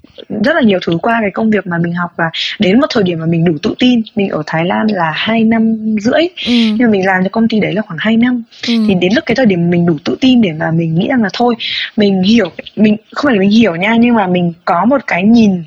rất 0.43 0.55
là 0.55 0.61
nhiều 0.61 0.79
thứ 0.85 0.97
qua 1.01 1.17
cái 1.21 1.31
công 1.31 1.49
việc 1.49 1.67
mà 1.67 1.77
mình 1.77 1.93
học 1.93 2.11
và 2.15 2.29
đến 2.59 2.79
một 2.79 2.87
thời 2.93 3.03
điểm 3.03 3.19
mà 3.19 3.25
mình 3.25 3.45
đủ 3.45 3.53
tự 3.63 3.75
tin 3.79 4.01
mình 4.15 4.29
ở 4.29 4.43
Thái 4.45 4.65
Lan 4.65 4.87
là 4.87 5.11
hai 5.15 5.43
năm 5.43 5.77
rưỡi 5.99 6.21
ừ. 6.21 6.53
nhưng 6.53 6.77
mà 6.79 6.87
mình 6.87 7.05
làm 7.05 7.23
cho 7.23 7.29
công 7.29 7.47
ty 7.47 7.59
đấy 7.59 7.73
là 7.73 7.81
khoảng 7.81 7.99
2 8.01 8.17
năm 8.17 8.43
ừ. 8.67 8.73
thì 8.87 8.93
đến 8.93 9.13
lúc 9.15 9.23
cái 9.25 9.35
thời 9.35 9.45
điểm 9.45 9.69
mình 9.69 9.85
đủ 9.85 9.97
tự 10.03 10.17
tin 10.21 10.41
để 10.41 10.53
mà 10.53 10.71
mình 10.71 10.95
nghĩ 10.95 11.07
rằng 11.07 11.23
là 11.23 11.29
thôi 11.33 11.55
mình 11.97 12.23
hiểu 12.23 12.51
mình 12.75 12.97
không 13.11 13.29
phải 13.29 13.35
là 13.35 13.39
mình 13.39 13.49
hiểu 13.49 13.75
nha 13.75 13.95
nhưng 13.99 14.15
mà 14.15 14.27
mình 14.27 14.53
có 14.65 14.85
một 14.85 15.01
cái 15.07 15.23
nhìn 15.23 15.63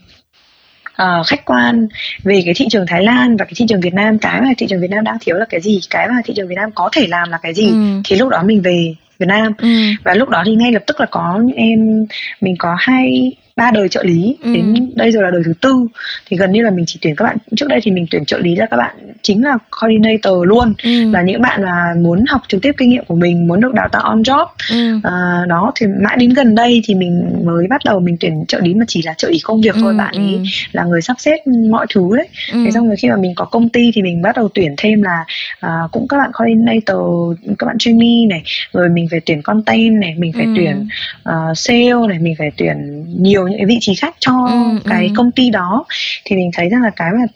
uh, 1.02 1.26
khách 1.26 1.44
quan 1.44 1.88
về 2.22 2.42
cái 2.44 2.54
thị 2.54 2.66
trường 2.70 2.86
Thái 2.86 3.02
Lan 3.02 3.36
và 3.36 3.44
cái 3.44 3.52
thị 3.56 3.64
trường 3.68 3.80
Việt 3.80 3.94
Nam 3.94 4.18
cái 4.18 4.40
mà 4.40 4.48
thị 4.58 4.66
trường 4.70 4.80
Việt 4.80 4.90
Nam 4.90 5.04
đang 5.04 5.16
thiếu 5.20 5.36
là 5.36 5.44
cái 5.48 5.60
gì 5.60 5.80
cái 5.90 6.08
mà 6.08 6.14
thị 6.24 6.34
trường 6.36 6.48
Việt 6.48 6.54
Nam 6.54 6.70
có 6.74 6.88
thể 6.92 7.06
làm 7.06 7.30
là 7.30 7.38
cái 7.42 7.54
gì 7.54 7.66
ừ. 7.66 8.00
thì 8.04 8.16
lúc 8.16 8.28
đó 8.28 8.42
mình 8.42 8.62
về 8.62 8.94
Việt 9.18 9.26
Nam 9.26 9.52
ừ. 9.58 9.68
và 10.04 10.14
lúc 10.14 10.28
đó 10.28 10.42
thì 10.46 10.54
ngay 10.54 10.72
lập 10.72 10.82
tức 10.86 11.00
là 11.00 11.06
có 11.10 11.38
những 11.42 11.56
em 11.56 12.06
mình 12.40 12.54
có 12.58 12.76
hai 12.78 13.32
ba 13.60 13.70
đời 13.74 13.88
trợ 13.88 14.02
lý 14.02 14.36
ừ. 14.42 14.54
đến 14.54 14.90
đây 14.94 15.10
rồi 15.10 15.22
là 15.22 15.30
đời 15.30 15.42
thứ 15.44 15.52
tư 15.60 15.86
thì 16.26 16.36
gần 16.36 16.52
như 16.52 16.62
là 16.62 16.70
mình 16.70 16.84
chỉ 16.86 16.98
tuyển 17.02 17.16
các 17.16 17.24
bạn 17.24 17.36
trước 17.56 17.68
đây 17.68 17.80
thì 17.82 17.90
mình 17.90 18.06
tuyển 18.10 18.24
trợ 18.24 18.38
lý 18.38 18.56
là 18.56 18.66
các 18.66 18.76
bạn 18.76 18.96
chính 19.22 19.44
là 19.44 19.58
coordinator 19.80 20.34
luôn 20.46 20.74
ừ. 20.82 21.10
là 21.10 21.22
những 21.22 21.42
bạn 21.42 21.62
là 21.62 21.94
muốn 21.98 22.24
học 22.28 22.40
trực 22.48 22.62
tiếp 22.62 22.72
kinh 22.76 22.90
nghiệm 22.90 23.04
của 23.04 23.14
mình 23.14 23.46
muốn 23.46 23.60
được 23.60 23.74
đào 23.74 23.88
tạo 23.92 24.02
on 24.02 24.22
job 24.22 24.46
ừ. 24.70 25.00
à, 25.02 25.44
đó 25.48 25.72
thì 25.74 25.86
mãi 25.86 26.16
đến 26.20 26.30
gần 26.30 26.54
đây 26.54 26.82
thì 26.84 26.94
mình 26.94 27.42
mới 27.44 27.66
bắt 27.70 27.80
đầu 27.84 28.00
mình 28.00 28.16
tuyển 28.20 28.44
trợ 28.48 28.60
lý 28.60 28.74
mà 28.74 28.84
chỉ 28.88 29.02
là 29.02 29.14
trợ 29.18 29.28
lý 29.28 29.38
công 29.44 29.60
việc 29.60 29.74
ừ. 29.74 29.80
thôi 29.80 29.94
bạn 29.94 30.14
ấy 30.14 30.34
ừ. 30.34 30.42
là 30.72 30.84
người 30.84 31.02
sắp 31.02 31.16
xếp 31.18 31.36
mọi 31.70 31.86
thứ 31.94 32.16
đấy 32.16 32.28
ừ. 32.52 32.62
thế 32.64 32.70
xong 32.70 32.86
rồi 32.86 32.96
khi 32.96 33.08
mà 33.08 33.16
mình 33.16 33.32
có 33.36 33.44
công 33.44 33.68
ty 33.68 33.90
thì 33.94 34.02
mình 34.02 34.22
bắt 34.22 34.36
đầu 34.36 34.48
tuyển 34.54 34.74
thêm 34.76 35.02
là 35.02 35.24
à, 35.60 35.78
cũng 35.92 36.08
các 36.08 36.16
bạn 36.16 36.30
coordinator 36.32 37.36
các 37.58 37.66
bạn 37.66 37.78
trainee 37.78 38.26
này 38.28 38.42
rồi 38.72 38.88
mình 38.88 39.08
phải 39.10 39.20
tuyển 39.26 39.42
content 39.42 40.00
này 40.00 40.14
mình 40.18 40.32
phải 40.32 40.44
ừ. 40.44 40.52
tuyển 40.56 40.88
uh, 41.28 41.58
sale 41.58 42.06
này 42.08 42.18
mình 42.18 42.34
phải 42.38 42.50
tuyển 42.56 43.04
nhiều 43.18 43.49
những 43.50 43.58
cái 43.58 43.66
vị 43.66 43.78
trí 43.80 43.94
khác 43.94 44.14
cho 44.18 44.46
ừ, 44.50 44.90
cái 44.90 45.06
ừ. 45.06 45.12
công 45.16 45.32
ty 45.32 45.50
đó 45.50 45.84
thì 46.24 46.36
mình 46.36 46.50
thấy 46.54 46.68
rằng 46.68 46.82
là 46.82 46.90
cái 46.96 47.10
mà 47.12 47.26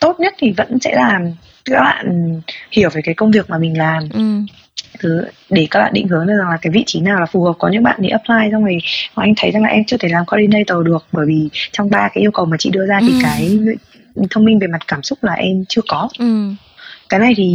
tốt 0.00 0.20
nhất 0.20 0.34
thì 0.38 0.50
vẫn 0.50 0.78
sẽ 0.80 0.94
là 0.94 1.20
các 1.64 1.80
bạn 1.80 2.40
hiểu 2.70 2.90
về 2.92 3.00
cái 3.04 3.14
công 3.14 3.30
việc 3.30 3.50
mà 3.50 3.58
mình 3.58 3.78
làm 3.78 4.08
ừ 4.12 4.20
thứ 4.98 5.24
để 5.50 5.66
các 5.70 5.80
bạn 5.80 5.92
định 5.92 6.08
hướng 6.08 6.26
được 6.26 6.34
rằng 6.38 6.48
là 6.50 6.56
cái 6.62 6.70
vị 6.70 6.84
trí 6.86 7.00
nào 7.00 7.20
là 7.20 7.26
phù 7.26 7.42
hợp 7.44 7.52
có 7.58 7.68
những 7.68 7.82
bạn 7.82 8.00
thì 8.02 8.08
apply 8.08 8.50
xong 8.52 8.64
rồi 8.64 8.78
anh 9.14 9.34
thấy 9.36 9.50
rằng 9.50 9.62
là 9.62 9.68
em 9.68 9.84
chưa 9.84 9.96
thể 9.96 10.08
làm 10.08 10.24
coordinator 10.26 10.86
được 10.86 11.06
bởi 11.12 11.26
vì 11.26 11.48
trong 11.72 11.90
ba 11.90 12.08
cái 12.14 12.22
yêu 12.22 12.30
cầu 12.30 12.44
mà 12.44 12.56
chị 12.60 12.70
đưa 12.70 12.86
ra 12.86 12.98
thì 13.00 13.08
ừ. 13.08 13.18
cái 13.22 13.58
thông 14.30 14.44
minh 14.44 14.58
về 14.58 14.66
mặt 14.66 14.82
cảm 14.88 15.02
xúc 15.02 15.24
là 15.24 15.32
em 15.32 15.64
chưa 15.68 15.82
có 15.88 16.08
ừ. 16.18 16.50
cái 17.08 17.20
này 17.20 17.34
thì 17.36 17.46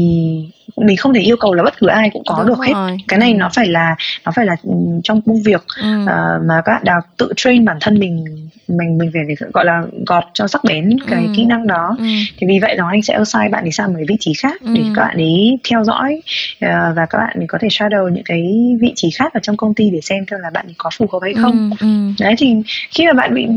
mình 0.78 0.97
không 0.97 1.13
thể 1.13 1.22
yêu 1.22 1.38
cầu 1.39 1.53
là 1.53 1.63
bất 1.63 1.78
cứ 1.80 1.88
ai 1.88 2.09
cũng 2.13 2.24
có 2.28 2.36
Đúng 2.38 2.47
được 2.47 2.57
rồi. 2.57 2.67
hết 2.67 2.97
cái 3.07 3.20
này 3.20 3.32
ừ. 3.32 3.38
nó 3.38 3.49
phải 3.55 3.67
là 3.67 3.95
nó 4.26 4.32
phải 4.36 4.45
là 4.45 4.55
ừ, 4.63 4.74
trong 5.03 5.22
công 5.22 5.41
việc 5.43 5.63
ừ. 5.82 6.03
uh, 6.03 6.45
mà 6.45 6.61
các 6.65 6.72
bạn 6.74 6.84
đào 6.84 7.01
tự 7.17 7.34
train 7.36 7.65
bản 7.65 7.78
thân 7.82 7.99
mình 7.99 8.26
mình 8.67 8.97
mình 8.97 9.11
phải 9.13 9.49
gọi 9.53 9.65
là 9.65 9.84
gọt 10.07 10.24
cho 10.34 10.47
sắc 10.47 10.63
bén 10.63 10.89
cái 11.07 11.24
ừ. 11.24 11.32
kỹ 11.36 11.45
năng 11.45 11.67
đó 11.67 11.95
ừ. 11.99 12.05
thì 12.38 12.47
vì 12.47 12.59
vậy 12.61 12.76
đó 12.76 12.88
anh 12.91 13.01
sẽ 13.01 13.13
assign 13.13 13.51
bạn 13.51 13.65
đi 13.65 13.72
sang 13.72 13.88
một 13.88 13.93
cái 13.97 14.05
vị 14.07 14.15
trí 14.20 14.34
khác 14.34 14.61
ừ. 14.61 14.72
để 14.76 14.82
các 14.95 15.01
bạn 15.01 15.17
ấy 15.17 15.59
theo 15.70 15.84
dõi 15.84 16.22
uh, 16.65 16.95
và 16.95 17.05
các 17.09 17.17
bạn 17.17 17.38
ấy 17.39 17.45
có 17.47 17.57
thể 17.61 17.67
shadow 17.67 18.09
những 18.09 18.24
cái 18.24 18.41
vị 18.82 18.93
trí 18.95 19.09
khác 19.11 19.34
ở 19.34 19.39
trong 19.43 19.57
công 19.57 19.74
ty 19.74 19.89
để 19.89 19.99
xem 20.01 20.20
xem 20.32 20.39
là 20.39 20.49
bạn 20.49 20.65
ấy 20.65 20.74
có 20.78 20.89
phù 20.97 21.07
hợp 21.11 21.20
hay 21.22 21.34
không 21.34 21.72
ừ. 21.80 21.88
Ừ. 21.88 21.88
đấy 22.20 22.36
thì 22.38 22.55
khi 22.91 23.05
mà 23.05 23.13
bạn 23.13 23.34
bị 23.34 23.47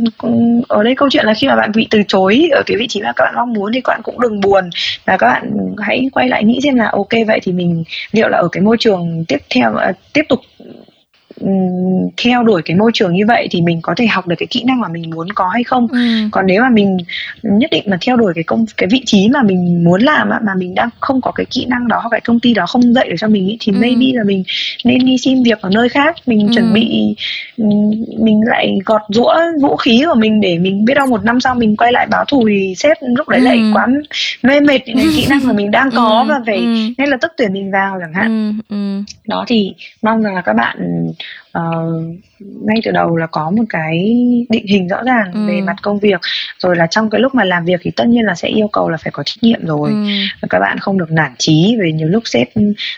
ở 0.68 0.82
đây 0.82 0.94
câu 0.94 1.08
chuyện 1.10 1.26
là 1.26 1.34
khi 1.34 1.46
mà 1.46 1.56
bạn 1.56 1.72
bị 1.74 1.86
từ 1.90 2.02
chối 2.08 2.48
ở 2.52 2.62
cái 2.66 2.76
vị 2.76 2.86
trí 2.88 3.02
mà 3.02 3.12
các 3.16 3.24
bạn 3.24 3.34
mong 3.36 3.52
muốn 3.52 3.72
thì 3.74 3.80
các 3.80 3.92
bạn 3.92 4.00
cũng 4.02 4.20
đừng 4.20 4.40
buồn 4.40 4.70
và 5.04 5.16
các 5.16 5.26
bạn 5.26 5.50
hãy 5.78 6.08
quay 6.12 6.28
lại 6.28 6.44
nghĩ 6.44 6.60
xem 6.62 6.74
là 6.74 6.86
ok 7.02 7.26
vậy 7.26 7.40
thì 7.42 7.52
mình 7.52 7.84
liệu 8.12 8.28
là 8.28 8.38
ở 8.38 8.48
cái 8.52 8.62
môi 8.62 8.76
trường 8.80 9.24
tiếp 9.28 9.38
theo 9.54 9.72
uh, 9.72 9.96
tiếp 10.12 10.22
tục 10.28 10.40
theo 12.16 12.42
đuổi 12.42 12.62
cái 12.64 12.76
môi 12.76 12.90
trường 12.94 13.14
như 13.14 13.26
vậy 13.28 13.48
thì 13.50 13.60
mình 13.60 13.80
có 13.82 13.94
thể 13.96 14.06
học 14.06 14.26
được 14.28 14.36
cái 14.38 14.46
kỹ 14.50 14.64
năng 14.64 14.80
mà 14.80 14.88
mình 14.88 15.10
muốn 15.10 15.28
có 15.34 15.48
hay 15.48 15.64
không 15.64 15.88
ừ. 15.88 15.98
còn 16.30 16.46
nếu 16.46 16.62
mà 16.62 16.68
mình 16.68 16.96
nhất 17.42 17.70
định 17.70 17.84
mà 17.86 17.98
theo 18.00 18.16
đuổi 18.16 18.32
cái 18.34 18.44
công 18.44 18.64
cái 18.76 18.88
vị 18.92 19.02
trí 19.06 19.28
mà 19.28 19.42
mình 19.42 19.84
muốn 19.84 20.02
làm 20.02 20.28
mà 20.28 20.54
mình 20.56 20.74
đang 20.74 20.88
không 21.00 21.20
có 21.20 21.30
cái 21.30 21.46
kỹ 21.50 21.66
năng 21.68 21.88
đó 21.88 21.98
hoặc 22.00 22.08
cái 22.10 22.20
công 22.20 22.40
ty 22.40 22.54
đó 22.54 22.66
không 22.66 22.94
dạy 22.94 23.08
được 23.08 23.16
cho 23.18 23.28
mình 23.28 23.48
ý, 23.48 23.56
thì 23.60 23.72
ừ. 23.72 23.78
maybe 23.80 24.06
là 24.14 24.24
mình 24.24 24.42
nên 24.84 24.98
đi 25.04 25.18
xin 25.18 25.42
việc 25.42 25.60
ở 25.60 25.70
nơi 25.70 25.88
khác 25.88 26.16
mình 26.26 26.46
ừ. 26.46 26.52
chuẩn 26.54 26.72
bị 26.72 27.14
mình 28.18 28.40
lại 28.46 28.78
gọt 28.84 29.02
rũa 29.08 29.34
vũ 29.60 29.76
khí 29.76 30.02
của 30.06 30.14
mình 30.14 30.40
để 30.40 30.58
mình 30.58 30.84
biết 30.84 30.94
đâu 30.94 31.06
một 31.06 31.24
năm 31.24 31.40
sau 31.40 31.54
mình 31.54 31.76
quay 31.76 31.92
lại 31.92 32.06
báo 32.10 32.24
thù 32.24 32.44
thì 32.48 32.74
sếp 32.76 32.96
lúc 33.00 33.28
đấy 33.28 33.40
ừ. 33.40 33.44
lại 33.44 33.58
quá 33.74 33.86
mê 34.42 34.60
mệt 34.60 34.78
những 34.86 34.96
cái 34.96 35.08
kỹ 35.16 35.26
năng 35.28 35.46
mà 35.46 35.52
mình 35.52 35.70
đang 35.70 35.90
có 35.96 36.24
ừ. 36.26 36.28
và 36.28 36.40
phải 36.46 36.56
ừ. 36.56 36.74
ngay 36.98 37.06
lập 37.06 37.16
tức 37.20 37.32
tuyển 37.36 37.52
mình 37.52 37.70
vào 37.70 37.98
chẳng 38.00 38.14
hạn 38.14 38.56
ừ. 38.68 38.74
Ừ. 38.76 39.02
đó 39.28 39.44
thì 39.48 39.74
mong 40.02 40.22
rằng 40.22 40.34
là 40.34 40.40
các 40.40 40.52
bạn 40.52 41.06
uh, 41.58 42.16
ngay 42.38 42.80
từ 42.84 42.90
đầu 42.90 43.16
là 43.16 43.26
có 43.26 43.50
một 43.50 43.64
cái 43.68 43.98
định 44.48 44.66
hình 44.66 44.88
rõ 44.88 45.02
ràng 45.02 45.32
ừ. 45.32 45.46
về 45.46 45.60
mặt 45.60 45.76
công 45.82 45.98
việc 45.98 46.20
rồi 46.58 46.76
là 46.76 46.86
trong 46.86 47.10
cái 47.10 47.20
lúc 47.20 47.34
mà 47.34 47.44
làm 47.44 47.64
việc 47.64 47.80
thì 47.82 47.90
tất 47.90 48.08
nhiên 48.08 48.24
là 48.24 48.34
sẽ 48.34 48.48
yêu 48.48 48.68
cầu 48.68 48.88
là 48.88 48.96
phải 48.96 49.10
có 49.10 49.22
trách 49.22 49.42
nhiệm 49.42 49.66
rồi 49.66 49.90
ừ. 49.90 50.46
các 50.50 50.58
bạn 50.58 50.78
không 50.78 50.98
được 50.98 51.10
nản 51.10 51.32
chí 51.38 51.76
về 51.80 51.92
nhiều 51.92 52.08
lúc 52.08 52.22
sếp 52.26 52.48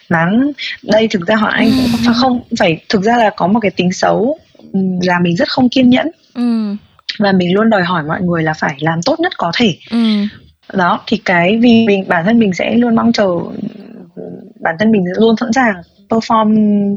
mắng 0.08 0.52
đây 0.82 1.08
thực 1.08 1.26
ra 1.26 1.36
họ 1.36 1.48
anh 1.48 1.70
cũng 1.70 2.06
ừ. 2.06 2.12
không 2.20 2.40
phải 2.58 2.80
thực 2.88 3.02
ra 3.02 3.16
là 3.16 3.30
có 3.36 3.46
một 3.46 3.60
cái 3.60 3.70
tính 3.70 3.92
xấu 3.92 4.38
ừ, 4.72 4.80
là 5.02 5.18
mình 5.20 5.36
rất 5.36 5.48
không 5.48 5.68
kiên 5.68 5.90
nhẫn 5.90 6.10
ừ. 6.34 6.76
và 7.18 7.32
mình 7.32 7.54
luôn 7.54 7.70
đòi 7.70 7.82
hỏi 7.82 8.02
mọi 8.02 8.22
người 8.22 8.42
là 8.42 8.54
phải 8.54 8.76
làm 8.78 9.02
tốt 9.02 9.20
nhất 9.20 9.32
có 9.36 9.52
thể 9.54 9.76
ừ. 9.90 9.98
đó 10.72 11.00
thì 11.06 11.16
cái 11.24 11.58
vì 11.62 11.86
mình 11.86 12.04
bản 12.08 12.24
thân 12.24 12.38
mình 12.38 12.54
sẽ 12.54 12.74
luôn 12.74 12.94
mong 12.94 13.12
chờ 13.12 13.28
bản 14.60 14.76
thân 14.78 14.92
mình 14.92 15.04
luôn 15.16 15.36
sẵn 15.36 15.52
sàng 15.52 15.74
perform 16.08 16.96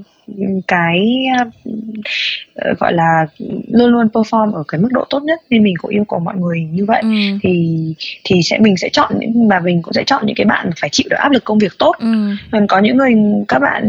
cái 0.67 1.25
uh, 1.41 2.79
gọi 2.79 2.93
là 2.93 3.25
luôn 3.67 3.91
luôn 3.91 4.07
perform 4.13 4.53
ở 4.53 4.63
cái 4.67 4.81
mức 4.81 4.89
độ 4.91 5.05
tốt 5.09 5.23
nhất 5.23 5.39
nên 5.49 5.63
mình 5.63 5.73
cũng 5.77 5.91
yêu 5.91 6.03
cầu 6.07 6.19
mọi 6.19 6.35
người 6.35 6.67
như 6.71 6.85
vậy 6.85 7.01
ừ. 7.01 7.09
thì 7.43 7.77
thì 8.23 8.41
sẽ 8.43 8.59
mình 8.59 8.77
sẽ 8.77 8.89
chọn 8.93 9.13
những 9.19 9.47
mà 9.47 9.59
mình 9.59 9.81
cũng 9.81 9.93
sẽ 9.93 10.03
chọn 10.03 10.25
những 10.25 10.35
cái 10.35 10.45
bạn 10.45 10.69
phải 10.81 10.89
chịu 10.89 11.07
được 11.09 11.17
áp 11.19 11.31
lực 11.31 11.43
công 11.43 11.57
việc 11.57 11.73
tốt 11.79 11.95
ừ. 11.99 12.07
còn 12.51 12.67
có 12.67 12.79
những 12.79 12.97
người 12.97 13.13
các 13.47 13.59
bạn 13.59 13.83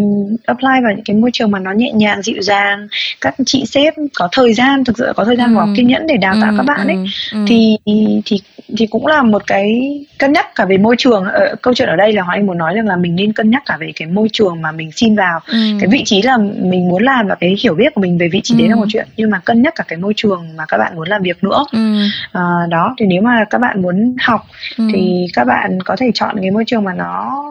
apply 0.46 0.74
vào 0.82 0.92
những 0.96 1.04
cái 1.04 1.16
môi 1.16 1.30
trường 1.32 1.50
mà 1.50 1.58
nó 1.58 1.72
nhẹ 1.72 1.92
nhàng 1.92 2.22
dịu 2.22 2.42
dàng 2.42 2.88
các 3.20 3.34
chị 3.46 3.64
sếp 3.66 3.94
có 4.14 4.28
thời 4.32 4.54
gian 4.54 4.84
thực 4.84 4.98
sự 4.98 5.12
có 5.16 5.24
thời 5.24 5.36
gian 5.36 5.54
ừ. 5.54 5.58
có 5.58 5.68
kiên 5.76 5.86
nhẫn 5.86 6.06
để 6.06 6.16
đào 6.16 6.34
tạo 6.40 6.50
ừ. 6.50 6.54
các 6.56 6.66
bạn 6.66 6.86
ấy 6.86 6.96
ừ. 6.96 7.04
Ừ. 7.32 7.44
thì 7.48 7.76
thì 8.24 8.40
thì 8.78 8.86
cũng 8.86 9.06
là 9.06 9.22
một 9.22 9.42
cái 9.46 9.80
cân 10.18 10.32
nhắc 10.32 10.54
cả 10.54 10.64
về 10.64 10.78
môi 10.78 10.96
trường 10.98 11.24
ờ, 11.24 11.54
câu 11.62 11.74
chuyện 11.74 11.88
ở 11.88 11.96
đây 11.96 12.12
là 12.12 12.22
hoàng 12.22 12.38
anh 12.38 12.46
muốn 12.46 12.58
nói 12.58 12.74
rằng 12.74 12.86
là 12.86 12.96
mình 12.96 13.16
nên 13.16 13.32
cân 13.32 13.50
nhắc 13.50 13.62
cả 13.66 13.76
về 13.80 13.92
cái 13.96 14.08
môi 14.08 14.28
trường 14.32 14.62
mà 14.62 14.72
mình 14.72 14.90
xin 14.92 15.16
vào 15.16 15.40
ừ. 15.46 15.58
cái 15.80 15.88
vị 15.90 16.02
trí 16.04 16.22
là 16.28 16.36
mình 16.60 16.88
muốn 16.88 17.02
làm 17.02 17.26
và 17.26 17.34
cái 17.34 17.56
hiểu 17.62 17.74
biết 17.74 17.94
của 17.94 18.00
mình 18.00 18.18
về 18.18 18.28
vị 18.28 18.40
trí 18.44 18.54
ừ. 18.54 18.58
đấy 18.58 18.68
là 18.68 18.76
một 18.76 18.86
chuyện 18.88 19.08
nhưng 19.16 19.30
mà 19.30 19.40
cân 19.44 19.62
nhắc 19.62 19.74
cả 19.74 19.84
cái 19.88 19.98
môi 19.98 20.12
trường 20.16 20.56
mà 20.56 20.64
các 20.68 20.78
bạn 20.78 20.96
muốn 20.96 21.08
làm 21.08 21.22
việc 21.22 21.44
nữa 21.44 21.64
ừ. 21.72 22.02
à, 22.32 22.42
đó 22.70 22.94
thì 22.98 23.06
nếu 23.06 23.22
mà 23.22 23.44
các 23.50 23.58
bạn 23.58 23.82
muốn 23.82 24.16
học 24.22 24.46
ừ. 24.78 24.88
thì 24.92 25.26
các 25.32 25.44
bạn 25.44 25.78
có 25.84 25.96
thể 25.96 26.10
chọn 26.14 26.36
cái 26.40 26.50
môi 26.50 26.64
trường 26.66 26.84
mà 26.84 26.94
nó 26.94 27.44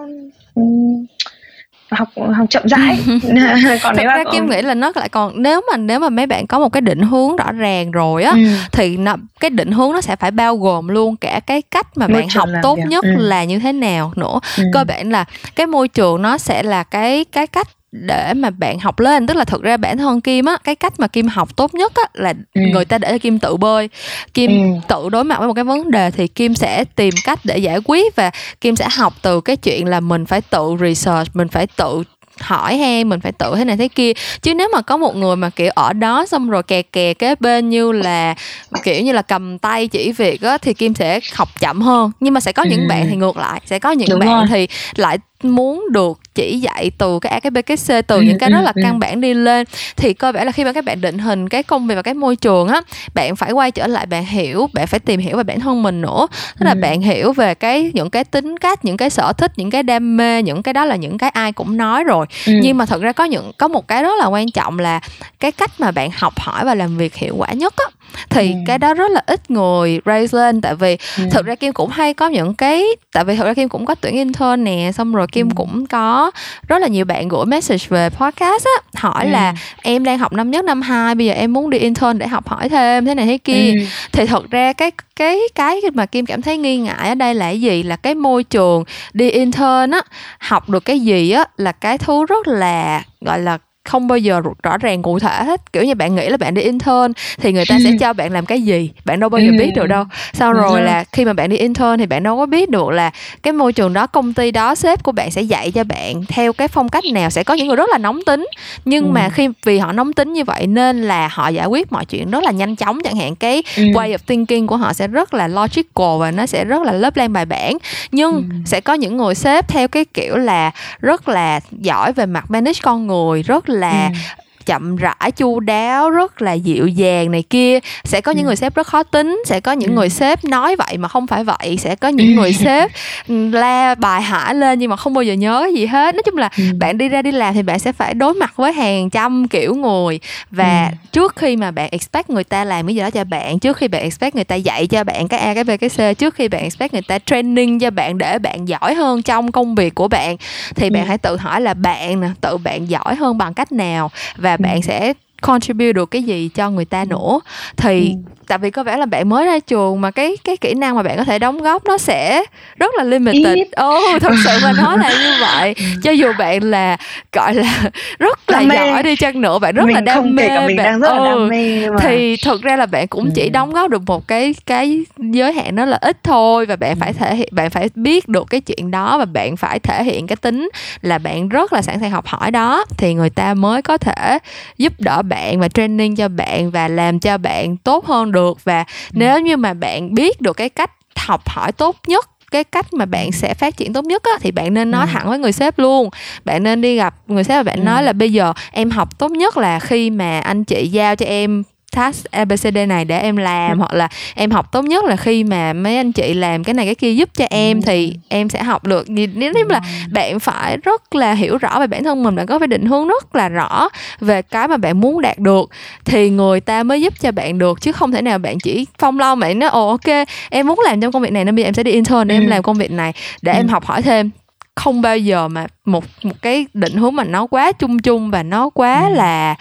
học 1.92 2.10
học 2.36 2.46
chậm 2.50 2.64
rãi 2.66 3.00
còn 3.84 3.96
nếu 3.98 4.08
ra 4.08 4.24
kim 4.32 4.50
nghĩ 4.50 4.62
là 4.62 4.74
nó 4.74 4.92
lại 4.96 5.10
còn 5.10 5.42
nếu 5.42 5.62
mà 5.72 5.78
nếu 5.78 6.00
mà 6.00 6.10
mấy 6.10 6.26
bạn 6.26 6.48
có 6.48 6.60
một 6.60 6.70
cái 6.70 6.82
định 6.82 7.02
hướng 7.02 7.36
rõ 7.36 7.52
ràng 7.52 7.92
rồi 7.92 8.24
á 8.24 8.32
ừ. 8.32 8.44
thì 8.72 8.98
nó, 8.98 9.16
cái 9.40 9.50
định 9.50 9.72
hướng 9.72 9.94
nó 9.94 10.02
sẽ 10.02 10.16
phải 10.16 10.32
bao 10.32 10.58
gồm 10.58 10.88
luôn 10.88 11.16
cả 11.16 11.40
cái 11.46 11.62
cách 11.62 11.88
mà 11.96 12.08
môi 12.08 12.22
bạn 12.22 12.30
học 12.36 12.50
tốt 12.64 12.76
việc. 12.76 12.84
nhất 12.88 13.04
ừ. 13.04 13.16
là 13.18 13.44
như 13.44 13.60
thế 13.60 13.72
nào 13.72 14.14
nữa 14.16 14.40
ừ. 14.58 14.64
cơ 14.74 14.84
bản 14.84 15.12
là 15.12 15.26
cái 15.56 15.68
môi 15.68 15.88
trường 15.88 16.22
nó 16.22 16.38
sẽ 16.38 16.64
là 16.64 16.84
cái 16.84 17.26
cái 17.32 17.48
cách 17.48 17.68
để 17.92 18.34
mà 18.34 18.50
bạn 18.50 18.80
học 18.80 19.00
lên 19.00 19.28
tức 19.28 19.38
là 19.38 19.46
thực 19.46 19.62
ra 19.62 19.78
bản 19.78 19.98
thân 19.98 20.22
kim 20.22 20.46
á 20.46 20.58
cái 20.64 20.76
cách 20.76 20.94
mà 21.00 21.08
kim 21.08 21.28
học 21.28 21.56
tốt 21.56 21.74
nhất 21.74 21.92
á 21.96 22.04
là 22.14 22.34
ừ. 22.54 22.62
người 22.74 22.86
ta 22.86 22.98
để 22.98 23.20
kim 23.20 23.40
tự 23.40 23.58
bơi 23.58 23.90
kim 24.34 24.52
ừ. 24.52 24.80
tự 24.88 25.10
đối 25.10 25.24
mặt 25.24 25.40
với 25.40 25.48
một 25.48 25.54
cái 25.54 25.64
vấn 25.64 25.92
đề 25.92 26.12
thì 26.12 26.28
kim 26.28 26.56
sẽ 26.56 26.84
tìm 26.96 27.14
cách 27.24 27.40
để 27.44 27.58
giải 27.58 27.80
quyết 27.86 28.16
và 28.16 28.32
kim 28.62 28.76
sẽ 28.76 28.88
học 28.92 29.14
từ 29.22 29.42
cái 29.42 29.56
chuyện 29.56 29.86
là 29.86 30.00
mình 30.00 30.26
phải 30.26 30.42
tự 30.42 30.76
research 30.82 31.36
mình 31.36 31.48
phải 31.48 31.68
tự 31.68 32.04
hỏi 32.40 32.78
hay 32.78 33.04
mình 33.04 33.20
phải 33.20 33.32
tự 33.32 33.54
thế 33.56 33.66
này 33.66 33.78
thế 33.78 33.88
kia 33.88 34.12
chứ 34.42 34.54
nếu 34.54 34.70
mà 34.74 34.82
có 34.82 34.98
một 34.98 35.16
người 35.16 35.36
mà 35.36 35.50
kiểu 35.50 35.72
ở 35.76 35.94
đó 35.94 36.26
xong 36.26 36.50
rồi 36.50 36.64
kè 36.64 36.82
kè 36.82 37.14
kế 37.14 37.36
bên 37.40 37.70
như 37.70 37.92
là 37.92 38.36
kiểu 38.84 39.04
như 39.04 39.12
là 39.12 39.22
cầm 39.22 39.60
tay 39.60 39.88
chỉ 39.88 40.12
việc 40.12 40.42
á 40.42 40.58
thì 40.58 40.74
kim 40.74 40.94
sẽ 40.94 41.20
học 41.34 41.50
chậm 41.60 41.82
hơn 41.82 42.12
nhưng 42.20 42.34
mà 42.34 42.40
sẽ 42.40 42.52
có 42.52 42.64
những 42.64 42.82
ừ. 42.82 42.88
bạn 42.90 43.08
thì 43.10 43.16
ngược 43.16 43.38
lại 43.38 43.62
sẽ 43.66 43.80
có 43.80 43.92
những 43.92 44.10
Đúng 44.10 44.20
bạn 44.20 44.30
rồi. 44.30 44.46
thì 44.50 44.68
lại 44.96 45.18
muốn 45.44 45.86
được 45.92 46.20
chỉ 46.36 46.60
dạy 46.60 46.92
từ 46.98 47.20
cái 47.20 47.32
A 47.32 47.40
cái 47.40 47.52
B 47.52 47.58
cái 47.66 47.78
C 47.78 48.08
từ 48.08 48.16
ừ, 48.16 48.22
những 48.22 48.40
cái 48.40 48.50
rất 48.50 48.60
ừ, 48.60 48.64
là 48.64 48.72
ừ. 48.76 48.82
căn 48.84 49.00
bản 49.00 49.22
đi 49.22 49.34
lên 49.34 49.66
thì 49.96 50.14
cơ 50.14 50.32
bản 50.32 50.46
là 50.46 50.52
khi 50.52 50.64
mà 50.64 50.74
các 50.74 50.86
bạn 50.86 51.02
định 51.02 51.18
hình 51.18 51.50
cái 51.50 51.64
công 51.64 51.88
việc 51.88 51.96
và 51.96 52.02
cái 52.02 52.14
môi 52.14 52.36
trường 52.36 52.68
á 52.68 52.82
bạn 53.14 53.36
phải 53.36 53.52
quay 53.52 53.72
trở 53.72 53.88
lại 53.88 54.06
bạn 54.06 54.26
hiểu 54.26 54.70
bạn 54.74 54.88
phải 54.88 55.00
tìm 55.00 55.20
hiểu 55.20 55.38
về 55.38 55.44
bản 55.44 55.60
thân 55.60 55.84
mình 55.84 56.02
nữa 56.02 56.28
tức 56.60 56.66
là 56.66 56.76
bạn 56.76 57.02
hiểu 57.02 57.34
về 57.34 57.56
cái 57.56 57.92
những 57.94 58.10
cái 58.10 58.24
tính 58.24 58.58
cách 58.58 58.86
những 58.86 58.98
cái 58.98 59.10
sở 59.10 59.34
thích 59.34 59.52
những 59.56 59.70
cái 59.70 59.84
đam 59.84 60.18
mê 60.18 60.42
những 60.42 60.64
cái 60.64 60.74
đó 60.74 60.86
là 60.86 60.96
những 60.96 61.18
cái 61.18 61.30
ai 61.30 61.52
cũng 61.52 61.78
nói 61.78 62.04
rồi 62.04 62.26
nhưng 62.46 62.78
mà 62.78 62.86
thật 62.86 63.02
ra 63.02 63.12
có 63.12 63.24
những 63.24 63.52
có 63.58 63.68
một 63.68 63.88
cái 63.88 64.04
rất 64.04 64.14
là 64.20 64.26
quan 64.28 64.52
trọng 64.52 64.80
là 64.80 65.00
cái 65.40 65.52
cách 65.52 65.72
mà 65.80 65.92
bạn 65.92 66.10
học 66.14 66.40
hỏi 66.40 66.66
và 66.66 66.76
làm 66.76 66.98
việc 66.98 67.16
hiệu 67.16 67.36
quả 67.38 67.52
nhất 67.52 67.74
á 67.78 67.86
thì 68.30 68.52
ừ. 68.52 68.58
cái 68.68 68.78
đó 68.78 68.94
rất 68.94 69.12
là 69.12 69.22
ít 69.28 69.52
người 69.52 70.00
raise 70.06 70.38
lên 70.38 70.62
tại 70.62 70.76
vì 70.76 70.98
ừ. 71.18 71.24
thực 71.32 71.46
ra 71.46 71.56
kim 71.56 71.74
cũng 71.74 71.90
hay 71.90 72.14
có 72.14 72.28
những 72.28 72.54
cái 72.54 72.86
tại 73.14 73.24
vì 73.24 73.36
thực 73.36 73.46
ra 73.46 73.54
kim 73.54 73.70
cũng 73.70 73.86
có 73.86 73.96
tuyển 73.96 74.14
intern 74.16 74.64
nè 74.64 74.92
xong 74.94 75.14
rồi 75.14 75.27
kim 75.28 75.50
ừ. 75.50 75.54
cũng 75.56 75.86
có 75.86 76.32
rất 76.68 76.82
là 76.82 76.88
nhiều 76.88 77.06
bạn 77.06 77.28
gửi 77.28 77.46
message 77.46 77.86
về 77.90 78.10
podcast 78.10 78.66
á 78.66 79.02
hỏi 79.02 79.26
ừ. 79.26 79.32
là 79.32 79.54
em 79.82 80.04
đang 80.04 80.18
học 80.18 80.34
năm 80.34 80.52
nhất 80.52 80.66
năm 80.66 80.82
hai 80.82 81.16
bây 81.16 81.28
giờ 81.28 81.34
em 81.34 81.54
muốn 81.54 81.70
đi 81.70 81.78
intern 81.78 82.18
để 82.18 82.28
học 82.28 82.48
hỏi 82.48 82.70
thêm 82.70 83.06
thế 83.06 83.16
này 83.16 83.26
thế 83.26 83.38
kia 83.38 83.74
ừ. 83.74 83.82
thì 84.12 84.26
thật 84.26 84.50
ra 84.50 84.74
cái 84.74 84.92
cái 85.16 85.40
cái 85.56 85.82
mà 85.94 86.06
kim 86.06 86.26
cảm 86.26 86.42
thấy 86.42 86.58
nghi 86.58 86.78
ngại 86.78 87.10
ở 87.10 87.16
đây 87.16 87.34
là 87.34 87.46
cái 87.46 87.62
gì 87.62 87.84
là 87.84 87.96
cái 87.96 88.16
môi 88.16 88.44
trường 88.44 88.84
đi 89.14 89.30
intern 89.30 89.92
á 89.92 90.02
học 90.40 90.70
được 90.70 90.86
cái 90.86 91.00
gì 91.00 91.32
á 91.32 91.46
là 91.58 91.72
cái 91.72 91.98
thứ 91.98 92.26
rất 92.26 92.48
là 92.48 93.04
gọi 93.22 93.40
là 93.40 93.58
không 93.88 94.08
bao 94.08 94.18
giờ 94.18 94.42
rõ 94.64 94.78
ràng 94.78 95.02
cụ 95.02 95.20
thể 95.20 95.44
hết. 95.44 95.74
Kiểu 95.74 95.84
như 95.84 95.96
bạn 95.96 96.16
nghĩ 96.16 96.30
là 96.30 96.38
bạn 96.38 96.54
đi 96.54 96.62
intern 96.62 97.14
thì 97.38 97.54
người 97.54 97.66
ta 97.66 97.78
sẽ 97.84 97.92
cho 98.00 98.14
bạn 98.14 98.32
làm 98.32 98.46
cái 98.46 98.62
gì? 98.62 98.92
Bạn 99.06 99.20
đâu 99.20 99.30
bao 99.30 99.42
giờ 99.42 99.52
biết 99.60 99.72
được 99.76 99.88
đâu. 99.88 100.04
Sau 100.34 100.54
rồi 100.54 100.82
là 100.82 101.04
khi 101.12 101.26
mà 101.26 101.34
bạn 101.34 101.50
đi 101.50 101.58
intern 101.58 101.98
thì 101.98 102.06
bạn 102.06 102.24
đâu 102.24 102.38
có 102.38 102.46
biết 102.46 102.70
được 102.70 102.90
là 102.90 103.12
cái 103.44 103.54
môi 103.54 103.74
trường 103.74 103.94
đó 103.94 104.08
công 104.08 104.34
ty 104.34 104.52
đó 104.52 104.76
sếp 104.76 105.04
của 105.04 105.12
bạn 105.12 105.32
sẽ 105.32 105.42
dạy 105.42 105.72
cho 105.72 105.84
bạn 105.84 106.26
theo 106.28 106.54
cái 106.54 106.68
phong 106.68 106.90
cách 106.90 107.04
nào. 107.14 107.30
Sẽ 107.30 107.44
có 107.44 107.54
những 107.54 107.68
người 107.68 107.76
rất 107.76 107.90
là 107.90 107.98
nóng 107.98 108.20
tính. 108.26 108.48
Nhưng 108.86 109.06
ừ. 109.06 109.12
mà 109.12 109.30
khi 109.30 109.50
vì 109.66 109.78
họ 109.78 109.92
nóng 109.92 110.14
tính 110.14 110.34
như 110.34 110.44
vậy 110.44 110.68
nên 110.68 111.04
là 111.04 111.30
họ 111.32 111.48
giải 111.48 111.68
quyết 111.68 111.92
mọi 111.92 112.06
chuyện 112.06 112.32
rất 112.32 112.44
là 112.44 112.52
nhanh 112.52 112.76
chóng. 112.76 113.00
Chẳng 113.04 113.16
hạn 113.16 113.36
cái 113.36 113.64
ừ. 113.78 113.84
way 113.84 114.14
of 114.14 114.18
thinking 114.18 114.68
của 114.68 114.78
họ 114.78 114.94
sẽ 114.94 115.08
rất 115.08 115.34
là 115.34 115.48
logical 115.48 116.20
và 116.20 116.32
nó 116.32 116.46
sẽ 116.46 116.66
rất 116.66 116.84
là 116.84 116.92
lớp 116.92 117.18
lan 117.18 117.34
bài 117.34 117.46
bản. 117.46 117.78
Nhưng 118.12 118.34
ừ. 118.36 118.42
sẽ 118.66 118.82
có 118.82 118.94
những 118.94 119.18
người 119.18 119.36
sếp 119.36 119.68
theo 119.68 119.88
cái 119.88 120.06
kiểu 120.06 120.38
là 120.38 120.72
rất 121.00 121.30
là 121.30 121.60
giỏi 121.72 122.14
về 122.14 122.26
mặt 122.26 122.52
manage 122.52 122.80
con 122.84 123.08
người 123.08 123.44
rất 123.44 123.70
là 123.70 123.77
ừ 123.82 124.47
chậm 124.68 124.96
rãi 124.96 125.32
chu 125.36 125.60
đáo 125.60 126.10
rất 126.10 126.42
là 126.42 126.54
dịu 126.54 126.88
dàng 126.88 127.32
này 127.32 127.44
kia 127.50 127.80
sẽ 128.04 128.22
có 128.22 128.32
những 128.32 128.44
ừ. 128.44 128.48
người 128.48 128.56
sếp 128.56 128.76
rất 128.76 128.88
khó 128.88 129.04
tính 129.04 129.44
sẽ 129.46 129.60
có 129.60 129.72
những 129.72 129.90
ừ. 129.90 129.96
người 129.96 130.10
sếp 130.10 130.46
nói 130.46 130.76
vậy 130.76 130.98
mà 130.98 131.08
không 131.08 131.28
phải 131.28 131.44
vậy 131.44 131.78
sẽ 131.80 131.96
có 131.96 132.08
những 132.08 132.36
người 132.36 132.54
sếp 132.64 132.92
la 133.28 133.96
bài 133.96 134.22
hả 134.22 134.54
lên 134.54 134.80
nhưng 134.80 134.90
mà 134.90 134.96
không 134.96 135.14
bao 135.14 135.24
giờ 135.24 135.34
nhớ 135.34 135.70
gì 135.76 135.86
hết 135.86 136.16
nói 136.16 136.24
chung 136.26 136.38
là 136.38 136.50
ừ. 136.58 136.64
bạn 136.80 136.98
đi 136.98 137.10
ra 137.10 137.22
đi 137.22 137.32
làm 137.32 137.54
thì 137.54 137.62
bạn 137.62 137.80
sẽ 137.80 137.92
phải 137.92 138.14
đối 138.14 138.34
mặt 138.34 138.54
với 138.56 138.74
hàng 138.74 139.10
trăm 139.10 139.48
kiểu 139.48 139.76
người 139.76 140.20
và 140.52 140.88
ừ. 140.92 140.96
trước 141.12 141.36
khi 141.36 141.56
mà 141.56 141.72
bạn 141.72 141.90
expect 141.92 142.30
người 142.30 142.44
ta 142.44 142.64
làm 142.64 142.88
cái 142.88 142.96
gì 142.96 143.02
đó 143.02 143.10
cho 143.10 143.24
bạn 143.24 143.60
trước 143.60 143.78
khi 143.78 143.88
bạn 143.88 144.02
expect 144.02 144.36
người 144.36 144.44
ta 144.44 144.56
dạy 144.56 144.88
cho 144.88 145.04
bạn 145.04 145.28
cái 145.28 145.40
a 145.40 145.54
cái 145.54 145.64
b 145.64 145.70
cái 145.80 145.90
c 145.90 146.18
trước 146.18 146.36
khi 146.36 146.48
bạn 146.48 146.62
expect 146.62 146.94
người 146.94 147.02
ta 147.02 147.20
training 147.20 147.80
cho 147.80 147.90
bạn 147.90 148.18
để 148.18 148.40
bạn 148.40 148.68
giỏi 148.68 148.94
hơn 148.94 149.22
trong 149.22 149.52
công 149.52 149.76
việc 149.76 149.96
của 149.96 150.08
bạn 150.08 150.38
thì 150.76 150.90
bạn 150.90 151.04
ừ. 151.04 151.08
hãy 151.08 151.18
tự 151.18 151.38
hỏi 151.38 151.62
là 151.62 151.74
bạn 151.74 152.22
nè 152.22 152.28
tự 152.42 152.58
bạn 152.58 152.90
giỏi 152.90 153.16
hơn 153.16 153.38
bằng 153.38 153.54
cách 153.54 153.72
nào 153.72 154.12
và 154.38 154.57
bạn 154.60 154.82
sẽ 154.82 155.14
contribute 155.42 155.94
được 155.94 156.12
cái 156.12 156.24
gì 156.24 156.50
cho 156.50 156.70
người 156.70 156.86
ta 156.86 157.06
nữa. 157.06 157.40
Thì 157.78 158.10
ừ 158.10 158.16
tại 158.48 158.58
vì 158.58 158.72
có 158.72 158.84
vẻ 158.84 158.98
là 158.98 159.06
bạn 159.06 159.30
mới 159.30 159.46
ra 159.46 159.60
trường 159.60 160.02
mà 160.02 160.12
cái 160.12 160.38
cái 160.44 160.58
kỹ 160.58 160.74
năng 160.74 160.96
mà 160.96 161.04
bạn 161.04 161.18
có 161.18 161.24
thể 161.24 161.40
đóng 161.40 161.62
góp 161.62 161.86
nó 161.86 161.98
sẽ 161.98 162.44
rất 162.76 162.96
là 162.98 163.04
limited 163.04 163.58
ồ 163.76 164.00
oh, 164.16 164.22
thật 164.22 164.34
sự 164.46 164.60
mà 164.64 164.72
nói 164.72 164.98
là 164.98 165.10
như 165.10 165.34
vậy 165.42 165.76
ừ. 165.78 165.84
cho 166.04 166.12
dù 166.12 166.32
bạn 166.40 166.64
là 166.64 166.98
gọi 167.32 167.54
là 167.54 167.82
rất 168.20 168.40
là 168.50 168.60
đam 168.60 168.90
giỏi 168.90 169.04
đi 169.04 169.16
chăng 169.16 169.42
nữa 169.42 169.60
bạn 169.60 169.76
rất 169.76 169.86
mình 169.86 169.96
là 169.96 170.02
đam 170.02 170.18
không 170.18 170.36
mê 170.36 170.48
cả 170.48 170.68
mình 170.68 170.78
bạn, 170.78 170.86
đang 170.86 171.00
rất 171.00 171.14
là 171.14 171.26
đam 171.26 171.48
mê 171.48 171.90
mà. 171.90 171.96
thì 172.02 172.38
thực 172.46 172.62
ra 172.62 172.76
là 172.76 172.86
bạn 172.86 173.08
cũng 173.08 173.32
chỉ 173.36 173.44
ừ. 173.44 173.50
đóng 173.50 173.74
góp 173.74 173.90
được 173.90 174.02
một 174.08 174.28
cái 174.28 174.56
cái 174.66 175.04
giới 175.18 175.54
hạn 175.54 175.76
đó 175.76 175.86
là 175.86 175.98
ít 176.02 176.18
thôi 176.24 176.66
và 176.66 176.76
bạn 176.76 176.96
phải 176.96 177.10
ừ. 177.10 177.16
thể 177.20 177.36
hiện 177.36 177.50
bạn 177.52 177.70
phải 177.70 177.90
biết 177.96 178.28
được 178.28 178.48
cái 178.50 178.62
chuyện 178.62 178.92
đó 178.92 179.18
và 179.18 179.26
bạn 179.26 179.58
phải 179.58 179.80
thể 179.80 180.04
hiện 180.04 180.28
cái 180.28 180.36
tính 180.36 180.70
là 181.02 181.18
bạn 181.18 181.50
rất 181.50 181.74
là 181.74 181.82
sẵn 181.82 182.00
sàng 182.00 182.12
học 182.12 182.26
hỏi 182.28 182.52
đó 182.52 182.86
thì 182.98 183.14
người 183.14 183.30
ta 183.30 183.54
mới 183.54 183.82
có 183.82 183.98
thể 183.98 184.40
giúp 184.78 184.94
đỡ 185.00 185.22
bạn 185.22 185.60
và 185.60 185.68
training 185.68 186.16
cho 186.16 186.28
bạn 186.28 186.72
và 186.72 186.88
làm 186.88 187.20
cho 187.20 187.38
bạn 187.38 187.78
tốt 187.78 188.06
hơn 188.06 188.32
được 188.32 188.37
và 188.64 188.80
ừ. 188.80 188.84
nếu 189.12 189.40
như 189.40 189.58
mà 189.58 189.74
bạn 189.74 190.14
biết 190.14 190.42
được 190.42 190.58
cái 190.58 190.70
cách 190.70 190.92
học 191.16 191.50
hỏi 191.50 191.72
tốt 191.72 191.96
nhất 192.08 192.30
cái 192.52 192.64
cách 192.64 192.94
mà 192.94 193.06
bạn 193.06 193.32
sẽ 193.32 193.54
phát 193.54 193.78
triển 193.78 193.94
tốt 193.94 194.06
nhất 194.06 194.24
á, 194.24 194.32
thì 194.42 194.52
bạn 194.52 194.74
nên 194.74 194.92
nói 194.92 195.06
ừ. 195.06 195.10
thẳng 195.14 195.30
với 195.30 195.40
người 195.40 195.52
sếp 195.52 195.80
luôn 195.80 196.10
bạn 196.46 196.64
nên 196.64 196.82
đi 196.82 196.96
gặp 196.96 197.16
người 197.28 197.44
sếp 197.44 197.56
và 197.60 197.64
bạn 197.64 197.80
ừ. 197.80 197.84
nói 197.84 198.04
là 198.04 198.14
bây 198.14 198.34
giờ 198.34 198.54
em 198.72 198.90
học 198.90 199.20
tốt 199.20 199.32
nhất 199.32 199.58
là 199.58 199.80
khi 199.80 200.10
mà 200.10 200.40
anh 200.40 200.64
chị 200.64 200.88
giao 200.88 201.16
cho 201.16 201.26
em 201.26 201.64
task 201.98 202.32
ABCD 202.32 202.78
này 202.88 203.06
để 203.06 203.20
em 203.20 203.38
làm 203.38 203.72
ừ. 203.72 203.76
hoặc 203.78 203.94
là 203.94 204.08
em 204.36 204.52
học 204.52 204.72
tốt 204.72 204.86
nhất 204.86 205.06
là 205.06 205.16
khi 205.16 205.44
mà 205.44 205.74
mấy 205.74 205.98
anh 205.98 206.12
chị 206.12 206.34
làm 206.34 206.64
cái 206.64 206.74
này 206.74 206.86
cái 206.86 206.96
kia 206.96 207.14
giúp 207.14 207.30
cho 207.34 207.46
em 207.50 207.78
ừ. 207.78 207.84
thì 207.86 208.14
em 208.30 208.50
sẽ 208.50 208.64
học 208.64 208.86
được 208.86 209.10
nếu 209.10 209.54
như 209.54 209.64
là 209.70 209.82
bạn 210.12 210.40
phải 210.40 210.78
rất 210.78 211.16
là 211.16 211.34
hiểu 211.34 211.58
rõ 211.58 211.80
về 211.80 211.88
bản 211.88 212.04
thân 212.04 212.24
mình 212.24 212.36
bạn 212.36 212.46
có 212.46 212.60
phải 212.60 212.68
định 212.68 212.86
hướng 212.86 213.08
rất 213.08 213.36
là 213.36 213.50
rõ 213.50 213.90
về 214.20 214.42
cái 214.42 214.68
mà 214.68 214.78
bạn 214.78 215.02
muốn 215.02 215.22
đạt 215.22 215.40
được 215.40 215.70
thì 216.06 216.30
người 216.30 216.60
ta 216.60 216.84
mới 216.84 217.02
giúp 217.02 217.14
cho 217.20 217.32
bạn 217.32 217.58
được 217.58 217.82
chứ 217.82 217.92
không 217.92 218.12
thể 218.12 218.22
nào 218.22 218.38
bạn 218.38 218.60
chỉ 218.60 218.86
phong 219.00 219.20
lo 219.20 219.36
bạn 219.36 219.60
nói 219.60 219.70
ồ 219.70 219.88
ok 219.88 220.28
em 220.50 220.68
muốn 220.68 220.80
làm 220.86 221.02
trong 221.02 221.12
công 221.12 221.22
việc 221.22 221.32
này 221.32 221.46
nên 221.46 221.56
bây 221.56 221.64
giờ 221.64 221.68
em 221.68 221.74
sẽ 221.74 221.84
đi 221.84 221.92
intern 221.92 222.28
để 222.28 222.36
ừ. 222.36 222.42
em 222.42 222.48
làm 222.48 222.64
công 222.64 222.78
việc 222.78 222.92
này 222.92 223.14
để 223.42 223.52
ừ. 223.52 223.58
em 223.58 223.68
học 223.68 223.86
hỏi 223.86 224.02
thêm 224.02 224.30
không 224.78 225.02
bao 225.02 225.18
giờ 225.18 225.48
mà 225.48 225.68
một 225.86 226.04
một 226.24 226.42
cái 226.42 226.66
định 226.74 226.94
hướng 226.94 227.16
mà 227.16 227.24
nó 227.24 227.48
quá 227.48 227.72
chung 227.72 228.00
chung 228.00 228.32
và 228.32 228.44
nó 228.44 228.70
quá 228.70 229.08
ừ. 229.08 229.16
là 229.16 229.56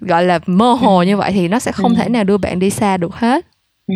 gọi 0.00 0.24
là 0.24 0.38
mơ 0.46 0.72
hồ 0.72 0.98
ừ. 0.98 1.04
như 1.04 1.16
vậy 1.16 1.32
thì 1.32 1.48
nó 1.48 1.58
sẽ 1.58 1.72
không 1.72 1.94
ừ. 1.94 1.96
thể 1.98 2.08
nào 2.08 2.24
đưa 2.24 2.36
bạn 2.36 2.58
đi 2.58 2.70
xa 2.70 2.96
được 2.96 3.14
hết 3.14 3.46
ừ. 3.86 3.94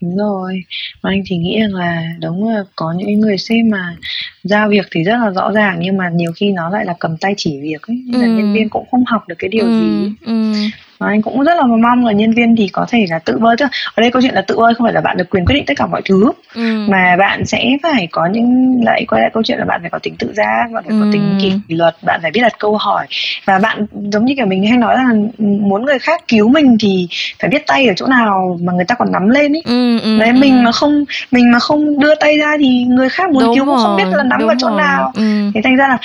đúng 0.00 0.16
rồi 0.16 0.62
mà 1.02 1.10
anh 1.10 1.22
thì 1.26 1.36
nghĩ 1.36 1.60
rằng 1.60 1.74
là 1.74 2.02
đúng 2.20 2.48
là 2.48 2.64
có 2.76 2.94
những 2.96 3.20
người 3.20 3.38
sếp 3.38 3.64
mà 3.70 3.96
giao 4.44 4.68
việc 4.68 4.86
thì 4.92 5.02
rất 5.02 5.16
là 5.16 5.30
rõ 5.30 5.52
ràng 5.52 5.78
nhưng 5.80 5.96
mà 5.96 6.10
nhiều 6.14 6.32
khi 6.36 6.52
nó 6.52 6.68
lại 6.70 6.84
là 6.84 6.94
cầm 6.98 7.16
tay 7.16 7.34
chỉ 7.36 7.60
việc 7.60 7.82
ấy 7.82 8.02
nên 8.06 8.20
ừ. 8.20 8.26
là 8.26 8.26
nhân 8.26 8.52
viên 8.52 8.68
cũng 8.68 8.86
không 8.90 9.04
học 9.06 9.28
được 9.28 9.36
cái 9.38 9.48
điều 9.48 9.64
ừ. 9.64 9.80
gì 9.80 10.12
ừ 10.24 10.52
và 10.98 11.06
anh 11.06 11.22
cũng 11.22 11.42
rất 11.44 11.54
là 11.56 11.62
mong 11.62 12.04
là 12.04 12.12
nhân 12.12 12.32
viên 12.32 12.56
thì 12.56 12.68
có 12.68 12.86
thể 12.88 13.06
là 13.10 13.18
tự 13.18 13.38
bơi 13.38 13.56
tức 13.58 13.66
ở 13.94 14.00
đây 14.00 14.10
câu 14.10 14.22
chuyện 14.22 14.34
là 14.34 14.42
tự 14.42 14.56
bơi 14.56 14.74
không 14.74 14.84
phải 14.84 14.92
là 14.92 15.00
bạn 15.00 15.16
được 15.16 15.30
quyền 15.30 15.44
quyết 15.44 15.54
định 15.54 15.64
tất 15.66 15.74
cả 15.76 15.86
mọi 15.86 16.02
thứ 16.04 16.32
ừ. 16.54 16.86
mà 16.88 17.16
bạn 17.18 17.46
sẽ 17.46 17.76
phải 17.82 18.08
có 18.12 18.26
những 18.32 18.80
lại 18.84 19.04
quay 19.08 19.22
lại 19.22 19.30
câu 19.34 19.42
chuyện 19.42 19.58
là 19.58 19.64
bạn 19.64 19.80
phải 19.80 19.90
có 19.90 19.98
tính 19.98 20.16
tự 20.18 20.32
giác 20.36 20.66
bạn 20.72 20.84
phải 20.86 20.96
ừ. 20.96 21.00
có 21.00 21.06
tính 21.12 21.38
kỷ 21.68 21.74
luật 21.74 21.96
bạn 22.02 22.20
phải 22.22 22.30
biết 22.30 22.40
đặt 22.40 22.58
câu 22.58 22.76
hỏi 22.76 23.06
và 23.44 23.58
bạn 23.58 23.86
giống 23.92 24.24
như 24.24 24.34
kiểu 24.36 24.46
mình 24.46 24.66
hay 24.66 24.78
nói 24.78 24.94
là 24.96 25.12
muốn 25.38 25.84
người 25.84 25.98
khác 25.98 26.28
cứu 26.28 26.48
mình 26.48 26.76
thì 26.80 27.08
phải 27.40 27.50
biết 27.50 27.66
tay 27.66 27.86
ở 27.86 27.94
chỗ 27.96 28.06
nào 28.06 28.58
mà 28.62 28.72
người 28.72 28.84
ta 28.84 28.94
còn 28.94 29.12
nắm 29.12 29.28
lên 29.28 29.52
ấy 29.52 29.62
ừ, 29.64 29.98
ừ, 30.00 30.18
đấy 30.18 30.28
ừ. 30.28 30.34
mình 30.34 30.64
mà 30.64 30.72
không 30.72 31.04
mình 31.30 31.52
mà 31.52 31.58
không 31.58 32.00
đưa 32.00 32.14
tay 32.14 32.38
ra 32.38 32.56
thì 32.58 32.84
người 32.84 33.08
khác 33.08 33.30
muốn 33.30 33.44
Đúng 33.44 33.54
cứu 33.54 33.64
cũng 33.64 33.76
không 33.76 33.96
biết 33.96 34.16
là 34.16 34.22
nắm 34.22 34.46
vào 34.46 34.56
chỗ 34.58 34.68
rồi. 34.68 34.78
nào 34.78 35.12
ừ. 35.14 35.50
thì 35.54 35.60
thành 35.64 35.76
ra 35.76 35.88
là 35.88 35.98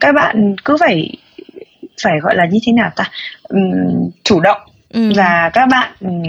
các 0.00 0.14
bạn 0.14 0.54
cứ 0.64 0.76
phải 0.80 1.16
phải 2.02 2.18
gọi 2.22 2.36
là 2.36 2.46
như 2.46 2.58
thế 2.66 2.72
nào 2.72 2.90
ta 2.96 3.10
um, 3.48 4.10
chủ 4.24 4.40
động 4.40 4.60
ừ. 4.92 5.12
và 5.16 5.50
các 5.52 5.66
bạn 5.66 5.92
um, 6.00 6.22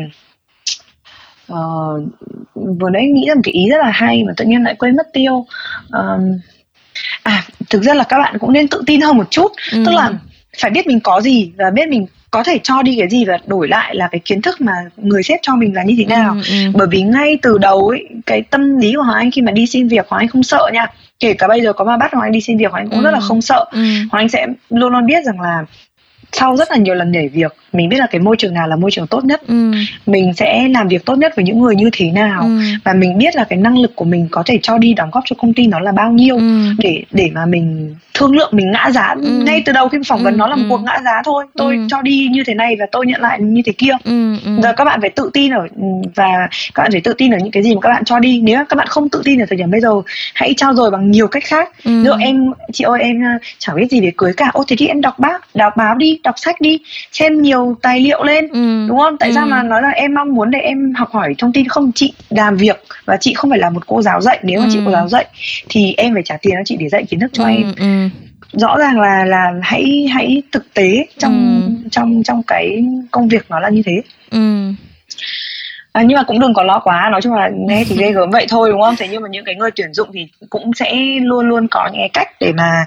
uh, 1.51 2.79
vừa 2.79 2.89
nãy 2.89 3.05
nghĩ 3.05 3.25
ra 3.27 3.35
một 3.35 3.41
cái 3.43 3.53
ý 3.53 3.69
rất 3.69 3.77
là 3.77 3.91
hay 3.91 4.23
mà 4.23 4.33
tự 4.37 4.45
nhiên 4.45 4.63
lại 4.63 4.75
quên 4.79 4.95
mất 4.95 5.07
tiêu 5.13 5.45
um, 5.91 6.39
à 7.23 7.43
thực 7.69 7.83
ra 7.83 7.93
là 7.93 8.03
các 8.03 8.17
bạn 8.17 8.37
cũng 8.39 8.53
nên 8.53 8.67
tự 8.67 8.83
tin 8.85 9.01
hơn 9.01 9.17
một 9.17 9.31
chút 9.31 9.51
ừ. 9.71 9.83
tức 9.85 9.91
là 9.91 10.11
phải 10.59 10.71
biết 10.71 10.87
mình 10.87 10.99
có 10.99 11.21
gì 11.21 11.51
và 11.57 11.69
biết 11.69 11.89
mình 11.89 12.07
có 12.31 12.43
thể 12.43 12.59
cho 12.63 12.81
đi 12.81 12.95
cái 12.99 13.09
gì 13.09 13.25
và 13.25 13.37
đổi 13.45 13.67
lại 13.67 13.95
là 13.95 14.07
cái 14.11 14.19
kiến 14.25 14.41
thức 14.41 14.61
mà 14.61 14.73
người 14.97 15.23
sếp 15.23 15.39
cho 15.41 15.55
mình 15.55 15.75
là 15.75 15.83
như 15.83 15.95
thế 15.97 16.05
nào 16.05 16.33
ừ, 16.33 16.41
ừ. 16.49 16.71
bởi 16.73 16.87
vì 16.91 17.01
ngay 17.01 17.37
từ 17.41 17.57
đầu 17.57 17.89
ấy 17.89 18.07
cái 18.25 18.41
tâm 18.41 18.77
lý 18.77 18.93
của 18.95 19.03
hoàng 19.03 19.17
anh 19.17 19.31
khi 19.31 19.41
mà 19.41 19.51
đi 19.51 19.65
xin 19.67 19.87
việc 19.87 20.07
hoàng 20.07 20.19
anh 20.19 20.27
không 20.27 20.43
sợ 20.43 20.69
nha 20.73 20.87
kể 21.19 21.33
cả 21.33 21.47
bây 21.47 21.61
giờ 21.61 21.73
có 21.73 21.85
mà 21.85 21.97
bắt 21.97 22.13
hoàng 22.13 22.27
anh 22.27 22.31
đi 22.31 22.41
xin 22.41 22.57
việc 22.57 22.71
hoàng 22.71 22.83
anh 22.83 22.89
cũng 22.89 22.99
ừ. 22.99 23.03
rất 23.03 23.11
là 23.11 23.19
không 23.19 23.41
sợ 23.41 23.65
ừ. 23.71 23.79
hoàng 24.11 24.23
anh 24.23 24.29
sẽ 24.29 24.47
luôn 24.69 24.93
luôn 24.93 25.05
biết 25.05 25.25
rằng 25.25 25.41
là 25.41 25.65
sau 26.33 26.55
rất 26.55 26.71
là 26.71 26.77
nhiều 26.77 26.95
lần 26.95 27.11
nhảy 27.11 27.29
việc 27.29 27.55
mình 27.73 27.89
biết 27.89 27.97
là 27.97 28.07
cái 28.11 28.21
môi 28.21 28.35
trường 28.37 28.53
nào 28.53 28.67
là 28.67 28.75
môi 28.75 28.91
trường 28.91 29.07
tốt 29.07 29.25
nhất 29.25 29.41
ừ. 29.47 29.71
mình 30.05 30.33
sẽ 30.33 30.67
làm 30.67 30.87
việc 30.87 31.05
tốt 31.05 31.15
nhất 31.15 31.33
với 31.35 31.45
những 31.45 31.59
người 31.59 31.75
như 31.75 31.89
thế 31.93 32.11
nào 32.11 32.41
ừ. 32.41 32.59
và 32.83 32.93
mình 32.93 33.17
biết 33.17 33.35
là 33.35 33.43
cái 33.43 33.59
năng 33.59 33.77
lực 33.77 33.95
của 33.95 34.05
mình 34.05 34.27
có 34.31 34.43
thể 34.45 34.59
cho 34.61 34.77
đi 34.77 34.93
đóng 34.93 35.09
góp 35.11 35.23
cho 35.25 35.35
công 35.39 35.53
ty 35.53 35.67
nó 35.67 35.79
là 35.79 35.91
bao 35.91 36.11
nhiêu 36.11 36.37
ừ. 36.37 36.43
để 36.77 37.03
để 37.11 37.31
mà 37.33 37.45
mình 37.45 37.95
thương 38.13 38.35
lượng 38.35 38.49
mình 38.51 38.71
ngã 38.71 38.91
giá 38.91 39.15
ừ. 39.21 39.29
ngay 39.45 39.63
từ 39.65 39.73
đầu 39.73 39.89
khi 39.89 39.97
phỏng 40.07 40.23
vấn 40.23 40.33
ừ. 40.33 40.37
nó 40.37 40.47
là 40.47 40.55
một 40.55 40.63
ừ. 40.63 40.69
cuộc 40.69 40.83
ngã 40.83 40.99
giá 41.05 41.21
thôi 41.25 41.45
tôi 41.55 41.75
ừ. 41.75 41.81
cho 41.89 42.01
đi 42.01 42.27
như 42.31 42.43
thế 42.47 42.53
này 42.53 42.75
và 42.79 42.85
tôi 42.91 43.05
nhận 43.05 43.21
lại 43.21 43.39
như 43.41 43.61
thế 43.65 43.71
kia 43.71 43.91
ừ. 44.03 44.35
Ừ. 44.45 44.51
giờ 44.63 44.73
các 44.73 44.85
bạn 44.85 45.01
phải 45.01 45.09
tự 45.09 45.29
tin 45.33 45.51
ở 45.51 45.67
và 46.15 46.47
các 46.73 46.83
bạn 46.83 46.91
phải 46.91 47.01
tự 47.01 47.13
tin 47.13 47.31
ở 47.31 47.37
những 47.37 47.51
cái 47.51 47.63
gì 47.63 47.75
mà 47.75 47.81
các 47.81 47.89
bạn 47.89 48.05
cho 48.05 48.19
đi 48.19 48.41
nếu 48.43 48.65
các 48.69 48.75
bạn 48.75 48.87
không 48.87 49.09
tự 49.09 49.21
tin 49.25 49.39
ở 49.39 49.45
thời 49.49 49.57
điểm 49.57 49.71
bây 49.71 49.81
giờ 49.81 49.89
hãy 50.33 50.53
trao 50.57 50.73
dồi 50.75 50.91
bằng 50.91 51.11
nhiều 51.11 51.27
cách 51.27 51.43
khác 51.45 51.69
ừ. 51.85 51.91
Nếu 52.03 52.13
em 52.19 52.51
chị 52.73 52.83
ơi 52.83 53.01
em 53.01 53.23
chẳng 53.57 53.75
biết 53.75 53.87
gì 53.91 54.01
về 54.01 54.11
cưới 54.17 54.33
cả 54.37 54.49
ô 54.53 54.63
thế 54.67 54.75
thì 54.79 54.87
em 54.87 55.01
đọc 55.01 55.19
bác 55.19 55.55
đọc 55.55 55.73
báo 55.77 55.95
đi 55.95 56.19
đọc 56.23 56.35
sách 56.37 56.61
đi 56.61 56.79
xem 57.11 57.41
nhiều 57.41 57.75
tài 57.81 57.99
liệu 57.99 58.23
lên 58.23 58.47
ừ. 58.47 58.85
đúng 58.87 58.97
không 58.97 59.17
tại 59.17 59.29
ừ. 59.29 59.35
sao 59.35 59.45
mà 59.45 59.63
nói 59.63 59.81
là 59.81 59.89
em 59.89 60.13
mong 60.13 60.33
muốn 60.33 60.51
để 60.51 60.59
em 60.59 60.93
học 60.93 61.09
hỏi 61.11 61.35
thông 61.37 61.53
tin 61.53 61.67
không 61.67 61.91
chị 61.95 62.13
làm 62.29 62.57
việc 62.57 62.83
và 63.05 63.17
chị 63.17 63.33
không 63.33 63.49
phải 63.49 63.59
là 63.59 63.69
một 63.69 63.87
cô 63.87 64.01
giáo 64.01 64.21
dạy 64.21 64.39
nếu 64.43 64.59
mà 64.59 64.65
ừ. 64.65 64.69
chị 64.73 64.79
cô 64.85 64.91
giáo 64.91 65.07
dạy 65.07 65.25
thì 65.69 65.93
em 65.97 66.13
phải 66.13 66.23
trả 66.25 66.37
tiền 66.37 66.53
cho 66.57 66.63
chị 66.65 66.75
để 66.79 66.89
dạy 66.89 67.03
kiến 67.09 67.19
thức 67.19 67.29
cho 67.33 67.43
ừ. 67.43 67.49
em 67.49 67.73
ừ 67.77 68.09
rõ 68.53 68.77
ràng 68.77 68.99
là 68.99 69.25
là 69.25 69.53
hãy 69.61 70.07
hãy 70.13 70.41
thực 70.51 70.73
tế 70.73 71.05
trong 71.17 71.61
ừ. 71.83 71.89
trong 71.91 72.23
trong 72.23 72.43
cái 72.43 72.83
công 73.11 73.27
việc 73.27 73.45
nó 73.49 73.59
là 73.59 73.69
như 73.69 73.81
thế 73.85 74.01
ừ. 74.31 74.71
À, 75.93 76.03
nhưng 76.03 76.15
mà 76.15 76.23
cũng 76.23 76.39
đừng 76.39 76.53
có 76.53 76.63
lo 76.63 76.79
quá 76.79 77.09
nói 77.11 77.21
chung 77.21 77.33
là 77.33 77.49
nghe 77.53 77.83
thì 77.89 77.95
ghê 77.97 78.11
gớm 78.11 78.29
vậy 78.29 78.45
thôi 78.49 78.69
đúng 78.71 78.81
không 78.81 78.95
thế 78.97 79.07
nhưng 79.11 79.21
mà 79.21 79.29
những 79.29 79.45
cái 79.45 79.55
người 79.55 79.71
tuyển 79.75 79.93
dụng 79.93 80.09
thì 80.13 80.27
cũng 80.49 80.73
sẽ 80.73 80.95
luôn 81.21 81.49
luôn 81.49 81.67
có 81.71 81.89
những 81.91 82.01
cái 82.01 82.09
cách 82.13 82.27
để 82.39 82.51
mà 82.57 82.85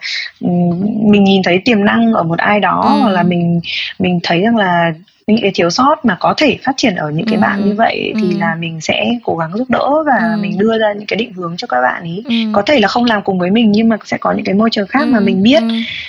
mình 1.11 1.25
nhìn 1.25 1.43
thấy 1.43 1.61
tiềm 1.65 1.85
năng 1.85 2.13
ở 2.13 2.23
một 2.23 2.39
ai 2.39 2.61
đó 2.61 2.81
ừ. 2.85 3.01
hoặc 3.01 3.11
là 3.11 3.23
mình 3.23 3.61
mình 3.99 4.21
thấy 4.23 4.41
rằng 4.41 4.57
là 4.57 4.93
những 5.27 5.39
cái 5.43 5.51
thiếu 5.55 5.71
sót 5.71 6.05
mà 6.05 6.17
có 6.21 6.35
thể 6.37 6.59
phát 6.63 6.73
triển 6.77 6.95
ở 6.95 7.11
những 7.11 7.27
cái 7.27 7.35
ừ. 7.35 7.41
bạn 7.41 7.65
như 7.65 7.75
vậy 7.75 8.13
thì 8.17 8.31
ừ. 8.31 8.39
là 8.39 8.55
mình 8.55 8.81
sẽ 8.81 9.07
cố 9.25 9.37
gắng 9.37 9.51
giúp 9.55 9.71
đỡ 9.71 9.91
và 10.07 10.19
ừ. 10.19 10.41
mình 10.41 10.59
đưa 10.59 10.79
ra 10.79 10.93
những 10.93 11.07
cái 11.07 11.17
định 11.17 11.33
hướng 11.33 11.57
cho 11.57 11.67
các 11.67 11.81
bạn 11.83 12.03
ý 12.05 12.23
ừ. 12.29 12.35
có 12.53 12.63
thể 12.63 12.81
là 12.81 12.89
không 12.89 13.05
làm 13.05 13.23
cùng 13.23 13.39
với 13.39 13.51
mình 13.51 13.73
nhưng 13.73 13.89
mà 13.89 13.97
sẽ 14.05 14.17
có 14.19 14.33
những 14.33 14.45
cái 14.45 14.55
môi 14.55 14.71
trường 14.71 14.87
khác 14.87 15.01
ừ. 15.01 15.11
mà 15.11 15.21
mình 15.21 15.43
biết 15.43 15.63
ừ. 15.63 15.69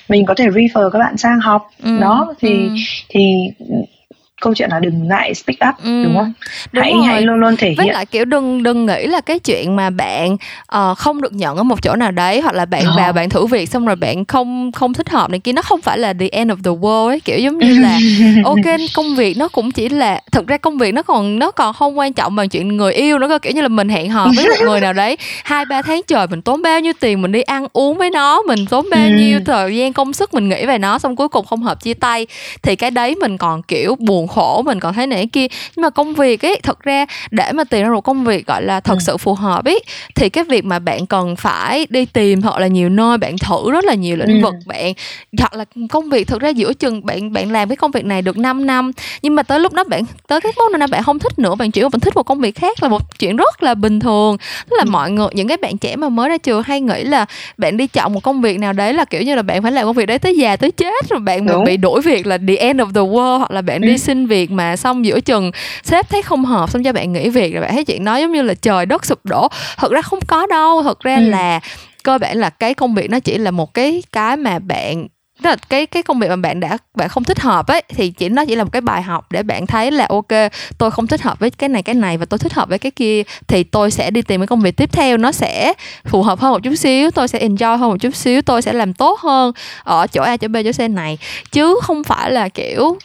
mình 0.09 0.25
có 0.25 0.33
thể 0.33 0.45
refer 0.45 0.89
các 0.89 0.99
bạn 0.99 1.17
sang 1.17 1.39
học 1.39 1.69
ừ. 1.83 1.99
đó 1.99 2.33
thì 2.41 2.67
ừ. 2.67 2.75
thì 3.09 3.21
câu 4.41 4.53
chuyện 4.53 4.69
là 4.71 4.79
đừng 4.79 5.07
ngại 5.07 5.33
speak 5.33 5.69
up 5.69 5.83
ừ. 5.83 6.03
đúng 6.03 6.15
không 6.17 6.33
đúng 6.71 6.83
hãy 6.83 6.93
rồi. 6.93 7.03
hãy 7.05 7.21
luôn 7.21 7.35
luôn 7.35 7.55
thể 7.57 7.73
với 7.77 7.85
hiện 7.85 7.93
lại 7.93 8.05
kiểu 8.05 8.25
đừng 8.25 8.63
đừng 8.63 8.85
nghĩ 8.85 9.07
là 9.07 9.21
cái 9.21 9.39
chuyện 9.39 9.75
mà 9.75 9.89
bạn 9.89 10.38
uh, 10.77 10.97
không 10.97 11.21
được 11.21 11.33
nhận 11.33 11.57
ở 11.57 11.63
một 11.63 11.81
chỗ 11.81 11.95
nào 11.95 12.11
đấy 12.11 12.41
hoặc 12.41 12.55
là 12.55 12.65
bạn 12.65 12.83
oh. 12.89 12.97
vào 12.97 13.13
bạn 13.13 13.29
thử 13.29 13.45
việc 13.45 13.69
xong 13.69 13.85
rồi 13.85 13.95
bạn 13.95 14.25
không 14.25 14.71
không 14.71 14.93
thích 14.93 15.09
hợp 15.09 15.29
này 15.29 15.39
kia 15.39 15.51
nó 15.51 15.61
không 15.61 15.81
phải 15.81 15.97
là 15.97 16.13
the 16.13 16.27
end 16.27 16.51
of 16.51 16.55
the 16.63 16.71
world 16.71 17.07
ấy 17.07 17.19
kiểu 17.19 17.39
giống 17.39 17.57
như 17.57 17.79
là 17.79 17.99
ok 18.43 18.77
công 18.95 19.15
việc 19.15 19.38
nó 19.38 19.47
cũng 19.47 19.71
chỉ 19.71 19.89
là 19.89 20.21
thực 20.31 20.47
ra 20.47 20.57
công 20.57 20.77
việc 20.77 20.93
nó 20.93 21.01
còn 21.01 21.39
nó 21.39 21.51
còn 21.51 21.73
không 21.73 21.97
quan 21.97 22.13
trọng 22.13 22.35
bằng 22.35 22.49
chuyện 22.49 22.77
người 22.77 22.93
yêu 22.93 23.19
nữa 23.19 23.27
cơ 23.27 23.39
kiểu 23.39 23.53
như 23.53 23.61
là 23.61 23.67
mình 23.67 23.89
hẹn 23.89 24.09
hò 24.09 24.27
với 24.35 24.45
một 24.49 24.65
người 24.65 24.81
nào 24.81 24.93
đấy 24.93 25.17
hai 25.43 25.65
ba 25.65 25.81
tháng 25.81 26.01
trời 26.07 26.27
mình 26.27 26.41
tốn 26.41 26.61
bao 26.61 26.79
nhiêu 26.79 26.93
tiền 26.99 27.21
mình 27.21 27.31
đi 27.31 27.41
ăn 27.41 27.67
uống 27.73 27.97
với 27.97 28.09
nó 28.09 28.41
mình 28.41 28.65
tốn 28.65 28.85
bao 28.91 29.09
nhiêu 29.09 29.39
thời 29.45 29.75
gian 29.75 29.93
công 29.93 30.13
sức 30.13 30.33
mình 30.33 30.49
nghĩ 30.49 30.65
về 30.65 30.77
nó 30.77 30.99
xong 30.99 31.15
cuối 31.15 31.27
cùng 31.27 31.45
không 31.45 31.63
hợp 31.63 31.83
chia 31.83 31.93
tay 31.93 32.27
thì 32.61 32.76
cái 32.76 32.91
đấy 32.91 33.15
mình 33.15 33.38
còn 33.38 33.64
kiểu 33.64 33.95
buồn 33.99 34.26
khổ 34.27 34.61
mình 34.65 34.79
còn 34.79 34.93
thấy 34.93 35.07
này 35.07 35.27
kia 35.27 35.47
nhưng 35.75 35.81
mà 35.81 35.89
công 35.89 36.13
việc 36.13 36.45
ấy 36.45 36.59
thật 36.63 36.79
ra 36.79 37.05
để 37.31 37.51
mà 37.51 37.63
tìm 37.63 37.83
ra 37.83 37.93
một 37.93 38.01
công 38.01 38.23
việc 38.23 38.47
gọi 38.47 38.61
là 38.61 38.79
thật 38.79 38.93
ừ. 38.93 38.99
sự 38.99 39.17
phù 39.17 39.33
hợp 39.33 39.65
ấy 39.65 39.79
thì 40.15 40.29
cái 40.29 40.43
việc 40.43 40.65
mà 40.65 40.79
bạn 40.79 41.05
cần 41.05 41.35
phải 41.35 41.87
đi 41.89 42.05
tìm 42.05 42.41
hoặc 42.41 42.59
là 42.59 42.67
nhiều 42.67 42.89
nơi 42.89 43.17
bạn 43.17 43.37
thử 43.37 43.71
rất 43.71 43.85
là 43.85 43.93
nhiều 43.93 44.15
lĩnh 44.15 44.41
ừ. 44.41 44.43
vực 44.43 44.53
bạn 44.65 44.93
hoặc 45.39 45.53
là 45.53 45.65
công 45.89 46.09
việc 46.09 46.27
thực 46.27 46.41
ra 46.41 46.49
giữa 46.49 46.73
chừng 46.73 47.05
bạn 47.05 47.33
bạn 47.33 47.51
làm 47.51 47.69
cái 47.69 47.75
công 47.75 47.91
việc 47.91 48.05
này 48.05 48.21
được 48.21 48.37
5 48.37 48.65
năm 48.65 48.91
nhưng 49.21 49.35
mà 49.35 49.43
tới 49.43 49.59
lúc 49.59 49.73
đó 49.73 49.83
bạn 49.83 50.03
tới 50.27 50.41
cái 50.41 50.51
mốc 50.57 50.71
năm 50.79 50.89
bạn 50.89 51.03
không 51.03 51.19
thích 51.19 51.39
nữa 51.39 51.55
bạn 51.55 51.71
chuyển 51.71 51.89
bạn 51.91 51.99
thích 51.99 52.15
một 52.15 52.23
công 52.23 52.39
việc 52.39 52.55
khác 52.55 52.83
là 52.83 52.89
một 52.89 53.19
chuyện 53.19 53.35
rất 53.35 53.63
là 53.63 53.75
bình 53.75 53.99
thường 53.99 54.37
tức 54.69 54.75
là 54.77 54.83
ừ. 54.83 54.89
mọi 54.89 55.11
người 55.11 55.27
những 55.33 55.47
cái 55.47 55.57
bạn 55.57 55.77
trẻ 55.77 55.95
mà 55.95 56.09
mới 56.09 56.29
ra 56.29 56.37
trường 56.37 56.63
hay 56.63 56.81
nghĩ 56.81 57.03
là 57.03 57.25
bạn 57.57 57.77
đi 57.77 57.87
chọn 57.87 58.13
một 58.13 58.23
công 58.23 58.41
việc 58.41 58.59
nào 58.59 58.73
đấy 58.73 58.93
là 58.93 59.05
kiểu 59.05 59.21
như 59.21 59.35
là 59.35 59.41
bạn 59.41 59.63
phải 59.63 59.71
làm 59.71 59.85
công 59.85 59.95
việc 59.95 60.05
đấy 60.05 60.19
tới 60.19 60.37
già 60.37 60.55
tới 60.55 60.71
chết 60.71 61.09
rồi 61.09 61.19
bạn 61.19 61.63
bị 61.65 61.77
đuổi 61.77 62.01
việc 62.01 62.27
là 62.27 62.37
the 62.47 62.55
end 62.55 62.81
of 62.81 62.93
the 62.93 63.01
world 63.01 63.37
hoặc 63.37 63.51
là 63.51 63.61
bạn 63.61 63.81
ừ. 63.81 63.87
đi 63.87 63.97
xin 63.97 64.16
việc 64.26 64.52
mà 64.52 64.76
xong 64.76 65.06
giữa 65.06 65.19
chừng 65.19 65.52
sếp 65.84 66.10
thấy 66.10 66.22
không 66.22 66.45
hợp 66.45 66.69
xong 66.69 66.84
cho 66.84 66.94
bạn 66.94 67.14
nghỉ 67.14 67.30
việc 67.30 67.53
rồi 67.53 67.61
bạn 67.61 67.73
thấy 67.73 67.85
chuyện 67.85 68.03
nói 68.03 68.22
giống 68.22 68.31
như 68.31 68.41
là 68.41 68.53
trời 68.53 68.85
đất 68.85 69.06
sụp 69.06 69.26
đổ 69.26 69.48
thật 69.77 69.91
ra 69.91 70.02
không 70.02 70.19
có 70.27 70.48
đâu 70.48 70.84
thật 70.84 70.99
ra 70.99 71.15
ừ. 71.15 71.22
là 71.22 71.60
cơ 72.03 72.18
bản 72.18 72.38
là 72.38 72.49
cái 72.49 72.73
công 72.73 72.95
việc 72.95 73.10
nó 73.10 73.19
chỉ 73.19 73.38
là 73.38 73.52
một 73.52 73.73
cái 73.73 74.03
cái 74.11 74.38
mà 74.38 74.60
bạn 74.60 75.07
tức 75.44 75.49
là 75.49 75.56
cái 75.69 75.85
cái 75.85 76.03
công 76.03 76.19
việc 76.19 76.30
mà 76.30 76.35
bạn 76.35 76.60
đã 76.60 76.77
bạn 76.95 77.10
không 77.10 77.23
thích 77.23 77.39
hợp 77.39 77.68
ấy 77.68 77.84
thì 77.95 78.10
chỉ 78.10 78.30
nó 78.30 78.45
chỉ 78.45 78.56
là 78.56 78.64
một 78.64 78.69
cái 78.73 78.81
bài 78.81 79.02
học 79.02 79.31
để 79.31 79.44
bạn 79.44 79.68
thấy 79.68 79.91
là 79.91 80.06
ok 80.10 80.52
tôi 80.77 80.91
không 80.91 81.07
thích 81.07 81.22
hợp 81.22 81.39
với 81.39 81.49
cái 81.49 81.69
này 81.69 81.84
cái 81.84 81.95
này 81.95 82.18
và 82.18 82.26
tôi 82.26 82.38
thích 82.38 82.53
hợp 82.53 82.69
với 82.69 82.80
cái 82.80 82.91
kia 82.91 83.23
thì 83.48 83.64
tôi 83.64 83.91
sẽ 83.91 84.11
đi 84.11 84.22
tìm 84.22 84.41
cái 84.41 84.48
công 84.48 84.61
việc 84.61 84.77
tiếp 84.77 84.89
theo 84.94 85.18
nó 85.18 85.31
sẽ 85.31 85.73
phù 86.06 86.23
hợp 86.23 86.39
hơn 86.39 86.52
một 86.52 86.64
chút 86.64 86.76
xíu 86.76 87.11
tôi 87.11 87.27
sẽ 87.27 87.39
enjoy 87.39 87.77
hơn 87.77 87.89
một 87.89 87.98
chút 87.99 88.15
xíu 88.15 88.41
tôi 88.41 88.61
sẽ 88.61 88.73
làm 88.73 88.94
tốt 88.94 89.19
hơn 89.19 89.52
ở 89.84 90.07
chỗ 90.07 90.22
A 90.22 90.38
chỗ 90.38 90.48
B 90.48 90.56
chỗ 90.65 90.72
C 90.85 90.89
này 90.89 91.18
chứ 91.52 91.76
không 91.81 92.03
phải 92.03 92.31
là 92.31 92.49
kiểu 92.49 92.98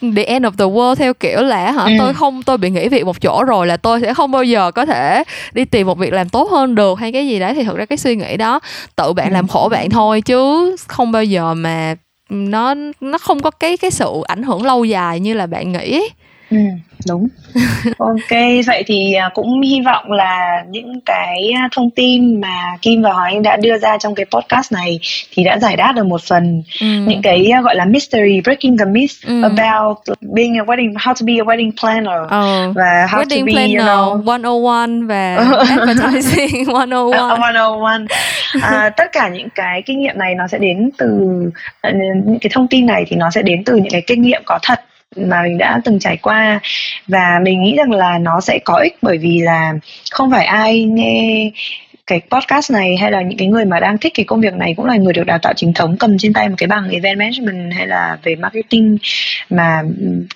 the 0.00 0.22
end 0.22 0.46
of 0.46 0.50
the 0.58 0.64
world 0.64 0.94
theo 0.94 1.14
kiểu 1.14 1.42
là 1.42 1.72
hả 1.72 1.84
ừ. 1.84 1.90
tôi 1.98 2.14
không 2.14 2.42
tôi 2.42 2.58
bị 2.58 2.70
nghỉ 2.70 2.88
việc 2.88 3.06
một 3.06 3.20
chỗ 3.20 3.44
rồi 3.44 3.66
là 3.66 3.76
tôi 3.76 4.00
sẽ 4.00 4.14
không 4.14 4.30
bao 4.30 4.44
giờ 4.44 4.70
có 4.70 4.86
thể 4.86 5.24
đi 5.52 5.64
tìm 5.64 5.86
một 5.86 5.98
việc 5.98 6.12
làm 6.12 6.28
tốt 6.28 6.50
hơn 6.50 6.74
được 6.74 6.98
hay 6.98 7.12
cái 7.12 7.28
gì 7.28 7.38
đấy 7.38 7.54
thì 7.54 7.64
thực 7.64 7.76
ra 7.76 7.84
cái 7.84 7.98
suy 7.98 8.16
nghĩ 8.16 8.36
đó 8.36 8.60
tự 8.96 9.12
bạn 9.12 9.28
ừ. 9.28 9.34
làm 9.34 9.48
khổ 9.48 9.68
bạn 9.70 9.90
thôi 9.90 10.20
chứ 10.20 10.76
không 10.88 11.12
bao 11.12 11.24
giờ 11.24 11.54
mà 11.54 11.94
nó 12.30 12.74
nó 13.00 13.18
không 13.18 13.40
có 13.40 13.50
cái 13.50 13.76
cái 13.76 13.90
sự 13.90 14.12
ảnh 14.26 14.42
hưởng 14.42 14.62
lâu 14.64 14.84
dài 14.84 15.20
như 15.20 15.34
là 15.34 15.46
bạn 15.46 15.72
nghĩ 15.72 16.00
Ừ, 16.50 16.56
đúng. 17.08 17.28
Ok, 17.98 18.30
vậy 18.66 18.84
thì 18.86 19.12
à, 19.12 19.30
cũng 19.34 19.60
hy 19.60 19.80
vọng 19.80 20.12
là 20.12 20.64
những 20.70 21.00
cái 21.06 21.50
à, 21.56 21.68
thông 21.72 21.90
tin 21.90 22.40
mà 22.40 22.76
Kim 22.82 23.02
và 23.02 23.12
Hoàng 23.12 23.34
Anh 23.34 23.42
đã 23.42 23.56
đưa 23.56 23.78
ra 23.78 23.98
trong 23.98 24.14
cái 24.14 24.26
podcast 24.30 24.72
này 24.72 25.00
thì 25.32 25.44
đã 25.44 25.58
giải 25.58 25.76
đáp 25.76 25.92
được 25.96 26.06
một 26.06 26.22
phần 26.22 26.62
ừ. 26.80 26.86
những 27.06 27.22
cái 27.22 27.46
à, 27.46 27.60
gọi 27.60 27.76
là 27.76 27.84
mystery, 27.84 28.40
breaking 28.40 28.76
the 28.78 28.84
myth 28.84 29.26
ừ. 29.26 29.42
about 29.42 29.98
being 30.34 30.56
a 30.58 30.64
wedding, 30.64 30.92
how 30.92 31.14
to 31.14 31.26
be 31.26 31.32
a 31.32 31.44
wedding 31.44 31.70
planner 31.80 32.22
oh. 32.24 32.76
và 32.76 33.06
how 33.10 33.18
wedding 33.18 33.40
to 33.40 33.46
be, 33.46 33.52
planner 33.52 33.76
you 33.76 33.86
know, 33.86 34.24
101 34.24 35.06
và 35.06 35.36
advertising 35.68 36.66
101. 36.66 37.32
Uh, 37.32 37.38
101. 37.38 37.90
À, 38.62 38.90
tất 38.96 39.12
cả 39.12 39.28
những 39.28 39.48
cái 39.54 39.82
kinh 39.86 39.98
nghiệm 39.98 40.18
này 40.18 40.34
nó 40.34 40.46
sẽ 40.46 40.58
đến 40.58 40.90
từ 40.98 41.06
những 42.24 42.38
cái 42.40 42.50
thông 42.52 42.68
tin 42.68 42.86
này 42.86 43.04
thì 43.08 43.16
nó 43.16 43.30
sẽ 43.30 43.42
đến 43.42 43.64
từ 43.64 43.76
những 43.76 43.92
cái 43.92 44.02
kinh 44.06 44.22
nghiệm 44.22 44.42
có 44.44 44.58
thật 44.62 44.80
mà 45.16 45.42
mình 45.42 45.58
đã 45.58 45.80
từng 45.84 45.98
trải 45.98 46.16
qua. 46.16 46.60
Và 47.08 47.40
mình 47.42 47.62
nghĩ 47.62 47.76
rằng 47.76 47.90
là 47.90 48.18
nó 48.18 48.40
sẽ 48.40 48.58
có 48.64 48.74
ích 48.74 48.96
bởi 49.02 49.18
vì 49.18 49.40
là 49.40 49.72
không 50.10 50.30
phải 50.30 50.44
ai 50.44 50.84
nghe 50.84 51.50
cái 52.06 52.20
podcast 52.30 52.72
này 52.72 52.96
hay 52.96 53.10
là 53.10 53.22
những 53.22 53.38
cái 53.38 53.48
người 53.48 53.64
mà 53.64 53.80
đang 53.80 53.98
thích 53.98 54.12
cái 54.14 54.24
công 54.24 54.40
việc 54.40 54.54
này 54.54 54.74
cũng 54.76 54.86
là 54.86 54.96
người 54.96 55.12
được 55.12 55.24
đào 55.24 55.38
tạo 55.38 55.52
chính 55.56 55.72
thống 55.72 55.96
cầm 55.96 56.18
trên 56.18 56.32
tay 56.32 56.48
một 56.48 56.54
cái 56.58 56.66
bằng 56.66 56.90
event 56.90 57.18
management 57.18 57.72
hay 57.74 57.86
là 57.86 58.18
về 58.22 58.36
marketing 58.36 58.98
mà 59.50 59.82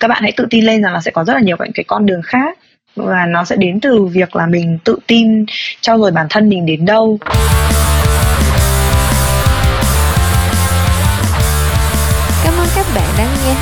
các 0.01 0.09
bạn 0.09 0.23
hãy 0.23 0.33
tự 0.33 0.47
tin 0.51 0.65
lên 0.65 0.83
rằng 0.83 0.93
là 0.93 1.01
sẽ 1.01 1.11
có 1.11 1.25
rất 1.25 1.35
là 1.35 1.41
nhiều 1.41 1.57
cái 1.75 1.85
con 1.85 2.07
đường 2.07 2.23
khác 2.23 2.59
và 2.97 3.27
nó 3.27 3.45
sẽ 3.45 3.57
đến 3.57 3.81
từ 3.81 4.05
việc 4.05 4.37
là 4.37 4.47
mình 4.47 4.79
tự 4.85 4.99
tin 5.07 5.45
cho 5.81 5.99
rồi 5.99 6.11
bản 6.11 6.27
thân 6.31 6.49
mình 6.49 6.67
đến 6.67 6.85
đâu. 6.85 7.19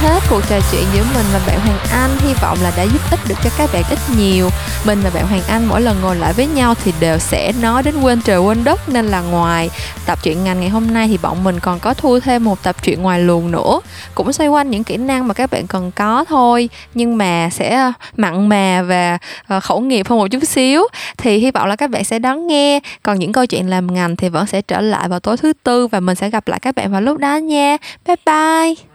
Hết 0.03 0.23
cuộc 0.31 0.41
trò 0.49 0.61
chuyện 0.73 0.85
giữa 0.95 1.05
mình 1.15 1.27
và 1.33 1.41
bạn 1.47 1.61
Hoàng 1.61 1.79
Anh. 1.93 2.11
Hy 2.21 2.35
vọng 2.43 2.59
là 2.63 2.73
đã 2.77 2.83
giúp 2.83 3.01
ích 3.11 3.21
được 3.29 3.35
cho 3.45 3.51
các 3.59 3.71
bạn 3.73 3.83
ít 3.91 3.99
nhiều. 4.17 4.49
Mình 4.87 5.01
và 5.05 5.11
bạn 5.15 5.27
Hoàng 5.27 5.43
Anh 5.49 5.67
mỗi 5.67 5.81
lần 5.81 6.01
ngồi 6.01 6.17
lại 6.17 6.33
với 6.33 6.47
nhau 6.47 6.75
thì 6.85 6.93
đều 7.01 7.19
sẽ 7.19 7.53
nói 7.61 7.83
đến 7.83 8.01
quên 8.01 8.21
trời 8.25 8.39
quên 8.39 8.65
đất 8.65 8.89
Nên 8.89 9.07
là 9.07 9.21
ngoài 9.21 9.71
tập 10.07 10.19
truyện 10.23 10.45
ngành 10.45 10.61
ngày 10.61 10.69
hôm 10.69 10.95
nay 10.95 11.09
thì 11.09 11.19
bọn 11.23 11.45
mình 11.45 11.61
còn 11.61 11.79
có 11.79 11.95
thu 11.95 12.21
thêm 12.21 12.45
một 12.45 12.63
tập 12.63 12.77
truyện 12.83 13.03
ngoài 13.03 13.21
luồng 13.21 13.51
nữa. 13.51 13.81
Cũng 14.15 14.33
xoay 14.33 14.49
quanh 14.49 14.71
những 14.71 14.85
kỹ 14.85 14.97
năng 14.97 15.29
mà 15.29 15.35
các 15.35 15.51
bạn 15.51 15.67
cần 15.67 15.91
có 15.91 16.25
thôi. 16.29 16.69
Nhưng 16.95 17.19
mà 17.19 17.49
sẽ 17.53 17.77
ờ, 17.77 17.93
mặn 18.17 18.49
mà 18.49 18.83
và 18.83 19.19
ờ, 19.47 19.61
khẩu 19.61 19.81
nghiệp 19.81 20.09
hơn 20.09 20.19
một 20.19 20.29
chút 20.31 20.45
xíu. 20.45 20.83
Thì 21.17 21.39
hy 21.39 21.51
vọng 21.51 21.69
là 21.69 21.77
các 21.77 21.91
bạn 21.91 22.05
sẽ 22.05 22.19
đón 22.19 22.47
nghe. 22.47 22.81
Còn 23.03 23.19
những 23.19 23.33
câu 23.33 23.47
chuyện 23.47 23.71
làm 23.71 23.95
ngành 23.95 24.17
thì 24.17 24.29
vẫn 24.29 24.47
sẽ 24.47 24.63
trở 24.63 24.81
lại 24.81 25.09
vào 25.09 25.21
tối 25.21 25.37
thứ 25.37 25.53
tư 25.63 25.87
Và 25.87 26.01
mình 26.01 26.17
sẽ 26.17 26.31
gặp 26.31 26.49
lại 26.49 26.61
các 26.61 26.75
bạn 26.75 26.93
vào 26.93 27.01
lúc 27.01 27.19
đó 27.19 27.37
nha. 27.37 27.77
Bye 28.07 28.17
bye! 28.27 28.92